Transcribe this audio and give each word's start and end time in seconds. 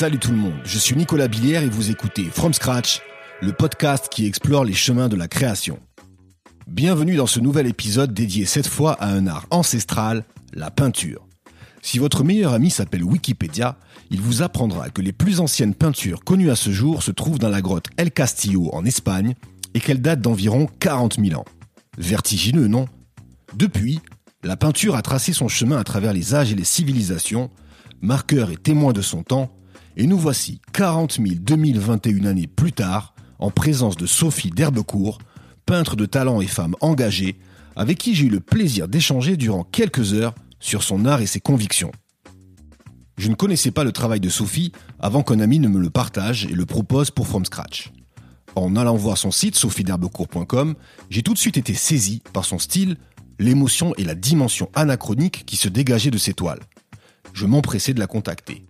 Salut 0.00 0.18
tout 0.18 0.30
le 0.30 0.38
monde, 0.38 0.54
je 0.64 0.78
suis 0.78 0.96
Nicolas 0.96 1.28
Billière 1.28 1.62
et 1.62 1.68
vous 1.68 1.90
écoutez 1.90 2.24
From 2.24 2.54
Scratch, 2.54 3.02
le 3.42 3.52
podcast 3.52 4.08
qui 4.10 4.24
explore 4.24 4.64
les 4.64 4.72
chemins 4.72 5.10
de 5.10 5.16
la 5.16 5.28
création. 5.28 5.78
Bienvenue 6.66 7.16
dans 7.16 7.26
ce 7.26 7.38
nouvel 7.38 7.66
épisode 7.66 8.14
dédié 8.14 8.46
cette 8.46 8.66
fois 8.66 8.92
à 8.94 9.08
un 9.08 9.26
art 9.26 9.44
ancestral, 9.50 10.24
la 10.54 10.70
peinture. 10.70 11.26
Si 11.82 11.98
votre 11.98 12.24
meilleur 12.24 12.52
ami 12.52 12.70
s'appelle 12.70 13.04
Wikipédia, 13.04 13.76
il 14.10 14.20
vous 14.20 14.42
apprendra 14.42 14.90
que 14.90 15.00
les 15.00 15.12
plus 15.12 15.40
anciennes 15.40 15.74
peintures 15.74 16.24
connues 16.24 16.50
à 16.50 16.56
ce 16.56 16.70
jour 16.70 17.02
se 17.02 17.10
trouvent 17.10 17.38
dans 17.38 17.48
la 17.48 17.62
grotte 17.62 17.86
El 17.96 18.10
Castillo 18.10 18.68
en 18.74 18.84
Espagne 18.84 19.34
et 19.74 19.80
qu'elles 19.80 20.02
datent 20.02 20.20
d'environ 20.20 20.68
40 20.80 21.18
000 21.24 21.40
ans. 21.40 21.44
Vertigineux, 21.96 22.66
non? 22.66 22.86
Depuis, 23.54 24.00
la 24.42 24.56
peinture 24.56 24.94
a 24.94 25.02
tracé 25.02 25.32
son 25.32 25.48
chemin 25.48 25.78
à 25.78 25.84
travers 25.84 26.12
les 26.12 26.34
âges 26.34 26.52
et 26.52 26.56
les 26.56 26.64
civilisations, 26.64 27.50
marqueur 28.00 28.50
et 28.50 28.56
témoin 28.56 28.92
de 28.92 29.02
son 29.02 29.22
temps, 29.22 29.50
et 29.96 30.06
nous 30.06 30.18
voici 30.18 30.60
40 30.72 31.20
2021 31.20 32.24
années 32.26 32.46
plus 32.46 32.72
tard, 32.72 33.14
en 33.38 33.50
présence 33.50 33.96
de 33.96 34.06
Sophie 34.06 34.50
d'Herbecourt, 34.50 35.18
peintre 35.66 35.96
de 35.96 36.06
talent 36.06 36.40
et 36.40 36.46
femme 36.46 36.76
engagée, 36.80 37.38
avec 37.74 37.98
qui 37.98 38.14
j'ai 38.14 38.26
eu 38.26 38.30
le 38.30 38.40
plaisir 38.40 38.88
d'échanger 38.88 39.36
durant 39.36 39.64
quelques 39.64 40.12
heures 40.12 40.34
sur 40.60 40.82
son 40.82 41.04
art 41.06 41.20
et 41.20 41.26
ses 41.26 41.40
convictions. 41.40 41.90
Je 43.18 43.28
ne 43.28 43.34
connaissais 43.34 43.70
pas 43.70 43.84
le 43.84 43.92
travail 43.92 44.20
de 44.20 44.28
Sophie 44.28 44.72
avant 44.98 45.22
qu'un 45.22 45.40
ami 45.40 45.58
ne 45.58 45.68
me 45.68 45.78
le 45.78 45.90
partage 45.90 46.46
et 46.46 46.54
le 46.54 46.64
propose 46.64 47.10
pour 47.10 47.26
From 47.26 47.44
Scratch. 47.44 47.92
En 48.54 48.76
allant 48.76 48.96
voir 48.96 49.18
son 49.18 49.30
site 49.30 49.56
sophiederbecourt.com, 49.56 50.74
j'ai 51.10 51.22
tout 51.22 51.34
de 51.34 51.38
suite 51.38 51.56
été 51.56 51.74
saisi 51.74 52.22
par 52.32 52.44
son 52.44 52.58
style, 52.58 52.96
l'émotion 53.38 53.94
et 53.96 54.04
la 54.04 54.14
dimension 54.14 54.70
anachronique 54.74 55.44
qui 55.46 55.56
se 55.56 55.68
dégageaient 55.68 56.10
de 56.10 56.18
ses 56.18 56.34
toiles. 56.34 56.60
Je 57.32 57.46
m'empressais 57.46 57.94
de 57.94 58.00
la 58.00 58.06
contacter. 58.06 58.64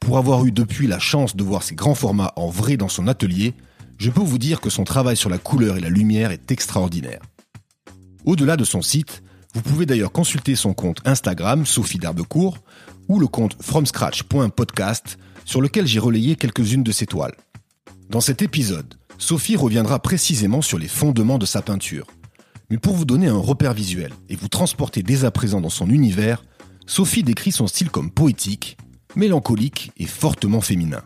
Pour 0.00 0.18
avoir 0.18 0.44
eu 0.44 0.52
depuis 0.52 0.86
la 0.86 0.98
chance 0.98 1.36
de 1.36 1.44
voir 1.44 1.62
ses 1.62 1.74
grands 1.74 1.94
formats 1.94 2.32
en 2.36 2.48
vrai 2.48 2.76
dans 2.76 2.88
son 2.88 3.06
atelier, 3.06 3.54
je 3.98 4.10
peux 4.10 4.20
vous 4.20 4.38
dire 4.38 4.60
que 4.60 4.70
son 4.70 4.84
travail 4.84 5.16
sur 5.16 5.30
la 5.30 5.38
couleur 5.38 5.76
et 5.76 5.80
la 5.80 5.90
lumière 5.90 6.30
est 6.30 6.50
extraordinaire. 6.50 7.20
Au-delà 8.24 8.56
de 8.56 8.64
son 8.64 8.82
site, 8.82 9.22
vous 9.54 9.62
pouvez 9.62 9.86
d'ailleurs 9.86 10.12
consulter 10.12 10.56
son 10.56 10.72
compte 10.72 11.00
Instagram 11.04 11.66
Sophie 11.66 11.98
d'Herbecourt 11.98 12.58
ou 13.08 13.18
le 13.18 13.26
compte 13.26 13.56
fromscratch.podcast 13.60 15.18
sur 15.44 15.60
lequel 15.60 15.86
j'ai 15.86 15.98
relayé 15.98 16.36
quelques-unes 16.36 16.82
de 16.82 16.92
ses 16.92 17.06
toiles. 17.06 17.34
Dans 18.08 18.20
cet 18.20 18.42
épisode, 18.42 18.94
Sophie 19.18 19.56
reviendra 19.56 19.98
précisément 19.98 20.62
sur 20.62 20.78
les 20.78 20.88
fondements 20.88 21.38
de 21.38 21.46
sa 21.46 21.62
peinture. 21.62 22.06
Mais 22.70 22.78
pour 22.78 22.94
vous 22.94 23.04
donner 23.04 23.28
un 23.28 23.36
repère 23.36 23.74
visuel 23.74 24.12
et 24.28 24.36
vous 24.36 24.48
transporter 24.48 25.02
dès 25.02 25.24
à 25.24 25.30
présent 25.30 25.60
dans 25.60 25.68
son 25.68 25.90
univers, 25.90 26.42
Sophie 26.86 27.22
décrit 27.22 27.52
son 27.52 27.66
style 27.66 27.90
comme 27.90 28.10
poétique, 28.10 28.78
mélancolique 29.14 29.92
et 29.98 30.06
fortement 30.06 30.60
féminin. 30.60 31.02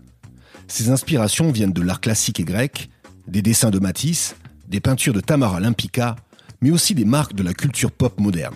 Ses 0.69 0.91
inspirations 0.91 1.51
viennent 1.51 1.73
de 1.73 1.83
l'art 1.83 2.01
classique 2.01 2.41
et 2.41 2.45
grec, 2.45 2.91
des 3.27 3.43
dessins 3.43 3.71
de 3.71 3.79
Matisse, 3.79 4.37
des 4.69 4.81
peintures 4.81 5.13
de 5.13 5.21
Tamara 5.21 5.61
Limpica, 5.61 6.17
mais 6.61 6.71
aussi 6.71 6.95
des 6.95 7.05
marques 7.05 7.35
de 7.35 7.43
la 7.43 7.55
culture 7.55 7.93
pop 7.93 8.19
moderne. 8.21 8.55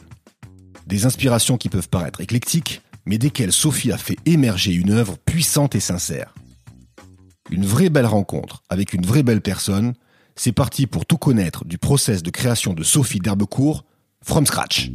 Des 0.87 1.07
inspirations 1.07 1.57
qui 1.57 1.69
peuvent 1.69 1.89
paraître 1.89 2.21
éclectiques, 2.21 2.83
mais 3.07 3.19
desquelles 3.19 3.53
Sophie 3.53 3.93
a 3.93 3.99
fait 3.99 4.19
émerger 4.27 4.73
une 4.73 4.91
œuvre 4.91 5.19
puissante 5.19 5.75
et 5.75 5.81
sincère. 5.81 6.35
Une 7.51 7.65
vraie 7.65 7.91
belle 7.91 8.07
rencontre 8.07 8.63
avec 8.69 8.93
une 8.93 9.05
vraie 9.05 9.23
belle 9.23 9.41
personne, 9.41 9.95
c'est 10.37 10.53
parti 10.53 10.87
pour 10.87 11.07
tout 11.07 11.19
connaître 11.19 11.65
du 11.65 11.79
process 11.79 12.23
de 12.23 12.31
création 12.31 12.73
de 12.73 12.83
Sophie 12.83 13.19
d'Herbecourt, 13.19 13.85
from 14.23 14.47
scratch. 14.47 14.91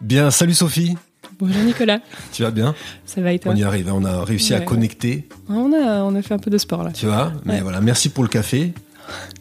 Bien, 0.00 0.30
salut 0.30 0.54
Sophie. 0.54 0.96
Bonjour 1.42 1.64
Nicolas. 1.64 1.98
Tu 2.32 2.42
vas 2.44 2.52
bien? 2.52 2.72
Ça 3.04 3.20
va 3.20 3.32
et 3.32 3.38
toi? 3.40 3.50
On 3.52 3.56
y 3.56 3.64
arrive, 3.64 3.88
hein. 3.88 3.94
on 3.96 4.04
a 4.04 4.24
réussi 4.24 4.54
à 4.54 4.60
connecter, 4.60 5.28
on 5.48 5.72
a, 5.72 6.04
on 6.04 6.14
a 6.14 6.22
fait 6.22 6.34
un 6.34 6.38
peu 6.38 6.50
de 6.52 6.58
sport 6.58 6.84
là. 6.84 6.92
tu 6.92 7.06
vois? 7.06 7.32
Mais 7.44 7.54
Ouais. 7.54 7.60
voilà, 7.62 7.80
merci 7.80 8.10
pour 8.10 8.22
le 8.22 8.28
café. 8.28 8.72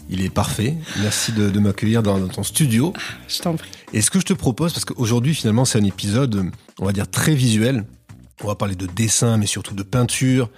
Il 0.09 0.22
est 0.25 0.31
parfait. 0.31 0.75
Merci 1.03 1.31
de, 1.31 1.51
de 1.51 1.59
m'accueillir 1.59 2.01
dans, 2.01 2.17
dans 2.17 2.28
ton 2.28 2.41
studio. 2.41 2.91
Je 3.28 3.39
t'en 3.39 3.56
prie. 3.56 3.69
Et 3.94 4.01
ce 4.01 4.09
que 4.09 4.19
je 4.19 4.25
te 4.25 4.34
propose, 4.34 4.73
parce 4.73 4.84
qu'aujourd'hui 4.84 5.35
finalement 5.35 5.63
c'est 5.63 5.78
un 5.78 5.84
épisode, 5.84 6.50
on 6.79 6.85
va 6.85 6.91
dire 6.91 7.07
très 7.07 7.35
visuel. 7.35 7.85
On 8.44 8.47
va 8.47 8.56
parler 8.56 8.73
de 8.75 8.88
dessin, 8.88 9.38
mais 9.38 9.45
surtout 9.45 9.75
de 9.75 9.83
peinture. 9.83 10.50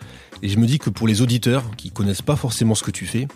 Et 0.43 0.47
je 0.47 0.57
me 0.57 0.65
dis 0.65 0.79
que 0.79 0.89
pour 0.89 1.07
les 1.09 1.21
auditeurs 1.21 1.63
qui 1.75 1.91
connaissent 1.91 2.21
pas 2.21 2.37
forcément 2.37 2.73
ce 2.75 2.83
que 2.83 2.91
tu 2.91 3.05
fais, 3.05 3.27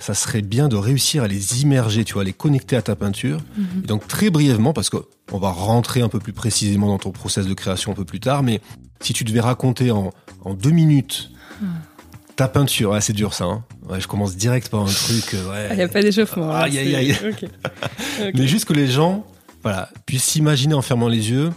ça 0.00 0.14
serait 0.14 0.42
bien 0.42 0.66
de 0.68 0.74
réussir 0.74 1.22
à 1.22 1.28
les 1.28 1.62
immerger, 1.62 2.02
tu 2.04 2.14
vois, 2.14 2.22
à 2.22 2.24
les 2.24 2.32
connecter 2.32 2.74
à 2.74 2.82
ta 2.82 2.96
peinture. 2.96 3.38
Et 3.84 3.86
donc 3.86 4.08
très 4.08 4.30
brièvement, 4.30 4.72
parce 4.72 4.90
qu'on 5.32 5.38
va 5.38 5.50
rentrer 5.50 6.02
un 6.02 6.08
peu 6.08 6.18
plus 6.18 6.32
précisément 6.34 6.88
dans 6.88 6.98
ton 6.98 7.10
process 7.10 7.46
de 7.46 7.54
création 7.54 7.92
un 7.92 7.94
peu 7.94 8.04
plus 8.04 8.20
tard, 8.20 8.42
mais 8.42 8.60
si 9.00 9.12
tu 9.14 9.24
devais 9.24 9.40
raconter 9.40 9.90
en, 9.90 10.10
en 10.44 10.54
deux 10.54 10.70
minutes 10.70 11.30
ta 12.36 12.48
peinture, 12.48 12.90
ouais, 12.90 13.00
c'est 13.00 13.12
dur 13.12 13.34
ça. 13.34 13.44
Hein 13.44 13.64
ouais, 13.90 14.00
je 14.00 14.08
commence 14.08 14.36
direct 14.36 14.68
par 14.68 14.80
un 14.82 14.86
truc. 14.86 15.34
euh, 15.34 15.50
Ouais. 15.50 15.68
Il 15.70 15.76
n'y 15.76 15.82
a 15.82 15.88
pas 15.88 16.02
d'échauffement. 16.02 16.50
hein, 16.50 16.60
Aïe, 16.62 16.78
aïe, 16.78 16.94
aïe. 16.94 17.16
Mais 18.34 18.46
juste 18.46 18.64
que 18.66 18.72
les 18.72 18.86
gens, 18.86 19.24
voilà, 19.62 19.90
puissent 20.06 20.24
s'imaginer 20.24 20.74
en 20.74 20.82
fermant 20.82 21.08
les 21.08 21.30
yeux. 21.30 21.50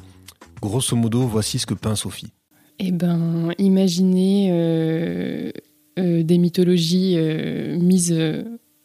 Grosso 0.62 0.96
modo, 0.96 1.22
voici 1.28 1.60
ce 1.60 1.66
que 1.66 1.74
peint 1.74 1.96
Sophie. 1.96 2.32
Eh 2.80 2.92
ben, 2.92 3.52
imaginez 3.58 4.50
euh, 4.52 5.52
euh, 6.00 6.24
des 6.24 6.38
mythologies 6.38 7.16
euh, 7.18 7.78
mises 7.80 8.14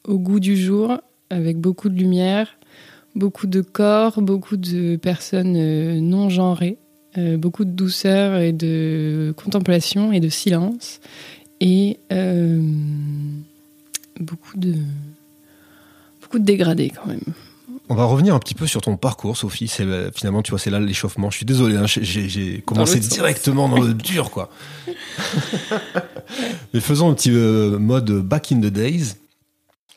au 0.05 0.19
goût 0.19 0.41
du 0.41 0.57
jour, 0.57 0.97
avec 1.29 1.59
beaucoup 1.59 1.89
de 1.89 1.97
lumière, 1.97 2.57
beaucoup 3.15 3.47
de 3.47 3.61
corps, 3.61 4.21
beaucoup 4.23 4.57
de 4.57 4.97
personnes 4.97 5.57
euh, 5.57 6.01
non 6.01 6.31
genrées, 6.31 6.79
euh, 7.19 7.37
beaucoup 7.37 7.65
de 7.65 7.71
douceur 7.71 8.39
et 8.39 8.53
de 8.53 9.35
contemplation 9.37 10.13
et 10.13 10.21
de 10.21 10.29
silence, 10.29 11.01
et 11.61 11.99
euh, 12.13 12.61
beaucoup 14.21 14.57
de 14.57 14.75
beaucoup 16.23 16.39
de 16.39 16.45
dégradés 16.45 16.91
quand 16.91 17.07
même. 17.09 17.21
On 17.89 17.97
va 17.97 18.05
revenir 18.05 18.37
un 18.37 18.39
petit 18.39 18.55
peu 18.55 18.69
sur 18.69 18.81
ton 18.81 18.97
parcours, 18.97 19.37
Sophie. 19.37 19.67
C'est 19.67 19.85
finalement, 20.17 20.43
tu 20.43 20.51
vois, 20.51 20.61
c'est 20.61 20.71
là 20.71 20.79
l'échauffement. 20.79 21.29
Je 21.29 21.39
suis 21.39 21.45
désolé, 21.47 21.75
hein, 21.75 21.87
j'ai- 21.87 22.63
commencé 22.65 23.01
directement 23.01 23.69
dans 23.69 23.81
le 23.81 23.95
dur, 23.95 24.31
quoi. 24.31 24.49
Mais 26.73 26.79
faisons 26.79 27.11
un 27.11 27.15
petit 27.15 27.33
euh, 27.33 27.81
mode 27.81 28.13
back 28.23 28.53
in 28.53 28.61
the 28.61 28.67
days. 28.67 29.17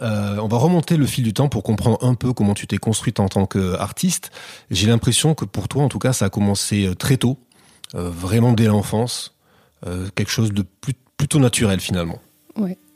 Euh, 0.03 0.37
on 0.41 0.47
va 0.47 0.57
remonter 0.57 0.97
le 0.97 1.05
fil 1.05 1.23
du 1.23 1.33
temps 1.33 1.47
pour 1.47 1.63
comprendre 1.63 1.97
un 2.01 2.13
peu 2.13 2.33
comment 2.33 2.53
tu 2.53 2.67
t'es 2.67 2.77
construite 2.77 3.19
en 3.19 3.29
tant 3.29 3.45
qu'artiste. 3.45 4.31
J'ai 4.69 4.87
l'impression 4.87 5.33
que 5.33 5.45
pour 5.45 5.67
toi, 5.67 5.83
en 5.83 5.89
tout 5.89 5.99
cas, 5.99 6.13
ça 6.13 6.25
a 6.25 6.29
commencé 6.29 6.85
euh, 6.87 6.93
très 6.93 7.17
tôt, 7.17 7.37
euh, 7.95 8.09
vraiment 8.09 8.53
dès 8.53 8.65
l'enfance, 8.65 9.35
euh, 9.87 10.07
quelque 10.15 10.31
chose 10.31 10.51
de 10.51 10.63
plus- 10.81 10.93
plutôt 11.17 11.39
naturel 11.39 11.79
finalement. 11.79 12.19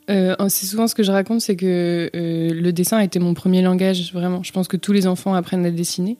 Euh, 0.09 0.35
c'est 0.47 0.65
souvent 0.65 0.87
ce 0.87 0.95
que 0.95 1.03
je 1.03 1.11
raconte, 1.11 1.41
c'est 1.41 1.57
que 1.57 2.09
le 2.13 2.71
dessin 2.71 2.97
a 2.97 3.03
été 3.03 3.19
mon 3.19 3.33
premier 3.33 3.61
langage, 3.61 4.13
vraiment. 4.13 4.41
Je 4.41 4.53
pense 4.53 4.69
que 4.69 4.77
tous 4.77 4.93
les 4.93 5.05
enfants 5.05 5.33
apprennent 5.33 5.65
à 5.65 5.71
dessiner 5.71 6.17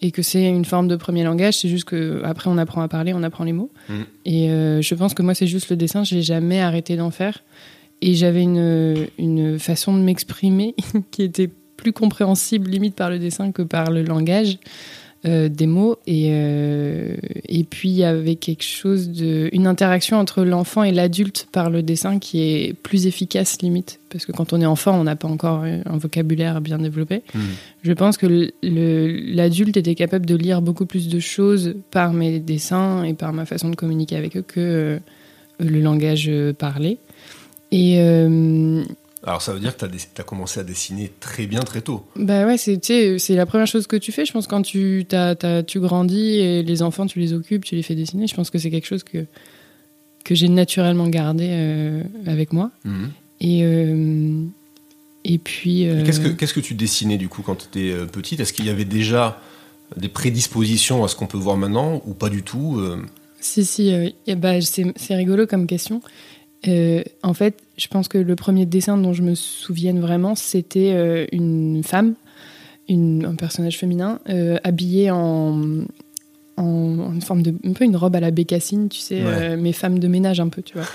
et 0.00 0.10
que 0.10 0.22
c'est 0.22 0.44
une 0.44 0.64
forme 0.64 0.88
de 0.88 0.96
premier 0.96 1.22
langage. 1.22 1.58
C'est 1.58 1.68
juste 1.68 1.84
que 1.84 2.22
après 2.24 2.48
on 2.48 2.56
apprend 2.56 2.80
à 2.80 2.88
parler, 2.88 3.12
on 3.12 3.22
apprend 3.22 3.44
les 3.44 3.52
mots. 3.52 3.70
Mm. 3.90 3.94
Et 4.24 4.50
euh, 4.50 4.80
je 4.80 4.94
pense 4.94 5.12
que 5.12 5.22
moi 5.22 5.34
c'est 5.34 5.46
juste 5.46 5.68
le 5.68 5.76
dessin. 5.76 6.02
J'ai 6.02 6.22
jamais 6.22 6.60
arrêté 6.60 6.96
d'en 6.96 7.10
faire 7.10 7.42
et 8.02 8.14
j'avais 8.14 8.42
une, 8.42 9.06
une 9.18 9.58
façon 9.58 9.96
de 9.96 10.02
m'exprimer 10.02 10.74
qui 11.10 11.22
était 11.22 11.50
plus 11.76 11.92
compréhensible 11.92 12.70
limite 12.70 12.94
par 12.94 13.10
le 13.10 13.18
dessin 13.18 13.52
que 13.52 13.62
par 13.62 13.90
le 13.90 14.02
langage 14.02 14.58
euh, 15.26 15.48
des 15.48 15.66
mots. 15.66 15.96
Et, 16.06 16.28
euh, 16.30 17.16
et 17.48 17.64
puis 17.64 17.88
il 17.88 17.96
y 17.96 18.04
avait 18.04 18.36
quelque 18.36 18.62
chose 18.62 19.08
de. 19.08 19.48
une 19.52 19.66
interaction 19.66 20.18
entre 20.18 20.44
l'enfant 20.44 20.84
et 20.84 20.92
l'adulte 20.92 21.48
par 21.50 21.70
le 21.70 21.82
dessin 21.82 22.18
qui 22.18 22.42
est 22.42 22.74
plus 22.74 23.06
efficace 23.06 23.60
limite. 23.60 23.98
Parce 24.10 24.24
que 24.24 24.32
quand 24.32 24.52
on 24.52 24.60
est 24.60 24.66
enfant, 24.66 24.98
on 24.98 25.04
n'a 25.04 25.16
pas 25.16 25.26
encore 25.26 25.64
un 25.64 25.96
vocabulaire 25.96 26.60
bien 26.60 26.78
développé. 26.78 27.22
Je 27.82 27.92
pense 27.92 28.18
que 28.18 28.50
l'adulte 28.62 29.76
était 29.76 29.94
capable 29.94 30.26
de 30.26 30.36
lire 30.36 30.62
beaucoup 30.62 30.86
plus 30.86 31.08
de 31.08 31.18
choses 31.18 31.74
par 31.90 32.12
mes 32.12 32.38
dessins 32.38 33.02
et 33.02 33.14
par 33.14 33.32
ma 33.32 33.46
façon 33.46 33.68
de 33.68 33.76
communiquer 33.76 34.16
avec 34.16 34.36
eux 34.36 34.44
que 34.46 34.60
euh, 34.60 34.98
le 35.58 35.80
langage 35.80 36.30
parlé. 36.58 36.98
Et 37.72 37.96
euh, 38.00 38.84
Alors 39.24 39.42
ça 39.42 39.52
veut 39.52 39.60
dire 39.60 39.76
que 39.76 39.84
tu 39.86 40.20
as, 40.20 40.24
commencé 40.24 40.60
à 40.60 40.64
dessiner 40.64 41.10
très 41.20 41.46
bien, 41.46 41.60
très 41.60 41.80
tôt. 41.80 42.06
bah 42.16 42.46
ouais, 42.46 42.56
c'est 42.58 43.18
la 43.30 43.46
première 43.46 43.66
chose 43.66 43.86
que 43.86 43.96
tu 43.96 44.12
fais. 44.12 44.24
Je 44.24 44.32
pense 44.32 44.46
quand 44.46 44.62
tu 44.62 45.04
t'as- 45.08 45.34
t'as- 45.34 45.62
tu 45.62 45.80
grandis 45.80 46.36
et 46.38 46.62
les 46.62 46.82
enfants, 46.82 47.06
tu 47.06 47.18
les 47.18 47.32
occupes, 47.32 47.64
tu 47.64 47.74
les 47.74 47.82
fais 47.82 47.94
dessiner. 47.94 48.26
Je 48.26 48.34
pense 48.34 48.50
que 48.50 48.58
c'est 48.58 48.70
quelque 48.70 48.86
chose 48.86 49.02
que 49.04 49.26
que 50.24 50.34
j'ai 50.34 50.48
naturellement 50.48 51.06
gardé 51.08 51.46
euh, 51.50 52.02
avec 52.26 52.52
moi. 52.52 52.70
Et 53.40 53.62
euh, 53.64 54.42
et 55.24 55.38
puis 55.38 55.86
euh, 55.88 56.04
Qu'est-ce 56.04 56.20
que 56.20 56.28
qu'est-ce 56.28 56.54
que 56.54 56.60
tu 56.60 56.74
dessinais 56.74 57.16
du 57.16 57.28
coup 57.28 57.42
quand 57.42 57.56
tu 57.56 57.66
étais 57.66 58.06
petite? 58.06 58.40
Est-ce 58.40 58.52
qu'il 58.52 58.66
y 58.66 58.70
avait 58.70 58.84
déjà 58.84 59.40
des 59.96 60.08
prédispositions 60.08 61.04
à 61.04 61.08
ce 61.08 61.14
qu'on 61.16 61.26
peut 61.26 61.38
voir 61.38 61.56
maintenant 61.56 62.02
ou 62.06 62.14
pas 62.14 62.28
du 62.28 62.42
tout 62.42 62.80
Si, 63.40 63.64
si, 63.64 63.92
bah, 64.36 64.60
c'est 64.60 64.86
c'est 64.96 65.14
rigolo 65.14 65.46
comme 65.46 65.66
question. 65.66 66.00
Euh, 66.68 67.02
en 67.22 67.34
fait, 67.34 67.62
je 67.76 67.88
pense 67.88 68.08
que 68.08 68.18
le 68.18 68.36
premier 68.36 68.66
dessin 68.66 68.96
dont 68.96 69.12
je 69.12 69.22
me 69.22 69.34
souvienne 69.34 70.00
vraiment, 70.00 70.34
c'était 70.34 70.92
euh, 70.94 71.26
une 71.32 71.82
femme, 71.84 72.14
une, 72.88 73.24
un 73.24 73.34
personnage 73.34 73.78
féminin, 73.78 74.20
euh, 74.28 74.58
habillé 74.64 75.10
en, 75.10 75.60
en, 76.56 77.20
forme 77.20 77.42
de. 77.42 77.54
un 77.64 77.72
peu 77.72 77.84
une 77.84 77.96
robe 77.96 78.16
à 78.16 78.20
la 78.20 78.30
bécassine, 78.30 78.88
tu 78.88 79.00
sais, 79.00 79.22
Ouais. 79.22 79.32
euh, 79.32 79.56
mes 79.56 79.72
femmes 79.72 79.98
de 79.98 80.08
ménage 80.08 80.40
un 80.40 80.48
peu, 80.48 80.62
tu 80.62 80.74
vois. 80.74 80.86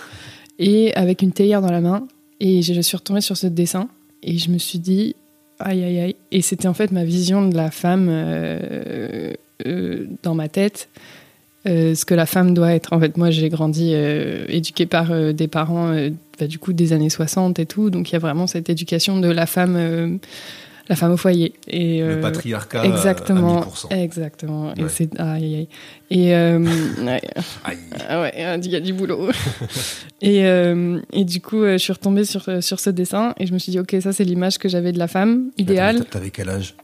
Et 0.60 0.94
avec 0.96 1.22
une 1.22 1.32
théière 1.32 1.62
dans 1.62 1.72
la 1.72 1.82
main. 1.82 2.08
Et 2.40 2.64
je, 2.64 2.80
suis 2.82 2.98
retombée 2.98 3.22
sur 3.22 3.38
ce 3.38 3.46
dessin 3.46 3.88
et 4.24 4.40
je 4.40 4.50
me 4.50 4.58
suis 4.58 4.80
dit, 4.80 5.16
aïe, 5.60 5.84
aïe, 5.84 6.00
aïe. 6.00 6.16
Et 6.32 6.42
c'était 6.42 6.68
en 6.68 6.74
fait 6.74 6.92
ma 6.92 7.04
vision 7.04 7.48
de 7.48 7.56
la 7.56 7.70
femme 7.70 8.08
dans 10.24 10.34
ma 10.34 10.50
tête. 10.50 10.90
Euh, 11.68 11.94
ce 11.94 12.06
que 12.06 12.14
la 12.14 12.26
femme 12.26 12.54
doit 12.54 12.74
être. 12.74 12.94
En 12.94 13.00
fait, 13.00 13.18
moi, 13.18 13.30
j'ai 13.30 13.50
grandi 13.50 13.92
euh, 13.94 14.46
éduquée 14.50 14.86
par 14.86 15.12
euh, 15.12 15.32
des 15.32 15.48
parents, 15.48 15.94
bah, 16.40 16.48
du 16.48 16.58
coup, 16.60 16.74
des 16.74 16.94
années 16.94 17.10
60 17.10 17.60
et 17.60 17.66
tout. 17.66 17.90
Donc, 17.90 18.10
il 18.10 18.14
y 18.14 18.16
a 18.16 18.20
vraiment 18.20 18.48
cette 18.48 18.70
éducation 18.70 19.20
de 19.20 19.28
la 19.28 19.46
femme, 19.46 20.20
la 20.90 20.96
femme 20.96 21.12
au 21.12 21.18
foyer. 21.18 21.54
Et, 21.68 22.02
Le 22.02 22.20
patriarcat 22.20 22.84
Exactement. 22.84 23.62
à 23.62 23.66
1000%. 23.66 24.04
Exactement. 24.04 24.74
Et 24.74 24.90
c'est 24.90 25.20
aïe, 25.20 25.44
aïe, 25.44 25.56
aïe. 25.56 25.68
Et 26.10 26.32
ouais. 27.04 27.22
Aïe. 27.64 27.78
Ah 28.10 28.22
ouais, 28.22 28.34
il 28.64 28.72
y 28.72 28.76
a 28.76 28.80
du 28.80 28.94
boulot. 28.94 29.30
et, 30.22 30.40
et 31.14 31.26
du 31.26 31.42
coup, 31.42 31.64
je 31.64 31.78
suis 31.78 31.94
retombée 31.94 32.26
sur, 32.26 32.64
sur 32.64 32.80
ce 32.80 32.90
dessin 32.90 33.36
et 33.38 33.46
je 33.46 33.54
me 33.54 33.60
suis 33.60 33.72
dit, 33.72 33.80
ok, 33.80 33.96
ça 34.02 34.14
c'est 34.14 34.24
l'image 34.24 34.58
que 34.58 34.68
j'avais 34.68 34.92
de 34.92 35.00
la 35.00 35.08
femme 35.08 35.52
idéale. 35.60 36.06
T'avais 36.06 36.32
quel 36.32 36.50
âge? 36.50 36.76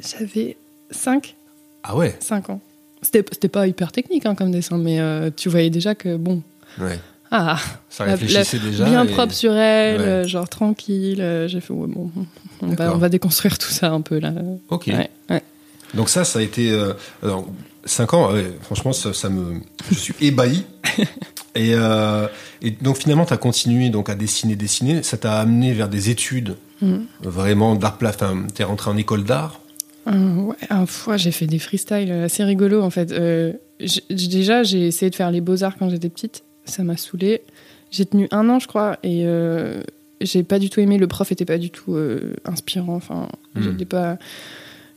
J'avais 0.00 0.56
5, 0.90 1.36
Ah 1.82 1.96
ouais? 1.96 2.16
5 2.20 2.50
ans. 2.50 2.60
C'était 3.02 3.24
c'était 3.32 3.48
pas 3.48 3.66
hyper 3.66 3.92
technique 3.92 4.26
hein, 4.26 4.34
comme 4.34 4.50
dessin, 4.50 4.78
mais 4.78 5.00
euh, 5.00 5.30
tu 5.34 5.48
voyais 5.48 5.70
déjà 5.70 5.94
que, 5.94 6.16
bon, 6.16 6.42
Ouais. 6.80 6.98
ah, 7.30 7.58
Ça 7.88 8.04
La- 8.06 8.12
réfléchissait 8.12 8.58
déjà. 8.58 8.84
bien 8.84 9.04
et- 9.04 9.12
propre 9.12 9.32
sur 9.32 9.52
elle, 9.54 10.00
Ouais. 10.00 10.06
euh, 10.06 10.26
genre 10.26 10.48
tranquille. 10.48 11.20
euh, 11.20 11.46
J'ai 11.48 11.60
fait, 11.60 11.72
ouais, 11.72 11.86
bon, 11.88 12.10
on 12.62 12.66
va, 12.68 12.74
D'accord. 12.74 12.94
on 12.96 12.98
va 12.98 13.08
déconstruire 13.08 13.56
tout 13.58 13.70
ça 13.70 13.90
un 13.92 14.00
peu 14.00 14.18
là. 14.18 14.32
Ok. 14.68 14.88
Ouais. 14.88 15.42
Donc 15.94 16.08
ça, 16.08 16.24
ça 16.24 16.38
a 16.40 16.42
été... 16.42 16.70
alors, 17.22 17.46
5 17.84 18.12
ans, 18.14 18.30
franchement, 18.62 18.92
ça, 18.92 19.14
ça 19.14 19.28
me... 19.30 19.60
Je 19.90 19.94
suis 19.96 20.14
ébahi. 20.20 20.64
et, 21.54 21.72
et 22.62 22.70
donc 22.82 22.98
finalement, 22.98 23.24
tu 23.24 23.32
as 23.32 23.38
continué 23.38 23.88
donc, 23.88 24.10
à 24.10 24.14
dessiner, 24.14 24.54
dessiner. 24.56 25.02
Ça 25.02 25.16
t'a 25.16 25.38
amené 25.40 25.72
vers 25.72 25.88
des 25.88 26.10
études 26.10 26.56
Mhm. 26.82 27.06
vraiment 27.22 27.74
d'art 27.74 27.96
plat. 27.98 28.10
Enfin, 28.14 28.44
t'es 28.54 28.62
rentré 28.64 28.90
en 28.90 28.96
école 28.96 29.24
d'art. 29.24 29.60
Euh, 30.08 30.34
ouais, 30.42 30.56
une 30.70 30.86
fois, 30.86 31.16
j'ai 31.16 31.30
fait 31.32 31.46
des 31.46 31.58
freestyles 31.58 32.10
assez 32.12 32.42
rigolos 32.44 32.82
en 32.82 32.90
fait. 32.90 33.12
Euh, 33.12 33.52
déjà, 34.10 34.62
j'ai 34.62 34.86
essayé 34.86 35.10
de 35.10 35.14
faire 35.14 35.30
les 35.30 35.40
beaux-arts 35.40 35.76
quand 35.78 35.88
j'étais 35.90 36.08
petite. 36.08 36.42
Ça 36.64 36.82
m'a 36.82 36.96
saoulée. 36.96 37.42
J'ai 37.90 38.04
tenu 38.06 38.28
un 38.30 38.48
an, 38.50 38.58
je 38.58 38.66
crois, 38.68 38.98
et 39.02 39.22
euh, 39.24 39.82
j'ai 40.20 40.42
pas 40.42 40.58
du 40.58 40.68
tout 40.70 40.80
aimé. 40.80 40.98
Le 40.98 41.06
prof 41.06 41.30
était 41.32 41.44
pas 41.46 41.58
du 41.58 41.70
tout 41.70 41.94
euh, 41.94 42.34
inspirant. 42.44 42.94
Enfin, 42.96 43.28
j'étais 43.60 43.84
pas. 43.86 44.18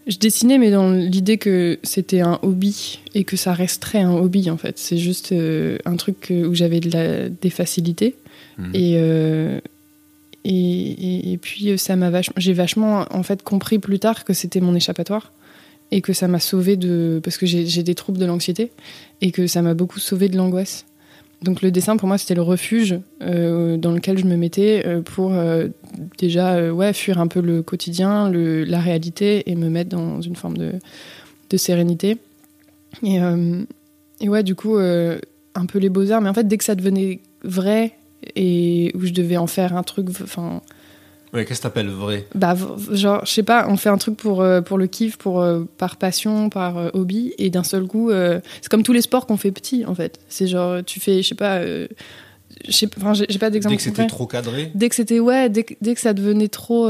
Je 0.07 0.17
dessinais, 0.17 0.57
mais 0.57 0.71
dans 0.71 0.91
l'idée 0.91 1.37
que 1.37 1.77
c'était 1.83 2.21
un 2.21 2.39
hobby 2.41 2.99
et 3.13 3.23
que 3.23 3.37
ça 3.37 3.53
resterait 3.53 4.01
un 4.01 4.13
hobby 4.13 4.49
en 4.49 4.57
fait. 4.57 4.77
C'est 4.79 4.97
juste 4.97 5.33
un 5.85 5.95
truc 5.95 6.31
où 6.31 6.53
j'avais 6.55 6.79
de 6.79 6.89
la- 6.89 7.29
des 7.29 7.49
facilités. 7.51 8.15
Mhm. 8.57 8.71
Et, 8.73 9.61
et, 10.43 11.37
puis 11.41 11.69
euh, 11.69 11.77
ça 11.77 11.95
m'a 11.95 12.09
vachement, 12.09 12.33
j'ai 12.37 12.53
vachement 12.53 13.05
en 13.11 13.23
fait 13.23 13.43
compris 13.43 13.79
plus 13.79 13.99
tard 13.99 14.25
que 14.25 14.33
c'était 14.33 14.59
mon 14.59 14.75
échappatoire 14.75 15.31
et 15.91 16.01
que 16.01 16.13
ça 16.13 16.27
m'a 16.27 16.39
sauvé 16.39 16.77
de 16.77 17.19
parce 17.23 17.37
que 17.37 17.45
j'ai 17.45 17.83
des 17.83 17.95
troubles 17.95 18.17
de 18.17 18.25
l'anxiété 18.25 18.71
et 19.19 19.31
que 19.31 19.45
ça 19.45 19.61
m'a 19.61 19.73
beaucoup 19.73 19.99
sauvé 19.99 20.29
de 20.29 20.37
l'angoisse. 20.37 20.85
Donc 21.41 21.61
le 21.61 21.71
dessin 21.71 21.97
pour 21.97 22.07
moi 22.07 22.17
c'était 22.17 22.35
le 22.35 22.41
refuge 22.41 22.99
euh, 23.21 23.75
dans 23.75 23.91
lequel 23.91 24.17
je 24.17 24.25
me 24.25 24.35
mettais 24.35 24.83
euh, 24.85 25.01
pour 25.01 25.33
déjà 26.17 26.71
ouais 26.71 26.93
fuir 26.93 27.19
un 27.19 27.27
peu 27.27 27.41
le 27.41 27.61
quotidien, 27.61 28.29
le, 28.29 28.63
la 28.63 28.79
réalité 28.79 29.49
et 29.49 29.55
me 29.55 29.69
mettre 29.69 29.89
dans 29.89 30.21
une 30.21 30.35
forme 30.35 30.57
de, 30.57 30.71
de 31.49 31.57
sérénité. 31.57 32.17
Et, 33.03 33.17
et 34.21 34.29
ouais 34.29 34.43
du 34.43 34.55
coup 34.55 34.77
un 34.77 35.65
peu 35.67 35.77
les 35.77 35.89
beaux 35.89 36.09
arts, 36.11 36.21
mais 36.21 36.29
en 36.29 36.33
fait 36.33 36.47
dès 36.47 36.57
que 36.57 36.63
ça 36.63 36.75
devenait 36.75 37.19
vrai 37.43 37.97
et 38.35 38.91
où 38.95 39.05
je 39.05 39.11
devais 39.11 39.37
en 39.37 39.47
faire 39.47 39.75
un 39.75 39.83
truc 39.83 40.07
enfin 40.21 40.61
Ouais, 41.33 41.45
qu'est-ce 41.45 41.59
que 41.59 41.63
t'appelles 41.63 41.87
vrai? 41.89 42.27
bah 42.35 42.55
genre 42.91 43.25
je 43.25 43.31
sais 43.31 43.43
pas 43.43 43.65
on 43.69 43.77
fait 43.77 43.87
un 43.87 43.97
truc 43.97 44.17
pour 44.17 44.41
euh, 44.41 44.59
pour 44.59 44.77
le 44.77 44.87
kiff 44.87 45.17
pour 45.17 45.39
euh, 45.41 45.63
par 45.77 45.95
passion 45.95 46.49
par 46.49 46.77
euh, 46.77 46.89
hobby 46.93 47.33
et 47.37 47.49
d'un 47.49 47.63
seul 47.63 47.87
coup 47.87 48.11
c'est 48.11 48.67
comme 48.69 48.83
tous 48.83 48.91
les 48.91 49.01
sports 49.01 49.25
qu'on 49.27 49.37
fait 49.37 49.51
petit 49.51 49.85
en 49.85 49.95
fait. 49.95 50.19
C'est 50.27 50.47
genre 50.47 50.83
tu 50.83 50.99
fais 50.99 51.21
je 51.23 51.29
sais 51.29 51.35
pas 51.35 51.63
je 51.65 51.87
sais 52.69 52.89
enfin 52.97 53.13
j'ai 53.13 53.39
pas 53.39 53.49
d'exemple 53.49 53.75
Dès 53.75 53.77
que 53.77 53.83
c'était 53.83 54.07
trop 54.07 54.27
cadré? 54.27 54.71
Dès 54.75 54.89
que 54.89 54.95
c'était 54.95 55.21
ouais 55.21 55.49
dès 55.49 55.63
que, 55.63 55.73
dès 55.79 55.95
que 55.95 56.01
ça 56.01 56.13
devenait 56.13 56.49
trop 56.49 56.89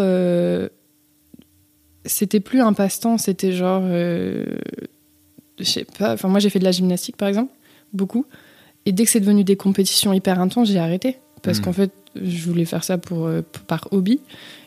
c'était 2.06 2.40
plus 2.40 2.62
un 2.62 2.74
passe-temps 2.74 3.20
c'était 3.20 3.52
genre 3.52 3.84
je 3.88 4.44
sais 5.64 5.86
pas 6.00 6.14
enfin 6.14 6.30
moi 6.30 6.40
j'ai 6.40 6.50
fait 6.50 6.58
de 6.58 6.64
la 6.64 6.72
gymnastique 6.72 7.16
par 7.16 7.28
exemple 7.28 7.54
beaucoup 7.94 8.26
et 8.86 8.92
dès 8.92 9.04
que 9.06 9.10
c'est 9.12 9.20
devenu 9.20 9.44
des 9.44 9.56
compétitions 9.56 10.14
hyper 10.14 10.40
intenses 10.40 10.70
j'ai 10.70 10.80
arrêté 10.80 11.18
parce 11.44 11.60
Mhm. 11.60 11.64
qu'en 11.66 11.74
fait 11.74 11.92
je 12.22 12.44
voulais 12.46 12.66
faire 12.66 12.84
ça 12.84 12.98
pour, 12.98 13.26
euh, 13.28 13.42
par 13.68 13.88
hobby 13.92 14.20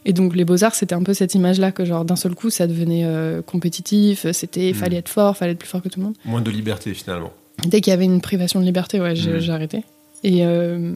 et 0.06 0.12
donc 0.14 0.34
les 0.34 0.44
beaux 0.46 0.64
arts 0.64 0.74
c'était 0.74 0.94
un 0.94 1.02
peu 1.02 1.12
cette 1.14 1.34
image 1.34 1.58
là 1.58 1.72
que 1.72 1.84
genre 1.84 2.04
d'un 2.04 2.16
seul 2.16 2.34
coup 2.34 2.48
ça 2.50 2.66
devenait 2.66 3.04
euh, 3.04 3.42
compétitif 3.42 4.26
c'était 4.32 4.68
Mhm. 4.68 4.74
fallait 4.74 4.96
être 4.96 5.08
fort 5.10 5.36
fallait 5.36 5.52
être 5.52 5.58
plus 5.58 5.68
fort 5.68 5.82
que 5.82 5.88
tout 5.88 6.00
le 6.00 6.06
monde 6.06 6.14
Moins 6.24 6.40
de 6.42 6.50
liberté 6.50 6.94
finalement. 6.94 7.32
Dès 7.66 7.80
qu'il 7.80 7.90
y 7.90 7.94
avait 7.94 8.04
une 8.04 8.20
privation 8.20 8.60
de 8.60 8.64
liberté, 8.64 9.00
ouais, 9.00 9.14
j'ai 9.14 9.40
j'ai 9.40 9.52
arrêté. 9.52 9.84
Et 10.24 10.44
euh, 10.44 10.94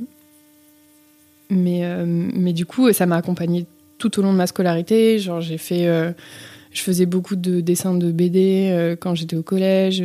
mais 1.50 1.85
euh, 1.85 2.05
mais 2.06 2.53
du 2.53 2.67
coup, 2.67 2.93
ça 2.93 3.06
m'a 3.06 3.17
accompagnée 3.17 3.67
tout 3.99 4.19
au 4.19 4.23
long 4.23 4.32
de 4.32 4.37
ma 4.38 4.47
scolarité. 4.47 5.19
Genre, 5.19 5.41
j'ai 5.41 5.56
fait, 5.59 5.87
je 6.73 6.82
faisais 6.82 7.06
beaucoup 7.06 7.37
de 7.37 7.61
dessins 7.61 7.94
de 7.94 8.11
BD 8.12 8.97
quand 9.00 9.14
j'étais 9.14 9.37
au 9.37 9.43
collège. 9.43 10.03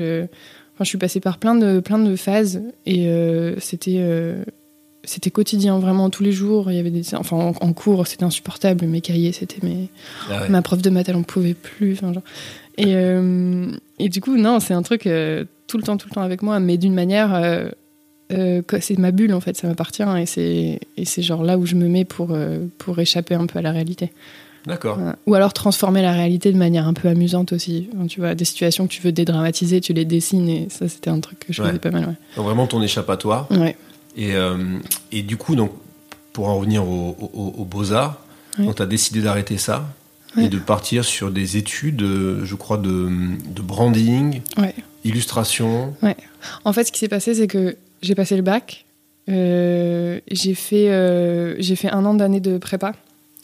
Enfin, 0.74 0.84
je 0.84 0.90
suis 0.90 0.98
passée 0.98 1.20
par 1.20 1.38
plein 1.38 1.56
de 1.56 1.80
plein 1.80 2.00
de 2.00 2.16
phases 2.16 2.62
et 2.86 3.08
euh, 3.08 3.60
c'était 3.60 3.98
euh, 3.98 4.44
c'était 5.04 5.30
quotidien 5.30 5.78
vraiment 5.80 6.10
tous 6.10 6.24
les 6.24 6.32
jours. 6.32 6.72
Il 6.72 6.78
y 6.78 6.80
avait 6.80 6.90
des, 6.90 7.14
enfin 7.16 7.38
en, 7.38 7.54
en 7.60 7.74
cours, 7.74 8.08
c'était 8.08 8.24
insupportable. 8.24 8.86
Mes 8.88 9.02
cahiers, 9.02 9.34
c'était 9.34 9.66
mes 9.66 9.90
Ah 10.30 10.42
ouais. 10.42 10.50
Ma 10.50 10.62
prof 10.62 10.82
de 10.82 10.90
maths, 10.90 11.10
elle 11.10 11.16
en 11.16 11.24
pouvait 11.24 11.54
plus. 11.54 11.94
enfin, 11.94 12.14
genre. 12.14 12.24
Et, 12.78 12.96
euh, 12.96 13.72
et 14.00 14.10
du 14.10 14.20
coup, 14.20 14.36
non, 14.38 14.60
c'est 14.60 14.74
un 14.74 14.82
truc 14.82 15.04
tout 15.04 15.78
le 15.78 15.84
temps, 15.84 15.98
tout 15.98 16.08
le 16.10 16.16
temps 16.16 16.22
avec 16.24 16.42
moi, 16.42 16.60
mais 16.60 16.78
d'une 16.78 16.96
manière. 16.96 17.70
c'est 18.30 18.98
ma 18.98 19.12
bulle 19.12 19.34
en 19.34 19.42
fait, 19.42 19.56
ça 19.56 19.68
m'appartient 19.68 20.04
et 20.18 20.26
c'est 20.26 20.80
et 20.98 21.06
c'est 21.06 21.22
genre 21.22 21.44
là 21.44 21.60
où 21.60 21.68
je 21.68 21.76
me 21.76 21.88
mets 21.88 22.06
pour 22.06 22.36
pour 22.80 22.98
échapper 22.98 23.36
un 23.36 23.46
peu 23.46 23.60
à 23.60 23.62
la 23.62 23.72
réalité. 23.72 24.12
D'accord. 24.66 24.96
Voilà. 24.98 25.16
Ou 25.28 25.34
alors 25.36 25.54
transformer 25.54 26.02
la 26.02 26.14
réalité 26.14 26.52
de 26.52 26.58
manière 26.58 26.88
un 26.88 26.94
peu 26.94 27.08
amusante 27.10 27.52
aussi. 27.54 27.90
Enfin, 27.96 28.08
tu 28.08 28.20
vois, 28.22 28.34
des 28.36 28.46
situations 28.46 28.88
que 28.88 28.94
tu 28.94 29.02
veux 29.02 29.12
dédramatiser, 29.12 29.82
tu 29.82 29.94
les 29.94 30.06
dessines 30.06 30.48
et 30.50 30.68
ça 30.70 30.88
c'était 30.88 31.10
un 31.10 31.20
truc 31.20 31.40
que 31.40 31.52
je 31.54 31.62
Ouais. 31.62 31.68
faisais 31.70 31.80
pas 31.80 31.92
mal. 31.92 32.06
Ouais. 32.06 32.14
Donc 32.38 32.46
vraiment 32.46 32.66
ton 32.68 32.82
échappatoire. 32.82 33.48
Ouais. 33.52 33.76
Et, 34.16 34.34
euh, 34.36 34.58
et 35.12 35.22
du 35.24 35.38
coup, 35.38 35.56
donc, 35.56 35.72
pour 36.34 36.48
en 36.48 36.58
revenir 36.58 36.84
aux, 36.88 37.18
aux- 37.34 37.54
aux 37.58 37.66
beaux-arts, 37.66 38.20
tu 38.58 38.82
as 38.82 38.86
décidé 38.86 39.22
d'arrêter 39.22 39.58
ça 39.58 39.86
et 40.40 40.50
de 40.50 40.58
partir 40.60 41.04
sur 41.06 41.30
des 41.30 41.58
études, 41.58 42.02
euh, 42.02 42.44
je 42.46 42.56
crois, 42.56 42.78
de, 42.78 43.10
de 43.54 43.62
branding, 43.62 44.42
Ouais. 44.58 44.74
illustration. 45.04 45.94
En 46.66 46.74
fait, 46.74 46.86
ce 46.86 46.92
qui 46.92 47.00
s'est 47.00 47.08
passé, 47.08 47.36
c'est 47.36 47.48
que 47.48 47.76
j'ai 48.02 48.16
passé 48.16 48.36
le 48.36 48.42
bac. 48.42 48.86
euh, 49.30 50.20
j'ai 50.32 50.54
fait, 50.54 50.90
euh, 50.90 51.56
j'ai 51.60 51.76
fait 51.76 51.90
un 51.90 52.04
an 52.06 52.14
d'année 52.14 52.40
de 52.42 52.58
prépa 52.58 52.92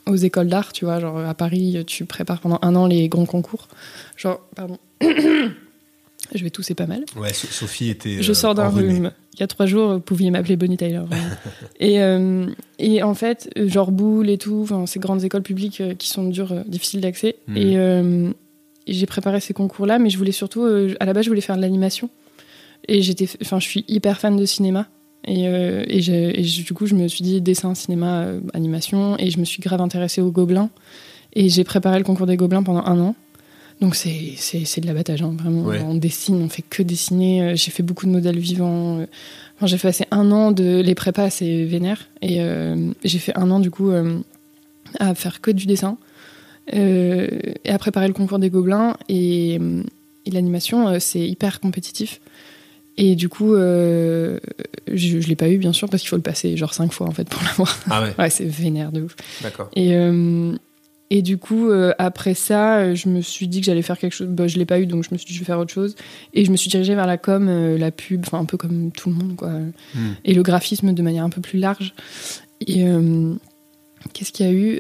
aux 0.08 0.16
écoles 0.16 0.48
d'art, 0.48 0.72
tu 0.74 0.86
vois. 0.86 1.00
Genre 1.00 1.18
à 1.20 1.34
Paris, 1.34 1.84
tu 1.88 2.06
prépares 2.06 2.40
pendant 2.40 2.60
un 2.62 2.76
an 2.76 2.88
les 2.88 3.08
grands 3.10 3.26
concours. 3.26 3.68
Genre, 4.18 4.40
pardon. 4.56 4.78
Je 6.36 6.44
vais 6.44 6.50
tousser 6.52 6.76
pas 6.76 6.86
mal. 6.86 7.06
Ouais, 7.16 7.34
So- 7.34 7.48
Sophie 7.48 7.90
était. 7.90 8.22
Je 8.22 8.32
euh, 8.32 8.36
sors 8.36 8.54
d'un 8.54 8.68
enrhumée. 8.68 8.94
rhume. 8.94 9.12
Il 9.34 9.40
y 9.40 9.44
a 9.44 9.48
trois 9.48 9.66
jours, 9.66 9.94
vous 9.94 10.00
pouviez 10.00 10.30
m'appeler 10.32 10.58
Bonnie 10.58 10.78
Tyler. 10.78 11.02
et, 11.80 12.02
euh, 12.02 12.46
et 12.78 13.02
en 13.02 13.14
fait, 13.16 13.50
euh, 13.58 13.68
genre 13.68 13.92
Boulle 13.92 14.30
et 14.30 14.38
tout, 14.38 14.68
ces 14.86 15.00
grandes 15.00 15.24
écoles 15.24 15.42
publiques 15.44 15.82
euh, 15.82 15.96
qui 15.96 16.10
sont 16.10 16.26
dures, 16.28 16.52
euh, 16.52 16.64
difficiles 16.68 17.02
d'accès. 17.02 17.38
Mhm. 17.48 17.58
Et, 17.58 17.78
euh, 17.78 18.32
et 18.86 18.94
j'ai 18.94 19.06
préparé 19.06 19.40
ces 19.40 19.54
concours-là, 19.54 19.98
mais 19.98 20.10
je 20.10 20.18
voulais 20.18 20.32
surtout, 20.34 20.64
euh, 20.64 20.94
à 21.00 21.06
la 21.06 21.14
base, 21.14 21.24
je 21.24 21.30
voulais 21.30 21.42
faire 21.42 21.56
de 21.56 21.62
l'animation. 21.62 22.10
Et 22.88 23.02
j'étais, 23.02 23.28
enfin, 23.42 23.60
je 23.60 23.68
suis 23.68 23.86
hyper 23.88 24.20
fan 24.20 24.36
de 24.38 24.46
cinéma. 24.46 24.88
Et, 25.30 25.48
euh, 25.48 25.86
et, 25.88 26.00
et 26.40 26.42
du 26.42 26.74
coup, 26.74 26.88
je 26.88 26.96
me 26.96 27.08
suis 27.08 27.24
dit 27.24 27.40
dessin, 27.40 27.76
cinéma, 27.76 28.24
euh, 28.24 28.40
animation. 28.56 29.16
Et 29.20 29.30
je 29.30 29.40
me 29.40 29.46
suis 29.46 29.62
grave 29.62 29.80
intéressée 29.80 30.22
aux 30.22 30.32
gobelins. 30.32 30.72
Et 31.34 31.50
j'ai 31.50 31.64
préparé 31.64 32.00
le 32.00 32.04
concours 32.04 32.26
des 32.26 32.36
gobelins 32.36 32.64
pendant 32.64 32.84
un 32.84 33.00
an. 33.00 33.16
Donc 33.80 33.96
c'est, 33.96 34.34
c'est, 34.38 34.66
c'est 34.66 34.82
de 34.82 34.88
l'abattage, 34.88 35.22
hein, 35.22 35.36
vraiment. 35.38 35.62
Ouais. 35.62 35.82
On 35.82 35.94
dessine, 35.94 36.42
on 36.42 36.50
fait 36.50 36.64
que 36.68 36.82
dessiner. 36.82 37.44
Euh, 37.44 37.56
J'ai 37.56 37.70
fait 37.70 37.84
beaucoup 37.84 38.08
de 38.08 38.12
modèles 38.12 38.40
vivants. 38.40 39.06
Enfin, 39.56 39.68
j'ai 39.68 39.78
passé 39.78 40.06
un 40.10 40.32
an 40.32 40.52
de 40.52 40.82
les 40.82 40.96
prépas 40.96 41.26
assez 41.26 41.64
vénères. 41.64 42.10
Et 42.24 42.42
euh, 42.42 42.92
j'ai 43.04 43.20
fait 43.20 43.38
un 43.38 43.52
an, 43.52 43.60
du 43.60 43.70
coup, 43.70 43.92
à 45.00 45.14
faire 45.14 45.42
que 45.42 45.52
du 45.52 45.68
dessin. 45.68 45.98
Et 46.74 47.30
à 47.68 47.78
préparer 47.78 48.08
le 48.08 48.14
concours 48.14 48.40
des 48.40 48.50
gobelins. 48.50 48.98
Et, 49.10 49.60
et 50.26 50.32
l'animation, 50.32 51.00
c'est 51.00 51.28
hyper 51.28 51.60
compétitif. 51.60 52.20
Et 53.02 53.16
du 53.16 53.30
coup, 53.30 53.56
je, 53.56 54.40
je 54.94 55.28
l'ai 55.28 55.36
pas 55.36 55.50
eu, 55.50 55.58
bien 55.58 55.72
sûr, 55.72 55.90
parce 55.90 56.02
qu'il 56.02 56.10
faut 56.10 56.18
le 56.18 56.22
passer 56.22 56.58
genre 56.58 56.74
cinq 56.74 56.92
fois, 56.92 57.08
en 57.08 57.12
fait, 57.12 57.28
pour 57.30 57.42
l'avoir. 57.46 57.80
Ah 57.90 58.02
ouais 58.02 58.14
Ouais, 58.20 58.30
c'est 58.30 58.46
vénère 58.46 58.92
de 58.92 59.04
ouf. 59.04 59.16
D'accord. 59.42 59.70
Et, 59.76 59.96
et 61.10 61.22
du 61.22 61.38
coup, 61.38 61.72
après 61.98 62.34
ça, 62.34 62.94
je 62.94 63.08
me 63.08 63.22
suis 63.22 63.48
dit 63.48 63.62
que 63.62 63.66
j'allais 63.66 63.84
faire 63.84 63.98
quelque 63.98 64.14
chose. 64.14 64.28
Bah, 64.28 64.48
je 64.48 64.58
l'ai 64.58 64.66
pas 64.66 64.80
eu, 64.80 64.86
donc 64.86 65.06
je 65.06 65.10
me 65.14 65.18
suis 65.18 65.28
dit 65.28 65.34
je 65.34 65.40
vais 65.40 65.46
faire 65.46 65.60
autre 65.60 65.74
chose. 65.74 65.96
Et 66.34 66.44
je 66.44 66.52
me 66.52 66.58
suis 66.58 66.70
dirigée 66.70 66.94
vers 66.94 67.08
la 67.08 67.18
com, 67.18 67.50
la 67.78 67.92
pub, 67.92 68.24
enfin 68.26 68.40
un 68.40 68.46
peu 68.46 68.58
comme 68.58 68.92
tout 68.92 69.10
le 69.10 69.16
monde, 69.16 69.38
quoi. 69.38 69.50
Hmm. 69.50 70.16
Et 70.26 70.34
le 70.34 70.44
graphisme 70.44 70.94
de 70.94 71.02
manière 71.02 71.24
un 71.24 71.30
peu 71.30 71.42
plus 71.42 71.58
large. 71.58 71.94
Et 72.68 72.84
qu'est-ce 74.14 74.32
qu'il 74.32 74.46
y 74.46 74.50
a 74.50 74.54
eu 74.54 74.80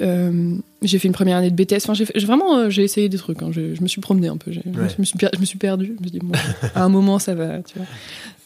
J'ai 0.81 0.99
fait 0.99 1.07
une 1.07 1.13
première 1.13 1.37
année 1.37 1.51
de 1.51 1.55
BTS. 1.55 1.77
Enfin, 1.83 1.93
j'ai 1.93 2.05
fait- 2.05 2.17
vraiment, 2.19 2.69
j'ai 2.69 2.83
essayé 2.83 3.09
des 3.09 3.17
trucs. 3.17 3.41
hein. 3.43 3.49
Je, 3.51 3.75
je 3.75 3.81
me 3.81 3.87
suis 3.87 4.01
promenée 4.01 4.27
un 4.29 4.37
peu. 4.37 4.51
Je, 4.51 4.59
me 4.99 5.03
suis, 5.05 5.17
per- 5.17 5.29
je 5.33 5.39
me 5.39 5.45
suis 5.45 5.57
perdue. 5.57 5.87
Je 5.97 6.03
me 6.03 6.07
suis 6.09 6.11
dit, 6.11 6.19
bon, 6.19 6.31
à 6.75 6.83
un 6.83 6.89
moment, 6.89 7.19
ça 7.19 7.35
va, 7.35 7.61
tu 7.63 7.77
vois. 7.77 7.87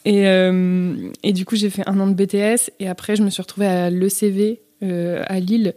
Et, 0.06 0.27
euh, 0.27 0.96
et 1.24 1.32
du 1.32 1.46
coup, 1.46 1.56
j'ai 1.56 1.70
fait 1.70 1.84
un 1.88 2.00
an 2.00 2.08
de 2.08 2.13
BTS. 2.13 2.72
Et 2.80 2.88
après, 2.88 3.15
je 3.15 3.24
me 3.24 3.30
suis 3.30 3.42
retrouvée 3.42 3.68
à 3.68 3.89
l'ECV 3.89 4.60
euh, 4.84 5.24
à 5.27 5.39
Lille, 5.39 5.74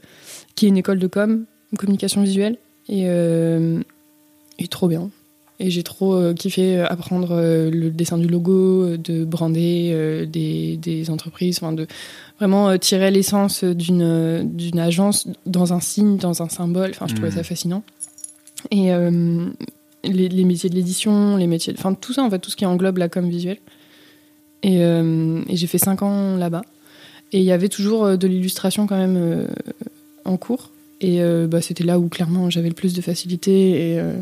qui 0.57 0.67
est 0.67 0.69
une 0.69 0.77
école 0.79 0.99
de 0.99 1.07
com, 1.07 1.45
communication 1.79 2.23
visuelle. 2.23 2.57
Et, 2.89 3.03
euh, 3.07 3.81
et 4.59 4.67
trop 4.69 4.89
bien. 4.89 5.11
Et 5.59 5.71
j'ai 5.71 5.83
trop 5.83 6.15
euh, 6.15 6.35
kiffé 6.35 6.81
apprendre 6.81 7.31
euh, 7.33 7.71
le 7.71 7.91
dessin 7.91 8.19
du 8.19 8.29
logo, 8.29 8.85
euh, 8.85 8.99
de 8.99 9.25
brander 9.25 9.91
euh, 9.95 10.27
des, 10.27 10.77
des 10.77 11.09
entreprises, 11.09 11.59
enfin 11.59 11.73
de 11.73 11.87
vraiment 12.39 12.69
euh, 12.69 12.77
tirer 12.77 13.11
l'essence 13.11 13.65
d'une 13.65 14.03
euh, 14.03 14.43
d'une 14.45 14.79
agence 14.79 15.27
dans 15.47 15.73
un 15.73 15.81
signe, 15.81 16.19
dans 16.19 16.43
un 16.43 16.51
symbole. 16.51 16.91
Enfin, 16.91 17.07
je 17.09 17.15
trouvais 17.15 17.31
ça 17.31 17.43
fascinant. 17.43 17.83
Et 18.71 18.93
euh, 18.93 19.47
les, 20.05 20.29
les 20.29 20.45
métiers 20.45 20.69
de 20.69 20.75
l'édition, 20.75 21.39
les 21.39 21.47
métiers, 21.47 21.75
enfin 21.79 21.95
tout 21.95 22.13
ça 22.13 22.23
en 22.23 22.29
fait, 22.29 22.39
tout 22.39 22.51
ce 22.51 22.57
qui 22.57 22.67
englobe 22.67 22.99
la 22.99 23.09
com 23.09 23.27
visuelle. 23.27 23.59
Et, 24.63 24.83
euh, 24.83 25.41
et 25.49 25.57
j'ai 25.57 25.67
fait 25.67 25.79
cinq 25.79 26.03
ans 26.03 26.37
là-bas. 26.37 26.63
Et 27.33 27.39
il 27.39 27.45
y 27.45 27.53
avait 27.53 27.71
toujours 27.71 28.05
euh, 28.05 28.17
de 28.17 28.27
l'illustration 28.27 28.87
quand 28.87 28.99
même 28.99 29.17
euh, 29.17 29.47
en 30.27 30.37
cours. 30.37 30.71
Et 31.01 31.23
euh, 31.23 31.47
bah, 31.47 31.63
c'était 31.63 31.85
là 31.85 31.99
où 31.99 32.09
clairement 32.09 32.51
j'avais 32.51 32.69
le 32.69 32.75
plus 32.75 32.93
de 32.93 33.01
facilité. 33.01 33.93
Et, 33.93 33.99
euh, 34.01 34.13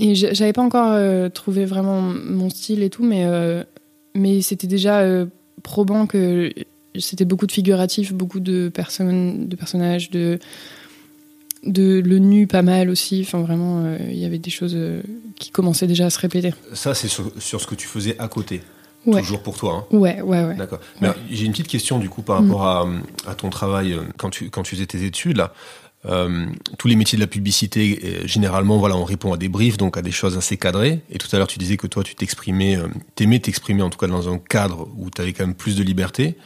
et 0.00 0.14
j'a- 0.14 0.32
j'avais 0.32 0.52
pas 0.52 0.62
encore 0.62 0.92
euh, 0.92 1.28
trouvé 1.28 1.64
vraiment 1.64 2.00
mon 2.00 2.50
style 2.50 2.82
et 2.82 2.90
tout, 2.90 3.04
mais, 3.04 3.24
euh, 3.26 3.62
mais 4.14 4.42
c'était 4.42 4.66
déjà 4.66 5.00
euh, 5.00 5.26
probant 5.62 6.06
que 6.06 6.50
c'était 6.98 7.24
beaucoup 7.24 7.46
de 7.46 7.52
figuratifs, 7.52 8.12
beaucoup 8.12 8.40
de 8.40 8.68
personnes, 8.68 9.46
de 9.48 9.54
personnages, 9.56 10.10
de, 10.10 10.38
de 11.64 12.00
le 12.04 12.18
nu 12.18 12.46
pas 12.46 12.62
mal 12.62 12.88
aussi. 12.90 13.22
Enfin 13.24 13.40
vraiment, 13.42 13.94
il 14.08 14.16
y 14.18 14.24
avait 14.24 14.38
des 14.38 14.50
choses 14.50 14.76
qui 15.38 15.50
commençaient 15.50 15.86
déjà 15.86 16.06
à 16.06 16.10
se 16.10 16.18
répéter. 16.18 16.52
Ça, 16.72 16.94
c'est 16.94 17.08
sur, 17.08 17.30
sur 17.38 17.60
ce 17.60 17.66
que 17.66 17.74
tu 17.74 17.86
faisais 17.86 18.16
à 18.18 18.28
côté. 18.28 18.62
Ouais. 19.06 19.20
Toujours 19.22 19.42
pour 19.42 19.56
toi. 19.56 19.86
hein. 19.90 19.96
Ouais, 19.96 20.20
ouais, 20.20 20.44
ouais. 20.44 20.56
D'accord. 20.56 20.80
Mais 21.00 21.08
Ouais. 21.08 21.14
J'ai 21.30 21.46
une 21.46 21.52
petite 21.52 21.68
question 21.68 21.98
du 21.98 22.08
coup 22.10 22.22
par 22.22 22.42
Mm. 22.42 22.46
rapport 22.50 22.66
à, 22.66 22.86
à 23.26 23.34
ton 23.34 23.48
travail 23.50 23.96
quand 24.18 24.28
tu, 24.30 24.50
quand 24.50 24.62
tu 24.62 24.74
faisais 24.74 24.86
tes 24.86 25.04
études 25.04 25.36
là. 25.38 25.52
Euh, 26.06 26.46
tous 26.78 26.88
les 26.88 26.96
métiers 26.96 27.16
de 27.16 27.20
la 27.22 27.26
publicité, 27.26 28.00
euh, 28.02 28.26
généralement, 28.26 28.78
voilà, 28.78 28.96
on 28.96 29.04
répond 29.04 29.32
à 29.34 29.36
des 29.36 29.48
briefs, 29.48 29.76
donc 29.76 29.98
à 29.98 30.02
des 30.02 30.10
choses 30.12 30.36
assez 30.36 30.56
cadrées. 30.56 31.00
Et 31.10 31.18
tout 31.18 31.28
à 31.32 31.36
l'heure, 31.36 31.46
tu 31.46 31.58
disais 31.58 31.76
que 31.76 31.86
toi, 31.86 32.02
tu 32.02 32.14
t'exprimais, 32.14 32.76
euh, 32.76 32.88
t'aimais 33.16 33.38
t'exprimer 33.38 33.82
en 33.82 33.90
tout 33.90 33.98
cas 33.98 34.06
dans 34.06 34.32
un 34.32 34.38
cadre 34.38 34.88
où 34.96 35.10
tu 35.10 35.20
avais 35.20 35.32
quand 35.34 35.44
même 35.46 35.54
plus 35.54 35.76
de 35.76 35.82
liberté. 35.82 36.36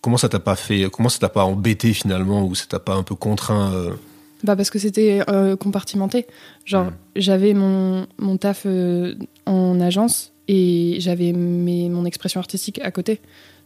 Comment 0.00 0.16
ça 0.16 0.28
t'a 0.28 0.40
pas 0.40 0.56
fait, 0.56 0.88
comment 0.92 1.08
ça 1.08 1.18
t'a 1.20 1.28
pas 1.28 1.44
embêté 1.44 1.92
finalement, 1.92 2.44
ou 2.44 2.54
ça 2.56 2.66
t'a 2.68 2.80
pas 2.80 2.94
un 2.94 3.02
peu 3.04 3.14
contraint 3.14 3.72
euh, 3.72 3.90
Bah 4.44 4.56
parce 4.56 4.70
que 4.70 4.78
c'était 4.80 5.20
compartimenté. 5.60 6.26
Genre, 6.64 6.86
Mm. 6.86 6.92
j'avais 7.16 7.54
mon, 7.54 8.06
mon 8.18 8.36
taf 8.36 8.66
en 9.46 9.80
agence 9.80 10.32
et 10.48 10.96
j'avais 11.00 11.32
mes- 11.32 11.88
mon 11.88 12.04
expression 12.04 12.40
artistique 12.40 12.80
à 12.80 12.90
côté. 12.90 13.20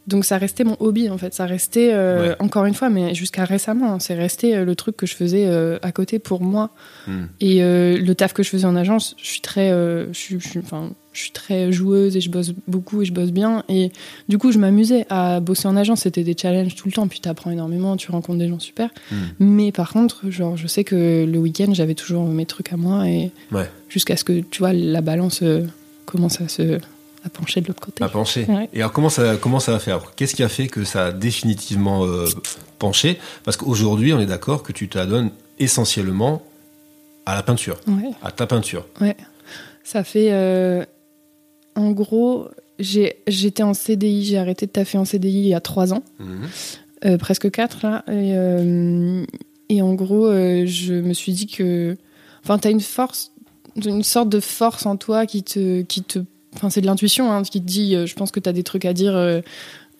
Donc 0.07 0.25
ça 0.25 0.39
restait 0.39 0.65
mon 0.65 0.77
hobby 0.81 1.09
en 1.11 1.19
fait. 1.19 1.35
Ça 1.35 1.47
restait, 1.47 1.91
euh, 1.93 2.31
Ouais. 2.31 2.37
encore 2.41 2.65
une 2.65 2.75
fois, 2.75 2.89
mais 2.91 3.15
jusqu'à 3.15 3.45
récemment, 3.45 3.93
hein, 3.95 3.99
c'est 4.01 4.15
resté 4.15 4.57
euh, 4.57 4.65
le 4.65 4.75
truc 4.75 4.97
que 4.97 5.07
je 5.07 5.15
faisais 5.15 5.45
euh, 5.47 5.79
à 5.83 5.93
côté 5.93 6.19
pour 6.19 6.41
moi. 6.43 6.71
hmm. 7.07 7.25
Et 7.41 7.61
le 7.61 8.13
taf 8.15 8.33
que 8.33 8.43
je 8.43 8.49
faisais 8.49 8.65
en 8.67 8.77
agence, 8.77 9.15
je 9.19 9.27
suis 9.27 9.41
très, 9.41 9.69
je 9.71 10.09
suis, 10.13 10.41
je 10.41 10.49
suis- 10.49 10.59
enfin, 10.59 10.91
je 11.13 11.21
suis 11.23 11.31
très 11.33 11.71
joueuse 11.73 12.17
et 12.17 12.21
je 12.21 12.31
bosse 12.31 12.53
beaucoup 12.69 13.03
et 13.03 13.05
je 13.05 13.13
bosse 13.13 13.31
bien. 13.31 13.63
Et 13.69 13.93
du 14.29 14.39
coup, 14.39 14.53
je 14.53 14.59
m'amusais 14.59 15.07
à 15.11 15.41
bosser 15.41 15.69
en 15.69 15.77
agence. 15.77 16.01
C'était 16.03 16.25
des 16.25 16.37
challenges 16.37 16.75
tout 16.77 16.89
le 16.89 16.93
temps. 16.93 17.07
Puis 17.09 17.21
t'apprends 17.21 17.51
énormément, 17.51 17.97
tu 17.97 18.11
rencontres 18.11 18.39
des 18.39 18.49
gens 18.49 18.59
super. 18.59 18.91
Hmm. 19.13 19.17
Mais 19.39 19.71
par 19.73 19.93
contre, 19.93 20.31
genre, 20.31 20.57
je 20.57 20.67
sais 20.67 20.83
que 20.85 21.25
le 21.25 21.39
week-end, 21.39 21.73
j'avais 21.73 21.95
toujours 21.95 22.25
mes 22.27 22.47
trucs 22.47 22.73
à 22.73 22.77
moi 22.77 23.09
et 23.09 23.31
Ouais. 23.53 23.69
jusqu'à 23.89 24.17
ce 24.17 24.25
que, 24.25 24.41
tu 24.41 24.61
vois, 24.61 24.73
la 24.73 25.01
balance 25.03 25.43
commence 26.07 26.41
à 26.41 26.49
se 26.49 26.79
à 27.25 27.29
pencher 27.29 27.61
de 27.61 27.69
l'autre 27.69 27.81
côté. 27.81 28.03
à 28.03 28.09
pencher. 28.09 28.47
Ouais. 28.49 28.69
Et 28.73 28.79
alors 28.81 28.93
comment 28.93 29.11
ça, 29.11 29.37
comment 29.37 29.61
ça 29.61 29.73
va 29.73 29.79
faire 29.79 30.01
Qu'est-ce 30.17 30.35
qui 30.35 30.43
a 30.43 30.49
fait 30.49 30.69
que 30.69 30.85
ça 30.85 31.07
a 31.07 31.13
définitivement 31.13 32.05
euh, 32.07 32.25
penché? 32.79 33.19
Parce 33.45 33.57
qu'aujourd'hui, 33.57 34.13
on 34.13 34.21
est 34.21 34.27
d'accord 34.27 34.63
que 34.63 34.73
tu 34.73 34.89
t'adonnes 34.89 35.31
essentiellement 35.59 36.43
à 37.27 37.35
la 37.35 37.43
peinture, 37.43 37.79
Ouais. 37.87 38.11
à 38.23 38.33
ta 38.33 38.47
peinture. 38.47 38.87
Ça 39.85 40.05
fait, 40.05 40.29
euh, 40.33 40.85
en 41.77 41.91
gros, 41.91 42.49
j'ai- 42.79 43.17
j'étais 43.27 43.63
en 43.63 43.75
CDI, 43.75 44.25
j'ai 44.25 44.39
arrêté 44.39 44.67
de 44.67 44.71
taffer 44.73 44.99
en 44.99 45.05
CDI 45.05 45.41
il 45.41 45.47
y 45.49 45.55
a 45.55 45.61
trois 45.61 45.93
ans. 45.93 46.03
Mhm. 46.19 46.49
Euh, 47.05 47.19
presque 47.19 47.51
quatre 47.51 47.81
là. 47.87 48.05
Et, 48.11 48.35
et 49.75 49.83
en 49.83 49.95
gros, 49.95 50.31
je 50.33 50.95
me 51.01 51.13
suis 51.13 51.33
dit 51.33 51.47
que. 51.47 51.97
Enfin, 52.43 52.59
t'as 52.59 52.71
une 52.71 52.81
force, 52.81 53.33
une 53.77 54.03
sorte 54.03 54.29
de 54.31 54.41
force 54.41 54.87
en 54.87 54.97
toi 54.97 55.27
qui 55.27 55.43
te. 55.43 55.83
Qui 55.83 56.03
te 56.03 56.21
enfin, 56.55 56.71
c'est 56.71 56.81
de 56.81 56.87
l'intuition 56.87 57.33
hein, 57.33 57.43
qui 57.43 57.61
te 57.61 57.67
dit 57.67 57.95
euh, 57.95 58.07
je 58.07 58.15
pense 58.15 58.31
que 58.31 58.41
t'as 58.41 58.53
des 58.53 58.63
trucs 58.63 58.85
à 58.85 58.93
dire 58.93 59.17
euh, 59.17 59.41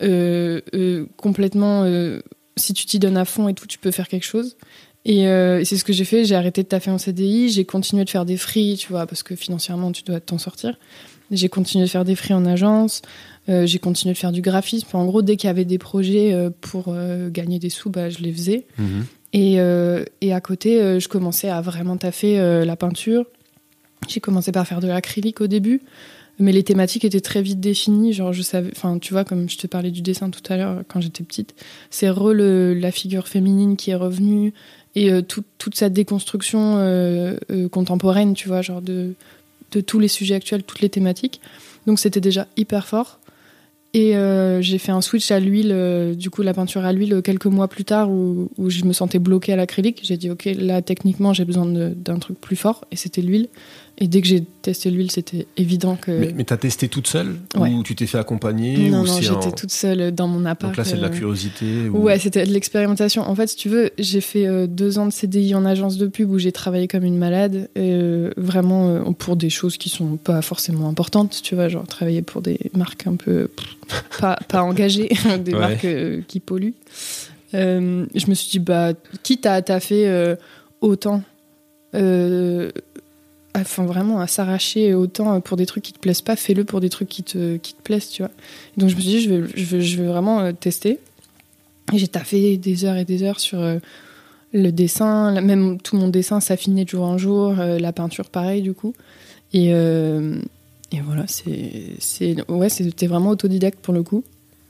euh, 0.01 1.05
complètement. 1.17 1.85
si 2.57 2.73
tu 2.73 2.85
t'y 2.85 2.99
donnes 2.99 3.17
à 3.17 3.25
fond 3.25 3.47
et 3.47 3.53
tout, 3.53 3.67
tu 3.67 3.77
peux 3.77 3.91
faire 3.91 4.07
quelque 4.07 4.25
chose. 4.25 4.55
Et, 5.05 5.27
euh, 5.27 5.63
c'est 5.63 5.77
ce 5.77 5.83
que 5.83 5.93
j'ai 5.93 6.05
fait. 6.05 6.25
J'ai 6.25 6.35
arrêté 6.35 6.63
de 6.63 6.67
taffer 6.67 6.91
en 6.91 6.97
CDI. 6.97 7.49
J'ai 7.49 7.65
continué 7.65 8.05
de 8.05 8.09
faire 8.09 8.25
des 8.25 8.37
free, 8.37 8.77
tu 8.77 8.89
vois, 8.89 9.07
parce 9.07 9.23
que 9.23 9.35
financièrement, 9.35 9.91
tu 9.91 10.03
dois 10.03 10.19
t'en 10.19 10.37
sortir. 10.37 10.77
J'ai 11.31 11.49
continué 11.49 11.85
de 11.85 11.89
faire 11.89 12.05
des 12.05 12.15
free 12.15 12.33
en 12.33 12.45
agence. 12.45 13.01
Euh, 13.49 13.65
j'ai 13.65 13.79
continué 13.79 14.13
de 14.13 14.17
faire 14.17 14.31
du 14.31 14.41
graphisme. 14.41 14.87
En 14.93 15.05
gros, 15.05 15.21
dès 15.21 15.37
qu'il 15.37 15.47
y 15.47 15.49
avait 15.49 15.65
des 15.65 15.77
projets 15.77 16.33
euh, 16.33 16.49
pour 16.61 16.93
gagner 17.29 17.57
des 17.57 17.69
sous, 17.69 17.89
bah, 17.89 18.09
je 18.09 18.19
les 18.19 18.31
faisais. 18.31 18.67
Mhm. 18.77 19.05
Et, 19.33 19.59
et 20.19 20.33
à 20.33 20.41
côté, 20.41 20.99
je 20.99 21.07
commençais 21.07 21.49
à 21.49 21.61
vraiment 21.61 21.95
taffer 21.95 22.65
la 22.65 22.75
peinture. 22.75 23.23
J'ai 24.09 24.19
commencé 24.19 24.51
par 24.51 24.67
faire 24.67 24.81
de 24.81 24.87
l'acrylique 24.87 25.39
au 25.39 25.47
début, 25.47 25.81
mais 26.39 26.51
les 26.51 26.63
thématiques 26.63 27.05
étaient 27.05 27.21
très 27.21 27.41
vite 27.41 27.59
définies. 27.59 28.13
Genre, 28.13 28.33
je 28.33 28.41
savais, 28.41 28.71
enfin, 28.75 28.97
tu 28.99 29.13
vois, 29.13 29.23
comme 29.23 29.49
je 29.49 29.57
te 29.57 29.67
parlais 29.67 29.91
du 29.91 30.01
dessin 30.01 30.29
tout 30.29 30.41
à 30.51 30.57
l'heure 30.57 30.83
quand 30.87 31.01
j'étais 31.01 31.23
petite, 31.23 31.53
c'est 31.89 32.09
re 32.09 32.33
le- 32.33 32.73
la 32.73 32.91
figure 32.91 33.27
féminine 33.27 33.75
qui 33.77 33.91
est 33.91 33.95
revenue 33.95 34.53
et 34.95 35.11
euh, 35.11 35.21
tout- 35.21 35.43
toute 35.57 35.75
sa 35.75 35.89
déconstruction 35.89 36.77
euh, 36.77 37.35
euh, 37.51 37.69
contemporaine, 37.69 38.33
tu 38.33 38.47
vois, 38.47 38.61
genre 38.61 38.81
de, 38.81 39.13
de 39.71 39.81
tous 39.81 39.99
les 39.99 40.07
sujets 40.07 40.35
actuels, 40.35 40.63
toutes 40.63 40.81
les 40.81 40.89
thématiques. 40.89 41.41
Donc, 41.87 41.99
c'était 41.99 42.21
déjà 42.21 42.47
hyper 42.57 42.87
fort. 42.87 43.19
Et 43.93 44.13
j'ai 44.61 44.77
fait 44.77 44.93
un 44.93 45.01
switch 45.01 45.31
à 45.31 45.41
l'huile, 45.41 46.15
du 46.17 46.29
coup 46.29 46.43
la 46.43 46.53
peinture 46.53 46.85
à 46.85 46.93
l'huile, 46.93 47.21
quelques 47.21 47.47
mois 47.47 47.67
plus 47.67 47.83
tard, 47.83 48.09
où, 48.09 48.49
où 48.57 48.69
je 48.69 48.85
me 48.85 48.93
sentais 48.93 49.19
bloquée 49.19 49.51
à 49.51 49.57
l'acrylique. 49.57 49.99
J'ai 50.01 50.15
dit, 50.15 50.29
ok, 50.29 50.47
là 50.57 50.81
techniquement 50.81 51.33
j'ai 51.33 51.43
besoin 51.43 51.65
d'un 51.65 52.17
truc 52.17 52.39
plus 52.39 52.55
fort, 52.55 52.85
et 52.91 52.95
c'était 52.95 53.21
l'huile. 53.21 53.49
Et 54.01 54.07
dès 54.07 54.21
que 54.21 54.27
j'ai 54.27 54.43
testé 54.61 54.89
l'huile, 54.89 55.11
c'était 55.11 55.45
évident 55.57 55.95
que... 55.95 56.11
Mais, 56.11 56.33
mais 56.35 56.43
t'as 56.43 56.57
testé 56.57 56.89
toute 56.89 57.07
seule 57.07 57.37
Ouais. 57.55 57.69
Ou 57.69 57.83
tu 57.83 57.95
t'es 57.95 58.07
fait 58.07 58.17
accompagner 58.17 58.89
non, 58.89 59.01
ou 59.01 59.05
non, 59.05 59.13
c'est 59.13 59.21
j'étais 59.21 59.51
toute 59.51 59.71
seule 59.71 60.11
dans 60.11 60.27
mon 60.27 60.43
appart. 60.45 60.71
Donc 60.71 60.77
là, 60.77 60.83
c'est 60.83 60.97
de 60.97 61.01
la 61.01 61.07
euh, 61.07 61.11
curiosité 61.11 61.87
ou... 61.87 61.99
Ouais, 61.99 62.17
c'était 62.17 62.43
de 62.45 62.51
l'expérimentation. 62.51 63.21
En 63.21 63.35
fait, 63.35 63.47
si 63.47 63.55
tu 63.55 63.69
veux, 63.69 63.91
j'ai 63.99 64.19
fait 64.21 64.47
euh, 64.47 64.67
deux 64.67 64.97
ans 64.97 65.05
de 65.05 65.11
CDI 65.11 65.53
en 65.55 65.65
agence 65.65 65.97
de 65.97 66.07
pub 66.07 66.31
où 66.31 66.39
j'ai 66.39 66.51
travaillé 66.51 66.87
comme 66.87 67.03
une 67.03 67.17
malade, 67.17 67.69
euh, 67.77 68.31
vraiment 68.37 69.13
pour 69.13 69.35
des 69.35 69.49
choses 69.49 69.77
qui 69.77 69.89
sont 69.89 70.17
pas 70.17 70.41
forcément 70.41 70.89
importantes, 70.89 71.39
tu 71.43 71.53
vois, 71.55 71.69
genre 71.69 71.85
travailler 71.85 72.23
pour 72.23 72.41
des 72.41 72.59
marques 72.75 73.05
un 73.05 73.15
peu 73.15 73.49
pas, 74.19 74.37
pas 74.47 74.63
engagées, 74.63 75.09
des 75.45 75.53
Ouais. 75.53 75.59
marques 75.59 76.25
qui 76.27 76.39
polluent. 76.39 76.73
Euh, 77.53 78.05
je 78.15 78.27
me 78.27 78.33
suis 78.33 78.49
dit, 78.49 78.59
bah, 78.59 78.93
quitte 79.23 79.45
à 79.45 79.61
taffer 79.61 80.07
euh, 80.07 80.35
autant, 80.79 81.21
euh, 81.95 82.71
enfin 83.61 83.85
vraiment 83.85 84.19
à 84.19 84.27
s'arracher 84.27 84.93
autant 84.93 85.39
pour 85.41 85.57
des 85.57 85.65
trucs 85.65 85.83
qui 85.83 85.93
te 85.93 85.99
plaisent 85.99 86.21
pas, 86.21 86.35
fais-le 86.35 86.63
pour 86.63 86.79
des 86.81 86.89
trucs 86.89 87.09
qui 87.09 87.23
te, 87.23 87.57
qui 87.57 87.73
te 87.73 87.81
plaisent, 87.81 88.09
tu 88.09 88.21
vois. 88.21 88.31
Donc 88.77 88.89
je 88.89 88.95
me 88.95 89.01
suis 89.01 89.09
dit, 89.09 89.21
je 89.21 89.29
vais, 89.33 89.47
je 89.55 89.65
vais, 89.65 89.81
je 89.81 90.01
vais 90.01 90.07
vraiment 90.07 90.39
euh, 90.41 90.51
tester. 90.51 90.99
Et 91.93 91.97
j'ai 91.97 92.07
taffé 92.07 92.57
des 92.57 92.85
heures 92.85 92.95
et 92.97 93.05
des 93.05 93.23
heures 93.23 93.39
sur 93.39 93.59
euh, 93.59 93.79
le 94.53 94.71
dessin, 94.71 95.41
même 95.41 95.79
tout 95.79 95.97
mon 95.97 96.07
dessin 96.07 96.39
s'affinait 96.39 96.85
de 96.85 96.89
jour 96.89 97.03
en 97.05 97.17
jour, 97.17 97.59
euh, 97.59 97.79
la 97.79 97.91
peinture 97.91 98.29
pareil 98.29 98.61
du 98.61 98.73
coup. 98.73 98.93
Et, 99.53 99.73
euh, 99.73 100.37
et 100.91 101.01
voilà, 101.01 101.25
c'est, 101.27 102.35
ouais, 102.49 102.69
c'était 102.69 103.07
vraiment 103.07 103.31
autodidacte 103.31 103.79
pour 103.81 103.93
le 103.93 104.03
coup. 104.03 104.23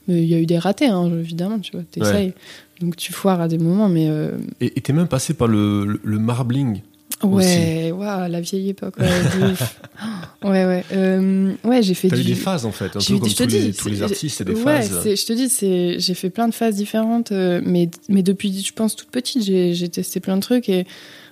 Il 0.08 0.26
y 0.26 0.34
a 0.34 0.40
eu 0.40 0.48
des 0.48 0.58
ratés, 0.58 0.88
hein, 0.88 1.10
évidemment, 1.20 1.60
tu 1.60 1.74
vois, 1.74 1.84
t'essayes. 1.90 2.34
Donc 2.80 2.96
tu 2.96 3.14
foires 3.14 3.40
à 3.40 3.48
des 3.48 3.60
moments, 3.60 3.88
mais 3.88 4.08
euh, 4.10 4.38
Et 4.60 4.74
et 4.76 4.82
t'es 4.82 4.94
même 4.94 5.08
passé 5.08 5.36
par 5.36 5.48
le, 5.48 5.86
le, 5.86 6.02
le 6.04 6.20
marbling. 6.20 6.82
Ouais, 7.24 7.92
la 8.30 8.42
vieille 8.42 8.70
époque. 8.70 8.96
Ouais, 9.00 9.08
de 9.08 9.52
ouf. 9.52 9.80
ouais, 10.44 10.66
ouais. 10.66 10.84
Euh, 10.94 11.54
ouais, 11.64 11.82
j'ai 11.84 11.94
fait 11.94 12.08
T'as 12.10 12.16
du... 12.16 12.22
eu 12.22 12.26
des 12.26 12.36
phases 12.36 12.66
en 12.66 12.72
fait, 12.72 12.96
un 12.96 13.00
peu 13.00 13.18
comme 13.20 13.30
je 13.30 13.36
te 13.36 13.44
tous, 13.44 13.50
les, 13.50 13.60
dis, 13.72 13.74
tous 13.74 13.90
les 13.90 13.98
c'est- 13.98 14.04
artistes, 14.04 14.38
c'est 14.38 14.46
des 14.46 14.54
ouais, 14.54 14.82
phases. 14.82 15.04
je 15.04 15.26
te 15.26 15.34
dis, 15.34 15.50
c'est, 15.50 16.00
j'ai 16.00 16.14
fait 16.14 16.30
plein 16.30 16.48
de 16.48 16.54
phases 16.54 16.76
différentes, 16.76 17.32
euh, 17.32 17.62
mais, 17.66 17.90
mais 18.10 18.24
depuis, 18.24 18.62
je 18.64 18.74
pense, 18.74 18.96
toute 18.96 19.10
petite, 19.10 19.44
j'ai, 19.44 19.74
j'ai 19.74 19.90
testé 19.90 20.20
plein 20.20 20.36
de 20.38 20.42
trucs 20.42 20.70
et 20.70 20.86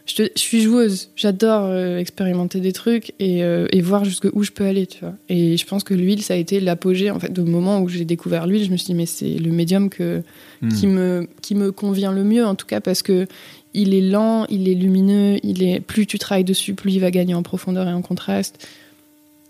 je, 0.05 0.15
te- 0.15 0.29
je 0.35 0.39
suis 0.41 0.61
joueuse. 0.61 1.09
J'adore 1.15 1.65
euh, 1.65 1.97
expérimenter 1.97 2.59
des 2.59 2.73
trucs 2.73 3.13
et, 3.19 3.39
et 3.39 3.81
voir 3.81 4.05
jusqu'où 4.05 4.43
je 4.43 4.51
peux 4.51 4.65
aller, 4.65 4.87
tu 4.87 4.99
vois. 5.01 5.13
Et 5.29 5.55
je 5.57 5.65
pense 5.65 5.83
que 5.83 5.93
l'huile, 5.93 6.21
ça 6.23 6.33
a 6.33 6.37
été 6.37 6.59
l'apogée, 6.59 7.11
en 7.11 7.19
fait, 7.19 7.37
au 7.39 7.45
moment 7.45 7.79
où 7.81 7.89
j'ai 7.89 8.05
découvert 8.05 8.47
l'huile, 8.47 8.65
je 8.65 8.71
me 8.71 8.77
suis 8.77 8.87
dit, 8.87 8.95
mais 8.95 9.05
c'est 9.05 9.29
le 9.37 9.51
médium 9.51 9.89
que, 9.89 10.21
Hmm. 10.61 10.67
qui, 10.73 10.87
me, 10.87 11.25
qui 11.41 11.55
me 11.55 11.71
convient 11.71 12.11
le 12.11 12.25
mieux, 12.25 12.45
en 12.45 12.53
tout 12.53 12.65
cas, 12.65 12.81
parce 12.81 13.01
que 13.01 13.27
il 13.73 13.93
est 13.93 14.01
lent, 14.01 14.45
il 14.49 14.67
est 14.67 14.73
lumineux, 14.73 15.37
il 15.43 15.63
est, 15.63 15.79
plus 15.79 16.05
tu 16.07 16.17
travailles 16.19 16.43
dessus, 16.43 16.73
plus 16.73 16.93
il 16.93 16.99
va 16.99 17.11
gagner 17.11 17.33
en 17.35 17.43
profondeur 17.43 17.87
et 17.87 17.93
en 17.93 18.01
contraste. 18.01 18.67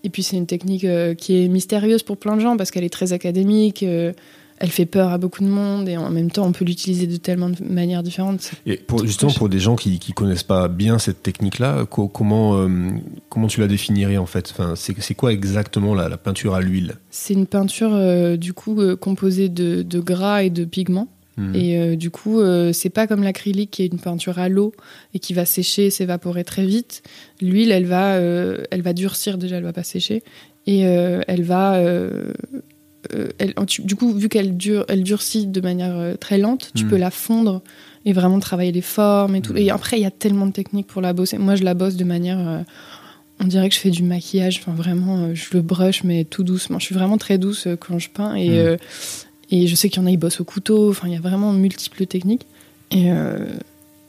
Et 0.03 0.09
puis 0.09 0.23
c'est 0.23 0.37
une 0.37 0.47
technique 0.47 0.85
euh, 0.85 1.13
qui 1.13 1.43
est 1.43 1.47
mystérieuse 1.47 2.03
pour 2.03 2.17
plein 2.17 2.35
de 2.35 2.41
gens 2.41 2.55
parce 2.57 2.71
qu'elle 2.71 2.83
est 2.85 2.89
très 2.89 3.11
académique, 3.13 3.83
euh, 3.83 4.13
elle 4.61 4.69
fait 4.69 4.85
peur 4.85 5.09
à 5.11 5.17
beaucoup 5.17 5.41
de 5.41 5.47
monde 5.49 5.87
et 5.87 5.95
en 5.95 6.09
même 6.09 6.31
temps 6.31 6.45
on 6.45 6.51
peut 6.51 6.65
l'utiliser 6.65 7.07
de 7.07 7.15
tellement 7.15 7.49
de 7.49 7.55
manières 7.63 8.03
différentes. 8.03 8.51
Et 8.65 8.75
pour, 8.75 9.05
justement, 9.05 9.31
pour 9.31 9.47
des 9.47 9.59
gens 9.59 9.77
qui 9.77 9.99
qui 9.99 10.11
connaissent 10.11 10.43
pas 10.43 10.67
bien 10.67 10.99
cette 10.99 11.23
technique-là, 11.23 11.85
co- 11.85 12.09
comment, 12.09 12.57
euh, 12.57 12.67
comment 13.29 13.47
tu 13.47 13.61
la 13.61 13.67
définirais 13.67 14.17
en 14.17 14.25
fait? 14.25 14.51
Enfin, 14.51 14.73
C'est 14.75 15.15
quoi 15.15 15.31
exactement 15.31 15.93
la, 15.95 16.09
la 16.09 16.17
peinture 16.17 16.55
à 16.55 16.61
l'huile? 16.61 16.95
C'est 17.09 17.33
une 17.33 17.45
peinture 17.47 18.37
du 18.37 18.51
coup 18.53 18.77
composée 18.97 19.47
de, 19.47 19.81
de 19.81 19.99
gras 20.01 20.43
et 20.43 20.49
de 20.49 20.65
pigments. 20.65 21.07
Hmm. 21.39 21.55
Et 21.55 21.77
euh, 21.79 21.95
du 21.95 22.09
coup, 22.11 22.39
euh, 22.39 22.73
c'est 22.73 22.89
pas 22.89 23.07
comme 23.07 23.23
l'acrylique 23.23 23.71
qui 23.71 23.83
est 23.83 23.87
une 23.87 23.99
peinture 23.99 24.37
à 24.39 24.49
l'eau 24.49 24.73
et 25.13 25.19
qui 25.19 25.33
va 25.33 25.45
sécher, 25.45 25.89
s'évaporer 25.89 26.43
très 26.43 26.65
vite. 26.65 27.01
L'huile, 27.41 27.71
elle 27.71 27.85
va, 27.85 28.15
euh, 28.15 28.63
elle 28.71 28.81
va 28.81 28.93
durcir 28.93 29.37
déjà, 29.37 29.57
elle 29.57 29.63
va 29.63 29.73
pas 29.73 29.83
sécher 29.83 30.21
et 30.67 30.81
elle 30.81 31.43
va, 31.43 31.79
elle- 33.39 33.53
tu- 33.67 33.81
du 33.83 33.95
coup, 33.95 34.13
vu 34.13 34.29
qu'elle 34.29 34.57
dure, 34.57 34.85
elle 34.87 35.03
durcit 35.03 35.47
de 35.47 35.61
manière 35.61 36.17
très 36.19 36.37
lente, 36.37 36.71
tu 36.75 36.85
Mm. 36.85 36.89
peux 36.89 36.97
la 36.97 37.11
fondre 37.11 37.61
et 38.05 38.13
vraiment 38.13 38.39
travailler 38.39 38.71
les 38.71 38.81
formes 38.81 39.35
et 39.35 39.41
tout. 39.41 39.53
Mm. 39.53 39.57
Et 39.57 39.69
après, 39.71 39.97
il 39.97 40.03
y 40.03 40.05
a 40.05 40.11
tellement 40.11 40.45
de 40.45 40.51
techniques 40.51 40.87
pour 40.87 41.01
la 41.01 41.13
bosser. 41.13 41.37
Moi, 41.37 41.55
je 41.55 41.63
la 41.63 41.73
bosse 41.73 41.95
de 41.95 42.03
manière 42.03 42.65
on 43.41 43.45
dirait 43.47 43.69
que 43.69 43.75
je 43.75 43.79
fais 43.79 43.89
du 43.89 44.03
maquillage, 44.03 44.59
enfin 44.61 44.73
vraiment, 44.73 45.33
je 45.33 45.45
le 45.53 45.61
brush, 45.61 46.03
mais 46.03 46.25
tout 46.25 46.43
doucement. 46.43 46.77
Je 46.77 46.83
suis 46.87 46.93
vraiment 46.95 47.17
très 47.17 47.37
douce 47.37 47.69
quand 47.79 47.97
je 47.97 48.09
peins 48.09 48.35
et, 48.35 48.49
Mm. 48.49 48.53
euh, 48.53 48.77
et 49.51 49.67
je 49.67 49.75
sais 49.75 49.89
qu'il 49.89 50.01
y 50.01 50.03
en 50.03 50.07
a, 50.07 50.11
ils 50.11 50.17
bossent 50.17 50.41
au 50.41 50.45
couteau, 50.45 50.89
enfin 50.89 51.07
il 51.07 51.13
y 51.13 51.17
a 51.17 51.21
vraiment 51.21 51.51
multiples 51.53 52.05
techniques 52.05 52.45
et 52.91 53.11
euh, 53.11 53.45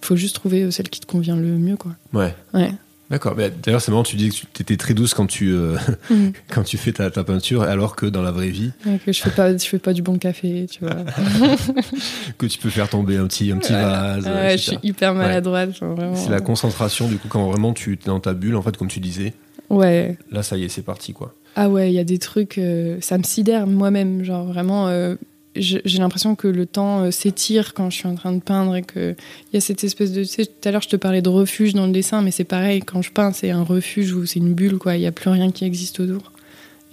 faut 0.00 0.16
juste 0.16 0.34
trouver 0.36 0.62
euh, 0.62 0.70
celle 0.70 0.88
qui 0.88 1.00
te 1.00 1.06
convient 1.06 1.36
le 1.36 1.58
mieux, 1.58 1.76
quoi. 1.76 1.92
Ouais. 2.12 2.34
Ouais. 2.54 2.70
D'accord. 3.10 3.34
D'ailleurs, 3.34 3.80
c'est 3.80 3.90
marrant, 3.90 4.04
tu 4.04 4.14
dis 4.14 4.28
que 4.30 4.34
tu 4.52 4.62
étais 4.62 4.76
très 4.76 4.94
douce 4.94 5.14
quand 5.14 5.26
tu, 5.26 5.50
euh, 5.52 5.76
Mm. 6.10 6.28
quand 6.48 6.62
tu 6.62 6.76
fais 6.76 6.92
ta, 6.92 7.10
ta 7.10 7.24
peinture, 7.24 7.62
alors 7.62 7.96
que 7.96 8.06
dans 8.06 8.22
la 8.22 8.30
vraie 8.30 8.50
vie, 8.50 8.70
Ouais, 8.86 9.00
que 9.04 9.12
je 9.12 9.20
fais 9.20 9.30
pas, 9.30 9.52
je 9.56 9.64
fais 9.66 9.80
pas 9.80 9.92
du 9.92 10.00
bon 10.00 10.16
café, 10.16 10.66
tu 10.70 10.84
vois. 10.84 10.94
que 12.38 12.46
tu 12.46 12.58
peux 12.58 12.70
faire 12.70 12.88
tomber 12.88 13.16
un 13.16 13.26
petit, 13.26 13.50
un 13.50 13.58
petit 13.58 13.72
vase. 13.72 14.26
Ouais, 14.26 14.52
je 14.52 14.62
suis 14.62 14.78
hyper 14.82 15.14
maladroite. 15.14 15.70
C'est 16.14 16.30
la 16.30 16.40
concentration, 16.40 17.08
du 17.08 17.16
coup, 17.18 17.28
quand 17.28 17.48
vraiment 17.50 17.72
tu 17.72 17.94
es 17.94 17.98
dans 18.06 18.20
ta 18.20 18.32
bulle, 18.32 18.56
en 18.56 18.62
fait, 18.62 18.76
comme 18.76 18.88
tu 18.88 19.00
disais, 19.00 19.34
Ouais. 19.68 20.16
là, 20.30 20.42
ça 20.42 20.56
y 20.56 20.64
est, 20.64 20.68
c'est 20.68 20.82
parti, 20.82 21.12
quoi. 21.12 21.34
Ah 21.56 21.68
ouais, 21.68 21.90
il 21.90 21.94
y 21.94 21.98
a 21.98 22.04
des 22.04 22.18
trucs, 22.18 22.58
euh, 22.58 22.98
ça 23.00 23.18
me 23.18 23.24
sidère 23.24 23.66
moi-même, 23.66 24.22
genre 24.22 24.44
vraiment. 24.46 24.86
euh, 24.88 25.16
j'ai 25.56 25.98
l'impression 25.98 26.36
que 26.36 26.46
le 26.48 26.64
temps 26.64 27.02
euh, 27.04 27.10
s'étire 27.10 27.74
quand 27.74 27.90
je 27.90 27.96
suis 27.96 28.08
en 28.08 28.14
train 28.14 28.32
de 28.32 28.40
peindre 28.40 28.76
et 28.76 28.82
que 28.82 29.16
il 29.52 29.54
y 29.54 29.56
a 29.56 29.60
cette 29.60 29.82
espèce 29.84 30.12
de. 30.12 30.22
Tu 30.22 30.28
sais, 30.28 30.46
tout 30.46 30.68
à 30.68 30.70
l'heure, 30.70 30.82
je 30.82 30.88
te 30.88 30.96
parlais 30.96 31.22
de 31.22 31.28
refuge 31.28 31.74
dans 31.74 31.86
le 31.86 31.92
dessin, 31.92 32.22
mais 32.22 32.30
c'est 32.30 32.44
pareil, 32.44 32.80
quand 32.80 33.02
je 33.02 33.10
peins, 33.10 33.32
c'est 33.32 33.50
un 33.50 33.62
refuge 33.64 34.12
où 34.12 34.26
c'est 34.26 34.38
une 34.38 34.54
bulle, 34.54 34.78
quoi. 34.78 34.96
Il 34.96 35.00
n'y 35.00 35.06
a 35.06 35.12
plus 35.12 35.30
rien 35.30 35.50
qui 35.50 35.64
existe 35.64 35.98
autour. 36.00 36.32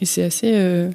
Et 0.01 0.05
c'est 0.05 0.23
assez. 0.23 0.51
euh, 0.53 0.89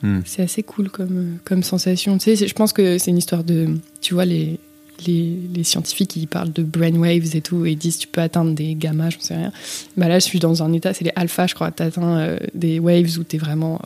Hmm. 0.00 0.20
C'est 0.24 0.42
assez 0.42 0.62
cool 0.62 0.90
comme, 0.90 1.18
euh, 1.18 1.36
comme 1.44 1.64
sensation. 1.64 2.18
Tu 2.18 2.36
sais, 2.36 2.46
je 2.46 2.54
pense 2.54 2.72
que 2.72 2.98
c'est 2.98 3.10
une 3.10 3.18
histoire 3.18 3.42
de. 3.42 3.66
Tu 4.00 4.14
vois, 4.14 4.24
les, 4.24 4.60
les, 5.04 5.36
les 5.52 5.64
scientifiques, 5.64 6.14
ils 6.14 6.28
parlent 6.28 6.52
de 6.52 6.62
brainwaves 6.62 7.34
et 7.34 7.40
tout, 7.40 7.66
et 7.66 7.72
ils 7.72 7.76
disent 7.76 7.98
tu 7.98 8.06
peux 8.06 8.20
atteindre 8.20 8.54
des 8.54 8.76
gamma, 8.76 9.10
j'en 9.10 9.18
sais 9.18 9.34
rien. 9.34 9.52
Bah 9.96 10.06
là, 10.06 10.20
je 10.20 10.24
suis 10.24 10.38
dans 10.38 10.62
un 10.62 10.72
état, 10.72 10.94
c'est 10.94 11.04
les 11.04 11.12
alpha, 11.16 11.48
je 11.48 11.56
crois. 11.56 11.72
Tu 11.72 11.82
atteins 11.82 12.36
des 12.54 12.78
waves 12.78 13.18
où 13.18 13.24
t'es 13.24 13.38
vraiment. 13.38 13.80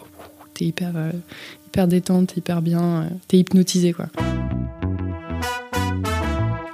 T'es 0.52 0.66
hyper, 0.66 0.92
euh, 0.94 1.12
hyper 1.72 1.88
détente, 1.88 2.36
hyper 2.36 2.60
bien. 2.60 2.82
euh, 2.82 3.08
t'es 3.28 3.38
hypnotisé, 3.38 3.94
quoi. 3.94 4.06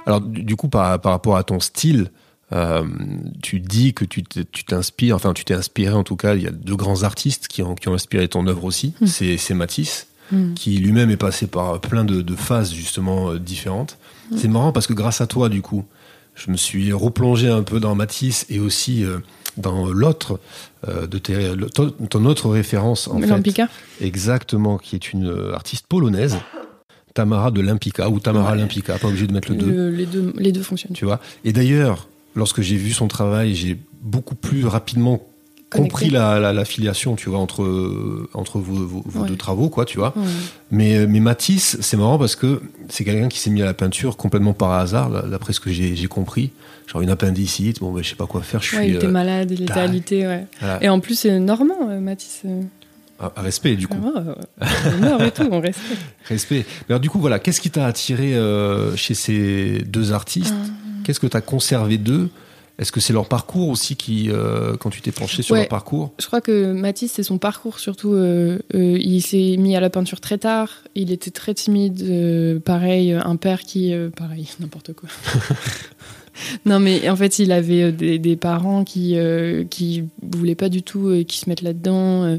Alors, 0.05 0.19
du, 0.19 0.55
coup, 0.57 0.67
par, 0.67 0.99
par 0.99 1.13
rapport 1.13 1.37
à 1.37 1.43
ton 1.43 1.61
style, 1.61 2.11
euh, 2.51 2.83
tu 3.41 3.61
dis 3.61 3.93
que 3.93 4.03
tu 4.03 4.23
t'inspires, 4.23 5.15
enfin, 5.15 5.33
tu 5.33 5.45
t'es 5.45 5.53
inspiré, 5.53 5.93
en 5.93 6.03
tout 6.03 6.17
cas, 6.17 6.35
il 6.35 6.41
y 6.43 6.47
a 6.47 6.51
deux 6.51 6.75
grands 6.75 7.03
artistes 7.03 7.47
qui 7.47 7.61
ont, 7.61 7.75
qui 7.75 7.87
ont 7.87 7.93
inspiré 7.93 8.27
ton 8.27 8.45
œuvre 8.47 8.65
aussi. 8.65 8.93
Hmm. 8.99 9.05
C'est 9.07 9.53
Matisse, 9.53 10.07
Mm. 10.31 10.53
qui 10.53 10.77
lui-même 10.77 11.09
est 11.09 11.17
passé 11.17 11.47
par 11.47 11.81
plein 11.81 12.05
de, 12.05 12.21
de 12.21 12.35
phases, 12.35 12.71
justement, 12.71 13.31
euh, 13.31 13.39
différentes. 13.39 13.97
C'est 14.37 14.47
marrant 14.47 14.71
parce 14.71 14.85
que 14.85 14.93
grâce 14.93 15.21
à 15.21 15.25
toi, 15.25 15.49
du 15.49 15.63
coup, 15.63 15.85
je 16.35 16.51
me 16.51 16.55
suis 16.55 16.93
replongé 16.93 17.49
un 17.49 17.63
peu 17.63 17.79
dans 17.79 17.95
Matisse 17.95 18.45
et 18.47 18.59
aussi 18.59 19.03
euh, 19.03 19.17
dans 19.57 19.85
l'autre 19.87 20.39
euh, 20.87 21.07
de 21.07 21.17
tes, 21.17 21.55
le- 21.55 21.69
ton, 21.69 21.89
ton 21.91 22.25
autre 22.25 22.49
référence, 22.49 23.07
en 23.07 23.19
fait. 23.19 23.27
Lampika 23.27 23.67
Exactement, 24.01 24.77
qui 24.77 24.95
est 24.95 25.11
une 25.13 25.27
euh, 25.27 25.53
artiste 25.53 25.85
polonaise, 25.87 26.37
Tamara 27.13 27.51
de 27.51 27.61
Limpica, 27.61 28.09
ou 28.09 28.19
Tamara 28.19 28.51
Ouais. 28.51 28.57
Limpica, 28.59 28.97
pas 28.97 29.07
obligé 29.07 29.27
de 29.27 29.33
mettre 29.33 29.49
le 29.51 29.57
2, 29.57 29.65
Le- 29.65 29.89
les, 29.89 30.05
deux, 30.05 30.33
les 30.37 30.51
deux 30.51 30.61
fonctionnent. 30.63 30.93
tu 30.93 31.05
vois. 31.05 31.19
Et 31.43 31.51
d'ailleurs, 31.53 32.07
lorsque 32.35 32.61
j'ai 32.61 32.77
vu 32.77 32.91
son 32.91 33.07
travail, 33.07 33.55
j'ai 33.55 33.77
beaucoup 34.01 34.35
plus 34.35 34.65
rapidement 34.65 35.21
Connecté. 35.69 35.89
compris 35.91 36.09
la, 36.09 36.39
la, 36.39 36.53
la 36.53 36.65
filiation, 36.65 37.15
tu 37.15 37.29
vois, 37.29 37.39
entre, 37.39 37.63
euh, 37.63 38.29
entre 38.33 38.59
vos, 38.59 38.85
vos, 38.85 39.03
vos 39.05 39.21
Ouais. 39.21 39.27
deux 39.27 39.35
travaux, 39.35 39.69
quoi, 39.69 39.85
tu 39.85 39.97
vois. 39.97 40.13
Ouais. 40.15 40.23
Mais, 40.71 41.05
mais 41.07 41.19
Matisse, 41.19 41.77
c'est 41.81 41.97
marrant 41.97 42.17
parce 42.17 42.35
que 42.35 42.61
c'est 42.87 43.03
quelqu'un 43.03 43.27
qui 43.27 43.39
s'est 43.39 43.49
mis 43.49 43.61
à 43.61 43.65
la 43.65 43.73
peinture 43.73 44.15
complètement 44.15 44.53
par 44.53 44.71
hasard, 44.71 45.09
d'après 45.27 45.53
ce 45.53 45.59
que 45.59 45.71
j'ai 45.71 46.07
compris. 46.07 46.51
Genre 46.91 47.01
une 47.03 47.09
appendicite, 47.11 47.79
bon, 47.81 47.91
ben, 47.93 48.03
je 48.03 48.09
sais 48.09 48.15
pas 48.15 48.25
quoi 48.25 48.41
faire, 48.41 48.61
je 48.63 48.75
Ouais, 48.75 48.81
suis 48.83 48.91
il 48.91 48.95
était 48.95 49.05
euh, 49.05 49.11
malade, 49.11 49.51
il 49.51 49.61
était 49.61 49.73
alité, 49.73 50.25
ouais. 50.25 50.45
voilà, 50.59 50.83
Et 50.83 50.89
en 50.89 50.99
plus, 50.99 51.13
c'est 51.19 51.39
normand, 51.39 51.87
euh, 51.89 51.99
Matisse. 51.99 52.41
euh. 52.45 52.61
à 53.19 53.41
respect, 53.41 53.75
du 53.75 53.87
coup. 53.87 53.97
Ah, 54.03 54.67
ouais, 55.19 55.27
et 55.27 55.31
tout, 55.31 55.47
on 55.51 55.59
respecte. 55.59 56.01
Respect. 56.27 56.65
Mais 56.87 56.93
alors, 56.93 56.99
du 56.99 57.09
coup, 57.09 57.19
voilà, 57.19 57.37
qu'est-ce 57.37 57.61
qui 57.61 57.69
t'a 57.69 57.85
attiré 57.85 58.33
euh, 58.35 58.95
chez 58.95 59.13
ces 59.13 59.83
deux 59.85 60.13
artistes 60.13 60.55
Ah. 60.57 60.69
Qu'est-ce 61.03 61.19
que 61.19 61.27
tu 61.27 61.37
as 61.37 61.41
conservé 61.41 61.97
d'eux 61.99 62.29
Est-ce 62.79 62.91
que 62.91 62.99
c'est 62.99 63.13
leur 63.13 63.27
parcours 63.27 63.69
aussi 63.69 63.95
qui, 63.95 64.29
euh, 64.31 64.75
quand 64.77 64.89
tu 64.89 65.01
t'es 65.01 65.11
penché 65.11 65.41
sur 65.43 65.53
Ouais. 65.53 65.59
leur 65.61 65.69
parcours 65.69 66.13
Je 66.19 66.25
crois 66.27 66.39
que 66.41 66.71
Matisse, 66.73 67.11
c'est 67.13 67.23
son 67.23 67.37
parcours 67.37 67.77
surtout. 67.79 68.13
euh, 68.13 68.59
euh, 68.73 68.97
il 68.99 69.21
s'est 69.21 69.57
mis 69.57 69.75
à 69.75 69.79
la 69.79 69.89
peinture 69.91 70.21
très 70.21 70.37
tard. 70.39 70.69
Il 70.95 71.11
était 71.11 71.31
très 71.31 71.53
timide. 71.53 72.61
pareil, 72.63 73.13
un 73.13 73.35
père 73.35 73.61
qui. 73.61 73.93
pareil, 74.15 74.47
n'importe 74.59 74.93
quoi. 74.93 75.09
non, 76.65 76.79
mais 76.79 77.09
en 77.09 77.15
fait, 77.15 77.39
il 77.39 77.51
avait 77.51 77.83
euh, 77.83 77.91
des, 77.91 78.35
parents 78.35 78.83
qui 78.83 79.17
euh, 79.17 79.63
qui 79.63 80.03
voulaient 80.21 80.55
pas 80.55 80.69
du 80.69 80.83
tout 80.83 81.07
euh, 81.07 81.23
qui 81.23 81.39
se 81.39 81.49
mettent 81.49 81.61
là-dedans. 81.61 82.23
euh, 82.23 82.37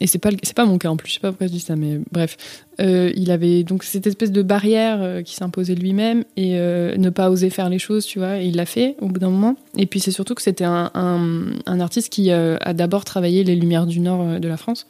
et 0.00 0.06
c'est 0.06 0.18
pas 0.18 0.30
c'est 0.42 0.56
pas 0.56 0.64
mon 0.64 0.78
cas 0.78 0.88
en 0.88 0.96
plus. 0.96 1.08
Je 1.08 1.14
sais 1.14 1.20
pas 1.20 1.28
pourquoi 1.30 1.46
je 1.46 1.52
dis 1.52 1.60
ça, 1.60 1.76
mais 1.76 2.00
bref. 2.10 2.36
Il 2.80 3.30
avait 3.30 3.62
donc 3.62 3.84
cette 3.84 4.08
espèce 4.08 4.32
de 4.32 4.42
barrière 4.42 5.22
qui 5.22 5.36
s'imposait 5.36 5.76
lui-même 5.76 6.24
et 6.36 6.54
ne 6.54 7.10
pas 7.10 7.30
oser 7.30 7.50
faire 7.50 7.68
les 7.68 7.78
choses, 7.78 8.04
tu 8.04 8.18
vois. 8.18 8.40
Et 8.40 8.46
il 8.46 8.56
l'a 8.56 8.66
fait 8.66 8.96
au 9.00 9.06
bout 9.06 9.20
d'un 9.20 9.30
moment. 9.30 9.54
Et 9.78 9.86
puis 9.86 10.00
c'est 10.00 10.10
surtout 10.10 10.34
que 10.34 10.42
c'était 10.42 10.64
un, 10.64 10.90
un, 10.94 11.52
un 11.66 11.78
artiste 11.78 12.12
qui 12.12 12.32
a 12.32 12.74
d'abord 12.74 13.04
travaillé 13.04 13.44
les 13.44 13.54
lumières 13.54 13.86
du 13.86 14.00
nord 14.00 14.40
de 14.40 14.48
la 14.48 14.56
France 14.56 14.88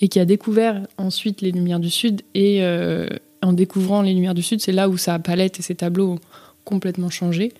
et 0.00 0.08
qui 0.08 0.18
a 0.18 0.24
découvert 0.24 0.88
ensuite 0.96 1.40
les 1.40 1.52
lumières 1.52 1.78
du 1.78 1.90
sud. 1.90 2.22
Et 2.34 2.60
en 3.42 3.52
découvrant 3.52 4.02
les 4.02 4.12
lumières 4.12 4.34
du 4.34 4.42
sud, 4.42 4.60
c'est 4.60 4.72
là 4.72 4.88
où 4.88 4.96
sa 4.96 5.20
palette 5.20 5.60
et 5.60 5.62
ses 5.62 5.76
tableaux 5.76 6.18
complètement 6.68 7.10
changé. 7.10 7.52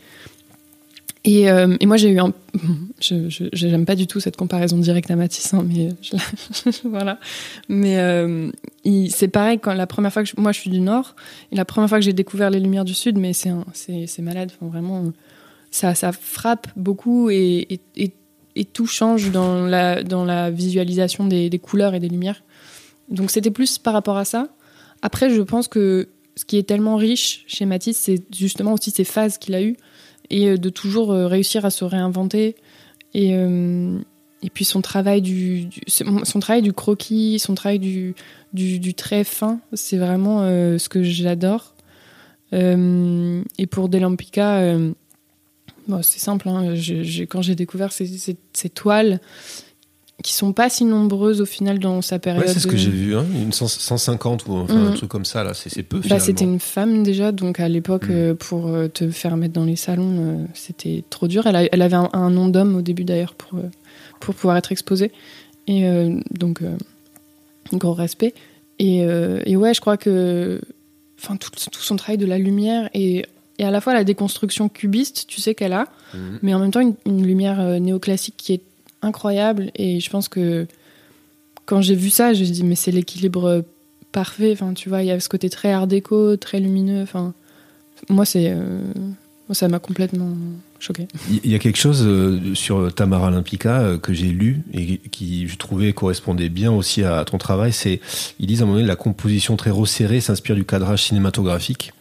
Et, 1.25 1.51
euh, 1.51 1.77
et 1.81 1.87
moi, 1.87 1.97
j'ai 1.97 2.11
eu 2.11 2.21
un. 2.21 2.33
Je 3.01 3.29
je- 3.29 3.45
j'aime 3.53 3.85
pas 3.85 3.95
du 3.95 4.07
tout 4.09 4.19
cette 4.19 4.37
comparaison 4.37 4.77
directe 4.79 5.09
à 5.11 5.15
Matisse, 5.17 5.55
hein, 5.55 5.65
mais 5.67 5.91
je- 6.03 6.89
voilà. 6.89 7.19
Mais 7.69 7.99
euh, 7.99 8.51
c'est 9.11 9.29
pareil 9.29 9.59
quand 9.61 9.73
la 9.75 9.87
première 9.87 10.13
fois 10.13 10.23
que 10.25 10.29
je- 10.29 10.35
moi 10.41 10.51
je 10.53 10.59
suis 10.61 10.71
du 10.71 10.81
Nord 10.81 11.15
et 11.53 11.57
la 11.57 11.65
première 11.65 11.89
fois 11.89 11.99
que 11.99 12.05
j'ai 12.05 12.13
découvert 12.13 12.51
les 12.51 12.59
lumières 12.59 12.85
du 12.85 12.95
Sud, 12.95 13.17
mais 13.19 13.33
c'est 13.35 13.53
malade, 14.23 14.51
vraiment. 14.61 15.13
Ça 15.71 15.95
ça 15.95 16.11
frappe 16.13 16.67
beaucoup 16.77 17.31
et, 17.31 17.79
et, 17.97 18.65
tout 18.73 18.87
change 18.87 19.31
dans 19.31 19.65
la 19.67 20.03
dans 20.03 20.25
la 20.25 20.51
visualisation 20.51 21.27
des 21.27 21.59
couleurs 21.61 21.95
et 21.95 22.01
des 22.01 22.09
lumières. 22.09 22.43
Donc 23.09 23.31
c'était 23.31 23.53
plus 23.53 23.79
par 23.79 23.93
rapport 23.93 24.17
à 24.17 24.25
ça. 24.25 24.49
Après, 25.03 25.31
je 25.31 25.43
pense 25.43 25.69
que 25.69 26.09
ce 26.39 26.45
qui 26.45 26.57
est 26.57 26.63
tellement 26.63 26.95
riche 26.95 27.43
chez 27.49 27.65
Matisse, 27.65 27.99
c'est 27.99 28.23
justement 28.33 28.73
aussi 28.73 28.93
ces 28.93 29.03
phases 29.03 29.39
qu'il 29.39 29.57
a 29.57 29.63
eues 29.63 29.77
et 30.31 30.51
euh, 30.51 30.57
de 30.57 30.69
toujours 30.71 31.11
euh, 31.11 31.27
réussir 31.27 31.65
à 31.65 31.71
se 31.71 31.85
réinventer 31.85 32.55
et 33.13 33.35
euh, 33.35 33.99
et 34.45 34.51
puis 34.51 34.65
son 34.65 34.81
travail 34.81 35.21
du, 35.21 35.69
son 35.89 36.39
travail 36.39 36.63
du 36.63 36.73
croquis 36.73 37.41
son 37.41 37.57
travail 37.57 37.81
du 37.81 38.15
du, 38.53 38.95
trait 38.95 39.25
fin 39.25 39.59
c'est 39.73 39.97
vraiment 39.97 40.43
ce 40.79 40.89
que 40.89 41.03
j'adore 41.03 41.75
et 42.53 43.67
pour 43.69 43.89
Delampica 43.89 44.79
c'est 46.03 46.21
simple. 46.21 46.49
hein. 46.49 46.75
Quand 47.29 47.43
j'ai 47.43 47.57
découvert 47.57 47.91
ces 47.93 48.71
toiles, 48.73 49.21
qui 50.25 50.33
sont 50.33 50.53
pas 50.53 50.69
si 50.69 50.85
nombreuses 50.85 51.41
au 51.41 51.47
final 51.47 51.79
dans 51.79 52.03
sa 52.03 52.19
période. 52.19 52.45
Ouais, 52.45 52.53
c'est 52.53 52.59
ce 52.59 52.67
que 52.67 52.77
j'ai 52.77 52.91
vu, 52.91 53.17
hein, 53.17 53.25
une 53.35 53.53
100 53.53 53.69
150 53.69 54.47
ou 54.49 54.53
enfin, 54.55 54.75
un 54.75 54.89
Mhm. 54.91 54.95
truc 54.95 55.09
comme 55.09 55.25
ça, 55.25 55.45
là, 55.45 55.55
c'est 55.55 55.83
peu 55.85 56.01
Bah, 56.09 56.19
c'était 56.19 56.45
une 56.45 56.59
femme 56.59 57.05
déjà, 57.05 57.31
donc 57.31 57.61
à 57.61 57.69
l'époque, 57.69 58.09
Mm. 58.09 58.13
euh, 58.13 58.35
pour 58.35 58.67
euh, 58.67 58.89
te 58.89 59.11
faire 59.11 59.37
mettre 59.37 59.55
dans 59.55 59.65
les 59.65 59.77
salons, 59.77 60.17
euh, 60.19 60.45
c'était 60.55 61.05
trop 61.09 61.29
dur. 61.29 61.47
Elle, 61.47 61.55
a- 61.57 61.73
elle 61.73 61.83
avait 61.83 61.95
un, 61.97 62.11
un 62.13 62.31
nom 62.31 62.49
d'homme 62.49 62.75
au 62.77 62.83
début 62.83 63.05
d'ailleurs 63.05 63.35
pour, 63.35 63.59
euh, 63.61 63.71
pour 64.19 64.35
pouvoir 64.35 64.57
être 64.57 64.73
exposée. 64.73 65.13
Et 65.69 65.85
donc, 66.31 66.63
gros 67.75 67.93
respect. 67.93 68.33
Et, 68.79 69.01
et 69.01 69.57
ouais, 69.57 69.75
je 69.75 69.81
crois 69.83 69.99
que 69.99 70.63
enfin, 71.23 71.37
tout, 71.37 71.51
tout 71.51 71.83
son 71.83 71.97
travail 71.97 72.17
de 72.17 72.25
la 72.25 72.39
lumière 72.39 72.89
et, 72.95 73.27
et 73.59 73.65
à 73.65 73.71
la 73.71 73.83
fois 73.83 73.93
la 73.93 74.03
déconstruction 74.05 74.71
cubiste, 74.71 75.27
tu 75.29 75.43
sais 75.43 75.55
qu'elle 75.55 75.75
a, 75.75 75.87
Mhm. 76.15 76.39
mais 76.41 76.55
en 76.55 76.59
même 76.61 76.71
temps 76.71 76.81
une, 76.81 76.95
une 77.05 77.27
lumière 77.27 77.79
néoclassique 77.81 78.37
qui 78.39 78.55
est 78.55 78.63
incroyable. 79.03 79.71
Et 79.77 80.01
je 80.01 80.11
pense 80.11 80.29
que 80.29 80.67
quand 81.67 81.81
j'ai 81.83 81.95
vu 81.95 82.11
ça, 82.11 82.33
je 82.35 82.41
me 82.41 82.45
suis 82.45 82.53
dit, 82.55 82.65
mais 82.65 82.75
c'est 82.77 82.91
l'équilibre 82.93 83.65
parfait. 84.13 84.53
Enfin, 84.53 84.73
tu 84.75 84.89
vois, 84.89 85.03
il 85.03 85.07
y 85.07 85.11
a 85.11 85.21
ce 85.21 85.29
côté 85.29 85.51
très 85.51 85.73
art 85.73 85.87
déco, 85.87 86.37
très 86.37 86.61
lumineux. 86.61 87.03
Enfin, 87.03 87.35
moi, 88.09 88.25
c'est. 88.25 88.51
euh, 88.51 88.81
ça 89.53 89.67
m'a 89.69 89.79
complètement 89.79 90.31
choqué. 90.79 91.09
Il 91.43 91.51
y 91.51 91.55
a 91.55 91.59
quelque 91.59 91.79
chose 91.79 92.03
euh, 92.05 92.55
sur 92.55 92.95
Tamara 92.95 93.29
Olympica 93.29 93.81
euh, 93.81 93.99
que 93.99 94.13
j'ai 94.13 94.29
lu 94.29 94.61
et 94.75 94.99
qui, 95.11 95.49
je 95.49 95.57
trouvais, 95.57 95.95
correspondait 95.95 96.51
bien 96.51 96.71
aussi 96.71 97.03
à 97.03 97.25
ton 97.25 97.39
travail. 97.39 97.73
C'est, 97.73 98.01
ils 98.39 98.47
disent 98.47 98.61
à 98.61 98.65
un 98.65 98.67
moment 98.67 98.77
donné, 98.77 98.87
la 98.89 98.95
composition 98.97 99.57
très 99.57 99.71
resserrée 99.71 100.21
s'inspire 100.21 100.55
du 100.55 100.67
cadrage 100.67 101.03
cinématographique. 101.05 101.93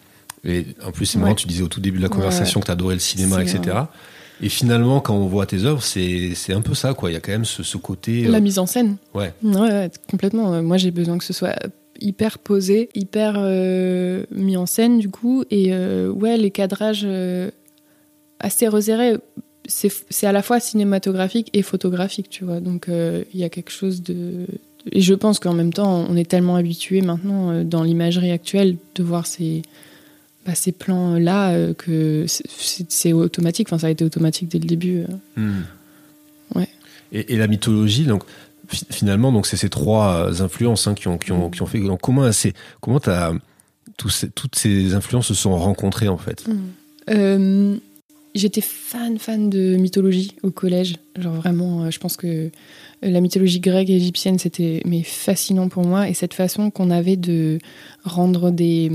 Et 0.44 0.66
en 0.86 0.92
plus, 0.92 1.06
c'est 1.06 1.20
marrant, 1.20 1.32
Ouais. 1.32 1.36
tu 1.38 1.48
disais 1.48 1.64
au 1.64 1.70
tout 1.70 1.80
début 1.80 2.00
de 2.00 2.04
la 2.04 2.10
Ouais, 2.10 2.16
conversation 2.16 2.60
que 2.60 2.66
tu 2.66 2.72
adorais 2.72 2.96
le 2.96 3.00
cinéma, 3.00 3.42
etc. 3.42 3.78
Et 4.42 4.50
finalement, 4.50 5.00
quand 5.00 5.16
on 5.16 5.26
voit 5.28 5.46
tes 5.46 5.64
œuvres, 5.66 5.82
c'est, 5.82 6.34
un 6.54 6.62
peu 6.62 6.74
ça, 6.76 6.94
quoi. 6.94 7.10
Il 7.10 7.14
y 7.14 7.18
a 7.18 7.20
quand 7.20 7.32
même 7.32 7.46
ce, 7.46 7.64
ce 7.64 7.78
côté. 7.78 8.26
euh, 8.28 8.32
La 8.32 8.40
mise 8.40 8.60
en 8.60 8.66
scène. 8.66 8.98
ouais. 9.14 9.34
Ouais, 9.44 9.60
ouais, 9.60 9.90
complètement. 10.10 10.54
Euh, 10.54 10.62
Moi, 10.62 10.78
j'ai 10.78 10.92
besoin 10.92 11.18
que 11.18 11.24
ce 11.24 11.34
soit 11.34 11.56
hyper 12.00 12.38
posé, 12.38 12.90
hyper 12.94 13.34
euh, 13.38 14.24
mis 14.32 14.56
en 14.58 14.68
scène, 14.68 15.00
du 15.00 15.10
coup. 15.10 15.44
Et 15.50 15.74
euh, 15.74 16.10
ouais, 16.10 16.38
les 16.38 16.52
cadrages 16.52 17.02
euh, 17.06 17.50
assez 18.40 18.68
resserrés, 18.68 19.16
c'est 19.68 20.28
à 20.28 20.32
la 20.32 20.44
fois 20.44 20.60
cinématographique 20.60 21.50
et 21.54 21.62
photographique, 21.64 22.30
tu 22.30 22.46
vois. 22.46 22.60
Donc, 22.60 22.88
il 22.90 23.40
y 23.40 23.44
a 23.44 23.50
quelque 23.50 23.72
chose 23.72 24.02
de. 24.04 24.46
Et 24.94 25.02
je 25.02 25.14
pense 25.14 25.40
qu'en 25.40 25.54
même 25.54 25.74
temps, 25.74 26.06
on 26.08 26.16
est 26.16 26.30
tellement 26.30 26.56
habitué 26.56 27.02
maintenant 27.02 27.64
dans 27.66 27.84
l'imagerie 27.84 28.32
actuelle 28.32 28.78
de 28.96 29.04
voir 29.04 29.26
ces, 29.28 29.64
bah, 30.48 30.56
ces 30.56 30.72
plans-là 30.72 31.52
euh, 31.52 31.74
que 31.76 32.26
c'est- 32.28 33.14
automatique. 33.14 33.68
Enfin, 33.68 33.78
ça 33.78 33.88
a 33.88 33.90
été 33.92 34.04
automatique 34.04 34.48
dès 34.50 34.58
le 34.60 34.66
début. 34.66 35.02
euh. 35.02 35.08
Hmm. 35.42 35.64
Ouais. 36.56 36.70
Et, 37.12 37.34
et 37.34 37.38
la 37.38 37.48
mythologie, 37.48 38.06
donc 38.06 38.24
fi- 38.70 38.86
finalement, 38.90 39.32
donc 39.32 39.46
c'est 39.46 39.58
ces 39.58 39.70
trois 39.70 40.30
euh, 40.32 40.42
influences 40.42 40.88
hein, 40.88 40.96
qui 40.96 41.08
ont 41.10 41.18
qui 41.18 41.32
ont 41.34 41.50
qui 41.52 41.62
ont 41.62 41.66
fait. 41.68 41.80
Donc, 41.80 42.00
comment 42.02 42.32
c'est 42.32 42.54
comment 42.82 43.00
t'as 43.00 43.34
tous 43.98 44.10
ces- 44.10 44.30
toutes 44.30 44.56
ces 44.56 44.94
influences 44.96 45.28
se 45.28 45.34
sont 45.34 45.56
rencontrées 45.58 46.08
en 46.08 46.18
fait? 46.18 46.46
Euh, 47.10 47.76
J'étais 48.36 48.62
fan, 48.62 49.18
fan 49.18 49.50
de 49.50 49.78
mythologie 49.78 50.34
au 50.44 50.52
collège. 50.52 50.98
Genre 51.18 51.34
vraiment, 51.34 51.90
je 51.90 51.98
pense 51.98 52.18
que 52.18 52.52
la 53.02 53.20
mythologie 53.20 53.60
grecque 53.60 53.90
et 53.90 53.96
égyptienne, 53.96 54.38
c'était 54.38 54.82
mais 54.86 55.02
fascinant 55.02 55.70
pour 55.70 55.84
moi. 55.86 56.08
Et 56.08 56.14
cette 56.14 56.36
façon 56.36 56.70
qu'on 56.70 56.92
avait 56.92 57.16
de 57.18 57.58
rendre 58.04 58.52
des, 58.52 58.92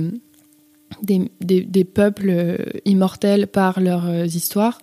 des, 1.03 1.31
des- 1.41 1.63
des 1.63 1.85
peuples 1.85 2.31
euh, 2.31 2.57
immortels 2.85 3.47
par 3.47 3.81
leurs 3.81 4.09
euh, 4.09 4.27
histoires, 4.27 4.79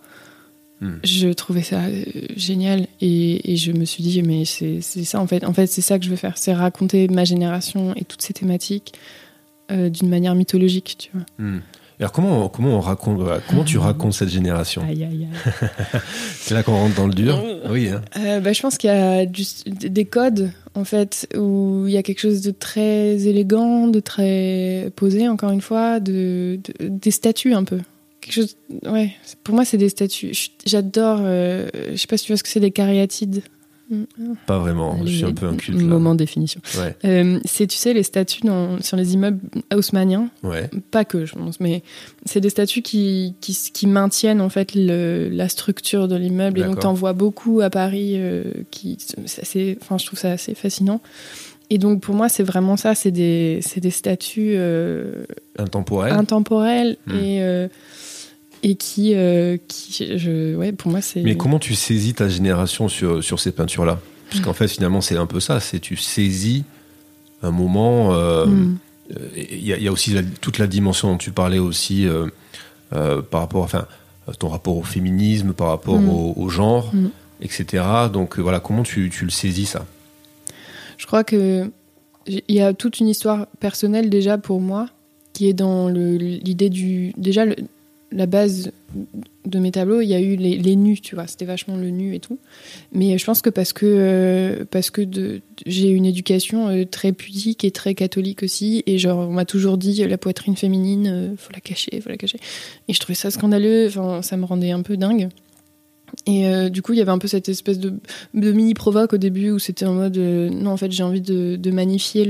Hmm. 0.82 1.00
je 1.04 1.28
trouvais 1.34 1.62
ça 1.62 1.82
euh, 1.88 2.04
génial. 2.38 2.88
Et, 3.02 3.52
et 3.52 3.58
je 3.58 3.74
me 3.74 3.84
suis 3.84 4.02
dit, 4.02 4.24
mais 4.24 4.46
c'est 4.46 4.80
ça 4.82 5.20
en 5.20 5.28
fait. 5.28 5.44
En 5.44 5.52
fait, 5.54 5.68
c'est 5.68 5.82
ça 5.82 6.00
que 6.00 6.06
je 6.06 6.10
veux 6.10 6.16
faire. 6.16 6.38
C'est 6.38 6.54
raconter 6.54 7.10
ma 7.10 7.26
génération 7.26 7.94
et 7.98 8.06
toutes 8.06 8.22
ces 8.22 8.32
thématiques 8.32 8.94
euh, 9.72 9.90
d'une 9.90 10.08
manière 10.08 10.36
mythologique, 10.36 10.96
tu 10.98 11.10
vois. 11.14 11.26
Hmm. 11.38 11.60
Alors 12.00 12.12
comment 12.14 12.48
comment 12.48 12.78
on 12.78 12.80
raconte 12.80 13.20
voilà, 13.20 13.42
comment 13.50 13.64
tu 13.66 13.78
racontes 13.78 14.14
cette 14.14 14.30
génération 14.30 14.82
Aïe, 14.88 15.04
aïe, 15.04 15.28
aïe. 15.32 15.70
C'est 16.36 16.54
là 16.54 16.64
qu'on 16.64 16.76
rentre 16.76 16.96
dans 16.96 17.08
le 17.08 17.14
dur. 17.14 17.44
Oui. 17.70 17.90
Hein. 17.90 18.02
Euh, 18.18 18.40
bah, 18.40 18.54
je 18.54 18.62
pense 18.62 18.78
qu'il 18.78 18.90
y 18.90 18.94
a 18.94 19.26
du- 19.26 19.44
des 19.68 20.06
codes, 20.06 20.52
en 20.76 20.86
fait, 20.86 21.28
où 21.38 21.84
il 21.88 21.92
y 21.94 21.98
a 21.98 22.04
quelque 22.04 22.20
chose 22.22 22.42
de 22.42 22.52
très 22.52 23.28
élégant, 23.28 23.88
de 23.88 24.00
très 24.00 24.92
posé, 24.96 25.28
encore 25.28 25.52
une 25.52 25.60
fois, 25.62 26.00
de, 26.00 26.60
de- 26.80 26.88
des 26.88 27.12
statues 27.12 27.54
un 27.54 27.66
peu. 27.66 27.80
Quelque 28.22 28.34
chose, 28.34 28.56
ouais, 28.86 29.12
pour 29.44 29.56
moi, 29.56 29.66
c'est 29.66 29.78
des 29.78 29.90
statues. 29.90 30.32
J'adore, 30.66 31.20
euh, 31.22 31.68
je 31.92 31.96
sais 31.98 32.08
pas 32.08 32.18
si 32.18 32.26
tu 32.26 32.32
vois 32.32 32.38
ce 32.38 32.44
que 32.44 32.50
c'est 32.50 32.60
des 32.62 32.72
cariatides. 32.72 33.42
Pas 34.46 34.60
vraiment. 34.60 34.98
Je 35.06 35.12
suis 35.12 35.26
un 35.26 35.34
peu 35.34 35.48
un 35.48 35.56
culte 35.56 35.78
là. 35.80 35.84
Moment 35.84 36.14
de 36.14 36.20
définition. 36.20 36.62
Ouais. 36.78 36.96
Euh, 37.06 37.40
c'est, 37.46 37.66
tu 37.68 37.76
sais, 37.78 37.94
les 37.94 38.04
statues 38.04 38.42
dans- 38.44 38.80
sur 38.82 38.98
les 38.98 39.14
immeubles 39.14 39.40
haussmanniens, 39.74 40.30
Ouais. 40.44 40.70
pas 40.92 41.06
que, 41.06 41.26
je 41.26 41.34
pense, 41.34 41.60
mais 41.60 41.82
c'est 42.26 42.40
des 42.42 42.50
statues 42.50 42.82
qui, 42.84 43.34
qui, 43.42 43.58
qui 43.74 43.88
maintiennent 43.88 44.42
en 44.42 44.50
fait 44.50 44.76
le- 44.76 45.30
la 45.30 45.50
structure 45.50 46.08
de 46.08 46.16
l'immeuble. 46.16 46.60
Et 46.60 46.64
donc, 46.64 46.80
t'en 46.80 46.94
vois 46.94 47.14
beaucoup 47.14 47.62
à 47.62 47.70
Paris. 47.70 48.14
euh, 48.16 48.44
qui, 48.72 48.98
c'est 49.26 49.78
enfin, 49.82 49.98
je 49.98 50.06
trouve 50.06 50.20
ça 50.20 50.32
assez 50.32 50.54
fascinant. 50.56 51.02
Et 51.72 51.78
donc, 51.78 52.02
pour 52.02 52.16
moi, 52.16 52.30
c'est 52.30 52.42
vraiment 52.44 52.78
ça. 52.78 52.96
C'est 52.96 53.12
des, 53.12 53.60
c'est 53.62 53.80
des 53.80 53.92
statues 53.92 54.54
euh, 54.56 55.24
Intemporel. 55.58 56.14
intemporelles 56.14 56.98
Hmm. 57.06 57.16
et, 57.16 57.44
euh, 57.44 57.68
et 58.64 58.76
qui, 58.76 59.14
euh, 59.16 59.58
qui 59.68 60.18
je, 60.18 60.56
ouais, 60.56 60.72
pour 60.72 60.92
moi, 60.92 61.02
c'est. 61.02 61.22
Mais 61.22 61.36
comment 61.38 61.60
tu 61.60 61.76
saisis 61.76 62.14
ta 62.14 62.28
génération 62.30 62.88
sur 62.90 63.24
sur 63.24 63.40
ces 63.40 63.52
peintures 63.52 63.86
là 63.86 64.00
Parce 64.30 64.42
qu'en 64.42 64.54
fait 64.54 64.68
finalement 64.68 65.02
c'est 65.02 65.18
un 65.18 65.26
peu 65.26 65.40
ça. 65.40 65.60
C'est 65.60 65.80
tu 65.80 65.96
saisis 65.96 66.64
un 67.42 67.52
moment. 67.52 68.14
euh, 68.14 68.46
Hmm. 68.46 68.78
Euh, 69.12 69.28
Il 69.36 69.66
y, 69.66 69.74
a- 69.74 69.78
il 69.78 69.84
y 69.84 69.88
a 69.88 69.92
aussi 69.92 70.12
la- 70.14 70.22
toute 70.22 70.60
la 70.60 70.68
dimension 70.68 71.10
dont 71.12 71.18
tu 71.18 71.32
parlais 71.32 71.58
aussi 71.58 72.06
euh, 72.06 72.28
par 73.24 73.42
rapport, 73.42 73.64
enfin, 73.64 73.88
ton 74.38 74.50
rapport 74.50 74.78
au 74.78 74.84
féminisme, 74.84 75.54
par 75.54 75.70
rapport 75.70 75.98
Mm. 76.00 76.10
au, 76.10 76.34
au 76.38 76.50
genre, 76.50 76.94
Mm. 76.94 77.08
etc. 77.42 77.84
Donc 78.14 78.38
voilà, 78.38 78.60
comment 78.60 78.84
tu, 78.84 79.10
tu 79.10 79.24
le 79.26 79.32
saisis 79.32 79.66
ça? 79.66 79.86
Je 80.98 81.08
crois 81.08 81.24
que 81.24 81.72
il 82.28 82.44
y 82.50 82.62
a 82.62 82.74
toute 82.74 83.00
une 83.00 83.08
histoire 83.08 83.48
personnelle 83.60 84.10
déjà 84.12 84.38
pour 84.38 84.62
moi 84.62 84.88
qui 85.34 85.48
est 85.50 85.54
dans 85.54 85.88
l'idée 85.90 86.70
du 86.70 87.14
déjà 87.18 87.46
le- 87.46 87.56
la 88.12 88.26
base 88.26 88.72
de 89.46 89.60
mes 89.60 89.72
tableaux. 89.72 90.02
Il 90.02 90.08
y 90.08 90.14
a 90.14 90.20
eu 90.20 90.36
les, 90.36 90.76
nus, 90.76 91.00
tu 91.02 91.16
vois, 91.16 91.28
c'était 91.28 91.46
vachement 91.46 91.76
le 91.76 91.90
nu 91.90 92.16
et 92.16 92.20
tout. 92.20 92.40
Mais 92.92 93.18
je 93.18 93.26
pense 93.26 93.42
que 93.42 93.50
parce 93.50 93.74
que 93.74 93.86
euh, 93.86 94.66
que 94.92 95.42
j'ai 95.66 95.90
une 95.90 96.06
éducation 96.06 96.70
euh, 96.70 96.86
très 96.86 97.12
pudique 97.12 97.64
et 97.64 97.72
très 97.72 97.96
catholique 97.96 98.44
aussi, 98.44 98.84
et 98.86 98.98
genre 98.98 99.28
on 99.30 99.32
m'a 99.32 99.46
toujours 99.46 99.78
dit 99.78 100.04
euh, 100.04 100.08
la 100.08 100.18
poitrine 100.18 100.56
féminine, 100.56 101.08
euh, 101.08 101.36
faut 101.38 101.52
la 101.54 101.60
cacher, 101.60 102.02
faut 102.02 102.10
la 102.10 102.18
cacher. 102.18 102.40
Et 102.88 102.94
je 102.94 103.00
trouvais 103.00 103.16
ça 103.16 103.32
scandaleux. 103.32 103.88
Enfin, 103.88 104.22
ça 104.22 104.38
me 104.38 104.46
rendait 104.46 104.72
un 104.72 104.82
peu 104.82 104.98
dingue. 104.98 105.30
Et 106.26 106.72
du 106.72 106.82
coup, 106.82 106.94
il 106.94 106.98
y 106.98 107.02
avait 107.04 107.12
un 107.12 107.20
peu 107.20 107.28
cette 107.28 107.50
espèce 107.50 107.78
de, 107.78 107.94
mini 108.34 108.74
provoque 108.74 109.14
au 109.14 109.18
début 109.18 109.52
où 109.52 109.60
c'était 109.60 109.86
en 109.86 109.94
mode 109.94 110.18
non, 110.18 110.72
en 110.72 110.78
fait, 110.78 110.92
j'ai 110.92 111.04
envie 111.04 111.22
de, 111.22 111.72
magnifier 111.72 112.26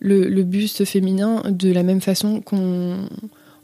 le 0.00 0.42
buste 0.42 0.84
féminin 0.84 1.44
de 1.48 1.70
la 1.70 1.84
même 1.84 2.00
façon 2.00 2.40
qu'on 2.40 3.08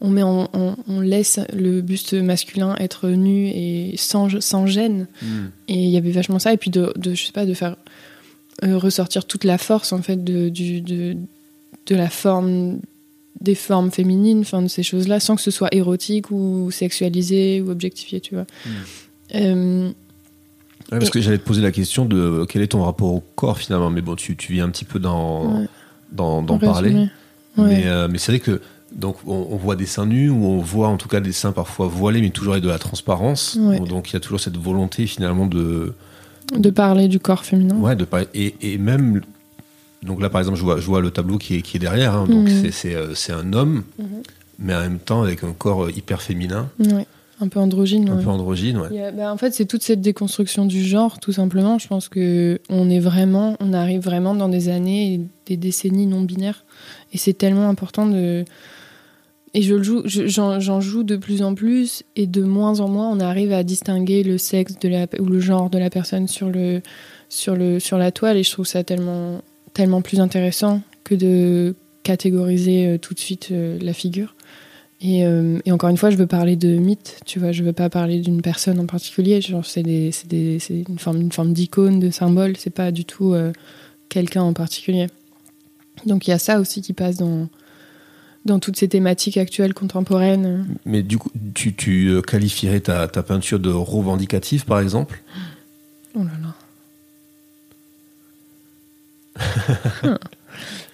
on 0.01 0.09
met 0.11 0.23
en- 0.23 0.49
on 0.89 1.01
laisse 1.01 1.41
le 1.53 1.81
buste 1.83 2.15
masculin 2.15 2.75
être 2.79 3.09
nu 3.09 3.49
et 3.49 3.95
sans, 3.97 4.41
sans 4.41 4.67
gêne. 4.67 5.07
Et 5.69 5.75
il 5.75 5.91
y 5.91 5.97
avait 5.97 6.11
vachement 6.13 6.39
ça. 6.39 6.53
Et 6.53 6.57
puis 6.57 6.71
de, 6.71 6.93
de 6.97 7.15
je 7.15 7.25
sais 7.27 7.33
pas, 7.33 7.47
de 7.47 7.55
faire 7.55 7.77
euh, 8.65 8.77
ressortir 8.79 9.25
toute 9.25 9.45
la 9.45 9.59
force 9.59 9.93
en 9.93 10.03
fait 10.03 10.23
de, 10.25 10.49
du, 10.49 10.81
de, 10.81 11.17
de 11.87 11.95
la 11.97 12.09
forme 12.11 12.79
des 13.41 13.55
formes 13.55 13.91
féminines, 13.91 14.41
enfin 14.41 14.61
de 14.61 14.69
ces 14.69 14.83
choses-là, 14.83 15.19
sans 15.21 15.35
que 15.37 15.41
ce 15.43 15.51
soit 15.51 15.75
érotique 15.75 16.31
ou 16.31 16.71
sexualisé 16.71 17.63
ou 17.63 17.71
objectifié, 17.71 18.21
tu 18.21 18.35
vois. 18.35 18.47
Euh, 19.35 19.91
Ouais, 20.93 20.99
Parce 20.99 21.11
que 21.11 21.21
j'allais 21.21 21.39
te 21.39 21.45
poser 21.45 21.63
la 21.63 21.71
question 21.71 22.05
de 22.05 22.17
euh, 22.19 22.45
quel 22.47 22.63
est 22.63 22.69
ton 22.69 22.83
rapport 22.83 23.13
au 23.15 23.23
corps 23.37 23.59
finalement, 23.59 23.91
mais 23.91 24.01
bon, 24.01 24.17
tu, 24.17 24.35
tu 24.37 24.53
viens 24.55 24.65
un 24.65 24.71
petit 24.71 24.85
peu 24.85 24.99
d'en 24.99 25.61
Ouais. 25.61 26.59
parler. 26.59 26.93
Ouais. 26.93 27.09
Mais, 27.59 27.83
euh, 27.87 28.09
mais 28.11 28.19
c'est 28.19 28.33
vrai 28.33 28.41
que 28.41 28.61
donc 28.95 29.17
on, 29.27 29.49
on 29.51 29.57
voit 29.57 29.77
des 29.77 29.87
seins 29.87 30.07
nus 30.07 30.31
ou 30.31 30.45
on 30.45 30.59
voit 30.61 30.89
en 30.89 30.97
tout 30.97 31.09
cas 31.09 31.21
des 31.21 31.33
seins 31.33 31.53
parfois 31.53 31.87
voilés, 31.87 32.21
mais 32.21 32.31
toujours 32.31 32.55
avec 32.55 32.65
de 32.65 32.69
la 32.69 32.79
transparence. 32.79 33.57
Ouais. 33.61 33.81
Donc 33.81 34.11
il 34.11 34.15
y 34.15 34.17
a 34.17 34.21
toujours 34.21 34.41
cette 34.41 34.57
volonté 34.57 35.07
finalement 35.07 35.47
de 35.47 35.95
De 36.57 36.71
parler 36.71 37.07
du 37.09 37.21
corps 37.21 37.45
féminin. 37.45 37.77
Ouais, 37.77 37.95
de 37.97 38.05
pas- 38.05 38.23
et, 38.35 38.55
et 38.63 38.79
même. 38.79 39.21
Donc 40.03 40.21
là, 40.23 40.31
par 40.31 40.41
exemple, 40.41 40.57
je 40.59 40.63
vois, 40.65 40.81
je 40.81 40.87
vois 40.87 41.01
le 41.01 41.11
tableau 41.11 41.37
qui 41.39 41.57
est, 41.57 41.63
qui 41.63 41.77
est 41.77 41.81
derrière. 41.81 42.15
hein. 42.15 42.27
donc 42.27 42.49
Mhm. 42.49 42.63
c'est- 42.63 42.71
c'est 42.73 42.95
euh, 42.95 43.15
c'est 43.15 43.33
un 43.33 43.53
homme, 43.53 43.85
Mhm. 43.99 44.07
mais 44.59 44.75
en 44.75 44.81
même 44.81 44.99
temps 44.99 45.23
avec 45.23 45.45
un 45.45 45.53
corps 45.53 45.85
euh, 45.85 45.91
hyper 45.95 46.23
féminin, 46.23 46.69
Ouais. 46.79 47.07
Un 47.43 47.49
peu 47.49 47.59
androgyne. 47.61 48.07
un 48.11 48.17
ouais. 48.19 48.23
peu 48.25 48.29
androgyne. 48.29 48.77
Ouais. 48.79 49.01
A- 49.03 49.13
bah, 49.13 49.33
en 49.33 49.37
fait, 49.39 49.55
c'est 49.55 49.65
toute 49.65 49.83
cette 49.83 50.01
déconstruction 50.03 50.67
du 50.67 50.83
genre, 50.85 51.21
tout 51.21 51.33
simplement. 51.33 51.79
Je 51.79 51.87
pense 51.89 52.09
que 52.11 52.61
on 52.69 52.91
est 52.91 52.99
vraiment, 53.01 53.57
on 53.61 53.73
arrive 53.73 54.03
vraiment 54.03 54.35
dans 54.35 54.49
des 54.51 54.69
années, 54.69 55.15
et 55.15 55.21
des 55.47 55.57
décennies 55.57 56.07
non 56.07 56.21
binaires, 56.23 56.65
et 57.15 57.19
c'est 57.19 57.33
tellement 57.35 57.69
important 57.71 58.07
de 58.07 58.45
et 59.55 59.63
je 59.63 59.83
joue, 59.83 60.03
je- 60.05 60.27
j'en 60.27 60.81
joue 60.81 61.03
de 61.03 61.17
plus 61.17 61.43
en 61.43 61.55
plus 61.55 62.03
et 62.17 62.27
de 62.27 62.43
moins 62.43 62.81
en 62.81 62.89
moins 62.89 63.11
on 63.11 63.21
arrive 63.21 63.53
à 63.53 63.63
distinguer 63.63 64.23
le 64.23 64.39
sexe 64.39 64.75
ou 65.19 65.25
le 65.27 65.41
genre 65.41 65.71
de 65.71 65.79
la 65.79 65.91
personne 65.91 66.29
sur, 66.29 66.49
le, 66.51 66.83
sur, 67.29 67.57
le, 67.57 67.81
sur 67.81 67.99
la 67.99 68.13
toile 68.13 68.37
et 68.37 68.43
je 68.43 68.51
trouve 68.53 68.67
ça 68.67 68.85
tellement, 68.85 69.43
tellement 69.75 70.03
plus 70.03 70.21
intéressant 70.21 70.83
que 71.05 71.15
de 71.15 71.75
catégoriser 72.03 72.87
euh, 72.87 72.99
tout 72.99 73.15
de 73.15 73.21
suite 73.21 73.49
euh, 73.51 73.79
la 73.83 73.93
figure. 73.93 74.35
Et, 75.03 75.25
euh, 75.25 75.59
et 75.65 75.73
encore 75.73 75.89
une 75.89 75.97
fois, 75.97 76.11
je 76.11 76.17
veux 76.17 76.27
parler 76.27 76.57
de 76.57 76.77
mythe, 76.77 77.21
tu 77.25 77.39
vois, 77.39 77.53
je 77.53 77.63
veux 77.65 77.73
pas 77.73 77.89
parler 77.89 78.21
d'une 78.21 78.43
personne 78.43 78.79
en 78.79 78.87
particulier, 78.87 79.41
genre 79.41 79.65
c'est 79.65 79.81
une 79.81 80.99
forme, 80.99 81.23
une 81.23 81.33
forme 81.33 81.55
d'icône, 81.55 82.01
de 82.01 82.11
symbole, 82.11 82.57
c'est 82.59 82.69
pas 82.69 82.93
du 82.93 83.07
tout 83.07 83.35
quelqu'un 84.11 84.43
en 84.43 84.53
particulier. 84.53 85.07
Donc 86.05 86.27
il 86.27 86.31
y 86.31 86.35
a 86.35 86.39
ça 86.39 86.61
aussi 86.61 86.83
qui 86.83 86.93
passe 86.93 87.17
dans, 87.17 87.49
dans 88.45 88.59
toutes 88.59 88.77
ces 88.77 88.89
thématiques 88.89 89.37
actuelles, 89.37 89.75
contemporaines. 89.75 90.67
Mais 90.87 91.03
du 91.03 91.19
coup, 91.19 91.31
tu, 91.55 91.75
tu 91.75 92.09
euh, 92.09 92.23
qualifierais 92.23 92.81
ta, 92.81 93.07
ta 93.09 93.23
peinture 93.23 93.59
de 93.61 93.71
revendicative, 93.71 94.65
par 94.65 94.81
exemple? 94.81 95.23
Oh 96.15 96.21
là 96.25 96.31
là. 96.43 96.55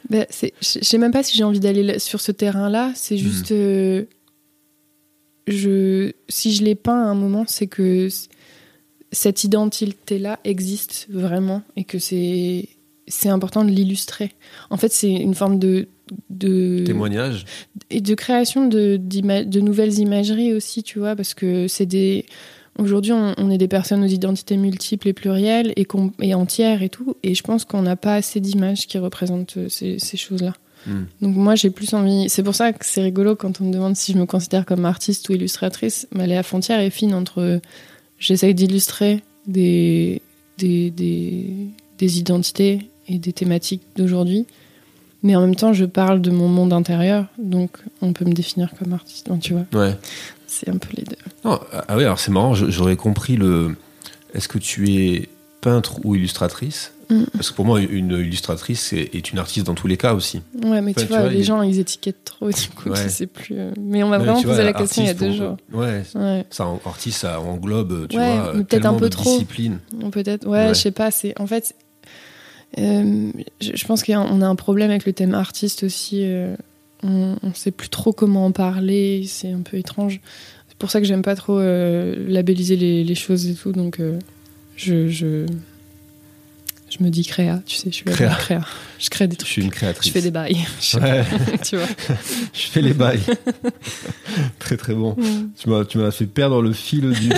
Ben, 0.08 0.24
c'est- 0.30 0.52
je 0.60 0.84
sais 0.84 0.98
même 0.98 1.10
pas 1.12 1.22
si 1.24 1.36
j'ai 1.36 1.42
envie 1.44 1.58
d'aller 1.60 1.98
sur 1.98 2.20
ce 2.20 2.30
terrain-là. 2.30 2.92
C'est 2.94 3.16
juste. 3.18 3.50
euh, 3.52 4.04
je, 5.48 6.12
si 6.28 6.54
je 6.54 6.62
l'ai 6.62 6.74
peint 6.76 7.00
à 7.02 7.06
un 7.08 7.14
moment, 7.14 7.44
c'est 7.48 7.66
que 7.66 8.08
cette 9.12 9.44
identité-là 9.44 10.38
existe 10.44 11.06
vraiment 11.10 11.62
et 11.76 11.84
que 11.84 11.98
c'est 11.98 12.68
c'est 13.08 13.28
important 13.28 13.64
de 13.64 13.70
l'illustrer. 13.70 14.32
En 14.70 14.76
fait, 14.76 14.92
c'est 14.92 15.12
une 15.12 15.34
forme 15.34 15.58
de. 15.58 15.88
de 16.30 16.82
Témoignage 16.84 17.44
et 17.90 18.00
de 18.00 18.14
création 18.14 18.66
de, 18.68 18.96
de 18.98 19.60
nouvelles 19.60 19.98
imageries 19.98 20.52
aussi, 20.52 20.82
tu 20.82 20.98
vois, 20.98 21.14
parce 21.16 21.34
que 21.34 21.68
c'est 21.68 21.86
des. 21.86 22.26
Aujourd'hui, 22.78 23.12
on, 23.12 23.34
on 23.38 23.50
est 23.50 23.58
des 23.58 23.68
personnes 23.68 24.04
aux 24.04 24.08
identités 24.08 24.56
multiples 24.56 25.08
et 25.08 25.12
plurielles 25.14 25.72
et, 25.76 25.86
et 26.20 26.34
entières 26.34 26.82
et 26.82 26.90
tout, 26.90 27.16
et 27.22 27.34
je 27.34 27.42
pense 27.42 27.64
qu'on 27.64 27.82
n'a 27.82 27.96
pas 27.96 28.14
assez 28.16 28.38
d'images 28.40 28.86
qui 28.86 28.98
représentent 28.98 29.56
euh, 29.56 29.68
ces, 29.70 29.98
ces 29.98 30.16
choses-là. 30.16 30.52
Hmm. 30.86 31.04
Donc 31.22 31.34
moi, 31.36 31.54
j'ai 31.54 31.70
plus 31.70 31.94
envie. 31.94 32.28
C'est 32.28 32.42
pour 32.42 32.54
ça 32.54 32.72
que 32.72 32.84
c'est 32.84 33.02
rigolo 33.02 33.34
quand 33.34 33.60
on 33.60 33.64
me 33.64 33.72
demande 33.72 33.96
si 33.96 34.12
je 34.12 34.18
me 34.18 34.26
considère 34.26 34.66
comme 34.66 34.84
artiste 34.84 35.28
ou 35.28 35.32
illustratrice. 35.32 36.06
Mais 36.14 36.26
la 36.26 36.42
frontière 36.42 36.80
est 36.80 36.90
fine 36.90 37.14
entre. 37.14 37.40
euh, 37.40 37.58
J'essaye 38.18 38.54
d'illustrer 38.54 39.22
des, 39.46 40.22
des, 40.56 40.90
des, 40.90 41.50
des 41.98 42.18
identités 42.18 42.88
et 43.08 43.18
des 43.18 43.32
thématiques 43.32 43.82
d'aujourd'hui. 43.96 44.46
Mais 45.22 45.34
en 45.34 45.40
même 45.40 45.56
temps, 45.56 45.72
je 45.72 45.84
parle 45.86 46.20
de 46.20 46.30
mon 46.30 46.48
monde 46.48 46.72
intérieur, 46.72 47.26
donc 47.38 47.78
on 48.02 48.12
peut 48.12 48.24
me 48.24 48.32
définir 48.32 48.70
comme 48.78 48.92
artiste. 48.92 49.28
Tu 49.40 49.54
vois, 49.54 49.64
Ouais. 49.80 49.96
c'est 50.46 50.68
un 50.68 50.76
peu 50.76 50.88
les 50.96 51.02
deux. 51.04 51.16
Non, 51.44 51.58
ah 51.72 51.96
oui, 51.96 52.04
alors 52.04 52.20
c'est 52.20 52.30
marrant, 52.30 52.54
j'aurais 52.54 52.96
compris 52.96 53.36
le. 53.36 53.74
Est-ce 54.34 54.46
que 54.48 54.58
tu 54.58 54.90
es 54.94 55.28
peintre 55.62 55.98
ou 56.04 56.14
illustratrice? 56.14 56.92
Mm. 57.08 57.22
Parce 57.32 57.50
que 57.50 57.56
pour 57.56 57.64
moi, 57.64 57.80
une 57.80 58.10
illustratrice 58.12 58.92
est, 58.92 59.32
une 59.32 59.38
artiste 59.38 59.66
dans 59.66 59.74
tous 59.74 59.86
les 59.86 59.96
cas 59.96 60.12
aussi. 60.14 60.42
Ouais, 60.64 60.80
mais 60.82 60.90
Enfin, 60.90 61.00
tu, 61.02 61.06
tu 61.06 61.12
vois, 61.12 61.28
les 61.28 61.38
il- 61.38 61.44
gens, 61.44 61.62
ils 61.62 61.78
étiquettent 61.78 62.24
trop, 62.24 62.50
du 62.50 62.68
coup, 62.76 62.90
Ouais. 62.90 63.02
je 63.02 63.08
sais 63.08 63.26
plus. 63.26 63.54
euh, 63.58 63.70
Mais 63.80 64.02
on 64.02 64.08
m'a 64.08 64.18
vraiment 64.18 64.42
posé 64.42 64.62
la 64.64 64.72
question 64.72 65.02
il 65.02 65.06
y 65.06 65.10
a 65.10 65.14
deux 65.14 65.32
jours. 65.32 65.56
Ouais, 65.72 66.02
Ouais, 66.14 66.44
ça, 66.50 66.66
en- 66.66 66.80
artiste, 66.84 67.20
ça 67.20 67.40
englobe, 67.40 68.06
tu 68.08 68.18
Ouais, 68.18 68.36
vois, 68.38 68.52
peut-être 68.52 68.86
un 68.86 68.94
peu 68.94 69.08
trop. 69.08 69.30
disciplines. 69.30 69.78
peut-être. 70.12 70.46
Ouais, 70.46 70.66
Ouais. 70.66 70.74
je 70.74 70.80
sais 70.80 70.90
pas. 70.90 71.10
C'est 71.10 71.32
en 71.40 71.46
fait, 71.46 71.74
euh, 72.78 73.30
je, 73.60 73.70
je 73.74 73.84
pense 73.86 74.02
qu'on 74.04 74.40
a 74.42 74.46
un 74.46 74.54
problème 74.56 74.90
avec 74.90 75.06
le 75.06 75.12
thème 75.12 75.34
artiste 75.34 75.82
aussi. 75.84 76.20
euh, 76.24 76.54
on, 77.02 77.36
on 77.42 77.54
sait 77.54 77.70
plus 77.70 77.88
trop 77.88 78.12
comment 78.12 78.46
en 78.46 78.52
parler. 78.52 79.24
C'est 79.28 79.50
un 79.52 79.60
peu 79.60 79.76
étrange. 79.78 80.20
C'est 80.68 80.76
pour 80.78 80.90
ça 80.90 81.00
que 81.00 81.06
j'aime 81.06 81.22
pas 81.22 81.36
trop 81.36 81.58
euh, 81.58 82.14
labelliser 82.28 82.76
les, 82.76 83.02
les 83.04 83.14
choses 83.14 83.46
et 83.48 83.54
tout. 83.54 83.72
Donc, 83.72 83.98
je, 84.76 85.08
je, 85.08 85.46
je 86.90 87.02
me 87.04 87.08
dis 87.10 87.24
créa. 87.24 87.62
Tu 87.66 87.76
sais, 87.76 87.88
je 87.90 87.94
suis 87.94 88.04
Créa. 88.04 88.34
créa. 88.34 88.64
Je 88.98 89.08
crée 89.10 89.26
des 89.26 89.34
Je 89.34 89.38
trucs. 89.38 89.48
suis 89.50 89.62
une 89.62 89.70
créatrice. 89.70 90.08
Je 90.08 90.12
fais 90.12 90.22
des 90.22 90.30
bails. 90.30 90.58
Je- 90.80 90.98
Ouais, 90.98 91.24
tu 91.64 91.76
vois. 91.76 91.86
je 92.52 92.60
fais 92.66 92.82
les 92.82 92.92
bails. 92.94 93.20
très 94.58 94.76
très 94.76 94.94
bon. 94.94 95.16
Tu 95.58 95.68
m'as, 95.70 95.84
tu 95.84 95.98
m'as 95.98 96.10
fait 96.10 96.26
perdre 96.26 96.60
le 96.62 96.72
fil 96.72 97.10
du. 97.12 97.30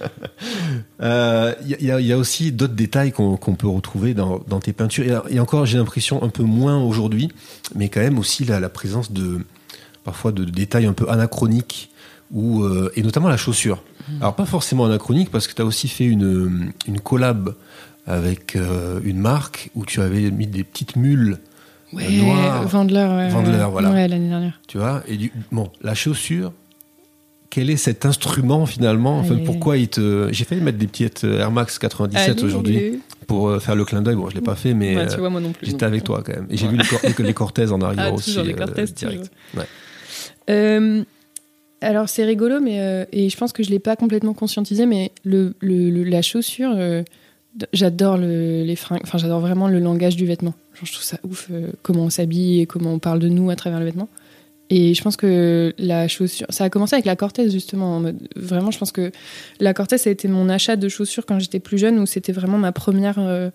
Euh, 1.02 1.52
Il 1.66 1.82
y, 1.84 1.90
a- 1.90 2.00
y 2.00 2.14
aussi 2.14 2.52
d'autres 2.52 2.74
détails 2.74 3.12
qu'on, 3.12 3.36
peut 3.36 3.68
retrouver 3.68 4.14
dans, 4.14 4.40
dans 4.48 4.60
tes 4.60 4.72
peintures. 4.72 5.24
Et, 5.28 5.38
encore, 5.40 5.66
j'ai 5.66 5.78
l'impression 5.78 6.22
un 6.22 6.28
peu 6.28 6.42
moins 6.42 6.82
aujourd'hui, 6.82 7.28
mais 7.74 7.88
quand 7.88 8.00
même 8.00 8.18
aussi 8.18 8.44
la, 8.44 8.60
la 8.60 8.68
présence 8.68 9.12
de 9.12 9.40
parfois 10.04 10.32
de 10.32 10.44
détails 10.44 10.86
un 10.86 10.92
peu 10.92 11.08
anachroniques, 11.10 11.90
ou, 12.32 12.62
euh, 12.62 12.90
et 12.96 13.02
notamment 13.02 13.28
la 13.28 13.36
chaussure. 13.36 13.82
Alors 14.20 14.34
pas 14.36 14.46
forcément 14.46 14.86
anachronique, 14.86 15.30
parce 15.30 15.46
que 15.46 15.54
tu 15.54 15.62
as 15.62 15.64
aussi 15.64 15.88
fait 15.88 16.04
une, 16.04 16.72
une 16.86 17.00
collab 17.00 17.54
avec 18.06 18.54
euh, 18.56 19.00
une 19.04 19.18
marque 19.18 19.70
où 19.74 19.84
tu 19.84 20.00
avais 20.00 20.30
mis 20.30 20.46
des 20.46 20.64
petites 20.64 20.96
mules 20.96 21.38
Ouais. 21.92 22.04
Vandler, 22.66 22.96
ouais. 23.04 23.28
Vandler, 23.28 23.58
ouais. 23.58 23.70
voilà. 23.70 23.90
Ouais, 23.92 24.08
l'année 24.08 24.28
dernière. 24.28 24.60
Tu 24.66 24.76
vois 24.78 25.02
Et 25.06 25.16
du, 25.16 25.30
bon, 25.52 25.70
la 25.82 25.94
chaussure, 25.94 26.52
quel 27.50 27.70
est 27.70 27.76
cet 27.76 28.04
instrument 28.06 28.66
finalement 28.66 29.18
Enfin, 29.18 29.36
pourquoi 29.44 29.76
il 29.76 29.88
te. 29.88 30.28
J'ai 30.32 30.44
failli 30.44 30.60
mettre 30.60 30.78
des 30.78 30.86
petites 30.86 31.24
euh, 31.24 31.40
Air 31.40 31.50
Max 31.50 31.78
97 31.78 32.30
Allez. 32.30 32.44
aujourd'hui 32.44 33.00
pour 33.26 33.48
euh, 33.48 33.58
faire 33.60 33.74
le 33.76 33.84
clin 33.84 34.02
d'œil. 34.02 34.16
Bon, 34.16 34.28
je 34.30 34.34
l'ai 34.34 34.40
pas 34.40 34.54
fait, 34.56 34.74
mais 34.74 34.94
Bah, 34.94 35.02
euh, 35.02 35.08
tu 35.12 35.18
vois, 35.18 35.30
moi 35.30 35.40
non 35.40 35.52
plus. 35.52 35.66
j'étais 35.66 35.84
avec 35.84 36.02
euh, 36.02 36.04
toi 36.06 36.22
quand 36.24 36.32
même. 36.34 36.46
Et 36.50 36.56
j'ai 36.56 36.66
Ouais. 36.66 36.72
vu 36.72 36.78
les, 36.78 36.84
cor- 36.84 37.24
les, 37.26 37.34
Cortez 37.34 37.70
en 37.70 37.80
arrière 37.80 38.06
Ah, 38.08 38.12
aussi. 38.14 38.36
les 38.42 38.52
euh, 38.52 38.56
Cortez, 38.56 38.84
direct. 38.84 38.96
toujours. 39.00 39.26
Ouais. 39.56 39.64
Euh, 40.50 41.02
alors 41.80 42.08
c'est 42.08 42.24
rigolo, 42.24 42.60
mais 42.60 42.80
euh, 42.80 43.04
et 43.12 43.28
je 43.28 43.36
pense 43.36 43.52
que 43.52 43.62
je 43.62 43.70
l'ai 43.70 43.78
pas 43.78 43.96
complètement 43.96 44.32
conscientisé, 44.34 44.86
mais 44.86 45.12
le, 45.24 45.54
le- 45.60 45.90
le- 45.90 46.04
la 46.04 46.22
chaussure, 46.22 46.72
euh, 46.74 47.02
j'adore 47.72 48.16
le, 48.16 48.62
les 48.64 48.76
fringues. 48.76 49.00
Enfin, 49.02 49.18
j'adore 49.18 49.40
vraiment 49.40 49.68
le 49.68 49.78
langage 49.78 50.16
du 50.16 50.26
vêtement. 50.26 50.54
Genre, 50.74 50.84
je 50.86 50.92
trouve 50.92 51.04
ça 51.04 51.18
ouf 51.22 51.48
euh, 51.50 51.68
comment 51.82 52.04
on 52.04 52.10
s'habille 52.10 52.60
et 52.60 52.66
comment 52.66 52.92
on 52.92 52.98
parle 52.98 53.18
de 53.18 53.28
nous 53.28 53.50
à 53.50 53.56
travers 53.56 53.78
le 53.78 53.84
vêtement. 53.86 54.08
Et 54.68 54.94
je 54.94 55.02
pense 55.02 55.16
que 55.16 55.72
la 55.78 56.08
chaussure, 56.08 56.46
ça 56.50 56.64
a 56.64 56.70
commencé 56.70 56.94
avec 56.94 57.06
la 57.06 57.14
Cortez 57.16 57.48
justement. 57.50 57.96
en 57.96 58.00
mode- 58.00 58.28
vraiment, 58.34 58.70
je 58.72 58.78
pense 58.78 58.90
que 58.92 59.12
la 59.60 59.72
Cortez 59.74 59.96
ça 59.98 60.10
a 60.10 60.12
été 60.12 60.26
mon 60.28 60.48
achat 60.48 60.74
de 60.76 60.88
chaussures 60.88 61.24
quand 61.24 61.38
j'étais 61.38 61.60
plus 61.60 61.78
jeune, 61.78 61.98
où 62.00 62.06
c'était 62.06 62.32
vraiment 62.32 62.58
ma 62.58 62.72
première. 62.72 63.16
euh, 63.18 63.50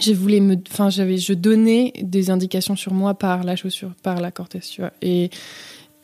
je 0.00 0.12
voulais 0.12 0.38
me, 0.38 0.56
enfin, 0.70 0.88
j'avais, 0.90 1.16
je 1.18 1.32
donnais 1.32 1.92
des 2.00 2.30
indications 2.30 2.76
sur 2.76 2.94
moi 2.94 3.14
par 3.14 3.42
la 3.42 3.56
chaussure, 3.56 3.92
par 4.04 4.20
la 4.20 4.30
Cortez, 4.30 4.60
tu 4.60 4.80
vois. 4.80 4.92
Et 5.02 5.30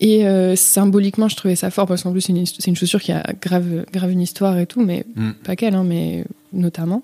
et 0.01 0.27
euh, 0.27 0.57
symboliquement, 0.57 1.29
je 1.29 1.37
trouvais 1.37 1.57
ça 1.57 1.71
fort 1.71 1.87
parce 1.87 2.03
qu'en 2.03 2.13
plus, 2.13 2.21
c'est 2.21 2.33
une, 2.33 2.45
une 2.67 2.77
chaussure 2.77 3.01
qui 3.01 3.13
a 3.13 3.23
grave, 3.41 3.87
grave 3.93 4.11
une 4.11 4.21
histoire 4.21 4.59
et 4.59 4.67
tout, 4.67 4.83
mais 4.85 5.05
Mm. 5.15 5.31
pas 5.45 5.57
qu'elle, 5.57 5.75
hein, 5.75 5.85
mais 5.85 6.25
notamment. 6.53 7.03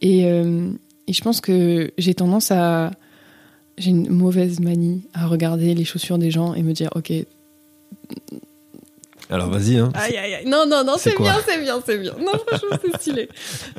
Et, 0.00 0.24
euh, 0.24 0.70
et 1.06 1.12
je 1.12 1.20
pense 1.22 1.40
que 1.42 1.92
j'ai 1.98 2.14
tendance 2.14 2.50
à. 2.50 2.90
J'ai 3.82 3.90
une 3.90 4.10
mauvaise 4.10 4.60
manie 4.60 5.02
à 5.12 5.26
regarder 5.26 5.74
les 5.74 5.84
chaussures 5.84 6.16
des 6.16 6.30
gens 6.30 6.54
et 6.54 6.62
me 6.62 6.72
dire, 6.72 6.90
ok. 6.94 7.12
Alors 9.28 9.50
vas-y. 9.50 9.76
Hein. 9.76 9.90
Aïe, 9.94 10.16
aïe, 10.16 10.34
aïe. 10.34 10.46
Non, 10.46 10.66
non, 10.68 10.84
non, 10.84 10.94
C'est 10.98 11.18
bien, 11.18 11.34
c'est 11.44 11.60
bien, 11.60 11.82
c'est 11.84 11.98
bien. 11.98 12.12
Non, 12.20 12.30
franchement, 12.46 12.78
c'est 12.80 12.96
stylé. 13.00 13.28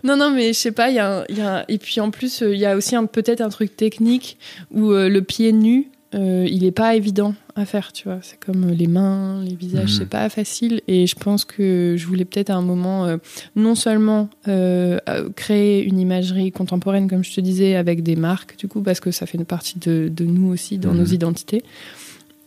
Non, 0.03 0.17
non, 0.17 0.29
mais 0.29 0.51
je 0.51 0.59
sais 0.59 0.73
pas, 0.73 0.89
il 0.89 0.95
y 0.95 0.99
a, 0.99 1.23
y 1.29 1.73
Et 1.73 1.77
puis 1.77 2.01
en 2.01 2.11
plus, 2.11 2.41
euh, 2.41 2.53
il 2.53 2.59
y 2.59 2.65
a 2.65 2.75
aussi 2.75 2.95
peut-être 3.13 3.39
un 3.39 3.47
truc 3.47 3.77
technique 3.77 4.37
où 4.71 4.91
euh, 4.91 5.07
le 5.07 5.21
pied 5.21 5.53
nu, 5.53 5.89
euh, 6.15 6.47
il 6.49 6.63
est 6.63 6.71
pas 6.71 6.95
évident 6.95 7.33
à 7.55 7.65
faire, 7.65 7.91
tu 7.91 8.05
vois. 8.07 8.19
C'est 8.21 8.39
comme 8.39 8.69
euh, 8.69 8.73
les 8.73 8.87
mains, 8.87 9.41
les 9.43 9.55
visages, 9.55 9.91
Mhm. 9.93 9.97
c'est 9.99 10.09
pas 10.09 10.29
facile. 10.29 10.81
Et 10.87 11.07
je 11.07 11.15
pense 11.15 11.45
que 11.45 11.95
je 11.97 12.05
voulais 12.07 12.25
peut-être 12.25 12.49
à 12.49 12.55
un 12.55 12.61
moment 12.61 13.05
euh, 13.05 13.17
non 13.55 13.75
seulement 13.75 14.29
euh, 14.47 14.99
créer 15.35 15.83
une 15.83 15.99
imagerie 15.99 16.51
contemporaine, 16.51 17.09
comme 17.09 17.23
je 17.23 17.33
te 17.33 17.41
disais, 17.41 17.75
avec 17.75 18.03
des 18.03 18.15
marques, 18.15 18.57
du 18.57 18.67
coup, 18.67 18.81
parce 18.81 18.99
que 18.99 19.11
ça 19.11 19.25
fait 19.25 19.37
une 19.37 19.45
partie 19.45 19.79
de, 19.79 20.09
de 20.15 20.25
nous 20.25 20.51
aussi, 20.51 20.77
dans 20.77 20.91
Mhm. 20.93 20.97
nos 20.99 21.05
identités. 21.05 21.63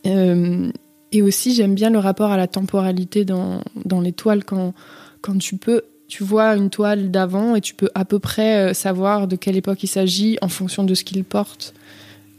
Euh, 0.05 0.69
et 1.11 1.21
aussi, 1.21 1.53
j'aime 1.53 1.75
bien 1.75 1.89
le 1.89 1.99
rapport 1.99 2.31
à 2.31 2.37
la 2.37 2.47
temporalité 2.47 3.25
dans, 3.25 3.61
dans 3.85 4.01
les 4.01 4.11
toiles 4.11 4.43
quand, 4.43 4.73
quand 5.21 5.37
tu 5.37 5.55
peux. 5.57 5.83
Tu 6.07 6.23
vois 6.23 6.55
une 6.55 6.69
toile 6.69 7.11
d'avant 7.11 7.55
et 7.55 7.61
tu 7.61 7.73
peux 7.75 7.89
à 7.95 8.05
peu 8.05 8.19
près 8.19 8.73
savoir 8.73 9.27
de 9.27 9.35
quelle 9.35 9.57
époque 9.57 9.83
il 9.83 9.87
s'agit 9.87 10.37
en 10.41 10.47
fonction 10.47 10.83
de 10.85 10.93
ce 10.95 11.03
qu'il 11.03 11.21
porte. 11.25 11.73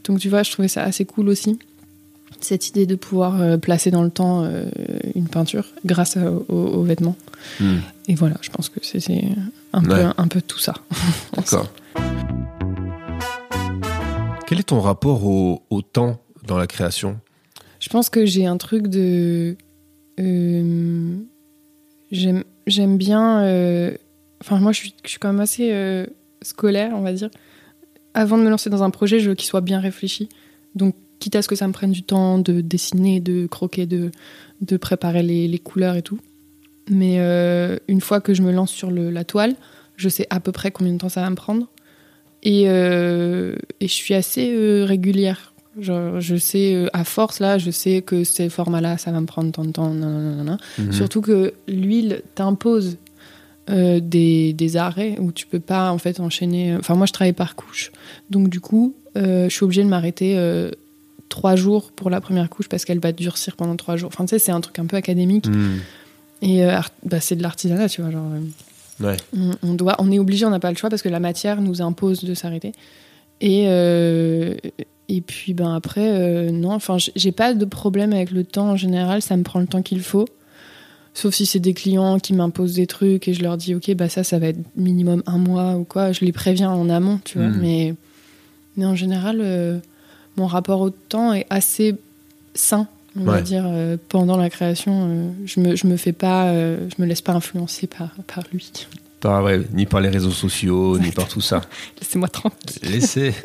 Donc 0.05 0.19
tu 0.19 0.29
vois, 0.29 0.43
je 0.43 0.51
trouvais 0.51 0.67
ça 0.67 0.83
assez 0.83 1.05
cool 1.05 1.29
aussi. 1.29 1.59
Cette 2.41 2.69
idée 2.69 2.85
de 2.85 2.95
pouvoir 2.95 3.41
euh, 3.41 3.57
placer 3.57 3.91
dans 3.91 4.03
le 4.03 4.09
temps 4.11 4.43
euh, 4.45 4.65
une 5.15 5.27
peinture 5.27 5.65
grâce 5.85 6.15
à- 6.17 6.31
aux, 6.31 6.43
aux 6.49 6.83
vêtements. 6.83 7.15
Hmm. 7.59 7.77
Et 8.07 8.15
voilà, 8.15 8.37
je 8.41 8.49
pense 8.49 8.69
que 8.69 8.79
c'est 8.81 8.97
un, 9.73 9.83
Ouais. 9.83 10.03
peu, 10.05 10.13
un 10.17 10.27
peu 10.27 10.41
tout 10.41 10.59
ça. 10.59 10.73
D'accord. 11.35 11.67
Quel 14.47 14.59
est 14.59 14.63
ton 14.63 14.79
rapport 14.81 15.25
au, 15.25 15.63
au 15.69 15.81
temps 15.81 16.19
dans 16.47 16.57
la 16.57 16.65
création? 16.67 17.19
Je 17.79 17.89
pense 17.89 18.09
que 18.09 18.25
j'ai 18.25 18.45
un 18.45 18.57
truc 18.57 18.87
de. 18.87 19.55
euh, 20.19 21.15
J'aime 22.11 22.43
j'aime 22.67 22.97
bien. 22.97 23.41
euh, 23.43 23.91
Enfin, 24.41 24.57
moi, 24.59 24.71
je 24.71 24.77
suis, 24.79 24.93
je 25.03 25.09
suis 25.09 25.19
quand 25.19 25.27
même 25.31 25.41
assez 25.41 25.69
euh, 25.73 26.05
scolaire, 26.41 26.91
on 26.95 27.01
va 27.01 27.11
dire. 27.13 27.29
Avant 28.13 28.37
de 28.37 28.43
me 28.43 28.49
lancer 28.49 28.69
dans 28.69 28.83
un 28.83 28.89
projet, 28.89 29.19
je 29.19 29.29
veux 29.29 29.35
qu'il 29.35 29.47
soit 29.47 29.61
bien 29.61 29.79
réfléchi. 29.79 30.29
Donc, 30.75 30.95
quitte 31.19 31.35
à 31.35 31.41
ce 31.41 31.47
que 31.47 31.55
ça 31.55 31.67
me 31.67 31.73
prenne 31.73 31.91
du 31.91 32.03
temps 32.03 32.39
de 32.39 32.61
dessiner, 32.61 33.19
de 33.19 33.47
croquer, 33.47 33.85
de, 33.85 34.11
de 34.61 34.77
préparer 34.77 35.21
les, 35.23 35.47
les 35.47 35.59
couleurs 35.59 35.95
et 35.95 36.01
tout. 36.01 36.19
Mais 36.89 37.17
euh, 37.19 37.77
une 37.87 38.01
fois 38.01 38.19
que 38.19 38.33
je 38.33 38.41
me 38.41 38.51
lance 38.51 38.71
sur 38.71 38.89
le, 38.89 39.11
la 39.11 39.23
toile, 39.23 39.55
je 39.95 40.09
sais 40.09 40.25
à 40.29 40.39
peu 40.39 40.51
près 40.51 40.71
combien 40.71 40.93
de 40.93 40.97
temps 40.97 41.09
ça 41.09 41.21
va 41.21 41.29
me 41.29 41.35
prendre. 41.35 41.67
Et, 42.41 42.63
euh, 42.67 43.55
et 43.79 43.87
je 43.87 43.93
suis 43.93 44.13
assez 44.13 44.53
euh, 44.53 44.85
régulière. 44.85 45.53
Genre, 45.79 46.19
je 46.19 46.35
sais, 46.35 46.89
à 46.93 47.03
force, 47.03 47.39
là, 47.39 47.57
je 47.57 47.69
sais 47.69 48.01
que 48.01 48.23
ces 48.23 48.49
formats-là, 48.49 48.97
ça 48.97 49.11
va 49.11 49.21
me 49.21 49.25
prendre 49.25 49.51
tant 49.51 49.63
de 49.63 49.71
temps. 49.71 49.93
nanana. 49.93 50.57
Mhm. 50.77 50.91
Surtout 50.91 51.21
que 51.21 51.53
l'huile 51.67 52.23
t'impose 52.35 52.97
euh, 53.69 53.99
des, 53.99 54.53
des 54.53 54.77
arrêts 54.77 55.15
où 55.19 55.31
tu 55.31 55.45
peux 55.47 55.59
pas, 55.59 55.91
en 55.91 55.97
fait, 55.97 56.19
enchaîner. 56.19 56.75
Enfin, 56.77 56.95
moi, 56.95 57.05
je 57.05 57.13
travaille 57.13 57.33
par 57.33 57.55
couche. 57.55 57.91
Donc, 58.29 58.49
du 58.49 58.59
coup, 58.59 58.95
euh, 59.17 59.47
je 59.49 59.53
suis 59.55 59.63
obligée 59.63 59.83
de 59.83 59.89
m'arrêter 59.89 60.35
euh, 60.37 60.71
trois 61.29 61.55
jours 61.55 61.91
pour 61.91 62.09
la 62.09 62.21
première 62.21 62.49
couche 62.49 62.67
parce 62.69 62.85
qu'elle 62.85 62.99
va 62.99 63.11
durcir 63.11 63.55
pendant 63.55 63.75
trois 63.75 63.95
jours. 63.97 64.09
Enfin, 64.13 64.25
tu 64.25 64.29
sais, 64.31 64.39
c'est 64.39 64.51
un 64.51 64.61
truc 64.61 64.79
un 64.79 64.85
peu 64.85 64.97
académique. 64.97 65.47
Mhm. 65.47 65.79
Et 66.41 66.65
euh, 66.65 66.79
bah, 67.05 67.19
c'est 67.19 67.35
de 67.35 67.43
l'artisanat, 67.43 67.89
tu 67.89 68.01
vois. 68.01 68.11
Genre, 68.11 68.25
euh, 68.33 68.39
Ouais. 69.01 69.15
on, 69.37 69.51
on 69.63 69.73
doit, 69.75 69.95
on 69.99 70.11
est 70.11 70.19
obligé, 70.19 70.45
on 70.45 70.49
n'a 70.49 70.59
pas 70.59 70.71
le 70.71 70.75
choix 70.77 70.89
parce 70.89 71.01
que 71.01 71.07
la 71.07 71.21
matière 71.21 71.61
nous 71.61 71.81
impose 71.81 72.25
de 72.25 72.33
s'arrêter. 72.33 72.73
Et, 73.39 73.65
euh, 73.69 74.55
et 75.07 75.21
puis 75.21 75.53
ben 75.53 75.73
après, 75.73 76.11
euh, 76.11 76.51
non, 76.51 76.73
enfin, 76.73 76.97
j'ai 77.15 77.31
pas 77.31 77.53
de 77.53 77.63
problème 77.63 78.11
avec 78.11 78.31
le 78.31 78.43
temps 78.43 78.71
en 78.71 78.75
général, 78.75 79.21
ça 79.21 79.37
me 79.37 79.43
prend 79.43 79.61
le 79.61 79.67
temps 79.67 79.81
qu'il 79.81 80.01
faut. 80.01 80.25
Sauf 81.19 81.33
si 81.33 81.45
c'est 81.45 81.59
des 81.59 81.73
clients 81.73 82.17
qui 82.17 82.33
m'imposent 82.33 82.75
des 82.75 82.87
trucs 82.87 83.27
et 83.27 83.33
je 83.33 83.43
leur 83.43 83.57
dis, 83.57 83.75
ok, 83.75 83.93
bah 83.95 84.07
ça, 84.07 84.23
ça 84.23 84.39
va 84.39 84.47
être 84.47 84.59
minimum 84.77 85.21
un 85.25 85.37
mois 85.37 85.75
ou 85.75 85.83
quoi. 85.83 86.13
Je 86.13 86.23
les 86.23 86.31
préviens 86.31 86.71
en 86.71 86.89
amont, 86.89 87.19
tu 87.25 87.37
vois. 87.37 87.47
Mhm. 87.47 87.59
Mais, 87.59 87.95
mais 88.77 88.85
en 88.85 88.95
général, 88.95 89.39
euh, 89.41 89.79
mon 90.37 90.47
rapport 90.47 90.79
au 90.79 90.91
temps 90.91 91.33
est 91.33 91.45
assez 91.49 91.95
sain, 92.53 92.87
on 93.19 93.23
va 93.25 93.41
dire, 93.41 93.65
euh, 93.67 93.97
pendant 94.07 94.37
la 94.37 94.49
création. 94.49 95.09
euh, 95.09 95.31
je 95.45 95.59
me, 95.59 95.75
je 95.75 95.87
me 95.87 95.97
fais 95.97 96.13
pas, 96.13 96.53
je 96.53 97.01
me 97.01 97.05
laisse 97.05 97.21
pas 97.21 97.33
influencer 97.33 97.87
par, 97.87 98.15
par 98.33 98.45
lui. 98.53 98.71
Par, 99.19 99.43
ouais, 99.43 99.59
ni 99.73 99.85
par 99.85 99.99
les 99.99 100.07
réseaux 100.07 100.31
sociaux, 100.31 100.97
ni 100.99 101.11
par 101.11 101.27
tout 101.27 101.41
ça. 101.41 101.61
Laissez-moi 101.99 102.29
tranquille. 102.29 102.89
Laissez. 102.89 103.33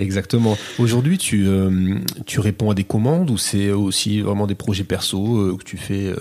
Exactement. 0.00 0.56
Aujourd'hui, 0.78 1.18
tu, 1.18 1.46
euh, 1.46 1.98
tu 2.24 2.40
réponds 2.40 2.70
à 2.70 2.74
des 2.74 2.84
commandes 2.84 3.30
ou 3.30 3.36
c'est 3.36 3.70
aussi 3.70 4.20
vraiment 4.20 4.46
des 4.46 4.54
projets 4.54 4.84
perso 4.84 5.36
euh, 5.36 5.56
que 5.56 5.64
tu 5.64 5.76
fais 5.76 6.06
euh, 6.06 6.16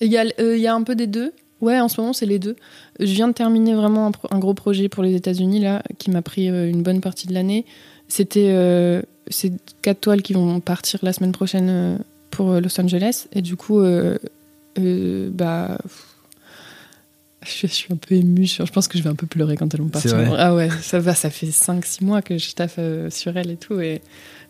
Il 0.00 0.10
y, 0.10 0.16
a, 0.18 0.24
euh, 0.40 0.56
il 0.56 0.62
y 0.62 0.66
a 0.66 0.74
un 0.74 0.82
peu 0.82 0.94
des 0.94 1.06
deux. 1.06 1.32
Ouais, 1.60 1.78
en 1.78 1.88
ce 1.88 2.00
moment, 2.00 2.12
c'est 2.14 2.24
les 2.26 2.38
deux. 2.38 2.56
Je 3.00 3.12
viens 3.12 3.28
de 3.28 3.34
terminer 3.34 3.74
vraiment 3.74 4.06
un, 4.06 4.12
pro- 4.12 4.28
un 4.30 4.38
gros 4.38 4.54
projet 4.54 4.88
pour 4.88 5.02
les 5.02 5.14
États-Unis, 5.14 5.60
là, 5.60 5.82
qui 5.98 6.10
m'a 6.10 6.22
pris 6.22 6.48
euh, 6.48 6.70
une 6.70 6.82
bonne 6.82 7.00
partie 7.02 7.26
de 7.26 7.34
l'année. 7.34 7.66
C'était 8.08 8.48
euh, 8.52 9.02
ces 9.28 9.52
quatre 9.82 10.00
toiles 10.00 10.22
qui 10.22 10.32
vont 10.32 10.58
partir 10.60 11.00
la 11.02 11.12
semaine 11.12 11.32
prochaine 11.32 11.68
euh, 11.68 11.96
pour 12.30 12.52
Los 12.60 12.80
Angeles. 12.80 13.26
Et 13.34 13.42
du 13.42 13.56
coup, 13.56 13.82
bah. 14.76 15.78
Je, 17.44 17.48
je 17.66 17.72
suis 17.72 17.92
un 17.92 17.96
peu 17.96 18.14
émue, 18.14 18.46
je 18.46 18.64
je 18.64 18.72
pense 18.72 18.88
que 18.88 18.98
je 18.98 19.02
vais 19.02 19.10
un 19.10 19.14
peu 19.14 19.26
pleurer 19.26 19.56
quand 19.56 19.72
elles 19.74 19.80
vont 19.80 19.88
partir. 19.88 20.12
Ah 20.38 20.54
ouais, 20.54 20.68
ça 20.82 20.98
va, 20.98 21.14
ça 21.14 21.30
fait 21.30 21.46
5-6 21.46 22.04
mois 22.04 22.22
que 22.22 22.38
je 22.38 22.52
taffe 22.54 22.78
sur 23.10 23.36
elles 23.36 23.50
et 23.50 23.56
tout. 23.56 23.80
Et 23.80 24.00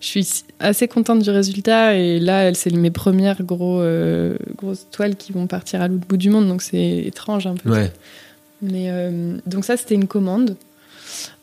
je 0.01 0.07
suis 0.07 0.45
assez 0.59 0.89
contente 0.89 1.23
du 1.23 1.31
résultat. 1.31 1.97
Et 1.97 2.19
là, 2.19 2.53
c'est 2.55 2.73
mes 2.73 2.91
premières 2.91 3.43
gros, 3.43 3.81
euh, 3.81 4.35
grosses 4.57 4.87
toiles 4.91 5.17
qui 5.17 5.33
vont 5.33 5.47
partir 5.47 5.83
à 5.83 5.89
l'autre 5.89 6.07
bout 6.07 6.17
du 6.17 6.31
monde. 6.31 6.49
Donc 6.49 6.63
c'est 6.63 6.99
étrange 6.99 7.47
un 7.47 7.55
peu. 7.55 7.71
Ouais. 7.71 7.93
Mais 8.63 8.87
euh, 8.91 9.37
donc 9.47 9.65
ça, 9.65 9.77
c'était 9.77 9.95
une 9.95 10.07
commande. 10.07 10.57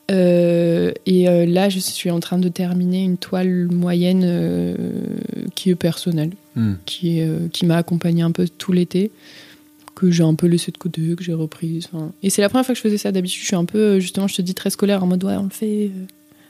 Euh, 0.10 0.91
et 1.06 1.26
là, 1.46 1.70
je 1.70 1.80
suis 1.80 2.10
en 2.10 2.20
train 2.20 2.38
de 2.38 2.50
terminer 2.50 3.04
une 3.04 3.17
toile 3.17 3.67
moyenne 3.70 4.76
qui 5.56 5.70
est 5.70 5.76
personnelle, 5.76 6.32
Hmm. 6.56 6.74
qui, 6.88 7.22
qui 7.54 7.67
m'a 7.67 7.78
accompagnée 7.78 8.24
un 8.24 8.32
peu 8.32 8.48
tout 8.48 8.72
l'été, 8.72 9.12
que 9.93 10.10
j'ai 10.10 10.24
un 10.24 10.34
peu 10.34 10.48
laissé 10.48 10.72
de 10.72 10.78
côté, 10.80 11.15
que 11.15 11.24
j'ai 11.24 11.36
reprise. 11.36 11.88
Et 12.24 12.32
c'est 12.32 12.41
la 12.41 12.50
première 12.50 12.65
fois 12.65 12.74
que 12.74 12.78
je 12.78 12.82
faisais 12.82 12.98
ça. 12.98 13.12
D'habitude, 13.12 13.41
je 13.41 13.46
suis 13.46 13.56
un 13.56 13.65
peu, 13.65 14.00
justement, 14.00 14.28
je 14.28 14.36
te 14.36 14.41
dis 14.41 14.56
très 14.56 14.72
scolaire, 14.72 15.04
en 15.04 15.08
mode 15.08 15.24
ouais, 15.24 15.36
on 15.36 15.43
le 15.43 15.50
fait. 15.52 15.91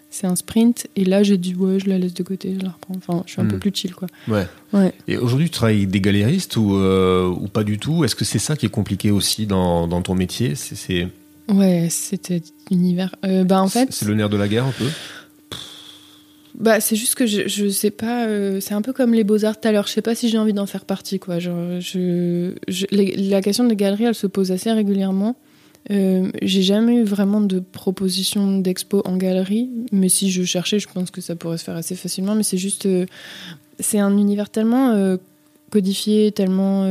C'est 0.09 0.25
un 0.27 0.35
sprint. 0.35 0.87
Et 0.95 1.03
là, 1.05 1.21
j'ai 1.23 1.37
dit 1.37 1.53
ouais, 1.55 1.79
je 1.79 1.89
la 1.89 1.97
laisse 1.97 2.13
de 2.13 2.23
côté, 2.23 2.55
je 2.59 2.63
la 2.65 2.71
reprends. 2.71 2.95
Enfin, 2.97 3.23
je 3.25 3.31
suis 3.33 3.41
un 3.41 3.43
Hmm. 3.45 3.49
peu 3.49 3.59
plus 3.59 3.71
chill, 3.73 3.93
quoi. 3.93 4.07
Ouais. 4.27 4.47
Ouais. 4.73 4.93
Et 5.07 5.17
aujourd'hui, 5.17 5.47
tu 5.47 5.51
travailles 5.51 5.77
avec 5.77 5.89
des 5.91 6.01
galéristes 6.01 6.55
ou, 6.57 6.75
euh, 6.75 7.27
ou 7.27 7.47
pas 7.47 7.63
du 7.63 7.77
tout? 7.77 8.03
Est-ce 8.03 8.15
que 8.15 8.25
c'est 8.25 8.39
ça 8.39 8.55
qui 8.55 8.65
est 8.65 8.69
compliqué 8.69 9.11
aussi 9.11 9.45
dans, 9.45 9.87
dans 9.87 10.01
ton 10.01 10.15
métier? 10.15 10.55
C'est 10.55 11.07
Ouais, 11.49 11.87
c'était 11.89 12.41
univers. 12.71 13.15
Euh, 13.25 13.43
bah, 13.43 13.61
en 13.61 13.67
fait. 13.69 13.87
c'est 13.91 14.05
le 14.05 14.15
nerf 14.15 14.29
de 14.29 14.37
la 14.37 14.47
guerre 14.47 14.65
un 14.65 14.71
peu? 14.71 14.87
Bah, 16.59 16.79
c'est 16.79 16.95
juste 16.95 17.13
que 17.15 17.27
je, 17.27 17.47
je 17.47 17.69
sais 17.69 17.91
pas. 17.91 18.25
euh, 18.27 18.59
c'est 18.59 18.73
un 18.73 18.81
peu 18.81 18.91
comme 18.91 19.13
les 19.13 19.23
beaux-arts 19.23 19.59
tout 19.61 19.67
à 19.67 19.71
l'heure. 19.71 19.85
Je 19.87 19.91
sais 19.93 20.01
pas 20.01 20.15
si 20.15 20.27
j'ai 20.29 20.39
envie 20.39 20.53
d'en 20.53 20.65
faire 20.65 20.85
partie, 20.85 21.19
quoi. 21.19 21.37
Genre, 21.37 21.79
je, 21.79 22.53
je- 22.67 22.87
les- 22.91 23.15
la 23.15 23.41
question 23.41 23.63
des 23.65 23.75
galeries, 23.75 24.05
elle 24.05 24.15
se 24.15 24.25
pose 24.27 24.51
assez 24.51 24.71
régulièrement. 24.71 25.35
Euh, 25.89 26.29
j'ai 26.41 26.63
jamais 26.63 26.95
eu 26.95 27.03
vraiment 27.03 27.39
de 27.41 27.59
proposition 27.59 28.59
d'expo 28.59 29.01
en 29.05 29.15
galerie, 29.17 29.69
mais 29.91 30.09
si 30.09 30.29
je 30.31 30.43
cherchais, 30.43 30.79
je 30.79 30.87
pense 30.87 31.11
que 31.11 31.21
ça 31.21 31.35
pourrait 31.35 31.57
se 31.57 31.63
faire 31.63 31.75
assez 31.75 31.95
facilement. 31.95 32.35
Mais 32.35 32.43
c'est 32.43 32.57
juste. 32.57 32.85
euh, 32.85 33.05
c'est 33.79 33.99
un 33.99 34.17
univers 34.17 34.49
tellement 34.49 34.89
euh, 34.91 35.17
codifié, 35.69 36.31
tellement 36.31 36.83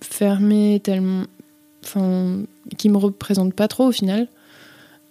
fermé, 0.00 0.80
tellement. 0.82 1.24
Enfin. 1.84 2.42
qui 2.78 2.88
me 2.88 2.96
représente 2.96 3.52
pas 3.54 3.68
trop 3.68 3.86
au 3.88 3.92
final. 3.92 4.26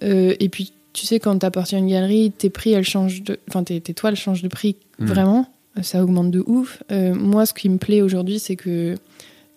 Et 0.02 0.50
puis, 0.50 0.74
tu 0.92 1.06
sais, 1.06 1.20
quand 1.20 1.38
t'appartiens 1.38 1.78
à 1.78 1.82
une 1.82 1.88
galerie, 1.88 2.32
tes 2.32 2.50
prix, 2.50 2.74
elles 2.74 2.84
changent 2.84 3.24
de. 3.24 3.40
Enfin, 3.48 3.64
tes, 3.64 3.80
tes 3.80 3.94
toiles 3.94 4.16
changent 4.18 4.42
de 4.42 4.48
prix 4.50 4.76
Mhm. 5.00 5.08
vraiment. 5.08 5.48
Ça 5.82 6.04
augmente 6.04 6.30
de 6.30 6.44
ouf. 6.46 6.84
Moi, 6.92 7.46
ce 7.46 7.54
qui 7.54 7.70
me 7.70 7.78
plaît 7.78 8.02
aujourd'hui, 8.02 8.38
c'est 8.40 8.56
que 8.58 8.96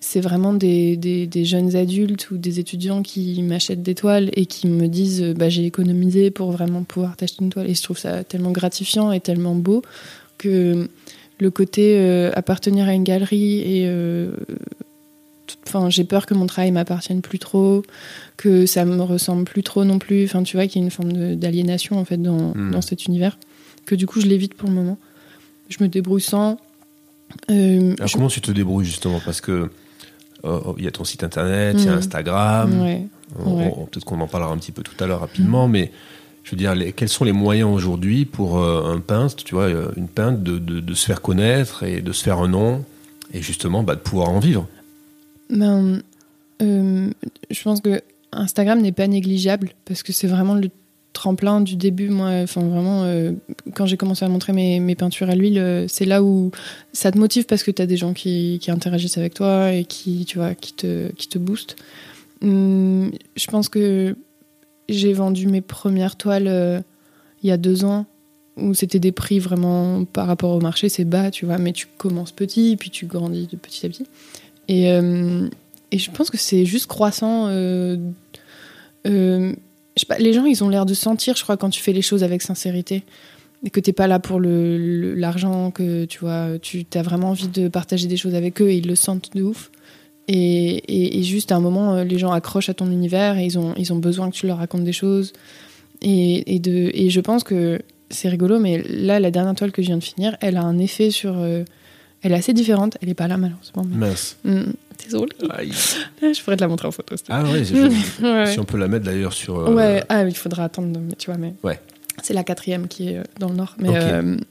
c'est 0.00 0.20
vraiment 0.20 0.52
des, 0.52 0.96
des, 0.96 1.26
des 1.26 1.44
jeunes 1.44 1.74
adultes 1.74 2.30
ou 2.30 2.36
des 2.36 2.60
étudiants 2.60 3.02
qui 3.02 3.42
m'achètent 3.42 3.82
des 3.82 3.94
toiles 3.94 4.30
et 4.34 4.46
qui 4.46 4.66
me 4.68 4.86
disent 4.88 5.22
euh, 5.22 5.34
bah, 5.34 5.48
j'ai 5.48 5.64
économisé 5.64 6.30
pour 6.30 6.52
vraiment 6.52 6.82
pouvoir 6.84 7.16
t'acheter 7.16 7.42
une 7.42 7.50
toile. 7.50 7.68
Et 7.68 7.74
je 7.74 7.82
trouve 7.82 7.98
ça 7.98 8.22
tellement 8.24 8.52
gratifiant 8.52 9.10
et 9.12 9.20
tellement 9.20 9.54
beau 9.54 9.82
que 10.38 10.88
le 11.38 11.50
côté 11.50 11.96
euh, 11.98 12.30
appartenir 12.34 12.86
à 12.88 12.94
une 12.94 13.04
galerie 13.04 13.58
et. 13.60 13.84
euh, 13.86 14.30
Enfin, 15.68 15.90
j'ai 15.90 16.04
peur 16.04 16.26
que 16.26 16.34
mon 16.34 16.46
travail 16.46 16.70
m'appartienne 16.72 17.20
plus 17.20 17.38
trop, 17.38 17.82
que 18.36 18.66
ça 18.66 18.84
me 18.84 19.00
ressemble 19.02 19.44
plus 19.44 19.62
trop 19.62 19.84
non 19.84 19.98
plus. 19.98 20.24
Enfin, 20.24 20.42
tu 20.42 20.56
vois 20.56 20.66
qu'il 20.66 20.80
y 20.80 20.82
a 20.82 20.84
une 20.84 20.90
forme 20.90 21.36
d'aliénation 21.36 21.98
en 21.98 22.04
fait 22.04 22.16
dans, 22.20 22.52
Mm. 22.54 22.70
dans 22.72 22.80
cet 22.82 23.06
univers. 23.06 23.38
Que 23.84 23.94
du 23.94 24.06
coup, 24.06 24.20
je 24.20 24.26
l'évite 24.26 24.54
pour 24.54 24.68
le 24.68 24.74
moment. 24.74 24.98
Je 25.68 25.76
me 25.82 25.88
débrouille 25.88 26.20
sans. 26.20 26.58
Euh, 27.50 27.94
Alors, 27.96 28.08
je- 28.08 28.14
comment 28.14 28.28
tu 28.28 28.40
te 28.40 28.50
débrouilles 28.50 28.86
justement? 28.86 29.20
Parce 29.24 29.40
que 29.40 29.70
il 30.78 30.84
y 30.84 30.88
a 30.88 30.90
ton 30.90 31.04
site 31.04 31.24
internet, 31.24 31.76
il 31.78 31.84
y 31.84 31.88
a 31.88 31.92
Mhm. 31.92 31.98
Instagram. 31.98 32.80
Ouais. 32.82 33.02
Ouais. 33.44 33.72
Peut-être 33.90 34.04
qu'on 34.04 34.20
en 34.20 34.28
parlera 34.28 34.52
un 34.52 34.58
petit 34.58 34.72
peu 34.72 34.82
tout 34.82 34.94
à 35.02 35.06
l'heure 35.06 35.20
rapidement, 35.20 35.66
mais 35.68 35.90
je 36.44 36.52
veux 36.52 36.56
dire, 36.56 36.74
les- 36.74 36.92
quels 36.92 37.08
sont 37.08 37.24
les 37.24 37.32
moyens 37.32 37.68
aujourd'hui 37.70 38.24
pour 38.24 38.58
euh, 38.58 38.92
un 38.94 39.00
peintre, 39.00 39.36
tu 39.36 39.54
vois, 39.54 39.64
euh, 39.64 39.88
une 39.96 40.08
peintre, 40.08 40.38
de, 40.42 40.58
de- 40.58 40.80
de 40.80 40.94
se 40.94 41.06
faire 41.06 41.20
connaître 41.22 41.82
et 41.82 42.00
de 42.02 42.12
se 42.12 42.22
faire 42.22 42.38
un 42.38 42.48
nom 42.48 42.84
et 43.34 43.42
justement 43.42 43.82
bah, 43.82 43.94
de 43.96 44.00
pouvoir 44.00 44.28
en 44.30 44.38
vivre? 44.38 44.66
Ben, 45.50 46.02
euh, 46.62 47.10
je 47.50 47.62
pense 47.62 47.80
que 47.80 48.00
Instagram 48.32 48.80
n'est 48.80 48.92
pas 48.92 49.06
négligeable 49.08 49.70
parce 49.84 50.02
que 50.02 50.12
c'est 50.12 50.26
vraiment 50.28 50.54
le 50.54 50.68
tremplin 51.16 51.62
du 51.62 51.76
début. 51.76 52.10
Moi, 52.10 52.28
enfin 52.42 52.60
vraiment, 52.60 53.04
euh, 53.04 53.32
quand 53.74 53.86
j'ai 53.86 53.96
commencé 53.96 54.24
à 54.24 54.28
montrer 54.28 54.52
mes, 54.52 54.94
peintures 54.94 55.30
à 55.30 55.34
l'huile, 55.34 55.58
euh, 55.58 55.86
c'est 55.88 56.04
là 56.04 56.22
où 56.22 56.50
ça 56.92 57.10
te 57.10 57.18
motive 57.18 57.46
parce 57.46 57.62
que 57.62 57.70
tu 57.70 57.80
as 57.80 57.86
des 57.86 57.96
gens 57.96 58.12
qui, 58.12 58.60
interagissent 58.68 59.16
avec 59.16 59.32
toi 59.32 59.72
et 59.72 59.84
qui, 59.84 60.26
tu 60.26 60.38
vois, 60.38 60.54
qui 60.54 60.74
te, 60.74 61.10
qui 61.12 61.28
te 61.28 61.38
boostent. 61.38 61.76
Hum, 62.42 63.10
je 63.34 63.46
pense 63.46 63.70
que 63.70 64.14
j'ai 64.90 65.14
vendu 65.14 65.46
mes 65.46 65.62
premières 65.62 66.16
toiles 66.16 66.48
euh, 66.48 66.80
il 67.42 67.48
y 67.48 67.52
a 67.52 67.56
deux 67.56 67.84
ans 67.84 68.04
où 68.58 68.74
c'était 68.74 68.98
des 68.98 69.12
prix 69.12 69.38
vraiment 69.38 70.04
par 70.04 70.26
rapport 70.26 70.50
au 70.50 70.60
marché, 70.60 70.88
c'est 70.90 71.04
bas, 71.04 71.30
tu 71.30 71.46
vois, 71.46 71.58
mais 71.58 71.72
tu 71.72 71.86
commences 71.96 72.32
petit, 72.32 72.76
puis 72.76 72.90
tu 72.90 73.06
grandis 73.06 73.46
de 73.46 73.56
petit 73.56 73.86
à 73.86 73.88
petit. 73.88 74.06
Et, 74.68 74.86
je 75.98 76.10
pense 76.10 76.30
que 76.30 76.36
c'est 76.36 76.64
juste 76.64 76.86
croissant. 76.86 77.48
Les 80.18 80.32
gens, 80.32 80.44
ils 80.44 80.62
ont 80.62 80.68
l'air 80.68 80.86
de 80.86 80.94
sentir, 80.94 81.36
je 81.36 81.42
crois, 81.42 81.56
quand 81.56 81.70
tu 81.70 81.80
fais 81.80 81.92
les 81.92 82.02
choses 82.02 82.22
avec 82.22 82.42
sincérité. 82.42 83.02
Et 83.64 83.70
que 83.70 83.80
t'es 83.80 83.92
pas 83.92 84.06
là 84.06 84.18
pour 84.18 84.38
l'argent, 84.40 85.70
que 85.70 86.04
tu 86.04 86.18
vois, 86.18 86.58
tu 86.60 86.86
as 86.94 87.02
vraiment 87.02 87.30
envie 87.30 87.48
de 87.48 87.68
partager 87.68 88.06
des 88.06 88.16
choses 88.16 88.34
avec 88.34 88.60
eux 88.60 88.68
et 88.68 88.76
ils 88.76 88.86
le 88.86 88.94
sentent 88.94 89.34
de 89.34 89.42
ouf. 89.42 89.70
Et, 90.28 91.22
juste 91.22 91.52
à 91.52 91.56
un 91.56 91.60
moment, 91.60 91.94
euh, 91.94 92.04
les 92.04 92.18
gens 92.18 92.32
accrochent 92.32 92.68
à 92.68 92.74
ton 92.74 92.90
univers 92.90 93.38
et 93.38 93.44
ils 93.44 93.58
ont, 93.58 93.74
ils 93.76 93.92
ont 93.92 93.96
besoin 93.96 94.30
que 94.30 94.36
tu 94.36 94.46
leur 94.46 94.58
racontes 94.58 94.84
des 94.84 94.92
choses. 94.92 95.32
Et 96.02 96.60
je 97.08 97.20
pense 97.20 97.44
que 97.44 97.80
c'est 98.10 98.28
rigolo, 98.28 98.58
mais 98.58 98.82
là, 98.88 99.18
la 99.20 99.30
dernière 99.30 99.54
toile 99.54 99.72
que 99.72 99.82
je 99.82 99.88
viens 99.88 99.96
de 99.96 100.04
finir, 100.04 100.36
elle 100.40 100.56
a 100.56 100.62
un 100.62 100.78
effet 100.78 101.10
sur. 101.10 101.38
euh, 101.38 101.64
elle 102.26 102.32
est 102.32 102.36
assez 102.36 102.52
différente. 102.52 102.96
Elle 103.00 103.08
est 103.08 103.14
pas 103.14 103.28
là, 103.28 103.36
malheureusement. 103.36 103.84
mais- 103.88 103.96
Mince. 104.08 104.36
Mm, 104.44 104.62
Désolée. 105.04 105.32
Aïe. 105.50 105.72
Je 106.22 106.42
pourrais 106.42 106.56
te 106.56 106.62
la 106.62 106.68
montrer 106.68 106.88
en 106.88 106.90
photo. 106.90 107.14
Ah 107.28 107.42
ouais, 107.44 107.62
Ouais, 108.22 108.46
si 108.46 108.58
on 108.58 108.64
peut 108.64 108.78
la 108.78 108.88
mettre 108.88 109.04
d'ailleurs 109.04 109.32
sur. 109.32 109.58
euh, 109.58 109.72
ouais. 109.74 110.02
Ah, 110.08 110.24
il 110.24 110.34
faudra 110.36 110.64
attendre, 110.64 110.98
tu 111.18 111.26
vois, 111.30 111.38
mais. 111.38 111.54
Ouais. 111.62 111.78
C'est 112.22 112.32
la 112.34 112.44
quatrième 112.44 112.88
qui 112.88 113.10
est 113.10 113.20
dans 113.38 113.48
le 113.50 113.56
nord, 113.56 113.74
mais, 113.78 113.90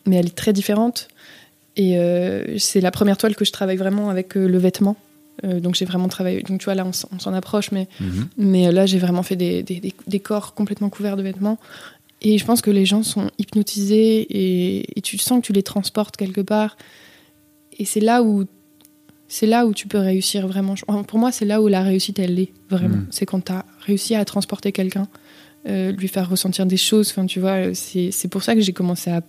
mais 0.05 0.15
elle 0.17 0.27
est 0.27 0.35
très 0.35 0.53
différente. 0.53 1.07
Et 1.77 1.97
c'est 2.57 2.79
la 2.81 2.91
première 2.91 3.17
toile 3.17 3.35
que 3.35 3.43
je 3.45 3.51
travaille 3.51 3.77
vraiment 3.77 4.09
avec 4.09 4.35
le 4.35 4.57
vêtement. 4.57 4.95
donc 5.43 5.75
j'ai 5.75 5.85
vraiment 5.85 6.07
travaillé. 6.07 6.41
Donc 6.43 6.59
tu 6.59 6.65
vois 6.65 6.75
là 6.75 6.85
on, 6.85 6.93
s'en 7.19 7.33
approche, 7.33 7.71
mais 7.71 7.87
Mhm. 7.99 8.27
mais 8.37 8.71
là 8.71 8.85
j'ai 8.85 8.99
vraiment 8.99 9.23
fait 9.23 9.35
des, 9.35 9.63
des, 9.63 9.79
des- 9.81 9.93
des 10.07 10.19
corps 10.19 10.53
complètement 10.53 10.89
couverts 10.89 11.17
de 11.17 11.23
vêtements. 11.23 11.57
Et 12.21 12.37
je 12.37 12.45
pense 12.45 12.61
que 12.61 12.71
les 12.71 12.85
gens 12.85 13.03
sont 13.03 13.29
hypnotisés 13.39 14.21
et, 14.29 14.97
et 14.97 15.01
tu 15.01 15.17
sens 15.17 15.41
que 15.41 15.45
tu 15.47 15.53
les 15.53 15.63
transportes 15.63 16.15
quelque 16.17 16.41
part. 16.41 16.77
Et 17.77 17.85
c'est 17.85 17.99
là 17.99 18.23
où 18.23 18.45
c'est 19.27 19.47
là 19.47 19.65
où 19.65 19.73
tu 19.73 19.87
peux 19.87 19.97
réussir 19.97 20.47
vraiment. 20.47 20.75
Pour 21.07 21.19
moi, 21.19 21.31
c'est 21.31 21.45
là 21.45 21.61
où 21.61 21.67
la 21.67 21.81
réussite 21.81 22.19
elle 22.19 22.39
est 22.39 22.51
vraiment. 22.69 22.97
Mhm. 22.97 23.07
C'est 23.09 23.25
quand 23.25 23.43
tu 23.45 23.51
as 23.51 23.65
réussi 23.79 24.15
à 24.15 24.23
transporter 24.23 24.71
quelqu'un, 24.71 25.07
euh, 25.67 25.91
lui 25.91 26.07
faire 26.07 26.29
ressentir 26.29 26.65
des 26.65 26.77
choses. 26.77 27.09
Enfin, 27.09 27.25
tu 27.25 27.39
vois, 27.39 27.73
c'est 27.73 28.11
c'est 28.11 28.27
pour 28.27 28.43
ça 28.43 28.55
que 28.55 28.61
j'ai 28.61 28.73
commencé 28.73 29.09
à, 29.09 29.21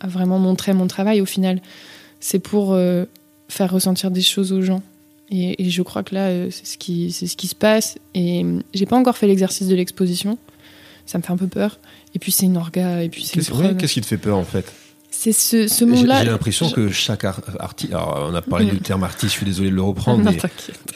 à 0.00 0.08
vraiment 0.08 0.38
montrer 0.38 0.72
mon 0.72 0.86
travail 0.86 1.20
au 1.20 1.26
final. 1.26 1.62
C'est 2.20 2.40
pour 2.40 2.72
euh, 2.72 3.04
faire 3.48 3.70
ressentir 3.70 4.10
des 4.10 4.22
choses 4.22 4.52
aux 4.52 4.62
gens. 4.62 4.82
Et, 5.30 5.64
et 5.64 5.70
je 5.70 5.82
crois 5.82 6.02
que 6.02 6.14
là, 6.14 6.28
euh, 6.28 6.48
c'est 6.50 6.66
ce 6.66 6.76
qui, 6.76 7.12
c'est 7.12 7.26
ce 7.26 7.36
qui 7.36 7.46
se 7.46 7.54
passe. 7.54 7.98
Et 8.14 8.44
j'ai 8.74 8.86
pas 8.86 8.96
encore 8.96 9.16
fait 9.16 9.26
l'exercice 9.26 9.68
de 9.68 9.74
l'exposition. 9.74 10.38
Ça 11.06 11.18
me 11.18 11.22
fait 11.22 11.32
un 11.32 11.36
peu 11.36 11.46
peur. 11.46 11.78
Et 12.14 12.18
puis 12.18 12.32
c'est 12.32 12.46
une 12.46 12.56
orga. 12.56 13.02
Et 13.02 13.08
puis 13.08 13.24
c'est 13.24 13.40
qu'est-ce 13.76 13.94
qui 13.94 14.00
te 14.00 14.06
fait 14.06 14.18
peur 14.18 14.36
en 14.36 14.44
fait? 14.44 14.72
C'est 15.16 15.32
ce, 15.32 15.68
ce 15.68 15.78
J'ai 15.78 15.86
monde-là. 15.86 16.22
j'ai 16.24 16.30
l'impression 16.30 16.68
je- 16.68 16.74
que 16.74 16.88
chaque 16.90 17.24
artiste. 17.24 17.92
Alors, 17.94 18.26
on 18.30 18.34
a 18.34 18.42
parlé 18.42 18.66
Mm. 18.66 18.70
du 18.70 18.80
terme 18.80 19.04
artiste, 19.04 19.32
je 19.32 19.36
suis 19.38 19.46
désolé 19.46 19.70
de 19.70 19.74
le 19.74 19.80
reprendre, 19.82 20.22
Non, 20.24 20.30
mais 20.32 20.38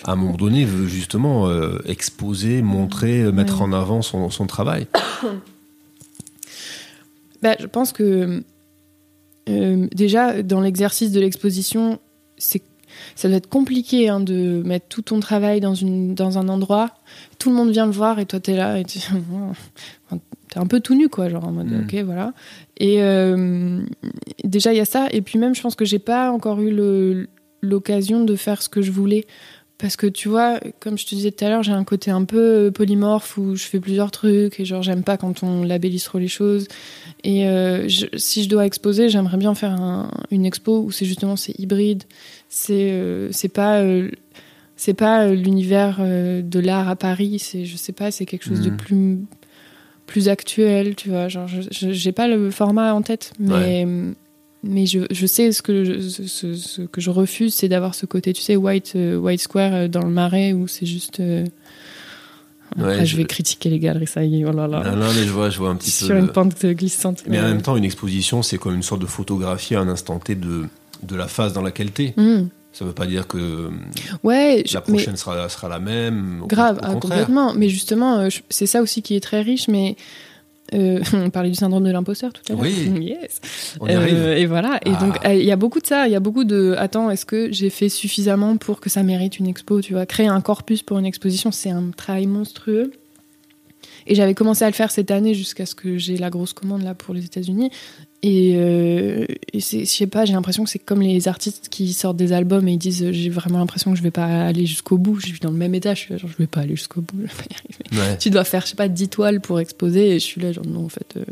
à 0.04 0.12
un 0.12 0.16
moment 0.16 0.34
donné, 0.36 0.64
veut 0.64 0.86
justement 0.86 1.46
euh, 1.48 1.78
exposer, 1.86 2.60
montrer, 2.60 3.22
euh, 3.22 3.32
mettre 3.32 3.56
Ouais. 3.58 3.62
en 3.68 3.72
avant 3.72 4.02
son, 4.02 4.28
son 4.30 4.46
travail. 4.46 4.86
Bah, 7.42 7.54
je 7.60 7.66
pense 7.66 7.92
que 7.92 8.42
euh, 9.48 9.86
déjà 9.94 10.42
dans 10.42 10.60
l'exercice 10.60 11.12
de 11.12 11.20
l'exposition, 11.20 12.00
c'est 12.36 12.62
ça 13.14 13.28
doit 13.28 13.36
être 13.36 13.48
compliqué 13.48 14.08
hein, 14.08 14.18
de 14.18 14.60
mettre 14.64 14.86
tout 14.88 15.02
ton 15.02 15.20
travail 15.20 15.60
dans, 15.60 15.74
une, 15.74 16.14
dans 16.16 16.36
un 16.38 16.48
endroit. 16.48 16.90
Tout 17.38 17.50
le 17.50 17.54
monde 17.56 17.70
vient 17.70 17.86
le 17.86 17.92
voir 17.92 18.18
et 18.18 18.26
toi 18.26 18.40
t'es 18.40 18.56
là 18.56 18.78
et 18.80 18.84
tu 18.84 18.98
t'es 20.50 20.58
un 20.58 20.66
peu 20.66 20.80
tout 20.80 20.94
nu 20.94 21.08
quoi, 21.08 21.28
genre 21.28 21.44
en 21.46 21.52
mode 21.52 21.70
Mm. 21.70 21.80
ok 21.84 21.94
voilà. 22.04 22.32
Et 22.78 23.02
euh, 23.02 23.80
déjà 24.44 24.72
il 24.72 24.76
y 24.76 24.80
a 24.80 24.84
ça 24.84 25.08
et 25.10 25.20
puis 25.22 25.38
même 25.38 25.54
je 25.54 25.60
pense 25.62 25.74
que 25.74 25.84
j'ai 25.84 25.98
pas 25.98 26.30
encore 26.30 26.60
eu 26.60 26.70
l'occasion 27.62 28.24
de 28.24 28.36
faire 28.36 28.62
ce 28.62 28.68
que 28.68 28.82
je 28.82 28.90
voulais. 28.92 29.26
Parce 29.80 29.94
que 29.94 30.08
tu 30.08 30.28
vois, 30.28 30.58
comme 30.80 30.98
je 30.98 31.06
te 31.06 31.14
disais 31.14 31.30
tout 31.30 31.44
à 31.44 31.48
l'heure, 31.50 31.62
j'ai 31.62 31.70
un 31.70 31.84
côté 31.84 32.10
un 32.10 32.24
peu 32.24 32.72
polymorphe 32.74 33.38
où 33.38 33.54
je 33.54 33.62
fais 33.62 33.78
plusieurs 33.78 34.10
trucs 34.10 34.58
et 34.58 34.64
genre 34.64 34.82
j'aime 34.82 35.04
pas 35.04 35.16
quand 35.16 35.44
on 35.44 35.62
labellise 35.62 36.02
trop 36.02 36.18
les 36.18 36.26
choses. 36.26 36.66
Et 37.22 37.46
euh, 37.46 37.86
je- 37.88 38.06
si 38.16 38.42
je 38.42 38.48
dois 38.48 38.66
exposer, 38.66 39.08
j'aimerais 39.08 39.36
bien 39.36 39.54
faire 39.54 39.70
un- 39.80 40.10
une 40.32 40.44
expo 40.46 40.80
où 40.80 40.90
c'est 40.90 41.04
justement 41.04 41.36
c'est 41.36 41.56
hybride. 41.60 42.02
C'est 42.48 42.90
euh, 42.90 43.28
c'est 43.30 43.48
pas 43.52 43.78
euh, 43.82 44.10
c'est 44.74 44.94
pas 44.94 45.26
euh, 45.26 45.34
l'univers 45.36 45.98
euh, 46.00 46.42
de 46.42 46.58
l'art 46.58 46.88
à 46.88 46.96
Paris. 46.96 47.38
C'est 47.38 47.64
je 47.64 47.76
sais 47.76 47.92
pas, 47.92 48.10
c'est 48.10 48.26
quelque 48.26 48.44
chose 48.46 48.62
de 48.62 48.70
Mhm. 48.70 48.76
plus 48.76 49.18
plus 50.08 50.28
actuel. 50.28 50.96
Tu 50.96 51.08
vois, 51.10 51.28
genre 51.28 51.46
j'ai 51.70 52.12
pas 52.12 52.26
le 52.26 52.50
format 52.50 52.92
en 52.94 53.02
tête, 53.02 53.32
mais 53.38 53.86
mais 54.64 54.86
je, 54.86 55.00
je 55.12 55.26
sais 55.26 55.52
ce 55.52 55.62
que 55.62 55.84
je, 55.84 56.00
ce, 56.26 56.82
que 56.82 57.00
je 57.00 57.10
refuse, 57.10 57.54
c'est 57.54 57.68
d'avoir 57.68 57.94
ce 57.94 58.06
côté, 58.06 58.32
tu 58.32 58.42
sais, 58.42 58.56
white 58.56 58.94
euh, 58.96 59.16
white 59.16 59.40
square 59.40 59.72
euh, 59.72 59.86
dans 59.88 60.02
le 60.02 60.10
marais 60.10 60.52
où 60.52 60.66
c'est 60.66 60.84
juste. 60.86 61.20
euh, 61.20 61.44
Après, 62.72 62.82
Ouais, 62.98 63.06
je 63.06 63.12
je- 63.12 63.16
vais 63.18 63.24
critiquer 63.24 63.70
les 63.70 63.78
galeries, 63.78 64.08
ça 64.08 64.24
y 64.24 64.40
est, 64.40 64.44
oh 64.44 64.50
là 64.52 64.66
là. 64.66 64.82
Non, 64.82 64.96
non, 64.96 65.12
mais 65.14 65.22
je 65.24 65.30
vois, 65.30 65.48
je 65.50 65.58
vois 65.58 65.70
un 65.70 65.76
petit 65.76 65.90
Sur 65.92 66.08
peu. 66.08 66.18
une 66.18 66.26
le- 66.26 66.32
pente 66.32 66.66
glissante. 66.66 67.22
Mais 67.28 67.38
en 67.38 67.44
même 67.44 67.62
temps, 67.62 67.76
une 67.76 67.84
exposition, 67.84 68.42
c'est 68.42 68.58
comme 68.58 68.74
une 68.74 68.82
sorte 68.82 69.00
de 69.00 69.06
photographie 69.06 69.74
à 69.76 69.80
un 69.80 69.88
instant 69.88 70.18
T 70.18 70.34
de, 70.34 70.64
de 71.04 71.16
la 71.16 71.28
phase 71.28 71.52
dans 71.52 71.62
laquelle 71.62 71.92
t'es. 71.92 72.12
Hmm. 72.16 72.48
Ça 72.78 72.84
veut 72.84 72.92
pas 72.92 73.06
dire 73.06 73.26
que 73.26 73.70
Ouais, 74.22 74.62
la 74.72 74.80
prochaine 74.80 75.16
sera, 75.16 75.48
sera 75.48 75.68
la 75.68 75.80
même. 75.80 76.42
Au- 76.42 76.46
Grave, 76.46 76.76
au 76.76 76.80
ah, 76.84 76.94
complètement. 76.94 77.52
Mais 77.54 77.68
justement, 77.68 78.18
euh, 78.20 78.28
c'est 78.50 78.66
ça 78.66 78.82
aussi 78.82 79.02
qui 79.02 79.16
est 79.16 79.20
très 79.20 79.42
riche. 79.42 79.66
Mais 79.66 79.96
euh, 80.74 81.00
on 81.12 81.30
parlait 81.30 81.48
du 81.50 81.56
syndrome 81.56 81.84
de 81.84 81.90
l'imposteur 81.90 82.32
tout 82.32 82.42
à 82.48 82.52
l'heure. 82.52 82.62
Oui. 82.62 82.74
Yes. 83.02 83.40
On 83.80 83.86
y 83.88 83.94
Euh, 83.94 84.36
et 84.36 84.46
voilà. 84.46 84.78
Et 84.86 84.90
Ah. 84.94 85.04
donc, 85.04 85.26
euh, 85.26 85.34
il 85.34 85.44
y 85.44 85.50
a 85.50 85.56
beaucoup 85.56 85.80
de 85.80 85.86
ça. 85.86 86.06
Il 86.06 86.12
y 86.12 86.16
a 86.16 86.20
beaucoup 86.20 86.44
de. 86.44 86.76
Attends, 86.78 87.10
est-ce 87.10 87.26
que 87.26 87.50
j'ai 87.50 87.70
fait 87.70 87.88
suffisamment 87.88 88.56
pour 88.58 88.78
que 88.80 88.88
ça 88.88 89.02
mérite 89.02 89.38
une 89.40 89.48
expo 89.48 89.80
Tu 89.80 89.92
vois, 89.94 90.06
créer 90.06 90.28
un 90.28 90.40
corpus 90.40 90.82
pour 90.82 90.98
une 91.00 91.06
exposition, 91.06 91.50
c'est 91.50 91.70
un 91.70 91.90
travail 91.96 92.26
monstrueux. 92.28 92.92
Et 94.06 94.14
j'avais 94.14 94.34
commencé 94.34 94.64
à 94.64 94.68
le 94.68 94.74
faire 94.74 94.90
cette 94.90 95.10
année 95.10 95.34
jusqu'à 95.34 95.66
ce 95.66 95.74
que 95.74 95.98
j'ai 95.98 96.16
la 96.16 96.30
grosse 96.30 96.52
commande 96.52 96.82
là 96.82 96.94
pour 96.94 97.12
les 97.14 97.24
États-Unis. 97.24 97.70
Et, 98.24 98.54
euh, 98.56 99.26
et 99.52 99.60
je 99.60 99.84
sais 99.84 100.06
pas, 100.08 100.24
j'ai 100.24 100.32
l'impression 100.32 100.64
que 100.64 100.70
c'est 100.70 100.80
comme 100.80 101.00
les 101.02 101.28
artistes 101.28 101.68
qui 101.68 101.92
sortent 101.92 102.16
des 102.16 102.32
albums 102.32 102.66
et 102.66 102.72
ils 102.72 102.78
disent 102.78 103.04
euh, 103.04 103.12
j'ai 103.12 103.30
vraiment 103.30 103.58
l'impression 103.60 103.92
que 103.92 103.96
je 103.96 104.02
vais 104.02 104.10
pas 104.10 104.26
aller 104.26 104.66
jusqu'au 104.66 104.98
bout. 104.98 105.20
Je 105.20 105.26
suis 105.26 105.38
dans 105.38 105.50
le 105.52 105.56
même 105.56 105.74
état, 105.74 105.94
je 105.94 106.00
suis 106.00 106.12
là, 106.12 106.18
genre 106.18 106.28
je 106.30 106.36
vais 106.36 106.48
pas 106.48 106.60
aller 106.60 106.74
jusqu'au 106.74 107.00
bout, 107.00 107.16
je 107.18 107.22
vais 107.22 107.28
pas 107.28 107.44
y 107.48 107.54
arriver. 107.54 108.10
Ouais. 108.10 108.18
Tu 108.18 108.30
dois 108.30 108.42
faire, 108.42 108.62
je 108.62 108.68
sais 108.70 108.76
pas, 108.76 108.88
10 108.88 109.08
toiles 109.08 109.40
pour 109.40 109.60
exposer 109.60 110.10
et 110.10 110.14
je 110.14 110.24
suis 110.24 110.40
là, 110.40 110.50
genre 110.50 110.66
non, 110.66 110.86
en 110.86 110.88
fait. 110.88 111.14
euh, 111.16 111.24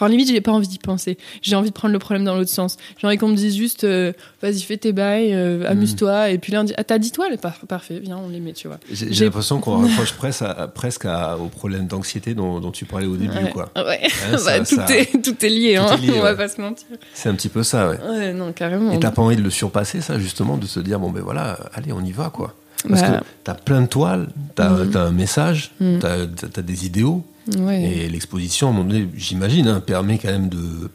Enfin, 0.00 0.08
limite, 0.10 0.28
j'ai 0.28 0.40
pas 0.40 0.52
envie 0.52 0.66
d'y 0.66 0.78
penser. 0.78 1.18
J'ai 1.42 1.56
envie 1.56 1.68
de 1.68 1.74
prendre 1.74 1.92
le 1.92 1.98
problème 1.98 2.24
dans 2.24 2.34
l'autre 2.34 2.50
sens. 2.50 2.78
J'ai 2.98 3.06
envie 3.06 3.18
qu'on 3.18 3.28
me 3.28 3.34
dise 3.36 3.54
juste, 3.54 3.84
euh, 3.84 4.12
vas-y, 4.40 4.60
fais 4.62 4.78
tes 4.78 4.92
bails, 4.92 5.34
euh, 5.34 5.68
amuse-toi. 5.68 6.30
Et 6.30 6.38
puis 6.38 6.52
là, 6.52 6.62
on 6.62 6.64
dit, 6.64 6.72
ah, 6.78 6.84
t'as 6.84 6.96
10 6.98 7.12
toiles 7.12 7.36
Par- 7.36 7.58
Parfait, 7.68 8.00
viens, 8.02 8.16
on 8.16 8.30
les 8.30 8.40
met, 8.40 8.54
tu 8.54 8.66
vois. 8.68 8.78
J'ai 8.90 9.24
l'impression 9.26 9.60
qu'on 9.60 9.76
rapproche 9.86 10.12
presque, 10.14 10.42
à, 10.42 10.68
presque 10.68 11.04
à- 11.04 11.36
au 11.36 11.48
problème 11.48 11.86
d'anxiété 11.86 12.32
dont, 12.34 12.60
dont 12.60 12.70
tu 12.70 12.86
parlais 12.86 13.06
au 13.06 13.16
début. 13.16 13.36
Ouais. 13.36 13.50
quoi. 13.50 13.70
Ouais. 13.76 14.00
Hein, 14.04 14.08
Bah, 14.32 14.38
ça- 14.38 14.58
tout, 14.60 14.76
ça- 14.76 14.86
Est, 14.96 15.22
tout 15.22 15.44
est 15.44 15.48
lié, 15.50 15.74
Tout 15.76 15.82
hein. 15.82 15.96
est 15.96 16.06
lié, 16.06 16.12
on 16.16 16.22
va 16.22 16.30
ouais. 16.30 16.36
pas 16.36 16.48
se 16.48 16.60
mentir. 16.60 16.86
C'est 17.12 17.28
un 17.28 17.34
petit 17.34 17.50
peu 17.50 17.62
ça, 17.62 17.90
ouais. 17.90 17.98
Ouais, 18.08 18.32
non, 18.32 18.52
carrément. 18.52 18.92
Et 18.92 18.98
t'as 19.00 19.10
pas 19.10 19.20
envie 19.20 19.36
de 19.36 19.42
le 19.42 19.50
surpasser, 19.50 20.00
ça, 20.00 20.18
justement, 20.18 20.56
de 20.56 20.64
se 20.66 20.80
dire, 20.80 20.98
bon, 20.98 21.10
ben 21.10 21.22
voilà, 21.22 21.58
allez, 21.74 21.92
on 21.92 22.02
y 22.02 22.12
va, 22.12 22.30
quoi. 22.30 22.54
Parce 22.88 23.02
Bah, 23.02 23.18
que 23.18 23.24
t'as 23.44 23.54
plein 23.54 23.82
de 23.82 23.86
toiles, 23.86 24.28
t'as 24.54 24.70
Mhm. 24.70 24.96
un 24.96 25.10
message, 25.10 25.72
Mhm. 25.80 25.98
t'as 26.00 26.26
t'as 26.26 26.62
des 26.62 26.86
idéaux, 26.86 27.22
ouais. 27.58 27.82
et 27.82 28.08
l'exposition, 28.08 28.68
à 28.68 28.70
un 28.70 28.72
moment 28.74 28.88
donné, 28.88 29.08
j'imagine, 29.16 29.66
hein, 29.68 29.80
permet 29.80 30.18
quand 30.18 30.28
même 30.30 30.48
de, 30.48 30.90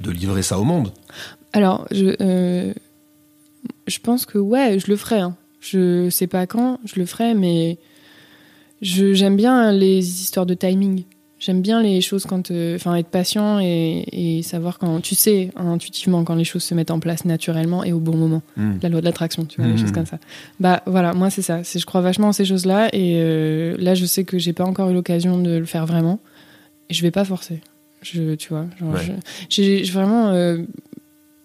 de 0.00 0.10
livrer 0.10 0.42
ça 0.42 0.58
au 0.58 0.64
monde. 0.64 0.92
Alors, 1.52 1.86
je, 1.90 2.14
euh, 2.20 2.72
je 3.86 3.98
pense 3.98 4.26
que 4.26 4.38
ouais, 4.38 4.78
je 4.78 4.86
le 4.90 4.96
ferai. 4.96 5.20
hein. 5.20 5.36
Je 5.60 6.08
sais 6.10 6.26
pas 6.26 6.46
quand, 6.46 6.78
je 6.84 7.00
le 7.00 7.06
ferai, 7.06 7.34
mais 7.34 7.78
je- 8.82 9.12
j'aime 9.14 9.36
bien 9.36 9.72
les 9.72 9.98
histoires 10.22 10.46
de 10.46 10.54
timing. 10.54 11.04
J'aime 11.40 11.62
bien 11.62 11.80
les 11.82 12.00
choses 12.00 12.24
quand, 12.24 12.50
euh, 12.50 12.74
enfin, 12.76 12.96
être 12.96 13.06
patient 13.08 13.60
et, 13.60 14.04
et 14.10 14.42
savoir 14.42 14.78
quand, 14.78 15.00
tu 15.00 15.14
sais, 15.14 15.50
intuitivement 15.54 16.24
quand 16.24 16.34
les 16.34 16.42
choses 16.44 16.64
se 16.64 16.74
mettent 16.74 16.90
en 16.90 16.98
place 16.98 17.24
naturellement 17.24 17.84
et 17.84 17.92
au 17.92 18.00
bon 18.00 18.16
moment. 18.16 18.42
Mhm. 18.56 18.80
La 18.82 18.88
loi 18.88 19.00
de 19.00 19.04
l'attraction, 19.04 19.44
tu 19.44 19.60
vois, 19.60 19.68
Mhm. 19.70 19.76
des 19.76 19.80
choses 19.80 19.92
comme 19.92 20.06
ça. 20.06 20.18
Bah 20.58 20.82
voilà, 20.86 21.14
moi 21.14 21.30
c'est 21.30 21.42
ça. 21.42 21.62
C'est 21.62 21.78
je 21.78 21.86
crois 21.86 22.00
vachement 22.00 22.28
en 22.28 22.32
ces 22.32 22.44
choses-là 22.44 22.88
et 22.92 23.20
euh, 23.22 23.76
là 23.78 23.94
je 23.94 24.04
sais 24.04 24.24
que 24.24 24.36
j'ai 24.38 24.52
pas 24.52 24.64
encore 24.64 24.90
eu 24.90 24.94
l'occasion 24.94 25.38
de 25.40 25.56
le 25.58 25.64
faire 25.66 25.86
vraiment. 25.86 26.18
Et 26.90 26.94
je 26.94 27.02
vais 27.02 27.10
pas 27.12 27.24
forcer. 27.24 27.60
Je, 28.02 28.34
tu 28.34 28.48
vois, 28.50 28.66
genre, 28.80 28.92
Ouais. 28.94 29.16
j'ai 29.48 29.82
vraiment 29.84 30.28
euh, 30.30 30.58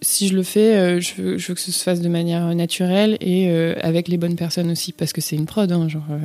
si 0.03 0.27
je 0.27 0.35
le 0.35 0.43
fais, 0.43 0.75
euh, 0.75 0.99
je, 0.99 1.19
veux, 1.19 1.37
je 1.39 1.47
veux 1.47 1.53
que 1.55 1.59
ce 1.59 1.71
se 1.71 1.81
fasse 1.83 1.99
de 2.01 2.09
manière 2.09 2.53
naturelle 2.53 3.17
et 3.21 3.49
euh, 3.49 3.73
avec 3.81 4.07
les 4.07 4.17
bonnes 4.17 4.35
personnes 4.35 4.69
aussi, 4.69 4.91
parce 4.91 5.11
que 5.13 5.21
c'est 5.21 5.35
une 5.35 5.47
prod. 5.47 5.71
hein, 5.71 5.87
genre, 5.89 6.03
euh, 6.11 6.19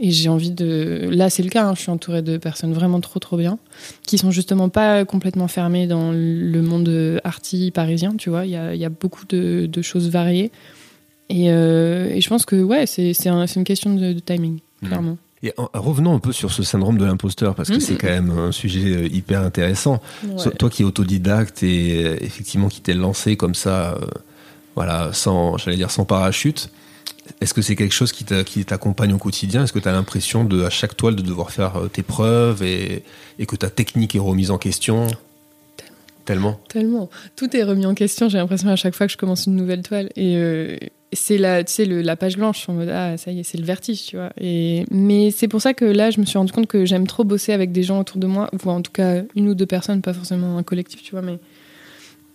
et 0.00 0.10
j'ai 0.10 0.28
envie 0.28 0.50
de. 0.50 1.08
Là, 1.10 1.30
c'est 1.30 1.42
le 1.42 1.48
cas. 1.48 1.64
hein, 1.66 1.74
je 1.74 1.80
suis 1.80 1.90
entourée 1.90 2.20
de 2.22 2.36
personnes 2.36 2.74
vraiment 2.74 3.00
trop, 3.00 3.18
trop 3.20 3.38
bien, 3.38 3.58
qui 4.06 4.18
sont 4.18 4.30
justement 4.30 4.68
pas 4.68 5.04
complètement 5.06 5.48
fermées 5.48 5.86
dans 5.86 6.12
le 6.12 6.60
monde 6.60 7.20
arty 7.24 7.70
parisien. 7.70 8.14
Tu 8.18 8.28
vois, 8.28 8.44
il 8.44 8.50
y 8.52 8.56
a, 8.56 8.74
y 8.74 8.84
a 8.84 8.90
beaucoup 8.90 9.24
de, 9.28 9.66
de 9.66 9.82
choses 9.82 10.10
variées. 10.10 10.50
Et, 11.30 11.50
euh, 11.50 12.10
et 12.10 12.20
je 12.20 12.28
pense 12.28 12.44
que 12.44 12.56
ouais, 12.62 12.84
c'est 12.86 13.14
un- 13.28 13.46
une 13.46 13.64
question 13.64 13.94
de, 13.94 14.12
de 14.12 14.18
timing, 14.20 14.58
Mhm. 14.82 14.88
clairement. 14.88 15.18
Et 15.44 15.52
en- 15.56 15.68
revenons 15.74 16.14
un 16.14 16.18
peu 16.20 16.32
sur 16.32 16.52
ce 16.52 16.62
syndrome 16.62 16.98
de 16.98 17.04
l'imposteur, 17.04 17.54
parce 17.54 17.68
que 17.68 17.74
Mhm. 17.74 17.80
c'est 17.80 17.96
quand 17.96 18.08
même 18.08 18.30
un 18.30 18.52
sujet 18.52 18.96
euh, 18.96 19.06
hyper 19.08 19.40
intéressant. 19.42 20.00
Ouais. 20.24 20.50
Toi 20.58 20.70
qui 20.70 20.82
es 20.82 20.84
autodidacte 20.84 21.62
et 21.64 22.04
euh, 22.06 22.16
effectivement 22.20 22.68
qui 22.68 22.80
t'es 22.80 22.94
lancé 22.94 23.36
comme 23.36 23.54
ça, 23.54 23.94
euh, 23.94 24.06
voilà, 24.76 25.10
sans, 25.12 25.56
j'allais 25.58 25.76
dire 25.76 25.90
sans 25.90 26.04
parachute, 26.04 26.70
est-ce 27.40 27.54
que 27.54 27.62
c'est 27.62 27.76
quelque 27.76 27.92
chose 27.94 28.12
qui 28.12 28.24
t'a- 28.24 28.44
qui 28.44 28.64
t'accompagne 28.64 29.12
au 29.14 29.18
quotidien? 29.18 29.64
Est-ce 29.64 29.72
que 29.72 29.78
tu 29.80 29.88
as 29.88 29.92
l'impression 29.92 30.44
de, 30.44 30.62
à 30.64 30.70
chaque 30.70 30.96
toile 30.96 31.16
de 31.16 31.22
devoir 31.22 31.50
faire 31.50 31.72
tes 31.92 32.02
preuves 32.02 32.62
et, 32.62 33.02
et 33.38 33.46
que 33.46 33.56
ta 33.56 33.68
technique 33.70 34.14
est 34.14 34.20
remise 34.20 34.50
en 34.52 34.58
question? 34.58 35.08
Tellement. 36.24 36.60
Tellement. 36.68 37.10
Tout 37.36 37.56
est 37.56 37.62
remis 37.62 37.86
en 37.86 37.94
question, 37.94 38.28
j'ai 38.28 38.38
l'impression 38.38 38.68
à 38.68 38.76
chaque 38.76 38.94
fois 38.94 39.06
que 39.06 39.12
je 39.12 39.16
commence 39.16 39.46
une 39.46 39.56
nouvelle 39.56 39.82
toile. 39.82 40.10
Et 40.16 40.36
euh, 40.36 40.76
c'est 41.12 41.38
la, 41.38 41.64
tu 41.64 41.72
sais, 41.72 41.84
la 41.84 42.16
page 42.16 42.36
blanche, 42.36 42.68
en 42.68 42.74
mode, 42.74 42.88
ah, 42.88 43.16
ça 43.16 43.32
y 43.32 43.40
est, 43.40 43.42
c'est 43.42 43.58
le 43.58 43.64
vertige, 43.64 44.06
tu 44.06 44.16
vois. 44.16 44.30
Et, 44.40 44.84
mais 44.90 45.30
c'est 45.30 45.48
pour 45.48 45.60
ça 45.60 45.74
que 45.74 45.84
là, 45.84 46.10
je 46.10 46.20
me 46.20 46.24
suis 46.24 46.38
rendu 46.38 46.52
compte 46.52 46.66
que 46.66 46.84
j'aime 46.86 47.06
trop 47.06 47.24
bosser 47.24 47.52
avec 47.52 47.72
des 47.72 47.82
gens 47.82 48.00
autour 48.00 48.18
de 48.18 48.26
moi, 48.26 48.50
ou 48.52 48.70
en 48.70 48.82
tout 48.82 48.92
cas 48.92 49.22
une 49.34 49.48
ou 49.48 49.54
deux 49.54 49.66
personnes, 49.66 50.00
pas 50.00 50.14
forcément 50.14 50.58
un 50.58 50.62
collectif, 50.62 51.02
tu 51.02 51.12
vois, 51.12 51.22
mais. 51.22 51.38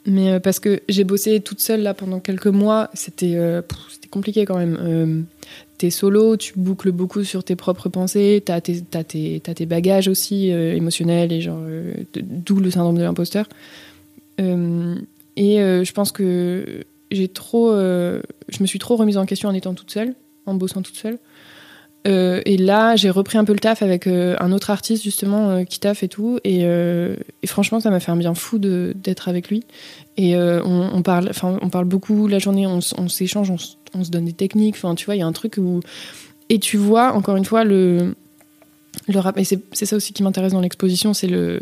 Mais 0.09 0.31
euh, 0.31 0.39
parce 0.39 0.61
que 0.61 0.79
j'ai 0.88 1.03
bossé 1.03 1.41
toute 1.41 1.59
seule 1.59 1.81
là 1.81 1.93
pendant 1.93 2.21
quelques 2.21 2.47
mois, 2.47 2.89
c'était 2.93 3.33
euh, 3.35 3.61
compliqué 4.09 4.45
quand 4.45 4.57
même. 4.57 5.25
T'es 5.78 5.91
solo, 5.91 6.38
tu 6.38 6.53
boucles 6.55 6.91
beaucoup 6.91 7.23
sur 7.23 7.43
tes 7.43 7.55
propres 7.55 7.88
pensées, 7.88 8.41
t'as 8.43 8.61
tes, 8.61 8.82
t'as 8.82 9.03
tes, 9.03 9.39
tes 9.39 9.65
bagages 9.67 10.07
aussi 10.07 10.51
euh, 10.51 10.75
émotionnels 10.75 11.32
et 11.32 11.39
genre 11.39 11.61
euh, 11.61 11.93
d'où 12.15 12.59
le 12.59 12.71
syndrome 12.71 12.97
de 12.97 13.03
l'imposteur. 13.03 13.47
Euh, 14.41 14.95
et 15.36 15.57
je 15.57 15.91
pense 15.91 16.11
que 16.11 16.84
j'ai 17.11 17.28
trop, 17.28 17.71
je 17.71 18.59
me 18.59 18.65
suis 18.65 18.80
trop 18.80 18.95
remise 18.95 19.17
en 19.17 19.28
question 19.28 19.49
en 19.49 19.53
étant 19.53 19.75
toute 19.75 19.91
seule, 19.91 20.15
en 20.47 20.55
bossant 20.55 20.82
toute 20.82 20.95
seule. 20.95 21.19
Et 22.05 22.57
là, 22.57 22.95
j'ai 22.95 23.11
repris 23.11 23.38
un 23.38 23.43
peu 23.43 23.53
le 23.53 23.59
taf 23.59 23.84
avec 23.84 24.07
un 24.07 24.51
autre 24.51 24.71
artiste 24.71 25.03
justement 25.03 25.63
qui 25.63 25.80
taffe 25.80 26.01
et 26.01 26.07
tout. 26.07 26.39
Et, 26.43 26.65
franchement, 27.45 27.80
ça 27.80 27.91
m'a 27.91 27.99
fait 27.99 28.11
un 28.11 28.15
bien 28.15 28.34
fou 28.34 28.57
d'être 28.57 29.30
avec 29.30 29.49
lui. 29.49 29.63
Et 30.15 30.36
on, 30.36 31.03
parle, 31.03 31.30
on 31.43 31.69
parle 31.69 31.86
beaucoup 31.86 32.28
la 32.28 32.39
journée, 32.39 32.65
on, 32.65 33.07
s'échange, 33.07 33.51
on, 33.51 33.57
on 33.93 34.03
se 34.03 34.09
donne 34.11 34.25
des 34.25 34.33
techniques. 34.33 34.75
Enfin, 34.75 34.95
tu 34.95 35.05
vois, 35.05 35.15
il 35.15 35.19
y 35.19 35.21
a 35.21 35.27
un 35.27 35.31
truc 35.33 35.55
où 35.57 35.79
et 36.49 36.59
tu 36.59 36.77
vois 36.77 37.13
encore 37.13 37.35
une 37.35 37.45
fois 37.45 37.63
le 37.63 38.15
le 39.07 39.19
rap. 39.19 39.38
Et 39.38 39.43
c'est 39.43 39.85
ça 39.85 39.95
aussi 39.95 40.13
qui 40.13 40.23
m'intéresse 40.23 40.53
dans 40.53 40.61
l'exposition, 40.61 41.13
c'est 41.13 41.27
le, 41.27 41.61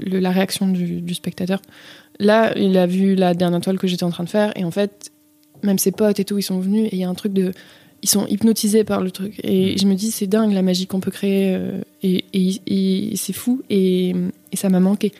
le- 0.00 0.18
la 0.20 0.30
réaction 0.30 0.66
du, 0.68 1.00
du 1.00 1.14
spectateur. 1.14 1.60
Là, 2.20 2.56
il 2.56 2.76
a 2.78 2.86
vu 2.86 3.14
la 3.16 3.34
dernière 3.34 3.60
toile 3.60 3.78
que 3.78 3.86
j'étais 3.86 4.04
en 4.04 4.10
train 4.10 4.24
de 4.24 4.28
faire, 4.28 4.52
et 4.56 4.64
en 4.64 4.70
fait, 4.70 5.10
même 5.62 5.78
ses 5.78 5.90
potes 5.92 6.20
et 6.20 6.24
tout, 6.24 6.38
ils 6.38 6.42
sont 6.42 6.60
venus, 6.60 6.86
et 6.86 6.96
il 6.96 6.98
y 6.98 7.04
a 7.04 7.08
un 7.08 7.14
truc 7.14 7.32
de 7.32 7.52
ils 8.02 8.08
sont 8.08 8.26
hypnotisés 8.26 8.84
par 8.84 9.00
le 9.00 9.10
truc. 9.10 9.40
Et 9.42 9.78
je 9.78 9.86
me 9.86 9.94
dis, 9.94 10.10
c'est 10.10 10.26
dingue 10.26 10.52
la 10.52 10.60
magie 10.62 10.86
qu'on 10.86 11.00
peut 11.00 11.10
créer. 11.10 11.54
euh, 11.56 11.80
et 12.02 12.24
et- 12.34 13.12
et 13.12 13.16
c'est 13.16 13.32
fou. 13.32 13.62
Et, 13.70 14.14
et 14.52 14.56
ça 14.56 14.68
m'a 14.68 14.78
manqué. 14.80 15.12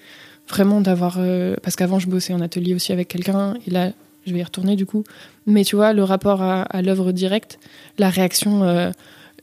Vraiment 0.49 0.83
d'avoir. 0.83 1.17
euh, 1.19 1.57
parce 1.63 1.77
qu'avant, 1.77 1.99
je 1.99 2.09
bossais 2.09 2.35
en 2.35 2.41
atelier 2.43 2.75
aussi 2.75 2.93
avec 2.93 3.09
quelqu'un. 3.09 3.55
Et 3.67 3.71
là, 3.71 3.93
je 4.27 4.33
vais 4.33 4.41
y 4.41 4.43
retourner 4.43 4.77
du 4.77 4.87
coup. 4.87 5.05
Mais 5.47 5.65
tu 5.65 5.77
vois, 5.77 5.93
le 5.93 6.03
rapport 6.05 6.43
à, 6.43 6.63
à 6.63 6.83
l'œuvre 6.83 7.13
directe, 7.13 7.59
la 7.99 8.11
réaction. 8.11 8.65
euh, 8.65 8.91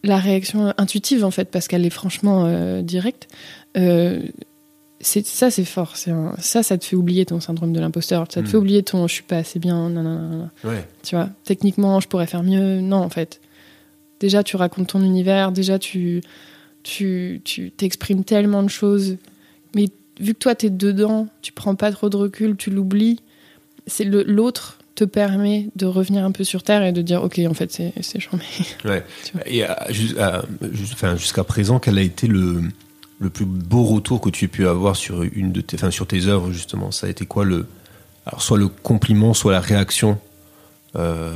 la 0.03 0.17
réaction 0.17 0.73
intuitive 0.79 1.23
en 1.23 1.29
fait 1.29 1.51
parce 1.51 1.67
qu'elle 1.67 1.86
est 1.86 1.91
franchement 1.91 2.45
euh, 2.47 2.82
directe 2.82 3.27
euh, 3.77 4.19
c'est 4.99 5.23
ça 5.27 5.51
c'est 5.51 5.63
fort 5.63 5.95
c'est 5.95 6.09
un- 6.09 6.34
ça 6.39 6.63
ça 6.63 6.75
te 6.79 6.86
fait 6.86 6.95
oublier 6.95 7.23
ton 7.27 7.39
syndrome 7.39 7.71
de 7.71 7.79
l'imposteur 7.79 8.25
ça 8.27 8.41
te 8.41 8.47
Mm. 8.47 8.49
fait 8.49 8.57
oublier 8.57 8.82
ton 8.82 9.05
je 9.07 9.13
suis 9.13 9.23
pas 9.23 9.38
assez 9.38 9.59
bien 9.59 9.91
nanana. 9.91 10.49
Ouais. 10.63 10.88
Tu 11.03 11.13
vois, 11.15 11.29
techniquement, 11.43 11.99
je 11.99 12.07
pourrais 12.07 12.25
faire 12.25 12.41
mieux. 12.41 12.82
Non, 12.82 12.97
en 12.97 13.09
fait. 13.09 13.41
Déjà, 14.19 14.43
tu 14.43 14.55
racontes 14.55 14.88
ton 14.88 15.03
univers. 15.03 15.51
Déjà, 15.51 15.77
tu 15.77 16.21
tu 16.82 17.41
tu 17.43 17.69
t'exprimes 17.69 18.23
tellement 18.23 18.63
de 18.63 18.69
choses. 18.69 19.17
Mais 19.75 19.86
vu 20.19 20.34
que 20.34 20.39
toi, 20.39 20.55
t'es 20.55 20.71
dedans, 20.71 21.27
tu 21.43 21.51
prends 21.51 21.75
pas 21.75 21.91
trop 21.91 22.09
de 22.09 22.17
recul, 22.17 22.55
tu 22.57 22.71
l'oublies. 22.71 23.19
C'est 23.88 24.03
l'autre 24.05 24.77
te 24.95 25.03
permet 25.05 25.69
de 25.75 25.86
revenir 25.86 26.23
un 26.25 26.32
peu 26.32 26.43
sur 26.43 26.63
terre 26.63 26.84
et 26.84 26.91
de 26.91 27.01
dire, 27.01 27.23
ok, 27.23 27.39
en 27.49 27.53
fait, 27.53 27.71
c'est 28.01 28.19
charmé. 28.19 28.43
Ouais. 28.86 29.03
Et 29.45 29.63
jus- 29.89 30.15
enfin, 30.93 31.15
jusqu'à 31.15 31.43
présent, 31.43 31.79
quel 31.79 31.97
a 31.97 32.01
été 32.01 32.27
le, 32.27 32.61
le 33.19 33.29
plus 33.29 33.45
beau 33.45 33.84
retour 33.84 34.19
que 34.21 34.29
tu 34.29 34.45
aies 34.45 34.49
pu 34.49 34.67
avoir 34.67 34.95
sur 34.95 35.23
une 35.23 35.51
de 35.51 35.61
tes, 35.61 35.77
enfin, 35.77 35.91
sur 35.91 36.05
tes 36.07 36.27
œuvres 36.27 36.51
justement? 36.51 36.91
Ça 36.91 37.07
a 37.07 37.09
été 37.09 37.25
quoi 37.25 37.45
le, 37.45 37.67
alors 38.25 38.41
soit 38.41 38.57
le 38.57 38.67
compliment, 38.67 39.34
soit 39.34 39.53
la 39.53 39.61
réaction 39.61 40.19
euh, 40.97 41.34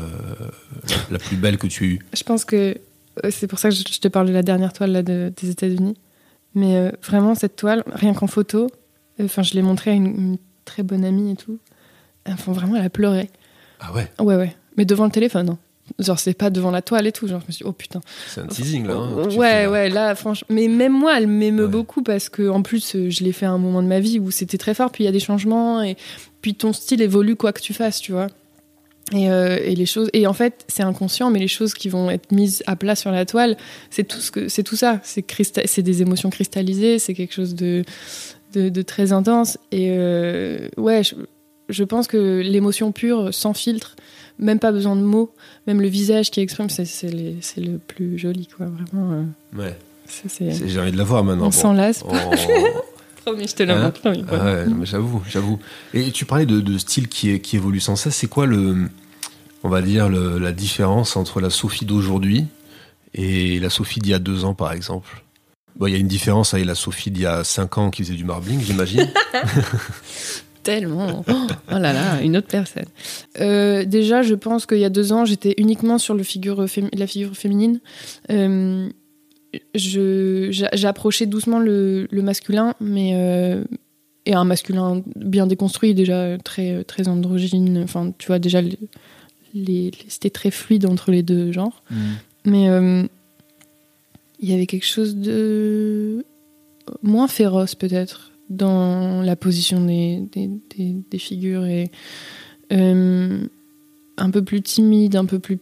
la 1.09 1.17
plus 1.17 1.37
belle 1.37 1.57
que 1.57 1.67
tu 1.67 1.83
as 1.83 1.87
eue? 1.87 1.99
Je 2.13 2.23
pense 2.23 2.45
que 2.45 2.77
euh, 3.23 3.29
c'est 3.31 3.47
pour 3.47 3.59
ça 3.59 3.69
que 3.69 3.75
je 3.75 3.99
te 3.99 4.07
parle 4.09 4.27
de 4.27 4.33
la 4.33 4.43
dernière 4.43 4.73
toile 4.73 4.91
là, 4.91 5.01
de- 5.01 5.31
des 5.41 5.49
États-Unis. 5.49 5.95
Mais 6.53 6.75
euh, 6.77 6.91
vraiment, 7.03 7.35
cette 7.35 7.55
toile, 7.55 7.83
rien 7.87 8.13
qu'en 8.13 8.27
photo, 8.27 8.69
euh, 9.19 9.25
enfin, 9.25 9.43
je 9.43 9.53
l'ai 9.53 9.61
montrée 9.61 9.91
à 9.91 9.93
une, 9.93 10.05
une 10.07 10.37
très 10.65 10.83
bonne 10.83 11.03
amie 11.05 11.31
et 11.31 11.35
tout. 11.35 11.57
Enfin, 12.27 12.51
vraiment, 12.51 12.75
elle 12.75 12.85
a 12.85 12.89
pleuré. 12.89 13.29
Ah 13.79 13.93
ouais, 13.93 14.07
Ouais, 14.19 14.35
ouais. 14.35 14.55
Mais 14.77 14.85
devant 14.85 15.05
le 15.05 15.11
téléphone, 15.11 15.49
hein. 15.51 15.57
Genre, 15.99 16.17
c'est 16.17 16.33
pas 16.33 16.49
devant 16.49 16.71
la 16.71 16.81
toile 16.81 17.05
et 17.05 17.11
tout. 17.11 17.27
Genre, 17.27 17.39
je 17.41 17.45
me 17.45 17.51
suis 17.51 17.63
dit, 17.63 17.69
oh 17.69 17.71
putain. 17.71 18.01
c'est 18.27 18.41
un 18.41 18.47
teasing 18.47 18.87
là. 18.87 18.95
hein, 18.95 19.13
ouais, 19.27 19.31
fais, 19.31 19.63
là. 19.65 19.71
ouais, 19.71 19.89
là, 19.89 20.15
franchement. 20.15 20.47
Mais 20.49 20.67
même 20.67 20.91
moi, 20.93 21.15
elle 21.15 21.27
m'émeut 21.27 21.65
Ouais. 21.65 21.69
beaucoup 21.71 22.01
parce 22.01 22.27
que, 22.29 22.49
en 22.49 22.63
plus, 22.63 22.95
euh, 22.95 23.11
je 23.11 23.23
l'ai 23.23 23.31
fait 23.31 23.45
à 23.45 23.51
un 23.51 23.59
moment 23.59 23.83
de 23.83 23.87
ma 23.87 23.99
vie 23.99 24.17
où 24.19 24.31
c'était 24.31 24.57
très 24.57 24.73
fort. 24.73 24.91
Puis 24.91 25.03
il 25.03 25.05
y 25.05 25.09
a 25.09 25.11
des 25.11 25.19
changements 25.19 25.83
et 25.83 25.95
puis 26.41 26.55
ton 26.55 26.73
style 26.73 27.03
évolue 27.03 27.35
quoi 27.35 27.53
que 27.53 27.61
tu 27.61 27.73
fasses, 27.73 27.99
tu 28.01 28.11
vois. 28.13 28.27
Et, 29.13 29.29
euh, 29.29 29.59
et 29.61 29.75
les 29.75 29.85
choses. 29.85 30.09
Et 30.13 30.25
en 30.25 30.33
fait, 30.33 30.65
c'est 30.67 30.81
inconscient, 30.81 31.29
mais 31.29 31.37
les 31.37 31.47
choses 31.47 31.75
qui 31.75 31.89
vont 31.89 32.09
être 32.09 32.31
mises 32.31 32.63
à 32.65 32.75
plat 32.75 32.95
sur 32.95 33.11
la 33.11 33.27
toile, 33.27 33.55
c'est 33.91 34.05
tout 34.05 34.19
ce 34.19 34.31
que, 34.31 34.47
c'est 34.47 34.63
tout 34.63 34.75
ça. 34.75 34.99
C'est 35.03 35.21
cristal, 35.21 35.65
c'est 35.67 35.83
des 35.83 36.01
émotions 36.01 36.31
cristallisées. 36.31 36.97
C'est 36.97 37.13
quelque 37.13 37.33
chose 37.35 37.53
de, 37.53 37.83
de, 38.53 38.69
de 38.69 38.81
très 38.81 39.11
intense. 39.11 39.59
Et 39.71 39.89
euh, 39.91 40.67
ouais, 40.77 41.03
je, 41.03 41.13
je 41.69 41.83
pense 41.83 42.07
que 42.07 42.41
l'émotion 42.41 42.91
pure, 42.91 43.33
sans 43.33 43.53
filtre, 43.53 43.95
même 44.39 44.59
pas 44.59 44.71
besoin 44.71 44.95
de 44.95 45.01
mots, 45.01 45.33
même 45.67 45.81
le 45.81 45.87
visage 45.87 46.29
qui 46.31 46.41
exprime, 46.41 46.69
c'est, 46.69 46.83
le 47.57 47.77
plus 47.77 48.17
joli, 48.17 48.47
quoi. 48.47 48.65
Vraiment. 48.67 49.11
euh, 49.13 49.57
Ouais. 49.57 49.77
J'ai 50.39 50.79
envie 50.79 50.91
de 50.91 50.97
la 50.97 51.03
voir 51.03 51.23
maintenant. 51.23 51.45
On 51.45 51.49
Bon. 51.49 51.51
s'en 51.51 51.73
lasse. 51.73 52.03
Oh. 52.07 52.13
Promis, 53.25 53.47
je 53.47 53.55
te 53.55 53.63
la 53.63 53.85
Hein 53.87 53.93
Ah 54.31 54.43
ouais, 54.43 54.65
j'avoue, 54.83 55.23
j'avoue. 55.27 55.57
Et 55.95 56.11
tu 56.11 56.25
parlais 56.25 56.45
de, 56.45 56.59
de 56.61 56.77
style 56.77 57.07
qui, 57.07 57.31
évolue 57.53 57.79
sans 57.79 57.95
cesse. 57.95 58.15
C'est 58.15 58.27
quoi 58.27 58.45
le, 58.45 58.87
on 59.63 59.69
va 59.69 59.81
dire 59.81 60.09
le- 60.09 60.37
la 60.37 60.51
différence 60.51 61.15
entre 61.17 61.41
la 61.41 61.49
Sophie 61.49 61.85
d'aujourd'hui 61.85 62.45
et 63.15 63.59
la 63.59 63.71
Sophie 63.71 63.99
d'il 63.99 64.11
y 64.11 64.13
a 64.13 64.19
deux 64.19 64.45
ans, 64.45 64.53
par 64.53 64.73
exemple? 64.73 65.23
Bon, 65.75 65.87
il 65.87 65.93
y 65.93 65.95
a 65.95 65.99
une 65.99 66.07
différence 66.07 66.53
avec 66.53 66.67
la 66.67 66.75
Sophie 66.75 67.09
d'il 67.09 67.23
y 67.23 67.25
a 67.25 67.43
cinq 67.43 67.79
ans 67.79 67.89
qui 67.89 68.03
faisait 68.03 68.13
du 68.13 68.25
marbling, 68.25 68.61
j'imagine. 68.61 69.09
Tellement. 70.65 71.23
Oh, 71.29 71.33
oh 71.71 71.77
là 71.77 71.93
là, 71.93 72.21
une 72.21 72.35
autre 72.35 72.47
personne. 72.47 72.85
Euh, 73.39 73.85
déjà, 73.85 74.21
je 74.23 74.33
pense 74.35 74.65
qu'il 74.65 74.79
y 74.79 74.83
a 74.85 74.89
deux 74.89 75.13
ans, 75.13 75.23
j'étais 75.23 75.53
uniquement 75.57 75.97
sur 75.97 76.13
le 76.15 76.23
figure 76.23 76.65
la 76.93 77.07
figure 77.07 77.33
féminine. 77.37 77.79
Euh, 78.31 78.89
j'approchais 79.75 81.25
doucement 81.27 81.59
le, 81.59 82.07
le 82.11 82.21
masculin, 82.21 82.73
mais 82.81 83.11
euh, 83.13 83.63
et 84.25 84.33
un 84.33 84.43
masculin 84.43 85.03
bien 85.15 85.47
déconstruit, 85.47 85.93
déjà 85.93 86.37
très 86.43 86.83
très 86.83 87.07
androgyne. 87.07 87.77
Enfin, 87.83 88.11
tu 88.17 88.27
vois 88.27 88.39
déjà 88.39 88.59
les, 88.61 88.77
les- 89.53 89.91
c'était 90.07 90.31
très 90.31 90.51
fluide 90.51 90.85
entre 90.85 91.11
les 91.11 91.21
deux 91.23 91.51
genres. 91.51 91.83
Mais 92.43 92.69
euh, 92.69 93.03
il 94.39 94.49
y 94.49 94.53
avait 94.53 94.65
quelque 94.65 94.85
chose 94.85 95.15
de 95.15 96.25
moins 97.03 97.27
féroce 97.27 97.75
peut-être 97.75 98.31
dans 98.49 99.21
la 99.21 99.35
position 99.35 99.83
des, 99.83 100.21
des, 100.31 100.49
des- 100.75 100.95
des 101.09 101.17
figures 101.17 101.65
et 101.65 101.89
euh, 102.71 103.47
un 104.17 104.29
peu 104.29 104.43
plus 104.43 104.61
timide, 104.61 105.15
un 105.15 105.25
peu 105.25 105.39
plus 105.39 105.59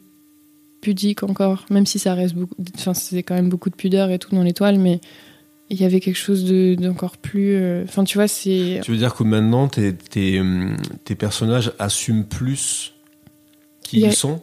pudique 0.82 1.24
encore, 1.24 1.66
même 1.70 1.86
si 1.86 1.98
ça 2.00 2.14
reste 2.14 2.36
beaucoup, 2.36 2.56
enfin 2.76 2.94
c'est 2.94 3.24
quand 3.24 3.36
même 3.36 3.50
beaucoup 3.50 3.70
de 3.70 3.76
pudeur 3.76 4.10
et 4.12 4.20
tout 4.20 4.36
dans 4.36 4.44
l'étoile, 4.44 4.80
mais 4.80 5.00
il 5.70 5.80
y 5.80 5.86
avait 5.86 6.02
quelque 6.02 6.18
chose 6.18 6.44
de- 6.44 6.76
d'encore 6.76 7.18
plus, 7.18 7.56
euh, 7.56 7.84
enfin 7.88 8.04
tu 8.04 8.18
vois 8.18 8.28
c'est 8.28 8.82
Tu 8.84 8.92
veux 8.92 8.98
dire 8.98 9.14
que 9.16 9.24
maintenant, 9.24 9.70
tes, 9.70 9.96
tes, 9.96 10.42
tes 11.06 11.16
personnages 11.16 11.72
assument 11.80 12.26
plus 12.26 12.94
qui 13.82 14.04
a- 14.04 14.10
ils 14.10 14.14
sont? 14.16 14.42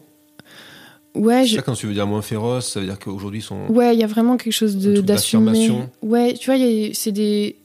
Ouais 1.15 1.45
je, 1.45 1.57
ça 1.57 1.63
quand 1.63 1.75
tu 1.75 1.87
veux 1.87 1.93
dire 1.93 2.07
moins 2.07 2.23
féroce, 2.23 2.69
ça 2.73 2.81
veut 2.81 2.87
dire 2.87 2.99
qu'aujourd'hui 2.99 3.41
ils 3.41 3.43
sont. 3.43 3.67
Ouais, 3.69 3.95
il 3.95 4.01
y 4.01 4.05
a 4.05 4.07
vraiment 4.07 4.37
quelque 4.37 4.53
chose 4.53 4.77
de- 4.77 5.01
d'affirmation. 5.01 5.91
Ouais, 6.03 6.35
tu 6.35 6.51
vois, 6.55 6.59
c'est 6.95 7.11
des, 7.13 7.57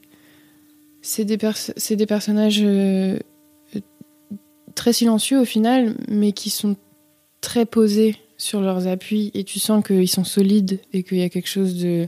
c'est 1.06 1.24
des, 1.24 1.38
pers- 1.38 1.70
des 1.90 2.06
personnages 2.06 2.60
euh, 2.62 3.18
très 4.74 4.92
silencieux 4.92 5.40
au 5.40 5.44
final, 5.44 5.94
mais 6.08 6.32
qui 6.32 6.50
sont 6.50 6.76
très 7.40 7.64
posés 7.66 8.16
sur 8.38 8.60
leurs 8.60 8.86
appuis 8.86 9.30
et 9.34 9.44
tu 9.44 9.58
sens 9.58 9.84
qu'ils 9.86 10.08
sont 10.08 10.24
solides 10.24 10.80
et 10.92 11.02
qu'il 11.02 11.18
y 11.18 11.22
a 11.22 11.28
quelque 11.28 11.48
chose 11.48 11.76
de 11.76 12.06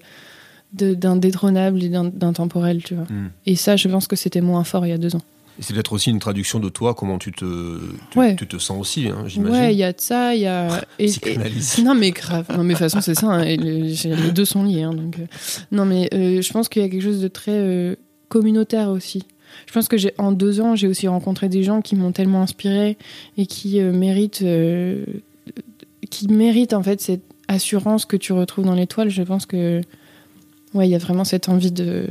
d'indétrônable 0.75 1.83
et 1.83 1.89
d'in- 1.89 2.05
d'intemporel, 2.05 2.83
tu 2.83 2.95
vois. 2.95 3.05
Hmm. 3.05 3.31
Et 3.47 3.57
ça, 3.57 3.77
je 3.77 3.89
pense 3.89 4.07
que 4.07 4.17
c'était 4.17 4.43
moins 4.43 4.65
fort 4.65 4.85
il 4.85 4.91
y 4.91 4.93
a 4.93 4.99
deux 4.99 5.17
ans. 5.17 5.23
Et 5.59 5.63
c'est 5.63 5.73
peut-être 5.73 5.95
aussi 5.95 6.11
une 6.11 6.19
traduction 6.19 6.61
de 6.61 6.69
toi, 6.69 6.93
comment 6.95 7.19
tu 7.19 7.33
te, 7.33 7.81
tu, 8.11 8.19
Ouais. 8.19 8.37
tu 8.37 8.47
te 8.47 8.59
sens 8.59 8.79
aussi, 8.79 9.09
hein, 9.09 9.25
j'imagine. 9.27 9.59
Ouais, 9.61 9.73
il 9.75 9.79
y 9.79 9.83
a 9.83 9.95
de 9.95 10.01
ça, 10.01 10.35
il 10.35 10.43
y 10.43 10.47
a. 10.47 10.85
et- 10.99 11.07
et-. 11.07 11.39
Non 11.83 11.95
mais 11.95 12.11
grave. 12.11 12.45
Non 12.55 12.65
mais 12.65 12.75
de 12.75 12.79
toute 12.79 12.91
façon 12.91 13.01
c'est 13.01 13.15
ça. 13.15 13.29
hein, 13.29 13.43
et 13.45 13.57
le- 13.57 13.89
j'ai- 13.89 14.15
les 14.15 14.31
deux 14.31 14.45
sont 14.45 14.63
liés. 14.63 14.83
hein, 14.83 14.93
donc 14.93 15.19
euh, 15.19 15.25
non 15.73 15.87
mais 15.87 16.11
euh, 16.13 16.43
je 16.43 16.53
pense 16.53 16.69
qu'il 16.69 16.83
y 16.83 16.85
a 16.85 16.89
quelque 16.91 17.03
chose 17.03 17.23
de 17.23 17.29
très 17.29 17.53
euh, 17.55 17.97
communautaire 18.29 18.89
aussi. 18.91 19.25
Je 19.67 19.73
pense 19.73 19.89
que 19.89 19.97
j'ai 19.97 20.13
en 20.19 20.33
deux 20.33 20.61
ans 20.61 20.77
j'ai 20.77 20.87
aussi 20.89 21.09
rencontré 21.09 21.49
des 21.49 21.63
gens 21.63 21.81
qui 21.81 21.97
m'ont 21.97 22.13
tellement 22.13 22.43
inspiré 22.43 22.97
et 23.37 23.47
qui 23.47 23.81
euh, 23.81 23.93
méritent 23.93 24.43
euh, 24.43 25.05
qui 26.11 26.29
méritent 26.29 26.75
en 26.75 26.83
fait 26.83 27.01
cette 27.01 27.23
assurance 27.49 28.05
que 28.05 28.17
tu 28.17 28.33
retrouves 28.33 28.65
dans 28.67 28.75
l'étoile. 28.75 29.09
Je 29.09 29.23
pense 29.23 29.47
que 29.47 29.81
ouais 30.75 30.87
il 30.87 30.91
y 30.91 30.95
a 30.95 30.99
vraiment 30.99 31.25
cette 31.25 31.49
envie 31.49 31.73
de 31.73 32.05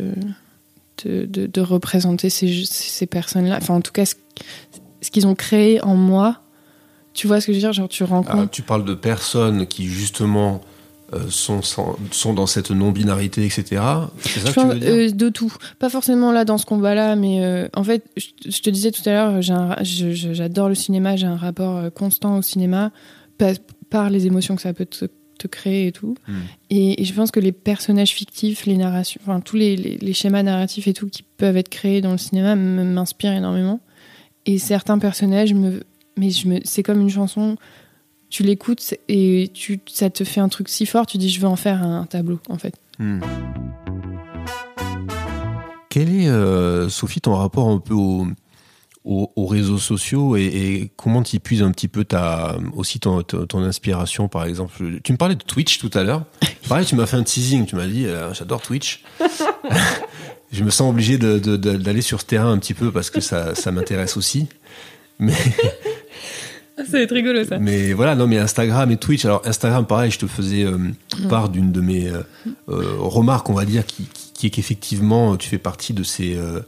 de, 1.06 1.26
de- 1.26 1.46
de 1.46 1.62
représenter 1.62 2.30
ces, 2.32 2.64
ces 2.66 3.06
personnes-là. 3.06 3.58
Enfin 3.62 3.76
en 3.76 3.82
tout 3.82 3.92
cas 3.92 4.06
ce, 4.06 4.16
ce 5.02 5.12
qu'ils 5.12 5.28
ont 5.28 5.36
créé 5.36 5.80
en 5.84 5.96
moi. 5.96 6.42
Tu 7.14 7.28
vois 7.28 7.40
ce 7.42 7.48
que 7.48 7.52
je 7.54 7.58
veux 7.58 7.62
dire? 7.62 7.74
Genre 7.74 7.88
tu 7.90 8.04
rencontres. 8.04 8.44
Ah, 8.46 8.48
tu 8.52 8.62
parles 8.64 8.86
de 8.86 8.94
personnes 8.96 9.68
qui 9.68 9.86
justement 9.86 10.62
sont, 11.30 11.62
sans- 11.62 11.96
sont 12.12 12.34
dans 12.34 12.48
cette 12.48 12.72
non-binarité, 12.72 13.46
etc. 13.46 13.82
C'est 14.20 14.40
ça 14.42 14.50
Je 14.50 14.56
que 14.56 14.60
tu 14.62 14.68
veux 14.68 14.80
dire 14.80 14.90
euh, 14.90 15.12
de 15.12 15.30
tout. 15.30 15.54
Pas 15.80 15.90
forcément 15.90 16.32
là 16.32 16.44
dans 16.46 16.58
ce 16.58 16.66
combat-là, 16.66 17.16
mais 17.16 17.44
euh, 17.46 17.68
en 17.76 17.84
fait, 17.84 18.04
je, 18.18 18.28
je 18.50 18.62
te 18.62 18.70
disais 18.70 18.92
tout 18.92 19.02
à 19.08 19.12
l'heure, 19.12 19.42
j'adore 19.42 20.70
le 20.70 20.76
cinéma, 20.76 21.16
j'ai 21.16 21.28
un 21.28 21.38
rapport 21.38 21.78
euh, 21.78 21.90
constant 21.90 22.38
au 22.38 22.42
cinéma, 22.42 22.92
par, 23.38 23.54
par 23.90 24.10
les 24.10 24.26
émotions 24.26 24.56
que 24.56 24.62
ça 24.62 24.74
peut 24.74 24.86
te, 24.86 25.06
te 25.38 25.48
créer 25.48 25.88
et 25.88 25.92
tout. 25.92 26.16
Hmm. 26.28 26.34
Et, 26.70 27.02
et 27.02 27.06
je 27.06 27.14
pense 27.14 27.32
que 27.32 27.40
les 27.40 27.52
personnages 27.52 28.12
fictifs, 28.12 28.66
les 28.66 28.76
narrations, 28.78 29.22
enfin 29.24 29.40
tous 29.40 29.56
les, 29.56 29.76
les- 29.76 29.98
les 29.98 30.14
schémas 30.14 30.44
narratifs 30.44 30.88
et 30.88 30.94
tout 30.94 31.08
qui 31.08 31.24
peuvent 31.24 31.58
être 31.58 31.70
créés 31.70 32.02
dans 32.02 32.12
le 32.12 32.18
cinéma 32.18 32.56
m'inspirent 32.56 33.34
énormément. 33.34 33.80
Et 34.46 34.58
certains 34.60 34.98
personnages 35.00 35.54
me, 35.54 35.84
mais 36.18 36.30
je 36.32 36.48
me, 36.48 36.60
c'est 36.64 36.84
comme 36.84 37.02
une 37.02 37.10
chanson. 37.10 37.56
Tu 38.30 38.44
l'écoutes 38.44 38.94
et 39.08 39.50
tu, 39.54 39.80
ça 39.88 40.10
te 40.10 40.24
fait 40.24 40.42
un 40.42 40.50
truc 40.50 40.68
si 40.70 40.86
fort, 40.86 41.06
tu 41.06 41.18
dis 41.18 41.30
je 41.30 41.40
veux 41.40 41.48
en 41.48 41.56
faire 41.56 41.82
un 41.84 42.06
tableau 42.06 42.40
en 42.50 42.58
fait. 42.58 42.76
Hmm. 43.00 43.20
Quel 45.90 46.10
est, 46.14 46.28
euh, 46.28 46.90
Sophie, 46.90 47.22
ton 47.22 47.36
rapport 47.36 47.70
un 47.70 47.80
peu 47.80 47.94
au- 47.94 48.28
au- 49.06 49.32
aux 49.36 49.46
réseaux 49.48 49.78
sociaux 49.78 50.36
et, 50.36 50.44
et 50.46 50.92
comment 50.98 51.24
tu 51.24 51.38
y 51.38 51.40
puises 51.40 51.64
un 51.64 51.72
petit 51.72 51.88
peu 51.88 52.04
ta, 52.04 52.58
aussi 52.76 53.00
ton, 53.00 53.24
ton, 53.24 53.46
ton 53.46 53.64
inspiration, 53.64 54.28
par 54.28 54.44
exemple? 54.46 55.00
Tu 55.04 55.12
me 55.14 55.18
parlais 55.18 55.36
de 55.36 55.44
Twitch 55.44 55.80
tout 55.80 55.90
à 55.94 56.04
l'heure. 56.04 56.26
Pareil, 56.70 56.86
tu 56.86 56.96
m'as 56.96 57.06
fait 57.06 57.16
un 57.18 57.24
teasing, 57.24 57.66
tu 57.66 57.76
m'as 57.78 57.88
dit 57.88 58.06
euh, 58.06 58.34
j'adore 58.34 58.62
Twitch. 58.62 59.04
Je 60.52 60.64
me 60.64 60.70
sens 60.70 60.90
obligé 60.92 61.18
de- 61.18 61.40
de- 61.40 61.58
de- 61.58 61.76
d'aller 61.78 62.02
sur 62.02 62.22
ce 62.22 62.26
terrain 62.26 62.52
un 62.52 62.58
petit 62.58 62.74
peu 62.74 62.92
parce 62.92 63.10
que 63.10 63.20
ça, 63.22 63.54
ça 63.56 63.72
m'intéresse 63.72 64.16
aussi. 64.18 64.48
Mais, 65.20 65.34
Ça 66.78 66.84
va 66.92 67.00
être 67.00 67.14
rigolo 67.14 67.44
ça. 67.44 67.58
mais 67.60 67.94
voilà, 67.94 68.16
non, 68.16 68.28
mais 68.28 68.38
Instagram 68.38 68.92
et 68.92 68.98
Twitch. 68.98 69.26
Alors 69.26 69.42
Instagram, 69.46 69.86
pareil, 69.86 70.12
je 70.12 70.20
te 70.20 70.28
faisais 70.28 70.64
euh, 70.64 70.78
part 71.30 71.50
d'une 71.50 71.72
de 71.72 71.82
mes 71.82 72.08
euh, 72.10 72.22
euh, 72.70 72.96
remarques, 73.00 73.50
on 73.50 73.54
va 73.54 73.66
dire, 73.66 73.86
qui, 73.86 74.04
qui- 74.04 74.32
qui 74.34 74.48
est 74.48 74.50
qu'effectivement, 74.52 75.36
tu 75.38 75.50
fais 75.50 75.58
partie 75.58 75.94
de 75.94 76.04
ces 76.04 76.36
euh, 76.36 76.60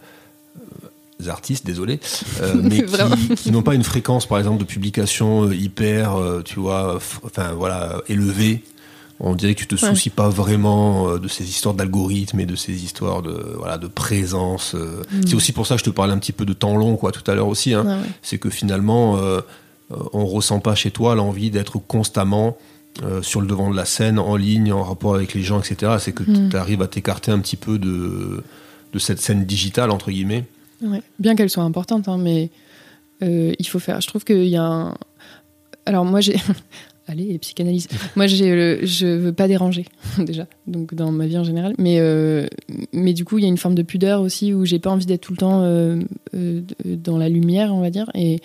artistes, 1.27 1.65
désolé, 1.65 1.99
mais 2.63 2.83
qui, 2.83 3.35
qui 3.35 3.51
n'ont 3.51 3.61
pas 3.61 3.75
une 3.75 3.83
fréquence, 3.83 4.25
par 4.25 4.37
exemple, 4.39 4.59
de 4.59 4.63
publication 4.63 5.51
hyper, 5.51 6.15
tu 6.45 6.59
vois, 6.59 6.97
enfin 7.23 7.51
voilà, 7.53 8.01
élevée. 8.07 8.63
On 9.21 9.35
dirait 9.35 9.53
que 9.53 9.59
tu 9.59 9.67
te 9.67 9.75
Ouais. 9.75 9.81
soucies 9.91 10.09
pas 10.11 10.29
vraiment 10.29 11.17
de 11.17 11.27
ces 11.27 11.43
histoires 11.43 11.75
d'algorithmes 11.75 12.39
et 12.39 12.45
de 12.45 12.55
ces 12.55 12.85
histoires 12.85 13.21
de 13.21 13.53
voilà 13.57 13.77
de 13.77 13.87
présence. 13.87 14.75
euh. 14.75 15.01
C'est 15.27 15.35
aussi 15.35 15.51
pour 15.51 15.67
ça 15.67 15.75
que 15.75 15.79
je 15.79 15.83
te 15.83 15.89
parlais 15.89 16.13
un 16.13 16.19
petit 16.19 16.31
peu 16.31 16.45
de 16.45 16.53
temps 16.53 16.77
long, 16.77 16.95
quoi, 16.95 17.11
tout 17.11 17.29
à 17.29 17.35
l'heure 17.35 17.49
aussi. 17.49 17.73
Hein 17.73 17.83
Ouais, 17.85 17.91
ouais. 17.95 18.09
c'est 18.21 18.37
que 18.37 18.49
finalement, 18.49 19.17
euh, 19.17 19.41
on 20.13 20.25
ressent 20.25 20.59
pas 20.59 20.75
chez 20.75 20.91
toi 20.91 21.15
l'envie 21.15 21.49
d'être 21.51 21.77
constamment 21.79 22.57
euh, 23.03 23.21
sur 23.21 23.39
le 23.41 23.47
devant 23.47 23.69
de 23.69 23.75
la 23.75 23.85
scène, 23.85 24.19
en 24.19 24.35
ligne, 24.35 24.71
en 24.73 24.83
rapport 24.83 25.15
avec 25.15 25.33
les 25.33 25.41
gens, 25.41 25.59
etc. 25.61 25.93
C'est 25.99 26.11
que 26.11 26.23
Mm. 26.23 26.49
tu 26.49 26.57
arrives 26.57 26.81
à 26.81 26.87
t'écarter 26.87 27.31
un 27.31 27.39
petit 27.39 27.55
peu 27.55 27.77
de, 27.79 28.43
de 28.93 28.99
cette 28.99 29.19
scène 29.21 29.45
digitale, 29.45 29.89
entre 29.91 30.11
guillemets. 30.11 30.45
Ouais. 30.81 31.01
Bien 31.19 31.35
qu'elle 31.35 31.49
soit 31.49 31.63
importante, 31.63 32.07
hein, 32.07 32.17
mais 32.17 32.49
euh, 33.23 33.53
il 33.57 33.67
faut 33.67 33.79
faire. 33.79 34.01
Je 34.01 34.07
trouve 34.07 34.23
qu'il 34.23 34.45
y 34.47 34.57
a 34.57 34.63
un. 34.63 34.95
Alors 35.85 36.05
moi 36.05 36.19
j'ai. 36.21 36.35
Allez, 37.07 37.39
psychanalyse. 37.39 37.87
Moi 38.15 38.27
j'ai 38.27 38.85
je 38.85 39.07
veux 39.07 39.33
pas 39.33 39.47
déranger 39.47 39.85
déjà, 40.19 40.45
donc 40.67 40.93
dans 40.93 41.11
ma 41.11 41.25
vie 41.25 41.39
en 41.39 41.43
général. 41.43 41.73
Mais 41.79 41.97
euh, 41.99 42.45
mais 42.93 43.13
du 43.13 43.25
coup 43.25 43.39
il 43.39 43.41
y 43.41 43.45
a 43.45 43.47
une 43.47 43.57
forme 43.57 43.73
de 43.73 43.81
pudeur 43.81 44.21
aussi 44.21 44.53
où 44.53 44.63
j'ai 44.63 44.77
pas 44.77 44.91
envie 44.91 45.07
d'être 45.07 45.21
tout 45.21 45.33
le 45.33 45.37
temps 45.37 45.61
euh, 45.63 45.99
euh, 46.35 46.61
dans 46.85 47.17
la 47.17 47.27
lumière, 47.27 47.73
on 47.73 47.81
va 47.81 47.89
dire. 47.89 48.11
Et 48.13 48.41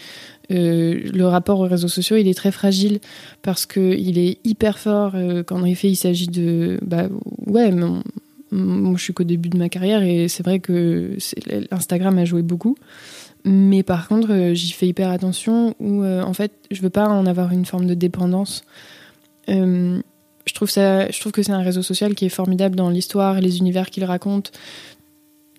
euh, 0.50 1.00
le 1.12 1.26
rapport 1.26 1.60
aux 1.60 1.66
réseaux 1.66 1.88
sociaux 1.88 2.16
il 2.16 2.28
est 2.28 2.34
très 2.34 2.52
fragile 2.52 3.00
parce 3.40 3.64
que 3.64 3.80
il 3.80 4.18
est 4.18 4.38
hyper 4.44 4.78
fort 4.78 5.12
euh, 5.14 5.42
quand 5.42 5.56
en 5.56 5.64
effet 5.64 5.88
il 5.88 5.96
s'agit 5.96 6.26
de 6.26 6.78
bah 6.82 7.08
ouais 7.46 7.70
mon- 7.70 8.02
moi, 8.50 8.94
je 8.96 9.02
suis 9.02 9.12
qu'au 9.12 9.24
début 9.24 9.48
de 9.48 9.58
ma 9.58 9.68
carrière 9.68 10.04
et 10.04 10.28
c'est 10.28 10.44
vrai 10.44 10.60
que 10.60 11.16
Instagram 11.72 12.16
a 12.18 12.24
joué 12.24 12.42
beaucoup. 12.42 12.76
Mais 13.44 13.82
par 13.82 14.06
contre, 14.06 14.30
euh, 14.30 14.54
j'y 14.54 14.70
fais 14.70 14.86
hyper 14.86 15.10
attention 15.10 15.74
où, 15.80 16.04
en 16.04 16.32
fait, 16.34 16.52
je 16.70 16.80
veux 16.80 16.90
pas 16.90 17.08
en 17.08 17.26
avoir 17.26 17.50
une 17.50 17.64
forme 17.64 17.86
de 17.86 17.94
dépendance. 17.94 18.64
Je, 19.48 20.54
trouve 20.54 20.70
ça, 20.70 21.10
je 21.10 21.18
trouve 21.18 21.32
que 21.32 21.42
c'est 21.42 21.50
un 21.50 21.62
réseau 21.62 21.82
social 21.82 22.14
qui 22.14 22.26
est 22.26 22.28
formidable 22.30 22.76
dans 22.76 22.90
l'histoire 22.90 23.40
les 23.40 23.58
univers 23.58 23.90
qu'il 23.90 24.04
raconte. 24.04 24.52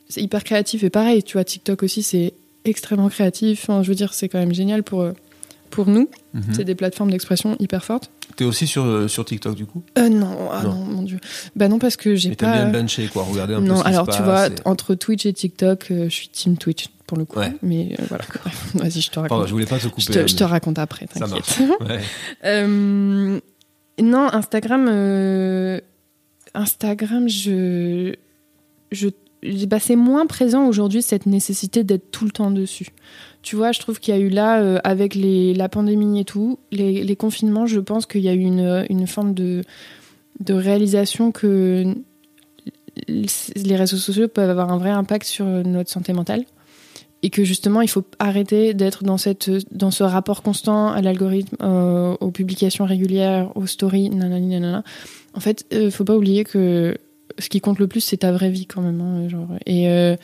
C'est 0.07 0.21
hyper 0.21 0.45
créatif 0.45 0.83
et 0.83 0.89
pareil, 0.89 1.21
tu 1.21 1.33
vois, 1.33 1.43
TikTok 1.43 1.83
aussi, 1.83 2.01
c'est 2.01 2.33
extrêmement 2.65 3.09
créatif. 3.09 3.61
Enfin, 3.63 3.83
je 3.83 3.89
veux 3.89 3.95
dire, 3.95 4.13
c'est 4.13 4.27
quand 4.29 4.39
même 4.39 4.53
génial 4.53 4.83
pour, 4.83 5.01
euh, 5.01 5.13
pour 5.69 5.87
nous. 5.87 6.09
C'est 6.51 6.63
des 6.65 6.75
plateformes 6.75 7.11
d'expression 7.11 7.55
hyper 7.59 7.83
fortes. 7.85 8.11
T'es 8.35 8.43
aussi 8.43 8.67
sur, 8.67 8.83
euh, 8.83 9.07
sur 9.07 9.23
TikTok, 9.23 9.55
du 9.55 9.65
coup? 9.65 9.81
Euh, 9.97 10.09
non, 10.09 10.49
ah 10.51 10.63
Non. 10.63 10.73
non, 10.73 10.85
mon 10.85 11.01
Dieu. 11.03 11.19
Bah 11.55 11.69
non, 11.69 11.79
parce 11.79 11.95
que 11.95 12.15
j'ai 12.15 12.31
Et 12.31 12.35
t'aimes 12.35 12.51
pas. 12.51 12.65
bien 12.65 12.81
bencher, 12.81 13.07
quoi, 13.07 13.23
regarder 13.23 13.53
un 13.53 13.59
peu 13.61 13.65
Non, 13.67 13.77
ce 13.77 13.83
qui 13.83 13.87
alors 13.87 14.07
tu 14.09 14.21
vois, 14.21 14.47
et- 14.47 14.51
entre 14.65 14.95
Twitch 14.95 15.25
et 15.25 15.31
TikTok, 15.33 15.87
euh, 15.91 16.05
je 16.09 16.13
suis 16.13 16.27
team 16.27 16.57
Twitch 16.57 16.87
pour 17.07 17.17
le 17.17 17.23
coup. 17.23 17.39
Ouais. 17.39 17.53
Mais 17.61 17.95
euh, 17.99 18.03
voilà, 18.09 18.25
vas-y, 18.73 18.99
je 19.01 19.09
te 19.09 19.15
raconte. 19.19 19.29
Pardon, 19.29 19.45
je 19.47 19.51
voulais 19.53 19.65
pas 19.65 19.79
te 19.79 19.87
couper. 19.87 20.01
je, 20.01 20.11
te, 20.11 20.27
je 20.27 20.35
te 20.35 20.43
mais- 20.43 20.49
raconte 20.49 20.79
après, 20.79 21.07
Ça 21.15 21.27
marche. 21.27 21.59
Ouais. 21.81 22.01
Non, 24.01 24.27
Instagram, 24.33 24.87
Instagram, 26.53 27.29
je, 27.29 28.13
je, 28.91 29.07
bah, 29.67 29.79
c'est 29.79 29.95
moins 29.95 30.25
présent 30.25 30.67
aujourd'hui 30.67 31.01
cette 31.01 31.25
nécessité 31.25 31.83
d'être 31.83 32.11
tout 32.11 32.25
le 32.25 32.31
temps 32.31 32.51
dessus. 32.51 32.87
Tu 33.41 33.55
vois, 33.55 33.71
je 33.71 33.79
trouve 33.79 33.99
qu'il 33.99 34.15
y 34.15 34.17
a 34.17 34.19
eu 34.19 34.29
là, 34.29 34.59
euh, 34.59 34.79
avec 34.83 35.15
la 35.15 35.69
pandémie 35.69 36.19
et 36.19 36.25
tout, 36.25 36.59
les, 36.71 37.15
confinements, 37.15 37.65
je 37.67 37.79
pense 37.79 38.05
qu'il 38.05 38.21
y 38.21 38.29
a 38.29 38.33
eu 38.33 38.39
une, 38.39 38.85
une 38.89 39.07
forme 39.07 39.33
de, 39.33 39.61
réalisation 40.49 41.31
que 41.31 41.95
les 43.07 43.75
réseaux 43.75 43.97
sociaux 43.97 44.27
peuvent 44.27 44.49
avoir 44.49 44.71
un 44.71 44.77
vrai 44.77 44.89
impact 44.89 45.25
sur 45.25 45.45
notre 45.45 45.89
santé 45.89 46.13
mentale 46.13 46.45
et 47.25 47.29
que 47.31 47.43
justement 47.43 47.81
il 47.81 47.87
faut 47.87 48.03
arrêter 48.19 48.75
d'être 48.75 49.03
dans 49.03 49.17
ce 49.17 50.03
rapport 50.03 50.43
constant 50.43 50.91
à 50.91 51.01
l'algorithme 51.01 51.55
euh, 51.61 52.15
aux 52.19 52.29
publications 52.29 52.85
régulières 52.85 53.51
aux 53.55 53.65
stories 53.65 54.11
nanani 54.11 54.47
nanana 54.47 54.83
en 55.33 55.39
fait 55.39 55.65
euh, 55.73 55.89
faut 55.89 56.03
pas 56.03 56.15
oublier 56.15 56.43
que 56.43 56.95
ce 57.39 57.49
qui 57.49 57.61
compte 57.61 57.79
le 57.79 57.87
plus 57.87 58.01
c'est 58.01 58.17
ta 58.17 58.31
vraie 58.31 58.49
vie 58.49 58.65
quand 58.65 58.81
même 58.81 59.01
hein, 59.01 59.27
genre. 59.29 59.49
Et 59.65 59.89
euh, 59.89 60.15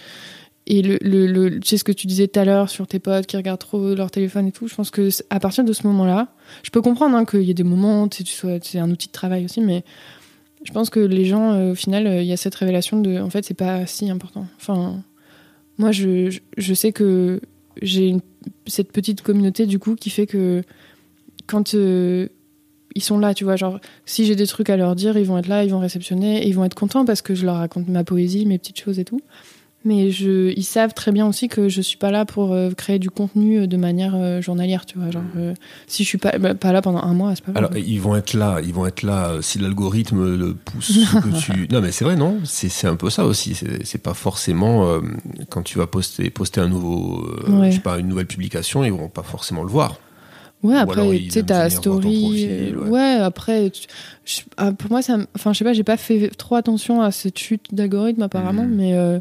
et 0.67 0.81
le, 0.83 0.97
le, 1.01 1.25
le- 1.27 1.59
tu 1.59 1.77
ce 1.77 1.83
que 1.83 1.91
tu 1.91 2.05
disais 2.07 2.27
tout 2.27 2.39
à 2.39 2.45
l'heure 2.45 2.69
sur 2.69 2.85
tes 2.87 2.99
potes 2.99 3.25
qui 3.25 3.35
regardent 3.35 3.59
trop 3.59 3.95
leur 3.95 4.11
téléphone 4.11 4.47
et 4.47 4.51
tout 4.51 4.67
je 4.67 4.75
pense 4.75 4.91
que 4.91 5.09
à 5.29 5.39
partir 5.39 5.63
de 5.63 5.73
ce 5.73 5.85
moment 5.87 6.05
là 6.05 6.27
je 6.63 6.69
peux 6.69 6.81
comprendre 6.81 7.15
hein, 7.17 7.25
qu'il 7.25 7.41
y 7.43 7.49
ait 7.49 7.55
des 7.55 7.63
moments 7.63 8.07
tu 8.07 8.23
c'est 8.25 8.79
un 8.79 8.91
outil 8.91 9.07
de 9.07 9.11
travail 9.11 9.45
aussi 9.45 9.59
mais 9.59 9.83
je 10.63 10.71
pense 10.71 10.91
que 10.91 10.99
les 10.99 11.25
gens 11.25 11.53
euh, 11.53 11.71
au 11.71 11.75
final 11.75 12.05
euh, 12.05 12.21
il 12.21 12.27
y 12.27 12.31
a 12.33 12.37
cette 12.37 12.53
révélation 12.55 12.99
de 13.01 13.19
en 13.19 13.29
fait 13.31 13.43
c'est 13.43 13.55
pas 13.55 13.85
si 13.87 14.09
important. 14.11 14.45
Enfin 14.57 15.03
moi, 15.77 15.91
je, 15.91 16.29
je- 16.57 16.73
sais 16.75 16.91
que 16.91 17.41
j'ai 17.81 18.15
cette 18.67 18.91
petite 18.91 19.23
communauté 19.23 19.65
du 19.65 19.79
coup 19.79 19.95
qui 19.95 20.11
fait 20.11 20.27
que 20.27 20.61
quand 21.47 21.73
euh, 21.73 22.27
ils 22.95 23.01
sont 23.03 23.19
là, 23.19 23.33
tu 23.33 23.43
vois, 23.43 23.55
genre 23.55 23.79
si 24.05 24.25
j'ai 24.25 24.35
des 24.35 24.47
trucs 24.47 24.69
à 24.69 24.77
leur 24.77 24.95
dire, 24.95 25.17
ils 25.17 25.25
vont 25.25 25.37
être 25.37 25.47
là, 25.47 25.63
ils 25.63 25.71
vont 25.71 25.79
réceptionner, 25.79 26.43
et 26.43 26.47
ils 26.47 26.55
vont 26.55 26.63
être 26.65 26.75
contents 26.75 27.05
parce 27.05 27.21
que 27.21 27.35
je 27.35 27.45
leur 27.45 27.55
raconte 27.55 27.87
ma 27.87 28.03
poésie, 28.03 28.45
mes 28.45 28.57
petites 28.57 28.79
choses 28.79 28.99
et 28.99 29.05
tout. 29.05 29.21
Mais 29.83 30.11
je, 30.11 30.53
ils 30.55 30.63
savent 30.63 30.93
très 30.93 31.11
bien 31.11 31.25
aussi 31.25 31.47
que 31.47 31.67
je 31.67 31.81
suis 31.81 31.97
pas 31.97 32.11
là 32.11 32.23
pour 32.23 32.53
euh, 32.53 32.69
créer 32.69 32.99
du 32.99 33.09
contenu 33.09 33.67
de 33.67 33.77
manière 33.77 34.13
euh, 34.15 34.39
journalière, 34.39 34.85
tu 34.85 34.99
vois. 34.99 35.09
Genre, 35.09 35.23
euh, 35.37 35.55
si 35.87 36.03
je 36.03 36.07
suis 36.07 36.19
pas, 36.19 36.37
bah, 36.37 36.53
pas 36.53 36.71
là 36.71 36.83
pendant 36.83 37.01
un 37.01 37.15
mois, 37.15 37.33
c'est 37.33 37.43
pas 37.43 37.51
grave. 37.51 37.65
Alors, 37.65 37.75
ils 37.83 37.99
vont 37.99 38.15
être 38.15 38.35
là, 38.35 38.59
ils 38.63 38.75
vont 38.75 38.85
être 38.85 39.01
là 39.01 39.29
euh, 39.31 39.41
si 39.41 39.57
l'algorithme 39.57 40.35
le 40.35 40.53
pousse. 40.53 40.99
que 41.23 41.39
tu... 41.39 41.67
Non, 41.71 41.81
mais 41.81 41.91
c'est 41.91 42.05
vrai, 42.05 42.15
non? 42.15 42.37
C'est 42.43 42.85
un 42.85 42.95
peu 42.95 43.09
ça 43.09 43.25
aussi. 43.25 43.55
C'est 43.55 43.83
c'est 43.83 43.97
pas 44.03 44.13
forcément 44.13 44.85
euh, 44.87 44.99
quand 45.49 45.63
tu 45.63 45.79
vas 45.79 45.87
poster, 45.87 46.29
poster 46.29 46.61
un 46.61 46.69
nouveau, 46.69 47.25
euh, 47.47 47.51
Ouais. 47.51 47.71
je 47.71 47.77
sais 47.77 47.81
pas, 47.81 47.97
une 47.97 48.07
nouvelle 48.07 48.27
publication, 48.27 48.83
ils 48.83 48.91
vont 48.93 49.09
pas 49.09 49.23
forcément 49.23 49.63
le 49.63 49.69
voir. 49.71 49.99
Ouais, 50.63 50.75
Ou 50.75 50.77
après, 50.77 51.17
tu 51.17 51.29
sais, 51.31 51.43
ta 51.43 51.69
story. 51.69 52.19
profil, 52.21 52.77
ouais. 52.77 52.89
ouais. 52.89 53.13
après, 53.21 53.71
je- 54.25 54.71
pour 54.73 54.91
moi, 54.91 55.01
ça. 55.01 55.17
Enfin, 55.35 55.53
je 55.53 55.57
sais 55.59 55.63
pas, 55.65 55.73
j'ai 55.73 55.83
pas 55.83 55.97
fait 55.97 56.29
trop 56.37 56.55
attention 56.55 57.01
à 57.01 57.11
cette 57.11 57.39
chute 57.39 57.73
d'algorithme 57.73 58.21
apparemment, 58.21 58.63
Mhm. 58.65 58.75
mais 58.75 58.93
euh, 58.93 59.19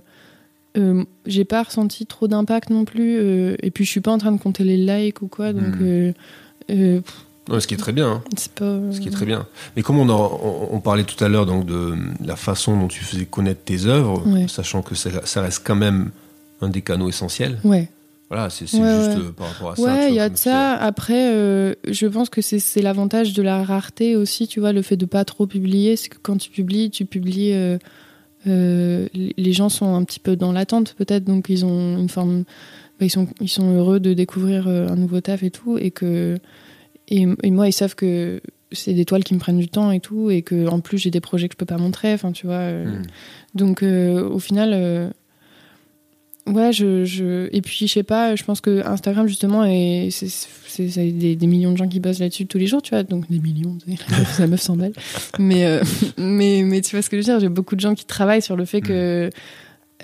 euh, 0.76 1.02
j'ai 1.26 1.44
pas 1.46 1.62
ressenti 1.62 2.04
trop 2.06 2.28
d'impact 2.28 2.70
non 2.70 2.84
plus. 2.84 3.16
euh, 3.18 3.56
et 3.62 3.70
puis, 3.70 3.84
je 3.84 3.90
suis 3.90 4.00
pas 4.00 4.12
en 4.12 4.18
train 4.18 4.32
de 4.32 4.38
compter 4.38 4.64
les 4.64 4.76
likes 4.76 5.22
ou 5.22 5.28
quoi, 5.28 5.52
donc 5.54 5.74
euh, 5.80 6.12
pff, 6.68 7.02
Ouais, 7.48 7.58
ce 7.58 7.66
qui 7.66 7.74
est 7.74 7.78
très 7.78 7.92
bien. 7.92 8.08
hein. 8.12 8.22
c'est 8.36 8.52
pas. 8.52 8.78
Ce 8.92 9.00
qui 9.00 9.08
est 9.08 9.10
très 9.10 9.26
bien. 9.26 9.46
Mais 9.74 9.82
comme 9.82 9.98
on, 9.98 10.08
en- 10.08 10.40
on, 10.42 10.76
on 10.76 10.80
parlait 10.80 11.02
tout 11.04 11.22
à 11.24 11.28
l'heure 11.28 11.46
donc 11.46 11.64
de 11.66 11.94
la 12.24 12.36
façon 12.36 12.78
dont 12.78 12.86
tu 12.86 13.02
faisais 13.02 13.24
connaître 13.24 13.62
tes 13.64 13.86
œuvres, 13.86 14.22
Ouais. 14.28 14.46
sachant 14.46 14.82
que 14.82 14.94
ça, 14.94 15.10
ça 15.24 15.40
reste 15.42 15.62
quand 15.64 15.74
même 15.74 16.10
un 16.60 16.68
des 16.68 16.82
canaux 16.82 17.08
essentiels. 17.08 17.58
Ouais. 17.64 17.88
Voilà, 18.30 18.48
c'est 18.48 18.62
Ouais, 18.78 18.94
juste 18.94 19.18
ouais. 19.18 19.24
euh, 19.24 19.32
par 19.32 19.48
rapport 19.48 19.72
à 19.72 19.76
ça. 19.76 19.82
Ouais, 19.82 20.08
il 20.10 20.14
y 20.14 20.20
a 20.20 20.28
de 20.28 20.36
ça. 20.36 20.74
Après, 20.74 21.34
euh, 21.34 21.74
je 21.88 22.06
pense 22.06 22.28
que 22.30 22.40
c'est 22.40 22.80
l'avantage 22.80 23.32
de 23.32 23.42
la 23.42 23.64
rareté 23.64 24.14
aussi, 24.14 24.46
tu 24.46 24.60
vois, 24.60 24.72
le 24.72 24.82
fait 24.82 24.96
de 24.96 25.04
pas 25.06 25.24
trop 25.24 25.46
publier. 25.48 25.96
C'est 25.96 26.08
que 26.10 26.18
quand 26.22 26.36
tu 26.36 26.50
publies, 26.50 26.90
tu 26.90 27.04
publies. 27.06 27.52
euh, 27.52 27.76
euh, 28.46 29.08
les 29.14 29.52
gens 29.52 29.68
sont 29.68 29.94
un 29.94 30.02
petit 30.04 30.20
peu 30.20 30.36
dans 30.36 30.52
l'attente, 30.52 30.94
peut-être, 30.96 31.24
donc 31.24 31.46
ils 31.48 31.64
ont 31.66 31.98
une 31.98 32.08
forme. 32.08 32.44
bah, 33.00 33.04
ils, 33.06 33.10
sont, 33.10 33.26
ils 33.40 33.48
sont 33.48 33.74
heureux 33.74 33.98
de 34.00 34.14
découvrir 34.14 34.66
euh, 34.68 34.86
un 34.88 34.96
nouveau 34.96 35.20
taf 35.20 35.42
et 35.42 35.50
tout. 35.50 35.76
Et, 35.76 35.90
que, 35.90 36.38
et, 37.08 37.26
et 37.42 37.50
moi, 37.50 37.68
ils 37.68 37.72
savent 37.72 37.96
que 37.96 38.40
c'est 38.72 38.92
des 38.94 39.04
toiles 39.04 39.24
qui 39.24 39.34
me 39.34 39.40
prennent 39.40 39.58
du 39.58 39.68
temps 39.68 39.90
et 39.90 39.98
tout. 40.00 40.30
Et 40.30 40.42
que 40.42 40.68
en 40.68 40.78
plus, 40.80 40.98
j'ai 40.98 41.10
des 41.10 41.20
projets 41.20 41.48
que 41.48 41.54
je 41.54 41.58
peux 41.58 41.66
pas 41.66 41.78
montrer. 41.78 42.12
Enfin, 42.14 42.30
tu 42.32 42.46
vois. 42.46 42.54
euh, 42.56 42.84
Hmm. 43.00 43.02
donc, 43.56 43.82
euh, 43.82 44.22
au 44.28 44.38
final, 44.38 44.70
euh, 44.72 45.10
ouais, 46.52 46.72
je, 46.72 47.04
je, 47.04 47.48
et 47.52 47.60
puis 47.62 47.86
je 47.86 47.92
sais 47.92 48.02
pas, 48.02 48.36
je 48.36 48.44
pense 48.44 48.60
que 48.60 48.86
Instagram 48.86 49.26
justement 49.26 49.64
est, 49.64 50.10
c'est, 50.10 50.86
des, 51.12 51.36
des 51.36 51.46
millions 51.46 51.72
de 51.72 51.76
gens 51.76 51.88
qui 51.88 52.00
bossent 52.00 52.20
là-dessus 52.20 52.46
tous 52.46 52.58
les 52.58 52.66
jours, 52.66 52.82
tu 52.82 52.90
vois, 52.90 53.02
donc 53.02 53.28
des 53.30 53.38
millions, 53.38 53.76
la 54.38 54.46
meuf 54.46 54.60
s'emballe. 54.60 54.92
Mais, 55.38 55.64
euh, 55.66 55.82
mais, 56.18 56.62
mais 56.64 56.80
tu 56.80 56.96
vois 56.96 57.02
ce 57.02 57.10
que 57.10 57.16
je 57.16 57.22
veux 57.22 57.24
dire, 57.32 57.40
j'ai 57.40 57.48
beaucoup 57.48 57.76
de 57.76 57.80
gens 57.80 57.94
qui 57.94 58.04
travaillent 58.04 58.42
sur 58.42 58.56
le 58.56 58.64
fait 58.64 58.80
que, 58.80 59.30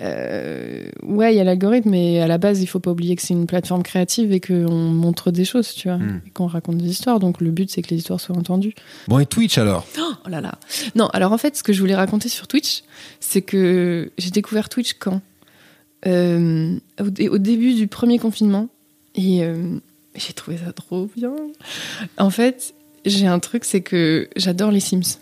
euh, 0.01 0.87
ouais, 1.03 1.33
il 1.33 1.37
y 1.37 1.39
a 1.39 1.43
l'algorithme, 1.43 1.89
mais 1.89 2.19
à 2.21 2.27
la 2.27 2.37
base, 2.37 2.61
il 2.61 2.67
faut 2.67 2.79
pas 2.79 2.91
oublier 2.91 3.15
que 3.15 3.21
c'est 3.23 3.33
une 3.33 3.47
plateforme 3.47 3.81
créative 3.81 4.31
et 4.31 4.39
qu'on 4.39 4.69
montre 4.71 5.31
des 5.31 5.43
choses, 5.45 5.73
tu 5.73 5.87
vois, 5.87 5.97
Mm. 5.97 6.21
et 6.27 6.29
qu'on 6.29 6.45
raconte 6.45 6.77
des 6.77 6.89
histoires. 6.89 7.19
Donc 7.19 7.41
le 7.41 7.49
but, 7.49 7.71
c'est 7.71 7.81
que 7.81 7.89
les 7.89 7.97
histoires 7.97 8.19
soient 8.19 8.37
entendues. 8.37 8.75
Bon, 9.07 9.17
et 9.17 9.25
Twitch 9.25 9.57
alors? 9.57 9.87
Oh 9.99 10.29
là 10.29 10.41
là. 10.41 10.59
Non, 10.95 11.07
alors 11.13 11.31
en 11.31 11.37
fait, 11.39 11.55
ce 11.57 11.63
que 11.63 11.73
je 11.73 11.79
voulais 11.79 11.95
raconter 11.95 12.29
sur 12.29 12.47
Twitch, 12.47 12.83
c'est 13.19 13.41
que 13.41 14.11
j'ai 14.19 14.29
découvert 14.29 14.69
Twitch 14.69 14.93
quand? 14.99 15.21
Euh, 16.05 16.75
au, 17.01 17.23
au 17.33 17.37
début 17.37 17.73
du 17.73 17.87
premier 17.87 18.19
confinement. 18.19 18.69
Et 19.15 19.43
euh, 19.43 19.55
j'ai 20.15 20.33
trouvé 20.33 20.57
ça 20.57 20.71
trop 20.71 21.09
bien. 21.17 21.33
En 22.17 22.29
fait, 22.29 22.73
j'ai 23.05 23.25
un 23.27 23.39
truc, 23.39 23.65
c'est 23.65 23.81
que 23.81 24.27
j'adore 24.35 24.71
les 24.71 24.79
Sims. 24.79 25.17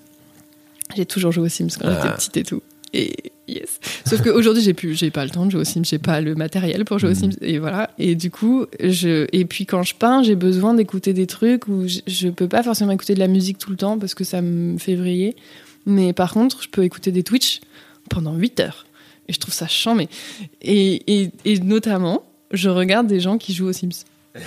J'ai 0.96 1.06
toujours 1.06 1.32
joué 1.32 1.46
aux 1.46 1.50
Sims 1.50 1.68
quand 1.80 1.90
j'étais 1.90 2.02
Ah. 2.08 2.14
petite 2.16 2.38
et 2.38 2.44
tout. 2.44 2.62
Et 2.94 3.14
yes. 3.48 3.80
Sauf 4.06 4.22
qu'aujourd'hui, 4.22 4.62
j'ai 4.64 4.74
plus, 4.74 4.96
j'ai 4.96 5.12
pas 5.12 5.24
le 5.26 5.32
temps 5.32 5.46
de 5.46 5.52
jouer 5.52 5.62
aux 5.62 5.66
Sims, 5.66 5.84
j'ai 5.86 5.98
pas 5.98 6.22
le 6.22 6.36
matériel 6.36 6.86
pour 6.86 7.00
jouer 7.00 7.10
aux 7.10 7.14
Mhm. 7.14 7.32
Sims. 7.32 7.38
Et 7.42 7.58
voilà. 7.60 7.90
Et 7.98 8.16
du 8.16 8.30
coup, 8.32 8.66
je, 8.82 9.28
et 9.34 9.46
puis 9.46 9.66
quand 9.66 9.84
je 9.84 9.96
peins, 9.96 10.24
j'ai 10.24 10.36
besoin 10.36 10.74
d'écouter 10.74 11.14
des 11.14 11.26
trucs 11.28 11.68
où 11.68 11.88
je, 11.88 12.00
je 12.08 12.28
peux 12.30 12.48
pas 12.48 12.64
forcément 12.64 12.92
écouter 12.92 13.14
de 13.14 13.20
la 13.20 13.28
musique 13.28 13.58
tout 13.58 13.70
le 13.72 13.78
temps 13.78 13.98
parce 13.98 14.14
que 14.14 14.24
ça 14.24 14.42
me 14.42 14.78
fait 14.78 14.96
vriller. 14.96 15.36
Mais 15.86 16.14
par 16.14 16.34
contre, 16.34 16.64
je 16.64 16.70
peux 16.70 16.84
écouter 16.84 17.12
des 17.12 17.24
Twitch 17.24 17.62
pendant 18.10 18.36
8 18.36 18.60
heures. 18.60 18.85
Et 19.28 19.34
je 19.34 19.40
trouve 19.40 19.54
ça 19.54 19.68
chambé. 19.68 20.08
Et, 20.62 21.22
et, 21.22 21.32
et 21.46 21.60
notamment, 21.60 22.24
je 22.52 22.70
regarde 22.70 23.08
des 23.08 23.20
gens 23.20 23.38
qui 23.38 23.54
jouent 23.54 23.68
aux 23.68 23.74
Sims. 23.74 24.04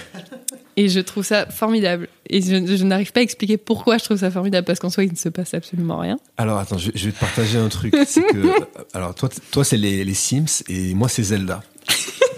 Et 0.77 0.89
je 0.89 1.01
trouve 1.01 1.25
ça 1.25 1.47
formidable. 1.47 2.09
Et 2.31 2.41
je, 2.41 2.77
je 2.77 2.85
n'arrive 2.85 3.11
pas 3.13 3.21
à 3.21 3.23
expliquer 3.23 3.57
pourquoi 3.57 3.99
je 3.99 4.05
trouve 4.05 4.19
ça 4.19 4.31
formidable, 4.31 4.65
parce 4.65 4.79
qu'en 4.79 4.91
soi, 4.91 5.03
il 5.05 5.11
ne 5.11 5.17
se 5.17 5.29
passe 5.29 5.55
absolument 5.55 5.99
rien. 5.99 6.19
Alors 6.37 6.59
attends, 6.59 6.79
je, 6.79 6.91
je 6.95 7.07
vais 7.07 7.13
te 7.13 7.19
partager 7.19 7.59
un 7.59 7.69
truc. 7.69 7.95
C'est 8.07 8.23
que, 8.23 8.47
alors 8.95 9.15
toi, 9.15 9.29
toi 9.51 9.65
c'est 9.65 9.77
les, 9.77 10.05
les 10.05 10.15
Sims 10.15 10.63
et 10.69 10.95
moi 10.95 11.09
c'est 11.09 11.23
Zelda. 11.25 11.63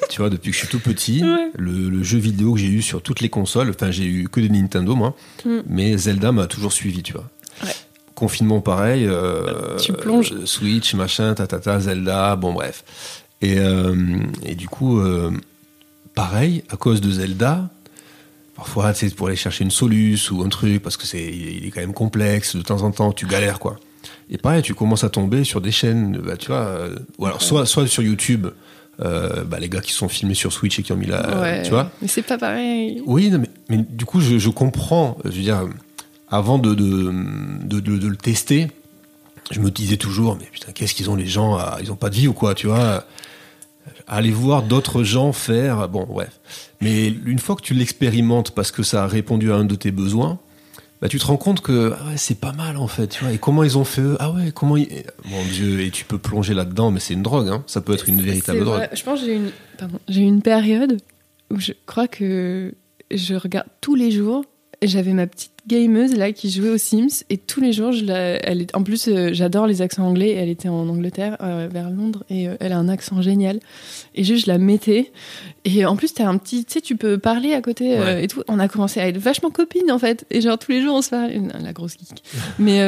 tu 0.09 0.20
vois, 0.20 0.30
depuis 0.30 0.51
que 0.53 0.57
je 0.57 0.61
suis 0.61 0.68
tout 0.68 0.80
petit, 0.80 1.22
Ouais. 1.22 1.51
le, 1.59 1.91
le 1.91 2.03
jeu 2.03 2.18
vidéo 2.18 2.55
que 2.55 2.61
j'ai 2.61 2.68
eu 2.68 2.80
sur 2.82 3.03
toutes 3.03 3.20
les 3.20 3.28
consoles, 3.28 3.68
enfin 3.70 3.91
j'ai 3.91 4.05
eu 4.07 4.28
que 4.28 4.41
des 4.41 4.49
Nintendo 4.49 4.95
moi, 4.95 5.14
Mm. 5.45 5.59
mais 5.66 5.99
Zelda 5.99 6.32
m'a 6.32 6.47
toujours 6.47 6.72
suivi, 6.72 7.03
tu 7.03 7.12
vois. 7.12 7.28
Ouais. 7.64 7.72
Confinement 8.21 8.61
pareil, 8.61 9.07
euh, 9.07 9.79
Tu 9.79 9.95
plonges. 9.95 10.33
euh, 10.33 10.45
Switch, 10.45 10.93
machin, 10.95 11.33
tatata, 11.33 11.81
Zelda, 11.81 12.37
bon 12.37 12.53
bref. 12.53 12.85
Et, 13.41 13.59
euh, 13.59 13.95
et 14.45 14.55
du 14.55 14.68
coup, 14.68 15.01
euh, 15.01 15.31
pareil, 16.14 16.62
à 16.68 16.77
cause 16.77 17.01
de 17.01 17.11
Zelda, 17.11 17.71
parfois 18.55 18.93
sais, 18.93 19.09
pour 19.09 19.29
aller 19.29 19.37
chercher 19.37 19.64
une 19.64 19.71
soluce 19.71 20.31
ou 20.31 20.43
un 20.43 20.51
truc, 20.51 20.83
parce 20.83 20.99
que 20.99 21.07
c'est 21.07 21.25
il 21.25 21.64
est 21.66 21.71
quand 21.71 21.81
même 21.81 21.95
complexe, 21.95 22.57
de 22.57 22.61
temps 22.62 22.83
en 22.83 22.91
temps 22.91 23.12
tu 23.12 23.27
galères 23.27 23.59
quoi. 23.59 23.79
Et 24.29 24.37
pareil, 24.37 24.61
tu 24.62 24.75
commences 24.75 25.03
à 25.03 25.09
tomber 25.09 25.43
sur 25.45 25.62
des 25.62 25.73
chaînes, 25.73 26.18
bah, 26.18 26.37
tu 26.37 26.49
vois, 26.49 26.89
ou 27.18 27.25
alors 27.25 27.41
soit, 27.41 27.64
soit 27.64 27.87
sur 27.87 28.03
YouTube, 28.03 28.49
euh, 29.03 29.45
bah, 29.45 29.59
les 29.59 29.71
gars 29.71 29.81
qui 29.81 29.93
sont 29.93 30.09
filmés 30.11 30.35
sur 30.35 30.53
Switch 30.53 30.79
et 30.79 30.83
qui 30.83 30.93
ont 30.93 30.97
mis 30.97 31.07
la, 31.07 31.41
Ouais. 31.41 31.62
Tu 31.62 31.71
vois. 31.71 31.91
Mais 32.03 32.09
c'est 32.09 32.21
pas 32.23 32.37
pareil. 32.37 33.03
Oui, 33.07 33.31
non, 33.31 33.39
mais, 33.39 33.49
mais 33.71 33.79
du 33.89 34.05
coup, 34.05 34.21
je, 34.21 34.39
je 34.39 34.51
comprends. 34.51 35.16
Je 35.25 35.31
veux 35.31 35.43
dire, 35.43 35.66
avant 36.31 36.59
de, 36.59 36.74
de, 36.74 37.81
de, 37.81 38.07
le 38.09 38.16
tester, 38.16 38.68
je 39.51 39.61
me 39.61 39.70
disais 39.70 39.97
toujours, 39.97 40.37
mais 40.37 40.47
putain, 40.53 40.72
qu'est-ce 40.72 40.95
qu'ils 40.95 41.11
ont 41.11 41.16
les 41.16 41.26
gens 41.26 41.57
à- 41.57 41.78
Ils 41.83 41.91
ont 41.91 41.97
pas 41.97 42.11
de 42.11 42.14
vie 42.14 42.28
ou 42.28 42.33
quoi, 42.33 42.55
tu 42.55 42.66
vois? 42.68 43.05
Aller 44.07 44.31
voir 44.31 44.62
d'autres 44.62 45.03
gens 45.03 45.33
faire, 45.33 45.89
bon, 45.89 46.05
bref. 46.09 46.41
Mais 46.81 47.09
une 47.09 47.39
fois 47.39 47.57
que 47.57 47.62
tu 47.62 47.74
l'expérimentes 47.74 48.53
parce 48.53 48.70
que 48.70 48.83
ça 48.83 49.05
a 49.05 49.07
répondu 49.07 49.53
à 49.53 49.57
un 49.57 49.64
de 49.64 49.74
tes 49.74 49.91
besoins, 49.91 50.39
bah, 51.01 51.09
tu 51.09 51.18
te 51.18 51.24
rends 51.26 51.37
compte 51.39 51.62
que 51.62 51.95
ah 51.99 52.07
ouais, 52.09 52.16
c'est 52.16 52.39
pas 52.39 52.53
mal 52.53 52.76
en 52.76 52.87
fait, 52.87 53.09
tu 53.09 53.24
vois. 53.24 53.33
Et 53.33 53.39
comment 53.39 53.64
ils 53.64 53.78
ont 53.78 53.85
fait 53.85 54.03
eux? 54.03 54.16
Ah 54.20 54.31
ouais, 54.31 54.53
comment 54.53 54.76
ils... 54.76 54.89
Mon 55.24 55.43
Dieu, 55.45 55.81
et 55.81 55.91
tu 55.91 56.05
peux 56.05 56.18
plonger 56.18 56.55
là-dedans, 56.55 56.91
mais 56.91 57.01
c'est 57.01 57.14
une 57.14 57.22
drogue, 57.22 57.49
hein. 57.49 57.64
Ça 57.66 57.81
peut 57.81 57.95
être 57.95 58.09
une 58.09 58.20
véritable 58.20 58.64
drogue. 58.64 58.78
vrai. 58.78 58.91
Je 58.93 59.03
pense 59.03 59.20
que 59.20 59.26
j'ai 59.26 59.35
une, 59.35 59.51
pardon, 59.78 59.99
j'ai 60.09 60.20
eu 60.20 60.24
une 60.24 60.43
période 60.43 60.99
où 61.51 61.59
je 61.59 61.72
crois 61.87 62.07
que 62.07 62.74
je 63.11 63.35
regarde 63.35 63.66
tous 63.81 63.95
les 63.95 64.11
jours. 64.11 64.45
J'avais 64.83 65.12
ma 65.12 65.26
petite 65.26 65.53
gameuse 65.66 66.16
là 66.16 66.33
qui 66.33 66.51
jouait 66.51 66.70
aux 66.70 66.78
Sims 66.78 67.22
et 67.28 67.37
tous 67.37 67.61
les 67.61 67.74
jours, 67.74 67.93
je 67.93 68.03
la, 68.03 68.16
elle 68.49 68.62
est, 68.62 68.74
en 68.74 68.83
plus, 68.83 69.09
euh, 69.09 69.28
j'adore 69.35 69.66
les 69.66 69.83
accents 69.83 70.07
anglais. 70.07 70.31
Elle 70.31 70.49
était 70.49 70.70
en 70.70 70.89
Angleterre, 70.89 71.37
euh, 71.43 71.68
vers 71.70 71.91
Londres, 71.91 72.24
et 72.31 72.49
euh, 72.49 72.57
elle 72.61 72.72
a 72.72 72.78
un 72.78 72.89
accent 72.89 73.20
génial. 73.20 73.61
Et 74.14 74.24
juste, 74.24 74.47
je 74.47 74.51
la 74.51 74.57
mettais. 74.57 75.12
Et 75.66 75.85
en 75.85 75.97
plus, 75.97 76.14
t'as 76.14 76.26
un 76.26 76.39
petit, 76.39 76.64
tu 76.64 76.72
sais, 76.72 76.81
tu 76.81 76.97
peux 76.97 77.18
parler 77.18 77.53
à 77.53 77.61
côté 77.61 77.99
Ouais. 77.99 78.24
et 78.24 78.26
tout. 78.26 78.43
On 78.49 78.59
a 78.59 78.68
commencé 78.68 79.01
à 79.01 79.07
être 79.09 79.18
vachement 79.18 79.51
copines 79.51 79.93
en 79.93 79.99
fait. 79.99 80.24
Et 80.31 80.41
genre 80.41 80.59
tous 80.59 80.72
les 80.72 80.81
jours, 80.81 80.95
on 80.95 81.03
se 81.03 81.11
parlait. 81.11 81.39
La 81.62 81.74
grosse 81.74 81.93
geek. 81.99 82.22
Mais 82.59 82.81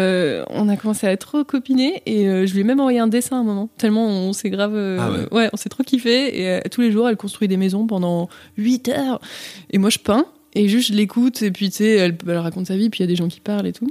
on 0.49 0.70
a 0.70 0.76
commencé 0.78 1.07
à 1.07 1.12
être 1.12 1.26
trop 1.26 1.45
copinés 1.45 2.01
et 2.07 2.24
je 2.47 2.53
lui 2.55 2.61
ai 2.61 2.64
même 2.64 2.80
envoyé 2.80 3.01
un 3.01 3.07
dessin 3.07 3.36
à 3.36 3.40
un 3.40 3.45
moment. 3.45 3.68
Tellement 3.76 4.07
on 4.07 4.32
s'est 4.32 4.49
grave. 4.49 4.74
Ah 4.99 5.11
ouais. 5.12 5.26
ouais, 5.30 5.51
on 5.53 5.59
s'est 5.59 5.68
trop 5.68 5.82
kiffé. 5.84 6.40
Et 6.64 6.68
tous 6.70 6.80
les 6.80 6.90
jours, 6.90 7.07
elle 7.09 7.16
construit 7.18 7.49
des 7.49 7.59
maisons 7.59 7.86
pendant 7.86 8.30
8 8.57 8.88
heures. 8.88 9.20
Et 9.70 9.76
moi, 9.76 9.90
je 9.90 9.99
peins. 9.99 10.24
Et 10.55 10.68
juste, 10.68 10.88
je 10.92 10.94
l'écoute. 10.96 11.42
Et 11.42 11.50
puis, 11.50 11.70
tu 11.70 11.78
sais, 11.78 11.90
elle, 11.96 12.16
elle 12.26 12.38
raconte 12.38 12.66
sa 12.66 12.76
vie. 12.76 12.90
Puis, 12.90 13.00
il 13.00 13.03
y 13.03 13.05
a 13.05 13.09
des 13.09 13.16
gens 13.16 13.28
qui 13.28 13.40
parlent 13.40 13.66
et 13.66 13.72
tout. 13.72 13.90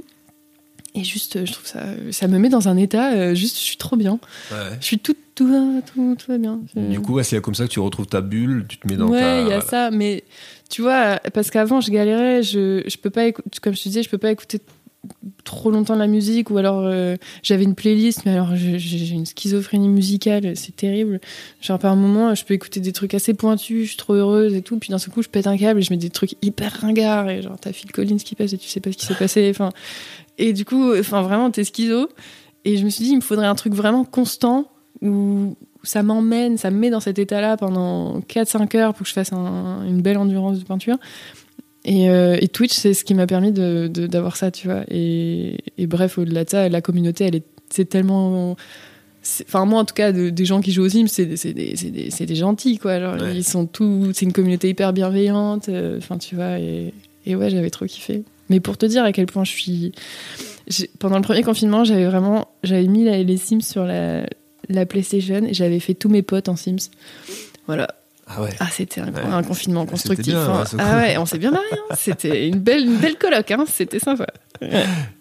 Et 0.94 1.04
juste, 1.04 1.44
je 1.44 1.52
trouve 1.52 1.66
ça. 1.66 1.84
Ça 2.10 2.28
me 2.28 2.38
met 2.38 2.48
dans 2.50 2.68
un 2.68 2.76
état. 2.76 3.12
euh, 3.12 3.34
juste, 3.34 3.56
je 3.56 3.62
suis 3.62 3.76
trop 3.78 3.96
bien. 3.96 4.18
Ouais. 4.50 4.76
Je 4.80 4.84
suis 4.86 4.98
tout. 4.98 5.16
Tout, 5.34 5.82
tout, 5.94 6.14
tout 6.18 6.30
va 6.30 6.36
bien. 6.36 6.60
Du 6.76 7.00
coup, 7.00 7.14
ouais, 7.14 7.24
c'est 7.24 7.40
comme 7.40 7.54
ça 7.54 7.64
que 7.64 7.70
tu 7.70 7.80
retrouves 7.80 8.06
ta 8.06 8.20
bulle, 8.20 8.66
tu 8.68 8.76
te 8.76 8.86
mets 8.86 8.96
dans 8.96 9.08
ouais, 9.08 9.18
ta. 9.18 9.40
il 9.40 9.44
y 9.44 9.52
a 9.52 9.60
voilà. 9.60 9.60
ça, 9.62 9.90
mais 9.90 10.24
tu 10.68 10.82
vois, 10.82 11.20
parce 11.32 11.50
qu'avant 11.50 11.80
je 11.80 11.90
galérais, 11.90 12.42
je, 12.42 12.82
je 12.86 12.96
peux 12.98 13.08
pas 13.08 13.24
écouter, 13.24 13.48
comme 13.62 13.72
je 13.74 13.78
te 13.82 13.88
disais, 13.88 14.02
je 14.02 14.10
peux 14.10 14.18
pas 14.18 14.30
écouter 14.30 14.60
trop 15.44 15.70
longtemps 15.70 15.94
de 15.94 15.98
la 15.98 16.06
musique 16.06 16.50
ou 16.50 16.58
alors 16.58 16.82
euh, 16.84 17.16
j'avais 17.42 17.64
une 17.64 17.74
playlist, 17.74 18.24
mais 18.24 18.32
alors 18.32 18.54
j'ai 18.54 19.08
une 19.10 19.26
schizophrénie 19.26 19.88
musicale, 19.88 20.56
c'est 20.56 20.76
terrible. 20.76 21.20
Genre 21.60 21.78
par 21.78 21.96
moment, 21.96 22.34
je 22.34 22.44
peux 22.44 22.54
écouter 22.54 22.80
des 22.80 22.92
trucs 22.92 23.14
assez 23.14 23.34
pointus, 23.34 23.82
je 23.84 23.88
suis 23.88 23.96
trop 23.96 24.14
heureuse 24.14 24.54
et 24.54 24.62
tout, 24.62 24.78
puis 24.78 24.90
d'un 24.90 24.98
seul 24.98 25.12
coup 25.12 25.22
je 25.22 25.28
pète 25.28 25.46
un 25.46 25.56
câble 25.56 25.80
et 25.80 25.82
je 25.82 25.92
mets 25.92 25.96
des 25.98 26.10
trucs 26.10 26.34
hyper 26.42 26.72
ringards 26.80 27.28
et 27.30 27.42
genre 27.42 27.56
t'as 27.60 27.72
Phil 27.72 27.90
Collins 27.90 28.16
qui 28.18 28.34
passe 28.36 28.52
et 28.52 28.58
tu 28.58 28.68
sais 28.68 28.80
pas 28.80 28.92
ce 28.92 28.96
qui 28.96 29.06
s'est 29.06 29.14
passé, 29.14 29.48
enfin 29.50 29.70
et 30.38 30.52
du 30.52 30.64
coup, 30.64 30.92
enfin 30.98 31.22
vraiment 31.22 31.50
t'es 31.50 31.64
schizo 31.64 32.08
et 32.64 32.76
je 32.76 32.84
me 32.84 32.90
suis 32.90 33.04
dit 33.04 33.10
il 33.10 33.16
me 33.16 33.20
faudrait 33.22 33.46
un 33.46 33.54
truc 33.56 33.74
vraiment 33.74 34.04
constant 34.04 34.70
où 35.00 35.56
ça 35.82 36.04
m'emmène, 36.04 36.58
ça 36.58 36.70
me 36.70 36.78
met 36.78 36.90
dans 36.90 37.00
cet 37.00 37.18
état-là 37.18 37.56
pendant 37.56 38.20
4-5 38.20 38.76
heures 38.76 38.94
pour 38.94 39.02
que 39.02 39.08
je 39.08 39.14
fasse 39.14 39.32
un- 39.32 39.84
une 39.84 40.00
belle 40.00 40.16
endurance 40.16 40.60
de 40.60 40.64
peinture. 40.64 40.96
Et, 41.84 42.08
euh, 42.10 42.36
et 42.40 42.48
Twitch, 42.48 42.72
c'est 42.74 42.94
ce 42.94 43.04
qui 43.04 43.14
m'a 43.14 43.26
permis 43.26 43.50
de- 43.52 43.88
de- 43.92 44.06
d'avoir 44.06 44.36
ça, 44.36 44.50
tu 44.50 44.68
vois. 44.68 44.84
Et, 44.88 45.58
et 45.78 45.86
bref, 45.86 46.16
au-delà 46.18 46.44
de 46.44 46.50
ça, 46.50 46.68
la 46.68 46.80
communauté, 46.80 47.24
elle 47.24 47.34
est, 47.36 47.44
c'est 47.70 47.88
tellement. 47.88 48.56
Enfin, 49.42 49.64
moi, 49.64 49.80
en 49.80 49.84
tout 49.84 49.94
cas, 49.94 50.12
de- 50.12 50.30
des 50.30 50.44
gens 50.44 50.60
qui 50.60 50.72
jouent 50.72 50.84
aux 50.84 50.88
Sims, 50.88 51.06
c'est 51.08 51.26
des, 51.26 51.52
des, 51.52 52.26
des, 52.26 52.34
gentils, 52.34 52.78
quoi. 52.78 53.00
Genre, 53.00 53.14
Ouais. 53.20 53.36
Ils 53.36 53.44
sont 53.44 53.66
tous. 53.66 54.12
C'est 54.14 54.24
une 54.24 54.32
communauté 54.32 54.68
hyper 54.68 54.92
bienveillante. 54.92 55.68
euh, 55.68 55.98
Enfin, 55.98 56.18
tu 56.18 56.34
vois. 56.36 56.58
Et, 56.58 56.92
et 57.26 57.34
ouais, 57.36 57.50
j'avais 57.50 57.70
trop 57.70 57.86
kiffé. 57.86 58.22
Mais 58.48 58.60
pour 58.60 58.76
te 58.76 58.86
dire 58.86 59.02
à 59.04 59.12
quel 59.12 59.26
point 59.26 59.44
je 59.44 59.50
suis. 59.50 59.92
Pendant 61.00 61.16
le 61.16 61.22
premier 61.22 61.42
confinement, 61.42 61.82
j'avais 61.84 62.06
vraiment. 62.06 62.48
J'avais 62.62 62.86
mis 62.86 63.04
la- 63.04 63.22
les 63.22 63.36
Sims 63.36 63.60
sur 63.60 63.84
la, 63.84 64.26
la 64.68 64.86
PlayStation 64.86 65.42
et 65.44 65.54
j'avais 65.54 65.80
fait 65.80 65.94
tous 65.94 66.08
mes 66.08 66.22
potes 66.22 66.48
en 66.48 66.54
Sims. 66.56 66.90
Voilà. 67.66 67.88
Ah 68.36 68.42
ouais. 68.42 68.50
Ah, 68.60 68.66
c'était 68.70 69.00
un, 69.00 69.12
Ouais. 69.12 69.20
un 69.30 69.42
confinement 69.42 69.84
constructif. 69.86 70.26
bien, 70.26 70.40
hein. 70.42 70.62
ouais, 70.62 70.78
ah 70.78 70.96
ouais, 70.98 71.16
on 71.18 71.26
s'est 71.26 71.38
bien 71.38 71.50
marré. 71.50 71.64
hein. 71.72 71.94
C'était 71.98 72.48
une 72.48 72.58
belle, 72.60 72.84
une 72.84 72.96
belle 72.96 73.16
coloc. 73.16 73.50
Hein. 73.50 73.64
C'était 73.68 73.98
sympa. 73.98 74.26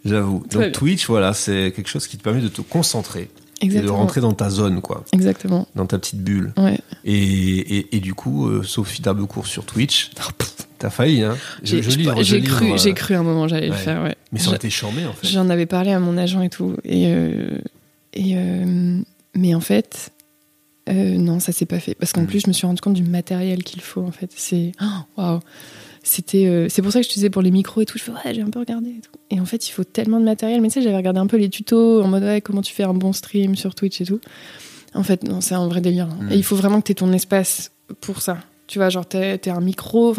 J'avoue. 0.06 0.44
Donc 0.52 0.62
bien. 0.62 0.72
Twitch, 0.72 1.08
voilà, 1.08 1.34
c'est 1.34 1.72
quelque 1.76 1.90
chose 1.90 2.08
qui 2.08 2.18
te 2.18 2.24
permet 2.24 2.42
de 2.42 2.48
te 2.48 2.62
concentrer 2.62 3.30
et 3.62 3.66
de 3.68 3.72
Exactement. 3.72 3.98
rentrer 3.98 4.22
dans 4.22 4.34
ta 4.34 4.50
zone, 4.50 4.82
quoi, 4.82 5.04
Exactement. 5.14 5.68
dans 5.76 5.86
ta 5.86 6.00
petite 6.00 6.22
bulle. 6.24 6.52
Ouais. 6.58 6.80
Et, 7.06 7.78
et, 7.78 7.96
et 7.98 8.00
du 8.00 8.14
coup, 8.16 8.48
euh, 8.48 8.64
Sophie 8.64 9.02
Darbecourt 9.02 9.46
sur 9.46 9.66
Twitch, 9.66 10.10
t'as 10.80 10.90
failli, 10.90 11.22
hein 11.24 11.38
J'ai 11.64 11.84
je 11.84 11.90
j'ai 11.92 12.42
cru, 12.42 12.72
euh, 12.72 12.78
j'ai 12.78 12.94
cru 12.96 13.14
un 13.14 13.22
moment 13.24 13.48
j'allais 13.48 13.68
le 13.68 13.74
faire. 13.76 14.02
Ouais. 14.04 14.16
Mais 14.32 14.40
ça 14.40 14.48
aurait 14.48 14.56
été 14.58 14.70
charmé, 14.72 15.06
en 15.06 15.14
fait. 15.14 15.28
J'en 15.28 15.50
avais 15.50 15.68
parlé 15.68 15.92
à 15.92 16.00
mon 16.00 16.18
agent 16.18 16.42
et 16.42 16.50
tout. 16.50 16.76
Et, 16.84 17.06
euh, 17.14 17.50
et 18.14 18.34
euh, 18.36 19.00
mais 19.36 19.54
en 19.54 19.60
fait, 19.62 20.12
euh, 20.90 21.18
non, 21.18 21.40
ça 21.40 21.52
s'est 21.52 21.66
pas 21.66 21.80
fait. 21.80 21.96
Parce 21.96 22.12
qu'en 22.14 22.24
Mm. 22.24 22.28
plus, 22.28 22.40
je 22.42 22.48
me 22.48 22.54
suis 22.54 22.66
rendu 22.68 22.82
compte 22.82 22.94
du 22.96 23.04
matériel 23.04 23.64
qu'il 23.64 23.82
faut. 23.82 24.02
En 24.02 24.12
fait, 24.12 24.32
c'est 24.36 24.72
oh, 24.82 24.86
waouh. 25.22 25.40
C'était, 26.04 26.48
euh, 26.48 26.68
c'est 26.70 26.82
pour 26.82 26.92
ça 26.92 27.00
que 27.00 27.04
je 27.06 27.10
te 27.10 27.14
disais 27.14 27.30
pour 27.30 27.44
les 27.44 27.52
micros 27.52 27.82
et 27.82 27.86
tout. 27.86 27.98
Je 28.00 28.04
fais 28.04 28.12
ouais, 28.12 28.34
j'ai 28.34 28.42
un 28.42 28.50
peu 28.50 28.60
regardé. 28.60 28.90
Et, 28.90 29.02
tout. 29.02 29.12
et 29.30 29.40
en 29.40 29.46
fait, 29.46 29.68
il 29.68 29.72
faut 29.72 29.84
tellement 29.84 30.20
de 30.20 30.26
matériel. 30.26 30.60
Mais 30.62 30.70
tu 30.70 30.76
sais, 30.76 30.82
j'avais 30.82 30.98
regardé 30.98 31.20
un 31.20 31.28
peu 31.28 31.38
les 31.38 31.50
tutos 31.50 32.02
en 32.02 32.08
mode 32.08 32.24
ouais, 32.24 32.42
comment 32.42 32.62
tu 32.64 32.74
fais 32.74 32.84
un 32.84 32.94
bon 32.96 33.14
stream 33.14 33.56
sur 33.56 33.76
Twitch 33.76 34.02
et 34.02 34.06
tout. 34.06 34.20
En 34.96 35.04
fait, 35.04 35.24
non, 35.24 35.40
c'est 35.42 35.54
un 35.56 35.68
vrai 35.68 35.80
délire. 35.82 36.08
hein. 36.12 36.24
Mm. 36.24 36.32
Et 36.32 36.36
il 36.38 36.44
faut 36.44 36.56
vraiment 36.56 36.82
que 36.82 36.88
tu 36.88 36.92
aies 36.94 36.96
ton 36.96 37.14
espace 37.14 37.72
pour 38.02 38.22
ça. 38.22 38.40
Tu 38.68 38.80
vois, 38.80 38.90
genre, 38.90 39.06
t'es 39.06 39.38
t'es 39.38 39.52
un 39.52 39.62
micro. 39.62 40.16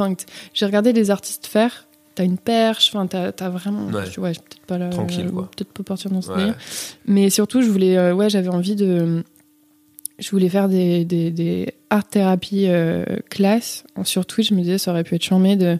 J'ai 0.54 0.66
regardé 0.66 0.92
les 0.92 1.10
artistes 1.10 1.46
faire. 1.46 1.88
T'as 2.14 2.24
une 2.24 2.36
perche. 2.38 2.90
Enfin, 2.94 3.06
t'as 3.06 3.32
as 3.44 3.48
vraiment. 3.50 3.86
Ouais. 3.86 4.04
vais 4.04 4.10
peut-être 4.34 4.66
pas 4.66 4.78
là. 4.78 4.90
Tranquille, 4.90 5.30
quoi. 5.32 5.50
Peut-être 5.56 5.72
pas 5.72 5.82
partir 5.82 6.10
dans 6.10 6.20
ce 6.22 6.30
Ouais. 6.30 6.36
délire. 6.36 6.56
Mais 7.06 7.30
surtout, 7.30 7.62
je 7.62 7.68
voulais, 7.70 7.96
euh, 7.96 8.14
ouais, 8.14 8.28
j'avais 8.30 8.50
envie 8.50 8.76
de, 8.76 9.24
je 10.18 10.30
voulais 10.30 10.48
faire 10.48 10.68
des, 10.68 11.04
des, 11.04 11.30
des 11.30 11.74
art 11.90 12.06
thérapie 12.06 12.66
euh, 12.68 13.04
classes 13.30 13.84
sur 14.04 14.26
Twitch. 14.26 14.50
Je 14.50 14.54
me 14.54 14.60
disais, 14.60 14.78
ça 14.78 14.90
aurait 14.90 15.04
pu 15.04 15.14
être 15.14 15.24
charmé 15.24 15.56
de 15.56 15.78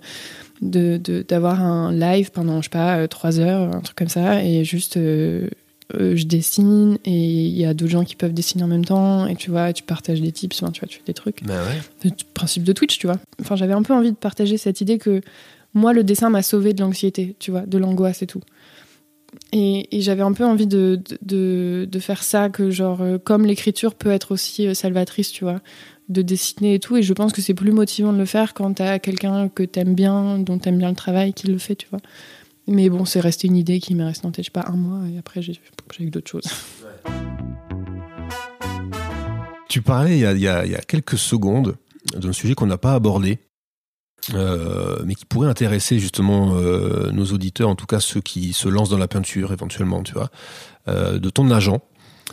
d'avoir 0.62 1.60
un 1.60 1.92
live 1.92 2.30
pendant, 2.30 2.58
je 2.58 2.66
sais 2.66 2.70
pas, 2.70 3.08
trois 3.08 3.40
heures, 3.40 3.74
un 3.74 3.80
truc 3.80 3.96
comme 3.96 4.08
ça, 4.08 4.44
et 4.44 4.64
juste 4.64 4.96
je 4.96 6.24
dessine 6.24 6.98
et 7.04 7.10
il 7.10 7.58
y 7.58 7.64
a 7.64 7.74
d'autres 7.74 7.90
gens 7.90 8.04
qui 8.04 8.16
peuvent 8.16 8.32
dessiner 8.32 8.62
en 8.64 8.68
même 8.68 8.84
temps. 8.84 9.26
Et 9.26 9.34
tu 9.34 9.50
vois 9.50 9.72
tu 9.72 9.82
partages 9.82 10.20
des 10.20 10.32
tips 10.32 10.56
tu 10.56 10.62
vois 10.62 10.70
tu 10.70 10.98
fais 10.98 11.04
des 11.04 11.14
trucs. 11.14 11.42
Bah 11.44 11.54
ouais. 11.64 12.10
le 12.10 12.10
principe 12.34 12.62
de 12.62 12.72
Twitch 12.72 12.98
tu 12.98 13.06
vois. 13.06 13.16
Enfin 13.40 13.56
j'avais 13.56 13.74
un 13.74 13.82
peu 13.82 13.92
envie 13.92 14.12
de 14.12 14.16
partager 14.16 14.56
cette 14.56 14.80
idée 14.80 14.98
que 14.98 15.20
moi 15.74 15.92
le 15.92 16.04
dessin 16.04 16.30
m'a 16.30 16.42
sauvé 16.42 16.72
de 16.74 16.80
l'anxiété 16.80 17.34
tu 17.38 17.50
vois 17.50 17.62
de 17.62 17.78
l'angoisse 17.78 18.22
et 18.22 18.26
tout 18.26 18.42
et, 19.52 20.00
j'avais 20.00 20.22
un 20.22 20.32
peu 20.32 20.44
envie 20.44 20.66
de, 20.66 21.00
de, 21.22 21.88
de, 21.90 21.98
faire 21.98 22.22
ça, 22.22 22.48
que 22.48 22.70
genre, 22.70 23.00
euh, 23.00 23.18
comme 23.18 23.46
l'écriture 23.46 23.94
peut 23.94 24.10
être 24.10 24.32
aussi 24.32 24.66
euh, 24.66 24.74
salvatrice, 24.74 25.30
tu 25.30 25.44
vois, 25.44 25.60
de 26.08 26.22
dessiner 26.22 26.74
et 26.74 26.80
tout. 26.80 26.96
Et 26.96 27.02
je 27.02 27.12
pense 27.12 27.32
que 27.32 27.42
c'est 27.42 27.54
plus 27.54 27.72
motivant 27.72 28.12
de 28.12 28.18
le 28.18 28.24
faire 28.26 28.54
quand 28.54 28.74
t'as 28.74 28.98
quelqu'un 28.98 29.48
que 29.48 29.62
t'aimes 29.62 29.94
bien, 29.94 30.38
dont 30.38 30.58
t'aimes 30.58 30.78
bien 30.78 30.90
le 30.90 30.96
travail, 30.96 31.32
qui 31.32 31.46
le 31.46 31.58
fait, 31.58 31.76
tu 31.76 31.88
vois. 31.90 32.00
Mais 32.66 32.88
bon, 32.88 33.04
c'est 33.04 33.20
resté 33.20 33.48
une 33.48 33.56
idée 33.56 33.80
qui 33.80 33.94
m'est 33.94 34.04
restée 34.04 34.26
en 34.26 34.30
tête, 34.30 34.44
je 34.44 34.50
sais 34.50 34.52
pas, 34.52 34.70
un 34.70 34.76
mois, 34.76 35.00
et 35.08 35.18
après 35.18 35.42
j'ai 35.42 35.58
eu 36.00 36.10
d'autres 36.10 36.30
choses. 36.30 36.44
Tu 39.68 39.82
parlais 39.82 40.18
il 40.18 40.20
y, 40.20 40.26
a, 40.26 40.64
il 40.64 40.70
y 40.70 40.74
a 40.76 40.80
quelques 40.82 41.18
secondes 41.18 41.76
d'un 42.14 42.32
sujet 42.32 42.54
qu'on 42.54 42.66
n'a 42.66 42.78
pas 42.78 42.94
abordé, 42.94 43.38
euh, 44.34 44.98
mais 45.04 45.14
qui 45.14 45.24
pourrait 45.24 45.48
intéresser 45.48 45.98
justement 45.98 46.54
euh, 46.54 47.10
nos 47.10 47.26
auditeurs, 47.26 47.68
en 47.68 47.74
tout 47.74 47.86
cas 47.86 48.00
ceux 48.00 48.20
qui 48.20 48.52
se 48.52 48.68
lancent 48.68 48.90
dans 48.90 48.98
la 48.98 49.08
peinture 49.08 49.52
éventuellement, 49.52 50.02
tu 50.02 50.14
vois, 50.14 50.30
euh, 50.88 51.18
de 51.18 51.30
ton 51.30 51.50
agent. 51.50 51.80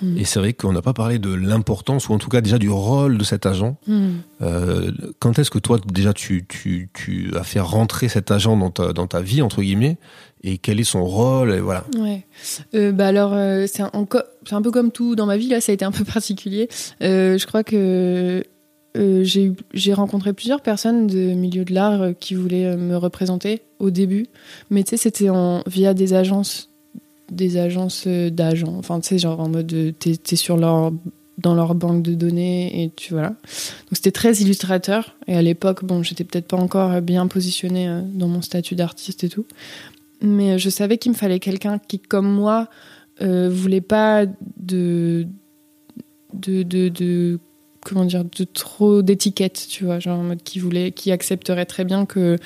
Mm. 0.01 0.17
Et 0.17 0.23
c'est 0.23 0.39
vrai 0.39 0.53
qu'on 0.53 0.71
n'a 0.71 0.83
pas 0.83 0.93
parlé 0.93 1.17
de 1.17 1.33
l'importance, 1.33 2.07
ou 2.07 2.13
en 2.13 2.19
tout 2.19 2.29
cas 2.29 2.41
déjà 2.41 2.59
du 2.59 2.69
rôle 2.69 3.17
de 3.17 3.23
cet 3.23 3.45
agent. 3.47 3.77
Mm. 3.87 4.17
quand 5.17 5.39
est-ce 5.39 5.49
que 5.49 5.57
toi, 5.57 5.79
déjà, 5.91 6.13
tu, 6.13 6.45
tu, 6.47 6.89
tu, 6.93 7.31
as 7.35 7.43
fait 7.43 7.59
rentrer 7.59 8.07
cet 8.07 8.29
agent 8.29 8.55
dans 8.55 8.69
ta, 8.69 8.93
dans 8.93 9.07
ta 9.07 9.21
vie, 9.21 9.41
entre 9.41 9.61
guillemets, 9.61 9.97
et 10.43 10.59
quel 10.59 10.79
est 10.79 10.85
son 10.85 11.03
rôle, 11.03 11.51
et 11.51 11.59
voilà. 11.59 11.85
Ouais. 11.97 12.23
bah 12.91 13.07
alors, 13.07 13.31
c'est 13.67 13.81
un, 13.81 13.91
un, 13.93 14.61
peu 14.61 14.71
comme 14.71 14.91
tout 14.91 15.15
dans 15.15 15.25
ma 15.25 15.37
vie, 15.37 15.49
là, 15.49 15.59
ça 15.59 15.71
a 15.71 15.73
été 15.73 15.83
un 15.83 15.91
peu 15.91 16.03
particulier. 16.13 16.69
je 17.01 17.45
crois 17.45 17.63
que 17.63 18.43
euh, 18.97 19.23
j'ai 19.23 19.93
rencontré 19.93 20.33
plusieurs 20.33 20.61
personnes 20.61 21.05
de 21.05 21.33
milieu 21.33 21.63
de 21.63 21.73
l'art 21.73 22.01
euh, 22.01 22.13
qui 22.13 22.33
voulaient 22.33 22.65
euh, 22.65 22.77
me 22.77 22.97
représenter 22.97 23.61
au 23.77 23.91
début, 23.91 24.25
mais 24.71 24.83
tu 24.83 24.91
sais, 24.91 24.97
c'était 24.97 25.27
via 25.67 25.93
des 25.93 26.13
agences, 26.13 26.69
des 27.31 27.57
agences 27.57 28.07
d'agents. 28.07 28.75
Enfin, 28.77 28.99
tu 28.99 29.09
sais, 29.09 29.19
genre 29.19 29.39
en 29.39 29.47
mode, 29.47 29.93
t'es 29.99 30.11
es 30.31 30.35
sur 30.35 30.57
leur, 30.57 30.91
dans 31.37 31.53
leur 31.53 31.75
banque 31.75 32.01
de 32.01 32.13
données 32.13 32.83
et 32.83 32.91
tu 32.93 33.13
voilà. 33.13 33.29
Donc 33.29 33.93
c'était 33.93 34.11
très 34.11 34.33
illustrateur. 34.33 35.15
Et 35.27 35.35
à 35.35 35.41
l'époque, 35.41 35.85
bon, 35.85 36.03
j'étais 36.03 36.25
peut-être 36.25 36.47
pas 36.47 36.57
encore 36.57 36.99
bien 37.01 37.27
positionnée 37.27 38.01
dans 38.13 38.27
mon 38.27 38.41
statut 38.41 38.75
d'artiste 38.75 39.23
et 39.23 39.29
tout, 39.29 39.45
mais 40.21 40.59
je 40.59 40.69
savais 40.69 40.97
qu'il 40.97 41.13
me 41.13 41.17
fallait 41.17 41.39
quelqu'un 41.39 41.79
qui, 41.79 41.99
comme 41.99 42.29
moi, 42.29 42.67
voulait 43.21 43.81
pas 43.81 44.25
de, 44.57 45.25
de 46.33 47.39
comment 47.81 48.05
dire 48.05 48.23
de 48.23 48.43
trop 48.43 49.01
d'étiquettes 49.01 49.67
tu 49.69 49.85
vois 49.85 49.99
genre 49.99 50.19
en 50.19 50.23
mode 50.23 50.43
qui 50.43 50.59
voulait 50.59 50.91
qui 50.91 51.11
accepterait 51.11 51.65
très 51.65 51.85
bien 51.85 52.05
que 52.05 52.37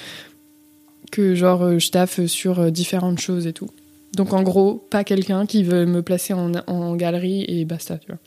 que 1.12 1.36
genre 1.36 1.64
euh, 1.64 1.80
je 1.80 1.90
taffe 1.92 2.26
sur 2.26 2.60
euh, 2.60 2.70
différentes 2.72 3.20
choses 3.20 3.46
et 3.48 3.54
tout. 3.54 3.70
Donc 4.16 4.34
en 4.34 4.44
gros 4.44 4.76
pas 4.76 5.04
quelqu'un 5.04 5.46
qui 5.46 5.64
veut 5.64 5.86
me 5.86 6.02
placer 6.02 6.34
en, 6.34 6.52
en 6.68 6.96
galerie 6.96 7.46
et 7.48 7.66
basta 7.66 7.98
tu 7.98 8.08
vois. 8.08 8.20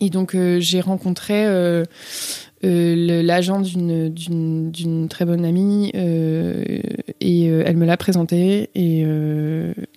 Et 0.00 0.08
donc 0.10 0.34
euh, 0.34 0.60
j'ai 0.60 0.80
rencontré 0.80 1.44
l'agent 2.62 3.60
d'une 3.60 5.08
très 5.08 5.24
bonne 5.24 5.44
amie 5.44 5.90
euh, 5.94 6.62
et 7.20 7.48
euh, 7.48 7.62
elle 7.64 7.76
me 7.76 7.86
l'a 7.86 7.96
présenté 7.96 8.68
et, 8.74 9.00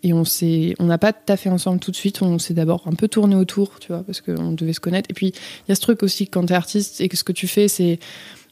et 0.04 0.14
on 0.14 0.24
s'est 0.24 0.74
on 0.80 0.86
n'a 0.86 0.98
pas 0.98 1.12
taffé 1.12 1.50
ensemble 1.50 1.80
tout 1.80 1.92
de 1.92 1.96
suite 1.96 2.22
on 2.22 2.40
s'est 2.40 2.54
d'abord 2.54 2.84
un 2.86 2.94
peu 2.94 3.08
tourné 3.08 3.36
autour 3.36 3.80
tu 3.80 3.90
vois 3.90 4.04
parce 4.04 4.22
qu'on 4.22 4.54
devait 4.54 4.74
se 4.74 4.80
connaître. 4.80 5.10
Et 5.10 5.14
puis 5.14 5.28
il 5.28 5.70
y 5.70 5.72
a 5.72 5.76
ce 5.76 5.82
truc 5.82 6.04
aussi 6.04 6.28
quand 6.28 6.46
t'es 6.46 6.54
artiste 6.54 7.02
et 7.02 7.10
que 7.10 7.18
ce 7.18 7.24
que 7.24 7.34
tu 7.34 7.48
fais 7.48 7.68
c'est 7.68 8.00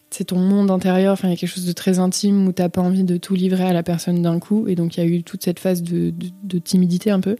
c'est 0.09 0.25
ton 0.25 0.39
monde 0.39 0.71
intérieur 0.71 1.13
enfin 1.13 1.29
il 1.29 1.31
y 1.31 1.33
a 1.33 1.37
quelque 1.37 1.53
chose 1.53 1.65
de 1.65 1.71
très 1.71 1.99
intime 1.99 2.47
où 2.47 2.51
t'as 2.51 2.67
pas 2.67 2.81
envie 2.81 3.05
de 3.05 3.15
tout 3.15 3.33
livrer 3.33 3.63
à 3.63 3.73
la 3.73 3.83
personne 3.83 4.21
d'un 4.21 4.39
coup. 4.39 4.67
Et 4.67 4.75
donc 4.75 4.97
il 4.97 4.99
y 4.99 5.03
a 5.03 5.07
eu 5.07 5.23
toute 5.23 5.43
cette 5.43 5.59
phase 5.59 5.83
de, 5.83 6.13
de 6.43 6.59
timidité 6.59 7.11
un 7.11 7.21
peu. 7.21 7.37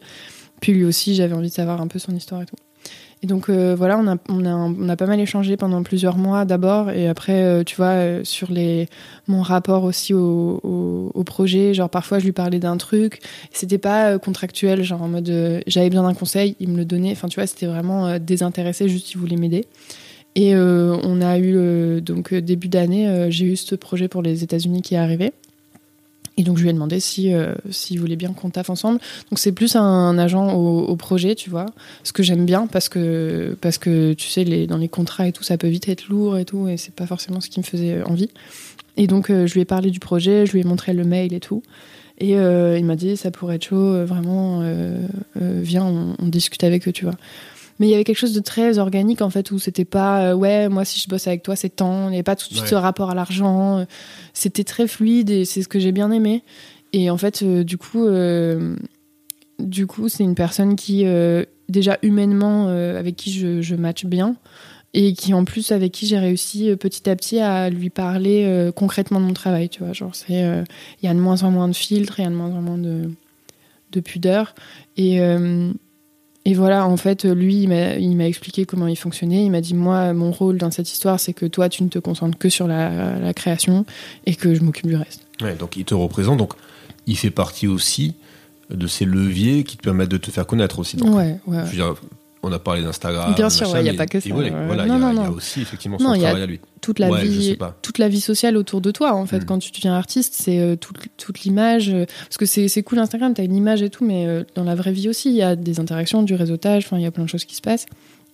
Puis 0.62 0.72
lui 0.72 0.86
aussi 0.86 1.16
j'avais 1.16 1.34
envie 1.34 1.50
de 1.50 1.54
savoir 1.54 1.82
un 1.82 1.88
peu 1.88 2.00
son 2.00 2.16
histoire 2.16 2.42
et 2.42 2.46
tout 2.46 2.56
et 3.24 3.28
donc 3.28 3.50
euh, 3.50 3.76
voilà, 3.76 4.00
on 4.00 4.08
a, 4.08 4.18
on, 4.30 4.46
a, 4.46 4.56
on 4.56 4.90
a 4.90 4.96
pas 4.96 5.06
mal 5.06 5.20
échangé 5.20 5.56
pendant 5.56 5.84
plusieurs 5.84 6.18
mois 6.18 6.44
d'abord, 6.44 6.90
et 6.90 7.08
après, 7.08 7.44
euh, 7.44 7.64
tu 7.64 7.76
vois, 7.76 7.90
euh, 7.90 8.24
sur 8.24 8.52
les, 8.52 8.88
mon 9.28 9.44
rapport 9.44 9.84
aussi 9.84 10.16
au, 10.16 10.60
au, 10.64 11.12
au, 11.14 11.24
projet, 11.24 11.76
genre 11.76 11.90
parfois 11.90 12.18
je 12.18 12.26
lui 12.26 12.32
parlais 12.32 12.58
d'un 12.58 12.78
truc, 12.78 13.20
c'était 13.52 13.78
pas 13.78 14.18
contractuel, 14.18 14.84
genre 14.84 15.04
en 15.04 15.08
mode 15.08 15.62
j'avais 15.68 15.90
besoin 15.90 16.08
d'un 16.08 16.16
conseil, 16.16 16.56
il 16.60 16.70
me 16.70 16.78
le 16.78 16.86
donnait, 16.86 17.12
enfin 17.12 17.28
tu 17.28 17.36
vois, 17.36 17.46
c'était 17.46 17.68
vraiment 17.68 18.18
désintéressé, 18.18 18.90
juste 18.90 19.14
il 19.14 19.20
voulait 19.20 19.38
m'aider. 19.38 19.68
Et 20.34 20.56
on 20.56 21.22
a 21.22 21.38
eu, 21.40 22.02
donc 22.02 22.34
début 22.34 22.70
d'année, 22.70 23.28
j'ai 23.30 23.46
eu 23.46 23.56
ce 23.58 23.76
projet 23.76 24.08
pour 24.08 24.22
les 24.22 24.44
États-Unis 24.44 24.82
qui 24.82 24.96
est 24.96 24.98
arrivé. 24.98 25.34
Et 26.38 26.44
donc 26.44 26.58
je 26.58 26.64
lui 26.64 26.70
ai 26.70 26.74
demandé 26.74 27.00
si 27.00 27.34
euh, 27.34 27.54
s'il 27.70 28.00
voulait 28.00 28.16
bien 28.16 28.34
qu'on 28.34 28.50
taffe 28.50 28.70
ensemble. 28.70 29.00
Donc 29.30 29.40
c'est 29.40 29.52
plus 29.52 29.76
un, 29.76 30.18
agent 30.18 30.54
au, 30.54 30.96
projet, 30.96 31.36
tu 31.36 31.50
vois. 31.50 31.66
Ce 32.04 32.14
que 32.14 32.24
j'aime 32.24 32.46
bien 32.46 32.68
parce 32.68 32.90
que 32.90 33.58
parce 33.62 33.78
que 33.78 34.14
tu 34.14 34.30
sais 34.30 34.46
dans 34.66 34.78
les 34.78 34.88
contrats 34.88 35.28
et 35.28 35.32
tout 35.32 35.44
ça 35.44 35.58
peut 35.58 35.68
vite 35.68 35.90
être 35.90 36.08
lourd 36.08 36.38
et 36.38 36.46
tout 36.46 36.68
et 36.68 36.78
c'est 36.78 36.94
pas 36.94 37.06
forcément 37.06 37.42
ce 37.42 37.50
qui 37.50 37.60
me 37.60 37.66
faisait 37.66 38.02
envie. 38.04 38.30
Et 38.98 39.08
donc 39.08 39.30
euh, 39.30 39.46
je 39.46 39.54
lui 39.54 39.62
ai 39.62 39.66
parlé 39.66 39.92
du 39.92 40.00
projet, 40.00 40.46
je 40.46 40.54
lui 40.54 40.62
ai 40.62 40.64
montré 40.64 40.94
le 40.94 41.04
mail 41.04 41.34
et 41.34 41.40
tout. 41.40 41.64
Et 42.18 42.38
euh, 42.38 42.78
il 42.78 42.86
m'a 42.86 42.96
dit 42.96 43.18
ça 43.18 43.32
pourrait 43.32 43.56
être 43.56 43.66
chaud, 43.66 44.06
vraiment 44.06 44.64
viens 45.36 45.86
on, 45.86 46.28
discute 46.28 46.64
avec 46.64 46.88
eux, 46.88 46.92
tu 46.92 47.04
vois 47.04 47.16
mais 47.82 47.88
il 47.88 47.90
y 47.90 47.96
avait 47.96 48.04
quelque 48.04 48.20
chose 48.20 48.34
de 48.34 48.40
très 48.42 48.78
organique 48.78 49.24
en 49.24 49.32
fait 49.32 49.50
où 49.50 49.58
c'était 49.58 49.86
pas 49.86 50.28
euh, 50.28 50.34
ouais 50.36 50.70
moi 50.70 50.86
si 50.86 51.00
je 51.00 51.10
bosse 51.10 51.26
avec 51.26 51.42
toi 51.42 51.56
c'est 51.56 51.78
tant 51.78 52.06
il 52.06 52.12
n'y 52.12 52.18
avait 52.18 52.24
pas 52.24 52.36
tout 52.36 52.48
de 52.48 52.54
suite 52.54 52.68
ce 52.68 52.76
rapport 52.76 53.10
à 53.10 53.16
l'argent 53.16 53.88
c'était 54.36 54.64
très 54.64 54.88
fluide 54.88 55.32
et 55.32 55.46
c'est 55.46 55.64
ce 55.64 55.68
que 55.68 55.80
j'ai 55.80 55.92
bien 55.92 56.12
aimé. 56.12 56.44
Et 56.94 57.10
en 57.10 57.18
fait 57.18 57.42
euh, 57.42 57.64
du 57.64 57.80
coup 57.80 58.06
euh, 58.06 58.76
du 59.58 59.88
coup 59.88 60.10
c'est 60.10 60.24
une 60.24 60.36
personne 60.36 60.76
qui 60.76 61.06
déjà 61.70 61.98
humainement 62.04 62.68
avec 62.68 63.16
qui 63.16 63.32
je, 63.32 63.64
je 63.64 63.74
match 63.74 64.06
bien 64.06 64.36
et 64.94 65.14
qui 65.14 65.34
en 65.34 65.44
plus 65.44 65.72
avec 65.72 65.92
qui 65.92 66.06
j'ai 66.06 66.20
réussi 66.20 66.76
petit 66.80 67.10
à 67.10 67.16
petit 67.16 67.40
à 67.40 67.72
lui 67.72 67.90
parler 67.90 68.70
concrètement 68.76 69.20
de 69.20 69.26
mon 69.26 69.34
travail 69.34 69.70
tu 69.70 69.84
vois. 69.84 69.94
Genre 69.94 70.14
c'est 70.14 70.40
il 71.02 71.06
y 71.06 71.08
a 71.08 71.14
de 71.16 71.20
moins 71.20 71.42
en 71.42 71.50
moins 71.50 71.68
de 71.68 71.76
filtres 71.76 72.20
il 72.20 72.26
y 72.26 72.28
a 72.28 72.30
de 72.30 72.36
moins 72.36 72.52
en 72.52 72.62
moins 72.62 72.78
de 72.78 73.10
de 73.92 74.00
pudeur 74.00 74.54
et 74.98 75.20
et 76.44 76.56
voilà, 76.56 76.88
en 76.88 76.98
fait, 76.98 77.26
lui, 77.26 77.64
il 77.64 78.16
m'a 78.18 78.28
expliqué 78.28 78.66
comment 78.66 78.88
il 78.88 78.96
fonctionnait. 78.96 79.46
Il 79.46 79.52
m'a 79.52 79.62
dit, 79.62 79.76
moi, 79.76 80.12
mon 80.14 80.32
rôle 80.32 80.58
dans 80.58 80.72
cette 80.72 80.92
histoire, 80.92 81.20
c'est 81.20 81.34
que 81.34 81.46
toi, 81.46 81.70
tu 81.70 81.84
ne 81.84 81.90
te 81.90 82.00
concentres 82.00 82.38
que 82.38 82.50
sur 82.50 82.68
la, 82.68 83.34
création 83.34 83.86
et 84.26 84.36
que 84.36 84.56
je 84.56 84.62
m'occupe 84.62 84.88
du 84.88 84.96
reste. 84.96 85.22
Ouais, 85.42 85.56
donc 85.56 85.78
il 85.78 85.86
te 85.86 85.94
représente, 85.94 86.38
donc 86.38 86.54
il 87.08 87.18
fait 87.18 87.32
partie 87.32 87.68
aussi 87.68 88.16
de 88.70 88.88
ces 88.88 89.06
leviers 89.06 89.64
qui 89.64 89.78
te 89.78 89.84
permettent 89.84 90.10
de 90.10 90.18
te 90.18 90.32
faire 90.32 90.48
connaître 90.48 90.80
aussi. 90.80 90.98
Donc, 90.98 91.16
ouais, 91.16 91.38
ouais. 91.46 91.60
Je 91.66 91.70
veux 91.70 91.76
dire, 91.76 91.96
on 92.44 92.52
a 92.52 92.60
parlé 92.60 92.82
d'Instagram. 92.82 93.34
Bien 93.36 93.50
sûr, 93.50 93.68
il 93.78 93.84
n'y 93.84 93.90
a 93.90 93.94
pas 93.94 94.08
que 94.08 94.20
ça. 94.20 94.30
Voilà, 94.34 94.86
il 94.86 95.16
y, 95.16 95.20
a 95.20 95.32
aussi 95.32 95.62
effectivement 95.62 96.00
son 96.00 96.06
travail 96.06 96.42
à 96.42 96.46
lui. 96.46 96.60
Toute 96.82 96.98
la, 96.98 97.12
vie, 97.22 97.56
toute 97.84 98.00
la 98.00 98.10
vie 98.10 98.22
sociale 98.22 98.58
autour 98.58 98.82
de 98.82 98.90
toi, 98.90 99.14
en 99.14 99.28
fait. 99.28 99.40
Hmm. 99.40 99.46
Quand 99.46 99.60
tu 99.60 99.72
deviens 99.72 99.94
artiste, 99.94 100.34
c'est 100.36 100.60
euh, 100.60 100.76
toute, 100.76 100.98
toute 101.16 101.42
l'image. 101.42 101.90
Euh, 101.90 102.06
parce 102.24 102.38
que 102.38 102.46
c'est 102.48 102.84
cool 102.84 102.98
Instagram, 102.98 103.36
tu 103.36 103.42
as 103.42 103.44
une 103.44 103.56
image 103.56 103.84
et 103.84 103.92
tout, 103.92 104.04
mais 104.04 104.26
euh, 104.26 104.44
dans 104.56 104.64
la 104.64 104.74
vraie 104.74 104.92
vie 104.92 105.08
aussi, 105.08 105.30
il 105.30 105.36
y 105.36 105.44
a 105.44 105.56
des 105.56 105.80
interactions, 105.80 106.24
du 106.24 106.34
réseautage, 106.34 106.88
il 106.92 107.02
y 107.02 107.06
a 107.06 107.12
plein 107.12 107.26
de 107.26 107.30
choses 107.30 107.46
qui 107.46 107.56
se 107.56 107.62
passent. 107.62 107.86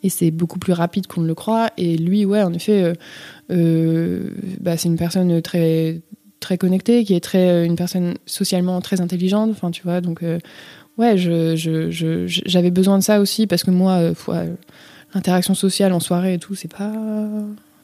Et 0.04 0.10
c'est 0.10 0.32
beaucoup 0.32 0.60
plus 0.60 0.72
rapide 0.72 1.08
qu'on 1.08 1.22
ne 1.22 1.28
le 1.28 1.36
croit. 1.36 1.72
Et 1.78 1.98
lui, 1.98 2.24
ouais, 2.24 2.42
en 2.42 2.54
effet, 2.54 2.94
bah, 3.50 4.78
c'est 4.78 4.88
une 4.88 4.98
personne 4.98 5.42
très 5.42 6.02
très 6.40 6.60
connectée, 6.60 7.04
qui 7.04 7.16
est 7.16 7.20
très 7.20 7.66
une 7.66 7.76
personne 7.76 8.14
socialement 8.28 8.80
très 8.80 9.02
intelligente. 9.02 9.50
Enfin, 9.52 9.72
tu 9.72 9.82
vois, 9.82 10.00
donc 10.02 10.24
ouais, 10.98 11.18
je, 11.18 11.56
je, 11.56 12.26
j'avais 12.28 12.72
besoin 12.72 12.98
de 12.98 13.04
ça 13.04 13.20
aussi 13.20 13.48
parce 13.48 13.64
que 13.64 13.72
moi, 13.72 13.94
euh, 13.94 14.54
l'interaction 15.14 15.56
sociale 15.56 15.94
en 15.94 16.00
soirée 16.00 16.36
et 16.36 16.40
tout, 16.40 16.56
c'est 16.56 16.72
pas, 16.72 16.92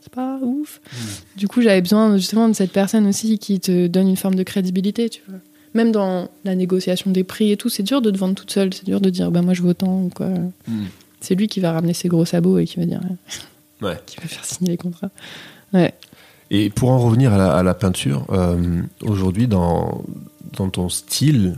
c'est 0.01 0.11
pas 0.11 0.39
ouf. 0.41 0.82
Hmm. 0.91 1.38
Du 1.38 1.47
coup, 1.47 1.61
j'avais 1.61 1.82
besoin 1.82 2.18
justement 2.18 2.49
de 2.49 2.53
cette 2.53 2.72
personne 2.72 3.07
aussi 3.07 3.38
qui 3.39 3.59
te 3.59 3.88
donne 3.88 4.07
une 4.07 4.18
forme 4.18 4.36
de 4.36 4.43
crédibilité, 4.43 5.09
tu 5.09 5.22
vois. 5.28 5.39
Même 5.74 5.91
dans 5.91 6.30
la 6.43 6.53
négociation 6.53 7.09
des 7.09 7.24
prix 7.24 7.51
et 7.51 7.57
tout, 7.57 7.70
c'est 7.70 7.82
dur 7.82 8.01
de 8.01 8.11
te 8.11 8.18
vendre 8.18 8.36
toute 8.36 8.51
seule, 8.51 8.72
c'est 8.74 8.86
dur 8.86 9.01
de 9.01 9.09
dire 9.09 9.32
bah 9.32 9.41
moi 9.41 9.55
je 9.55 9.64
veux 9.64 9.70
autant 9.70 10.03
ou 10.03 10.09
quoi. 10.09 10.28
Hmm. 10.68 10.86
C'est 11.20 11.36
lui 11.36 11.47
qui 11.47 11.61
va 11.61 11.72
ramener 11.72 11.93
ses 11.93 12.09
gros 12.09 12.26
sabots 12.26 12.59
et 12.59 12.66
qui 12.66 12.78
va 12.78 12.86
dire, 12.86 13.01
ouais. 13.82 13.97
qui 14.05 14.18
va 14.18 14.28
faire 14.28 14.45
signer 14.45 14.72
les 14.72 14.78
contrats. 14.78 15.09
Ouais. 15.74 15.93
Et 16.51 16.70
pour 16.70 16.91
en 16.91 16.99
revenir 16.99 17.34
à 17.34 17.64
la, 17.64 17.74
peinture, 17.74 18.28
euh, 18.30 18.82
aujourd'hui 19.01 19.47
dans, 19.47 20.03
dans 20.55 20.70
ton 20.70 20.89
style, 20.89 21.57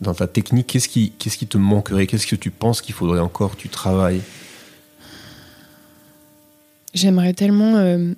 dans 0.00 0.14
ta 0.14 0.26
technique, 0.26 0.66
qu'est-ce 0.66 0.88
qui, 0.88 1.10
te 1.46 1.58
manquerait? 1.58 2.06
Qu'est-ce 2.06 2.26
que 2.26 2.36
tu 2.36 2.50
penses 2.50 2.80
qu'il 2.80 2.94
faudrait 2.94 3.20
encore 3.20 3.56
tu 3.56 3.68
travailles? 3.68 4.22
J'aimerais 6.94 7.34
tellement. 7.34 7.76
euh, 7.76 8.12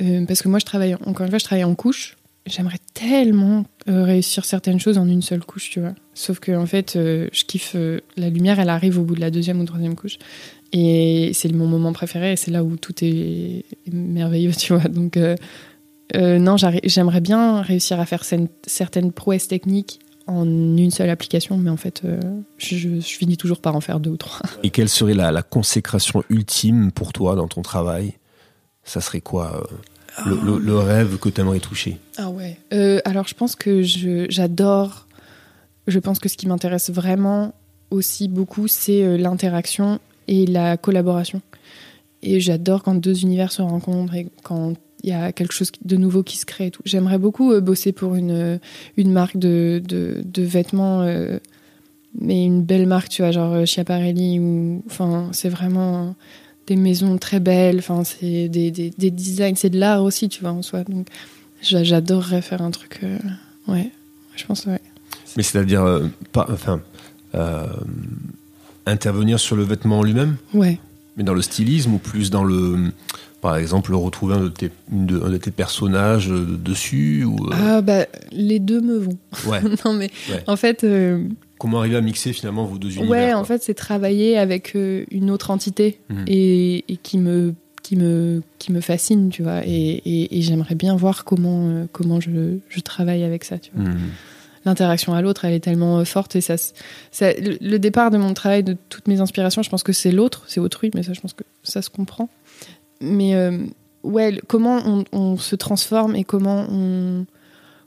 euh, 0.00 0.24
parce 0.26 0.42
que 0.42 0.48
moi, 0.48 0.58
je 0.58 0.64
travaille, 0.64 0.94
encore 1.06 1.26
une 1.26 1.30
fois, 1.30 1.38
je 1.38 1.64
en 1.64 1.74
couche. 1.74 2.16
J'aimerais 2.46 2.78
tellement 2.94 3.64
euh, 3.88 4.02
réussir 4.02 4.44
certaines 4.44 4.80
choses 4.80 4.98
en 4.98 5.06
une 5.06 5.22
seule 5.22 5.44
couche, 5.44 5.70
tu 5.70 5.80
vois. 5.80 5.94
Sauf 6.14 6.40
que, 6.40 6.50
en 6.52 6.66
fait, 6.66 6.94
je 6.94 7.44
kiffe. 7.44 7.76
la 8.16 8.30
lumière, 8.30 8.58
elle 8.58 8.70
arrive 8.70 8.98
au 8.98 9.02
bout 9.02 9.14
de 9.14 9.20
la 9.20 9.30
deuxième 9.30 9.60
ou 9.60 9.64
troisième 9.64 9.94
couche. 9.94 10.18
Et 10.72 11.30
c'est 11.34 11.52
mon 11.52 11.66
moment 11.66 11.92
préféré. 11.92 12.32
Et 12.32 12.36
c'est 12.36 12.50
là 12.50 12.64
où 12.64 12.76
tout 12.76 12.94
est 13.02 13.64
merveilleux, 13.92 14.52
tu 14.58 14.72
vois. 14.72 14.88
Donc, 14.88 15.18
non, 16.14 16.56
j'aimerais 16.56 17.20
bien 17.20 17.60
réussir 17.60 18.00
à 18.00 18.06
faire 18.06 18.24
certaines 18.24 19.12
prouesses 19.12 19.46
techniques 19.46 20.00
en 20.32 20.46
une 20.46 20.90
seule 20.90 21.10
application. 21.10 21.56
Mais 21.58 21.70
en 21.70 21.76
fait, 21.76 22.02
euh, 22.04 22.18
je, 22.58 22.76
je- 22.76 23.00
je 23.00 23.16
finis 23.16 23.36
toujours 23.36 23.60
par 23.60 23.76
en 23.76 23.80
faire 23.80 24.00
deux 24.00 24.10
ou 24.10 24.16
trois. 24.16 24.40
Et 24.62 24.70
quelle 24.70 24.88
serait 24.88 25.14
la, 25.14 25.30
la 25.32 25.42
consécration 25.42 26.22
ultime 26.30 26.90
pour 26.92 27.12
toi 27.12 27.34
dans 27.36 27.48
ton 27.48 27.62
travail? 27.62 28.14
Ça 28.84 29.00
serait 29.00 29.20
quoi 29.20 29.64
euh, 30.26 30.30
le, 30.30 30.38
le- 30.44 30.58
le 30.58 30.78
rêve 30.78 31.18
que 31.18 31.28
tu 31.28 31.40
aimerais 31.40 31.60
toucher? 31.60 31.98
Ah 32.18 32.30
ouais. 32.30 32.58
Euh, 32.72 33.00
alors 33.04 33.28
je 33.28 33.34
pense 33.34 33.54
que 33.56 33.82
je- 33.82 34.26
j'adore. 34.28 35.06
Je 35.86 35.98
pense 35.98 36.18
que 36.18 36.28
ce 36.28 36.36
qui 36.36 36.46
m'intéresse 36.46 36.90
vraiment 36.90 37.54
aussi 37.90 38.28
beaucoup, 38.28 38.68
c'est 38.68 39.18
l'interaction 39.18 39.98
et 40.28 40.46
la 40.46 40.76
collaboration. 40.76 41.42
Et 42.22 42.38
j'adore 42.40 42.82
quand 42.84 42.94
deux 42.94 43.22
univers 43.22 43.50
se 43.50 43.62
rencontrent 43.62 44.14
et 44.14 44.28
quand 44.44 44.74
il 45.02 45.10
y 45.10 45.12
a 45.12 45.32
quelque 45.32 45.52
chose 45.52 45.70
de 45.84 45.96
nouveau 45.96 46.22
qui 46.22 46.36
se 46.36 46.46
crée. 46.46 46.66
et 46.66 46.70
tout. 46.70 46.82
J'aimerais 46.84 47.18
beaucoup 47.18 47.52
euh, 47.52 47.60
bosser 47.60 47.92
pour 47.92 48.14
une, 48.14 48.60
une 48.96 49.12
marque 49.12 49.36
de, 49.36 49.82
de, 49.86 50.22
de 50.24 50.42
vêtements, 50.42 51.02
euh, 51.02 51.38
mais 52.20 52.44
une 52.44 52.62
belle 52.62 52.86
marque, 52.86 53.08
tu 53.08 53.22
vois, 53.22 53.30
genre 53.32 53.52
euh, 53.54 53.64
Schiaparelli. 53.64 54.38
Ou, 54.38 54.82
enfin, 54.86 55.28
c'est 55.32 55.48
vraiment 55.48 56.14
des 56.66 56.76
maisons 56.76 57.18
très 57.18 57.40
belles. 57.40 57.78
Enfin, 57.78 58.04
c'est 58.04 58.48
des, 58.48 58.70
des, 58.70 58.92
des 58.96 59.10
designs, 59.10 59.54
c'est 59.56 59.70
de 59.70 59.78
l'art 59.78 60.02
aussi, 60.04 60.28
tu 60.28 60.40
vois, 60.42 60.52
en 60.52 60.62
soi. 60.62 60.84
Donc, 60.84 61.08
J'a- 61.62 61.84
J'adorerais 61.84 62.42
faire 62.42 62.60
un 62.62 62.70
truc. 62.72 63.00
euh, 63.04 63.18
ouais, 63.68 63.90
je 64.36 64.44
pense, 64.44 64.66
ouais. 64.66 64.80
Mais 65.36 65.42
c'est-à-dire, 65.42 65.82
euh, 65.84 66.06
pas, 66.32 66.46
enfin, 66.50 66.80
euh, 67.34 67.66
intervenir 68.86 69.38
sur 69.38 69.56
le 69.56 69.62
vêtement 69.62 70.00
en 70.00 70.02
lui-même, 70.02 70.36
Ouais. 70.54 70.78
mais 71.16 71.24
dans 71.24 71.34
le 71.34 71.42
stylisme 71.42 71.94
ou 71.94 71.98
plus 71.98 72.30
dans 72.30 72.44
le, 72.44 72.90
par 73.42 73.56
exemple, 73.56 73.92
retrouver 73.92 74.34
un 74.36 74.40
de 74.44 74.48
tes, 74.48 74.70
de, 74.90 75.20
un 75.20 75.28
de 75.28 75.36
tes 75.36 75.50
personnages 75.50 76.30
euh, 76.30 76.46
dessus 76.58 77.24
ou 77.24 77.36
euh, 77.48 77.50
Ah, 77.52 77.82
bah, 77.82 78.06
les 78.30 78.58
deux 78.60 78.80
me 78.80 78.96
vont. 78.96 79.18
ouais. 79.46 79.60
non, 79.84 79.92
mais 79.92 80.10
Ouais. 80.30 80.42
en 80.46 80.56
fait, 80.56 80.84
euh, 80.84 81.26
Comment 81.58 81.80
arriver 81.80 81.96
à 81.96 82.00
mixer 82.00 82.32
finalement 82.32 82.64
vos 82.64 82.78
deux 82.78 82.88
univers 82.96 83.08
ouais, 83.10 83.30
quoi? 83.32 83.40
en 83.40 83.44
fait, 83.44 83.62
c'est 83.62 83.74
travailler 83.74 84.38
avec 84.38 84.74
euh, 84.74 85.04
une 85.10 85.30
autre 85.30 85.50
entité 85.50 85.98
Mhm. 86.08 86.24
et, 86.26 86.84
et 86.92 86.96
qui 86.96 87.18
me 87.18 87.54
qui 87.82 87.96
me 87.96 88.42
qui 88.60 88.70
me 88.72 88.80
fascine, 88.80 89.28
tu 89.30 89.42
vois. 89.42 89.66
Et, 89.66 89.70
et- 90.04 90.38
et 90.38 90.42
j'aimerais 90.42 90.76
bien 90.76 90.94
voir 90.96 91.24
comment 91.24 91.86
comment 91.92 92.20
je, 92.20 92.58
je 92.68 92.80
travaille 92.80 93.24
avec 93.24 93.42
ça, 93.44 93.58
tu 93.58 93.70
vois. 93.74 93.88
Mhm. 93.88 93.98
l'interaction 94.64 95.14
à 95.14 95.22
l'autre, 95.22 95.44
elle 95.44 95.54
est 95.54 95.60
tellement 95.60 96.04
forte 96.04 96.36
et 96.36 96.40
ça, 96.40 96.54
ça 97.10 97.32
le 97.36 97.78
départ 97.78 98.12
de 98.12 98.18
mon 98.18 98.32
travail, 98.34 98.62
de 98.62 98.76
toutes 98.88 99.08
mes 99.08 99.20
inspirations, 99.20 99.62
je 99.64 99.70
pense 99.70 99.82
que 99.82 99.92
c'est 99.92 100.12
l'autre, 100.12 100.44
c'est 100.46 100.60
autrui, 100.60 100.90
mais 100.94 101.02
ça, 101.02 101.12
je 101.14 101.20
pense 101.20 101.32
que 101.32 101.42
ça 101.64 101.82
se 101.82 101.90
comprend. 101.90 102.28
Mais 103.02 103.34
euh, 103.34 103.58
ouais, 104.02 104.30
le- 104.32 104.40
comment 104.46 104.80
on, 104.86 105.04
on 105.12 105.36
se 105.36 105.56
transforme 105.56 106.16
et 106.16 106.24
comment 106.24 106.66
on 106.70 107.26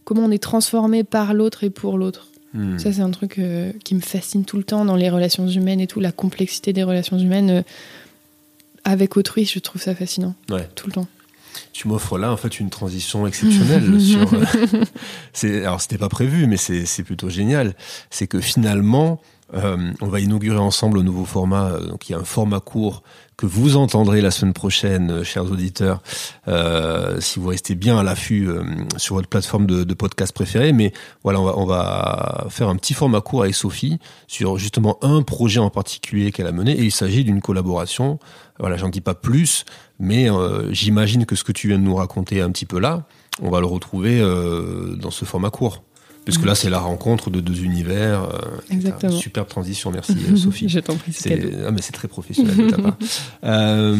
comment 0.04 0.22
on 0.26 0.30
est 0.32 0.44
transformé 0.44 1.04
par 1.04 1.34
l'autre 1.34 1.64
et 1.64 1.70
pour 1.72 1.98
l'autre. 1.98 2.28
Mhm. 2.54 2.78
Ça, 2.78 2.94
c'est 2.94 3.02
un 3.02 3.10
truc 3.10 3.40
euh, 3.40 3.72
qui 3.84 3.96
me 3.96 4.02
fascine 4.02 4.46
tout 4.46 4.58
le 4.58 4.64
temps 4.64 4.86
dans 4.86 4.96
les 4.96 5.10
relations 5.10 5.48
humaines 5.48 5.80
et 5.82 5.88
tout, 5.88 6.00
la 6.00 6.12
complexité 6.12 6.74
des 6.74 6.84
relations 6.84 7.18
humaines 7.18 7.50
euh, 7.50 7.62
avec 8.84 9.18
autrui, 9.18 9.46
je 9.46 9.58
trouve 9.60 9.82
ça 9.82 9.96
fascinant 9.96 10.36
Ouais. 10.50 10.70
tout 10.76 10.88
le 10.88 10.94
temps. 10.94 11.08
Tu 11.74 11.88
m'offres 11.88 12.18
là 12.18 12.32
en 12.32 12.38
fait 12.38 12.60
une 12.60 12.70
transition 12.70 13.26
exceptionnelle 13.26 14.00
sur. 14.02 14.28
euh, 14.34 14.84
alors 15.66 15.82
c'était 15.82 15.98
pas 15.98 16.10
prévu, 16.10 16.48
mais 16.48 16.58
c'est 16.58 17.04
plutôt 17.04 17.30
génial. 17.30 17.74
C'est 18.10 18.28
que 18.28 18.40
finalement, 18.42 19.20
on 19.54 20.08
va 20.08 20.20
inaugurer 20.20 20.58
ensemble 20.60 21.00
un 21.00 21.04
nouveau 21.04 21.26
format. 21.26 21.80
Donc 21.80 22.10
il 22.10 22.12
y 22.12 22.16
a 22.16 22.20
un 22.20 22.24
format 22.26 22.60
court 22.60 23.04
que 23.38 23.46
vous 23.46 23.76
entendrez 23.78 24.22
la 24.22 24.32
semaine 24.32 24.54
prochaine, 24.54 25.12
euh, 25.12 25.24
chers 25.24 25.52
auditeurs, 25.52 26.02
euh, 26.48 27.20
si 27.20 27.40
vous 27.40 27.50
restez 27.50 27.76
bien 27.76 27.98
à 27.98 28.04
l'affût 28.04 28.48
euh, 28.48 28.64
sur 28.98 29.16
votre 29.16 29.28
plateforme 29.28 29.66
de, 29.66 29.94
podcast 29.94 30.34
préférée. 30.34 30.74
Mais 30.74 30.94
voilà, 31.24 31.40
on 31.40 31.46
va, 31.46 31.58
on 31.58 31.66
va 31.66 32.48
faire 32.50 32.70
un 32.70 32.76
petit 32.76 32.94
format 32.94 33.22
court 33.22 33.44
avec 33.44 33.56
Sophie 33.56 34.00
sur 34.28 34.58
justement 34.58 34.98
un 35.02 35.22
projet 35.22 35.60
en 35.60 35.70
particulier 35.70 36.32
qu'elle 36.32 36.48
a 36.48 36.52
mené. 36.52 36.74
Et 36.74 36.84
il 36.84 36.92
s'agit 36.92 37.24
d'une 37.24 37.42
collaboration. 37.42 38.20
Voilà, 38.60 38.78
j'en 38.78 38.90
dis 38.90 39.02
pas 39.02 39.16
plus, 39.16 39.66
mais 40.00 40.30
euh, 40.30 40.72
j'imagine 40.72 41.26
que 41.26 41.36
ce 41.36 41.44
que 41.44 41.52
tu 41.52 41.68
viens 41.68 41.78
de 41.78 41.84
nous 41.84 41.96
raconter 41.96 42.42
un 42.42 42.52
petit 42.52 42.66
peu 42.66 42.80
là, 42.80 43.06
on 43.42 43.50
va 43.50 43.60
le 43.60 43.66
retrouver 43.66 44.20
euh, 44.22 44.96
dans 44.96 45.12
ce 45.12 45.26
format 45.26 45.50
court. 45.50 45.84
Puisque 46.26 46.44
là, 46.46 46.56
c'est 46.56 46.70
la 46.72 46.80
rencontre 46.80 47.30
de 47.30 47.40
deux 47.40 47.64
univers. 47.64 48.24
euh, 48.24 48.40
Exactement. 48.72 49.12
Superbe 49.18 49.48
transition, 49.48 49.92
merci 49.92 50.18
euh, 50.30 50.36
Sophie. 50.36 50.68
je 50.76 50.80
t'en 50.80 50.96
prie, 50.96 51.14
c'est 51.14 51.40
ah, 51.68 51.72
mais 51.72 51.82
c'est 51.82 51.92
très 51.94 52.08
professionnel 52.08 52.58
de 52.58 52.70
ta 52.70 52.82
part. 52.82 52.98
Euh, 53.44 53.96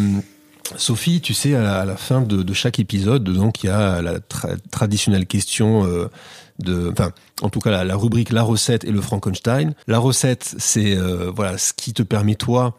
Sophie, 0.78 1.22
tu 1.22 1.36
sais, 1.36 1.54
à 1.54 1.62
la, 1.62 1.80
à 1.82 1.86
la 1.86 1.96
fin 1.96 2.22
de, 2.22 2.42
de 2.42 2.54
chaque 2.54 2.80
épisode, 2.80 3.24
donc 3.24 3.64
il 3.64 3.68
y 3.68 3.70
a 3.70 4.02
la 4.02 4.18
tra- 4.18 4.58
traditionnelle 4.72 5.28
question 5.28 5.86
euh, 5.86 6.10
de, 6.58 6.90
enfin, 6.92 7.12
en 7.44 7.50
tout 7.50 7.60
cas 7.60 7.70
la, 7.70 7.84
la 7.84 7.96
rubrique 7.96 8.32
la 8.32 8.42
recette 8.42 8.84
et 8.84 8.92
le 8.92 9.02
Frankenstein. 9.02 9.76
La 9.88 10.00
recette, 10.00 10.56
c'est 10.58 10.96
voilà 11.36 11.58
ce 11.60 11.74
qui 11.74 11.94
te 11.94 12.02
permet 12.02 12.34
toi 12.36 12.76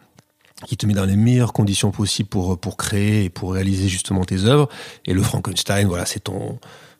qui 0.67 0.77
te 0.79 0.87
met 0.87 0.95
dans 0.95 1.05
les 1.05 1.17
meilleures 1.17 1.53
conditions 1.53 1.91
possibles 1.93 2.29
pour 2.31 2.59
pour 2.59 2.77
créer 2.79 3.25
et 3.25 3.29
pour 3.29 3.53
réaliser 3.53 3.89
justement 3.89 4.25
tes 4.25 4.45
œuvres. 4.47 4.69
Et 5.05 5.13
le 5.13 5.23
Frankenstein, 5.23 5.87
voilà, 5.87 6.07
c'est 6.07 6.21
ton 6.25 6.59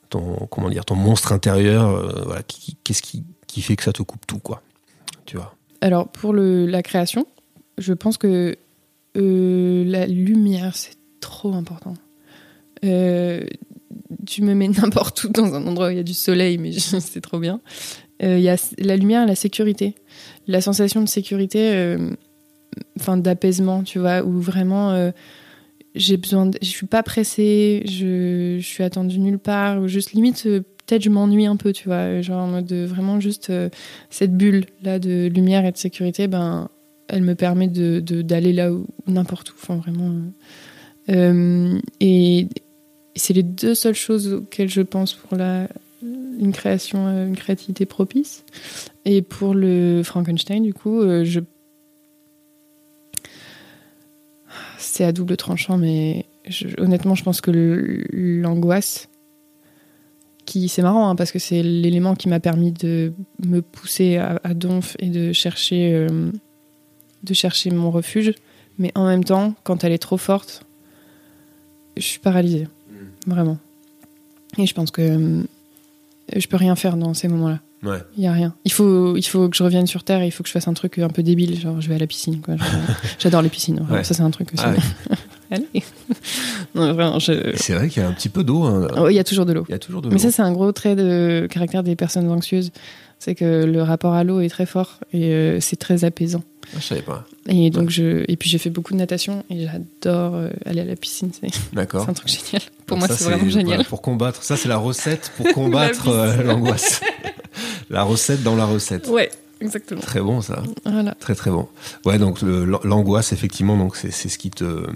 ton 0.09 0.47
comment 0.51 0.71
dire 0.71 0.85
ton 0.85 0.95
monstre 0.95 1.33
intérieur. 1.33 1.89
euh, 1.91 2.23
voilà, 2.25 2.43
qu'est-ce 2.85 3.03
qui 3.03 3.25
qui 3.47 3.63
fait 3.63 3.77
que 3.77 3.85
ça 3.85 3.93
te 3.93 4.03
coupe 4.03 4.27
tout, 4.27 4.39
quoi. 4.39 4.63
Tu 5.25 5.37
vois. 5.37 5.55
Alors, 5.81 6.09
pour 6.09 6.33
le, 6.33 6.67
la 6.67 6.83
création, 6.83 7.27
je 7.79 7.93
pense 7.93 8.19
que 8.19 8.57
euh, 9.17 9.85
la 9.87 10.07
lumière, 10.07 10.77
c'est 10.77 10.97
trop 11.21 11.55
important. 11.55 11.95
Euh, 12.85 13.47
tu 14.27 14.43
me 14.43 14.55
mets 14.55 14.69
n'importe 14.83 15.25
où 15.25 15.29
dans 15.29 15.55
un 15.55 15.67
endroit 15.67 15.89
où 15.89 15.91
il 15.91 15.97
y 15.97 16.01
a 16.01 16.05
du 16.05 16.15
soleil, 16.15 16.59
mais 16.59 16.73
c'est 16.73 17.21
trop 17.23 17.39
bien. 17.39 17.61
Il 18.21 18.41
y 18.41 18.49
a 18.49 18.57
la 18.79 18.97
lumière 18.97 19.27
la 19.27 19.35
sécurité. 19.35 19.95
La 20.47 20.63
sensation 20.63 21.03
de 21.03 21.09
sécurité, 21.09 21.97
enfin 22.99 23.19
d'apaisement, 23.19 23.83
tu 23.83 23.99
vois, 23.99 24.23
où 24.23 24.41
vraiment 24.41 25.13
j'ai 25.97 26.17
besoin. 26.17 26.51
Je 26.63 26.67
suis 26.67 26.87
pas 26.87 27.03
pressée, 27.03 27.83
je, 27.87 28.59
je 28.61 28.67
suis 28.67 28.83
attendue 28.85 29.19
nulle 29.19 29.39
part, 29.39 29.81
ou 29.81 29.89
juste 29.89 30.13
limite, 30.13 30.45
euh, 30.47 30.61
peut-être 30.87 31.03
je 31.03 31.11
m'ennuie 31.11 31.47
un 31.47 31.57
peu, 31.57 31.73
tu 31.73 31.89
vois, 31.89 32.21
genre 32.21 32.43
en 32.45 32.49
mode 32.49 32.67
de 32.67 32.85
vraiment 32.85 33.19
juste. 33.21 33.51
euh, 33.51 33.69
cette 34.11 34.37
bulle 34.37 34.67
là 34.83 34.99
de 34.99 35.29
lumière 35.29 35.65
et 35.65 35.73
de 35.73 35.77
sécurité, 35.77 36.29
ben, 36.29 36.69
elle 37.09 37.23
me 37.23 37.35
permet 37.35 37.69
de 37.69 38.01
d'aller 38.23 38.53
là 38.53 38.73
où 38.73 38.87
n'importe 39.07 39.51
où, 39.51 39.55
enfin 39.61 39.77
vraiment. 39.77 40.11
euh. 40.11 40.31
Euh, 41.09 41.79
et 42.01 42.49
c'est 43.15 43.33
les 43.33 43.43
deux 43.45 43.75
seules 43.75 43.95
choses 43.95 44.33
auxquelles 44.33 44.69
je 44.69 44.83
pense 44.83 45.15
pour 45.15 45.37
la 45.37 45.69
une 46.03 46.53
création, 46.53 47.07
euh, 47.07 47.27
une 47.27 47.37
créativité 47.37 47.87
propice. 47.87 48.45
Et 49.05 49.23
pour 49.23 49.55
le 49.55 50.03
Frankenstein, 50.05 50.63
du 50.63 50.75
coup, 50.75 51.01
euh, 51.01 51.25
je 51.25 51.41
c'est 54.79 55.05
à 55.05 55.13
double 55.13 55.37
tranchant, 55.37 55.77
mais 55.79 56.27
je- 56.49 56.69
honnêtement, 56.79 57.15
je 57.15 57.23
pense 57.25 57.41
que 57.41 57.51
l'angoisse 58.13 59.09
qui 60.45 60.69
c'est 60.69 60.83
marrant 60.83 61.09
hein, 61.09 61.17
parce 61.17 61.33
que 61.33 61.41
c'est 61.41 61.63
l'élément 61.63 62.15
qui 62.15 62.29
m'a 62.29 62.39
permis 62.39 62.71
de 62.71 63.13
me 63.45 63.61
pousser 63.63 64.17
à, 64.19 64.41
à 64.45 64.55
donf 64.55 64.97
et 65.01 65.09
de 65.09 65.33
chercher 65.33 65.93
euh, 65.93 66.31
de 67.25 67.35
chercher 67.35 67.71
mon 67.71 67.91
refuge. 67.91 68.33
Mais 68.79 68.93
en 68.95 69.07
même 69.07 69.25
temps 69.25 69.55
quand 69.65 69.83
elle 69.83 69.91
est 69.93 69.99
trop 69.99 70.19
forte 70.19 70.63
je 71.97 72.03
suis 72.03 72.21
paralysée. 72.21 72.69
Vraiment. 73.27 73.59
Et 74.59 74.67
je 74.67 74.75
pense 74.75 74.91
que 74.93 75.03
euh, 75.03 75.43
je 76.37 76.47
peux 76.47 76.57
rien 76.57 76.77
faire 76.77 76.97
dans 76.97 77.13
ces 77.15 77.27
moments 77.27 77.59
là 77.83 77.91
Ouais. 77.91 77.99
il 78.17 78.25
y 78.25 78.27
a 78.27 78.33
rien 78.33 78.55
il 78.65 78.73
faut 78.73 79.17
il 79.17 79.23
faut 79.23 79.49
que 79.49 79.57
je 79.57 79.63
revienne 79.63 79.87
sur 79.87 80.03
terre 80.03 80.23
et 80.23 80.27
il 80.27 80.31
faut 80.31 80.43
que 80.43 80.49
je 80.49 80.53
fasse 80.53 80.67
un 80.67 80.73
truc 80.75 80.99
un 80.99 81.09
peu 81.11 81.23
débile 81.23 81.61
genre 81.61 81.81
je 81.81 81.89
vais 81.89 81.95
à 81.95 81.99
la 81.99 82.07
piscine 82.07 82.41
quoi 82.41 82.55
j'adore 83.19 83.43
les 83.43 83.49
piscines 83.51 83.77
vraiment. 83.81 83.97
Ouais. 83.97 84.05
ça 84.05 84.15
c'est 84.15 84.23
un 84.23 84.31
truc 84.31 84.49
aussi 84.55 84.65
Ah 84.67 85.15
allez 85.51 85.83
je- 86.75 87.53
C'est 87.57 87.75
vrai 87.75 87.89
qu'il 87.89 88.03
y 88.03 88.05
a 88.05 88.09
un 88.09 88.13
petit 88.13 88.29
peu 88.29 88.45
d'eau. 88.45 88.65
hein. 88.65 88.89
Oh, 88.97 89.09
il 89.09 89.15
y 89.15 89.19
a 89.19 89.25
toujours 89.25 89.47
de 89.47 89.53
l'eau 89.53 89.65
Il 89.69 89.73
y 89.73 89.75
a 89.75 89.79
toujours 89.79 90.03
de 90.03 90.09
mais 90.09 90.19
ça, 90.19 90.31
c'est 90.31 90.43
un 90.43 90.53
gros 90.53 90.71
trait 90.73 90.97
de 90.97 91.47
caractère 91.51 91.83
des 91.83 91.97
personnes 91.97 92.29
anxieuses. 92.31 92.73
C'est 93.19 93.35
que 93.35 93.65
le 93.65 93.83
rapport 93.83 94.13
à 94.13 94.25
l'eau 94.25 94.41
est 94.41 94.49
très 94.51 94.67
fort 94.67 95.01
et 95.13 95.33
euh, 95.33 95.61
c'est 95.61 95.77
très 95.77 96.05
apaisant. 96.05 96.43
Ah, 96.75 96.79
je 96.81 96.85
savais 96.85 97.01
pas. 97.03 97.25
Et 97.49 97.71
donc 97.71 97.89
je 97.91 98.25
et 98.29 98.37
puis 98.37 98.51
j'ai 98.51 98.59
fait 98.59 98.69
beaucoup 98.71 98.93
de 98.93 98.99
natation 98.99 99.43
et 99.49 99.67
j'adore 99.67 100.35
euh, 100.35 100.51
aller 100.67 100.81
à 100.83 100.85
la 100.85 100.97
piscine. 100.97 101.31
C'est 101.33 101.49
c'est 101.53 101.75
D'accord. 101.75 102.07
un 102.09 102.13
truc 102.13 102.29
génial. 102.29 102.63
Pour 102.87 102.99
Donc 102.99 103.09
moi, 103.09 103.17
ça, 103.17 103.25
c'est 103.25 103.31
vraiment 103.31 103.49
génial. 103.49 103.67
voilà, 103.67 103.85
pour 103.85 104.03
combattre, 104.03 104.43
ça 104.43 104.57
c'est 104.57 104.69
la 104.69 104.77
recette 104.77 105.33
pour 105.37 105.47
combattre 105.55 106.09
euh, 106.09 106.43
l'angoisse. 106.43 107.01
la 107.91 108.03
recette 108.03 108.43
dans 108.43 108.57
la 108.57 108.65
recette. 108.65 109.09
Ouais, 109.09 109.31
exactement. 109.61 110.01
Très 110.01 110.21
bon 110.21 110.41
ça. 110.41 110.63
Voilà. 110.85 111.15
Très 111.19 111.35
très 111.35 111.51
bon. 111.51 111.69
Ouais, 112.05 112.19
donc 112.19 112.41
l'angoisse 112.43 113.33
effectivement, 113.33 113.77
donc 113.77 113.97
c'est 113.97 114.11
ce 114.11 114.39
qui 114.39 114.51
te 114.51 114.87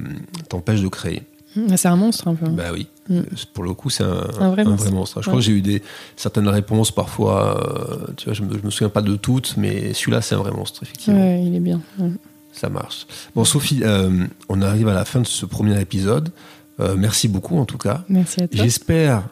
t'empêche 0.48 0.80
de 0.82 0.88
créer. 0.88 1.22
Ah, 1.68 1.76
C'est 1.76 1.88
un 1.88 1.96
monstre 1.96 2.28
un 2.28 2.34
peu. 2.36 2.46
hein. 2.46 2.52
Bah 2.56 2.70
oui. 2.72 2.86
Mm. 3.08 3.22
Pour 3.54 3.64
le 3.64 3.74
coup, 3.74 3.90
c'est 3.90 4.04
un, 4.04 4.24
Un 4.38 4.50
vrai 4.50 4.62
un 4.62 4.70
monstre. 4.70 4.92
monstre. 4.92 5.14
Je 5.16 5.18
Ouais. 5.18 5.32
crois 5.32 5.40
que 5.40 5.44
j'ai 5.44 5.50
eu 5.52 5.62
des, 5.62 5.82
certaines 6.16 6.46
réponses 6.46 6.92
parfois, 6.92 7.60
euh, 7.60 8.12
tu 8.16 8.26
vois, 8.26 8.34
je 8.34 8.42
me, 8.44 8.56
je 8.56 8.62
me 8.64 8.70
souviens 8.70 8.88
pas 8.88 9.02
de 9.02 9.16
toutes, 9.16 9.56
mais 9.56 9.92
celui-là, 9.92 10.22
c'est 10.22 10.36
un 10.36 10.38
vrai 10.38 10.52
monstre, 10.52 10.84
effectivement. 10.84 11.18
Ouais, 11.18 11.42
il 11.44 11.56
est 11.56 11.60
bien. 11.60 11.80
ouais. 11.98 12.10
Ça 12.52 12.68
marche. 12.68 13.04
Bon, 13.34 13.44
Sophie, 13.44 13.80
euh, 13.82 14.26
on 14.48 14.62
arrive 14.62 14.86
à 14.86 14.94
la 14.94 15.04
fin 15.04 15.20
de 15.20 15.26
ce 15.26 15.44
premier 15.44 15.80
épisode. 15.80 16.30
Euh, 16.78 16.94
merci 16.96 17.26
beaucoup, 17.26 17.58
en 17.58 17.64
tout 17.64 17.78
cas. 17.78 18.04
Merci 18.08 18.42
à 18.42 18.46
toi. 18.48 18.62
J'espère 18.62 19.22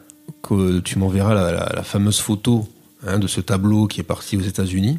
que 0.43 0.81
tu 0.81 0.99
m'enverras 0.99 1.35
la, 1.35 1.53
la- 1.53 1.73
la 1.73 1.83
fameuse 1.85 2.19
photo 2.19 2.67
hein, 3.07 3.19
de 3.19 3.27
ce 3.27 3.41
tableau 3.41 3.87
qui 3.87 4.01
est 4.01 4.05
parti 4.05 4.37
aux 4.37 4.41
États-Unis. 4.43 4.99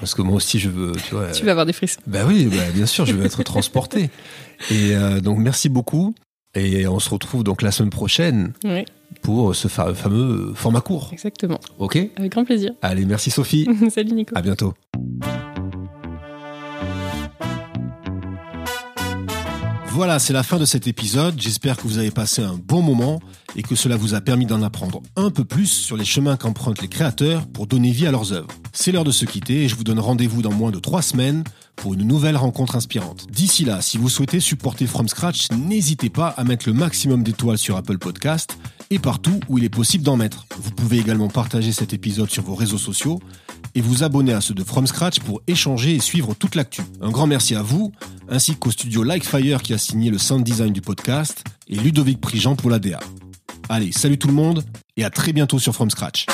Parce 0.00 0.14
que 0.14 0.22
moi 0.22 0.36
aussi, 0.36 0.58
je 0.58 0.68
veux, 0.68 0.92
tu 1.08 1.14
vois. 1.14 1.30
Tu 1.32 1.44
vas 1.44 1.50
avoir 1.52 1.66
des 1.66 1.72
frissons. 1.72 2.00
Ben 2.06 2.24
oui, 2.26 2.46
bah, 2.46 2.70
bien 2.74 2.86
sûr, 2.86 3.04
je 3.06 3.14
vais 3.14 3.26
être 3.26 3.42
transporté. 3.42 4.10
Et 4.70 4.94
euh, 4.94 5.20
donc, 5.20 5.38
merci 5.38 5.68
beaucoup. 5.68 6.14
Et 6.54 6.86
on 6.86 7.00
se 7.00 7.08
retrouve 7.10 7.42
donc 7.44 7.62
la 7.62 7.72
semaine 7.72 7.90
prochaine 7.90 8.52
Oui, 8.64 8.84
pour 9.22 9.56
ce 9.56 9.68
fa- 9.68 9.94
fameux 9.94 10.52
format 10.54 10.82
court. 10.82 11.08
exactement. 11.12 11.58
Ok? 11.78 11.98
Avec 12.16 12.32
grand 12.32 12.44
plaisir. 12.44 12.72
Allez, 12.82 13.06
merci 13.06 13.30
Sophie. 13.30 13.66
Salut 13.90 14.12
Nico. 14.12 14.36
À 14.36 14.42
bientôt. 14.42 14.74
Voilà, 19.94 20.18
c'est 20.18 20.32
la 20.32 20.42
fin 20.42 20.58
de 20.58 20.64
cet 20.64 20.86
épisode. 20.86 21.38
J'espère 21.38 21.76
que 21.76 21.82
vous 21.82 21.98
avez 21.98 22.10
passé 22.10 22.42
un 22.42 22.54
bon 22.54 22.80
moment 22.80 23.20
et 23.56 23.62
que 23.62 23.74
cela 23.74 23.94
vous 23.94 24.14
a 24.14 24.22
permis 24.22 24.46
d'en 24.46 24.62
apprendre 24.62 25.02
un 25.16 25.28
peu 25.30 25.44
plus 25.44 25.66
sur 25.66 25.98
les 25.98 26.06
chemins 26.06 26.38
qu'empruntent 26.38 26.80
les 26.80 26.88
créateurs 26.88 27.46
pour 27.46 27.66
donner 27.66 27.90
vie 27.90 28.06
à 28.06 28.10
leurs 28.10 28.32
œuvres. 28.32 28.48
C'est 28.72 28.90
l'heure 28.90 29.04
de 29.04 29.10
se 29.10 29.26
quitter 29.26 29.64
et 29.64 29.68
je 29.68 29.76
vous 29.76 29.84
donne 29.84 30.00
rendez-vous 30.00 30.40
dans 30.40 30.50
moins 30.50 30.70
de 30.70 30.78
trois 30.78 31.02
semaines 31.02 31.44
pour 31.76 31.92
une 31.92 32.04
nouvelle 32.04 32.38
rencontre 32.38 32.74
inspirante. 32.74 33.26
D'ici 33.30 33.66
là, 33.66 33.82
si 33.82 33.98
vous 33.98 34.08
souhaitez 34.08 34.40
supporter 34.40 34.86
From 34.86 35.08
Scratch, 35.08 35.50
n'hésitez 35.50 36.08
pas 36.08 36.28
à 36.28 36.44
mettre 36.44 36.66
le 36.70 36.72
maximum 36.72 37.22
d'étoiles 37.22 37.58
sur 37.58 37.76
Apple 37.76 37.98
Podcast 37.98 38.56
et 38.92 38.98
partout 38.98 39.40
où 39.48 39.56
il 39.56 39.64
est 39.64 39.70
possible 39.70 40.04
d'en 40.04 40.16
mettre. 40.16 40.44
Vous 40.60 40.70
pouvez 40.70 40.98
également 40.98 41.28
partager 41.28 41.72
cet 41.72 41.94
épisode 41.94 42.30
sur 42.30 42.42
vos 42.42 42.54
réseaux 42.54 42.76
sociaux 42.76 43.18
et 43.74 43.80
vous 43.80 44.02
abonner 44.02 44.34
à 44.34 44.42
ceux 44.42 44.52
de 44.52 44.62
From 44.62 44.86
Scratch 44.86 45.20
pour 45.20 45.40
échanger 45.46 45.94
et 45.94 45.98
suivre 45.98 46.34
toute 46.34 46.54
l'actu. 46.56 46.82
Un 47.00 47.10
grand 47.10 47.26
merci 47.26 47.54
à 47.54 47.62
vous, 47.62 47.90
ainsi 48.28 48.54
qu'au 48.54 48.70
studio 48.70 49.02
Likefire 49.02 49.62
qui 49.62 49.72
a 49.72 49.78
signé 49.78 50.10
le 50.10 50.18
sound 50.18 50.44
design 50.44 50.74
du 50.74 50.82
podcast 50.82 51.42
et 51.68 51.76
Ludovic 51.76 52.20
Prigent 52.20 52.54
pour 52.54 52.68
la 52.68 52.78
DA. 52.78 53.00
Allez, 53.70 53.92
salut 53.92 54.18
tout 54.18 54.28
le 54.28 54.34
monde 54.34 54.62
et 54.98 55.04
à 55.04 55.10
très 55.10 55.32
bientôt 55.32 55.58
sur 55.58 55.74
From 55.74 55.90
Scratch. 55.90 56.26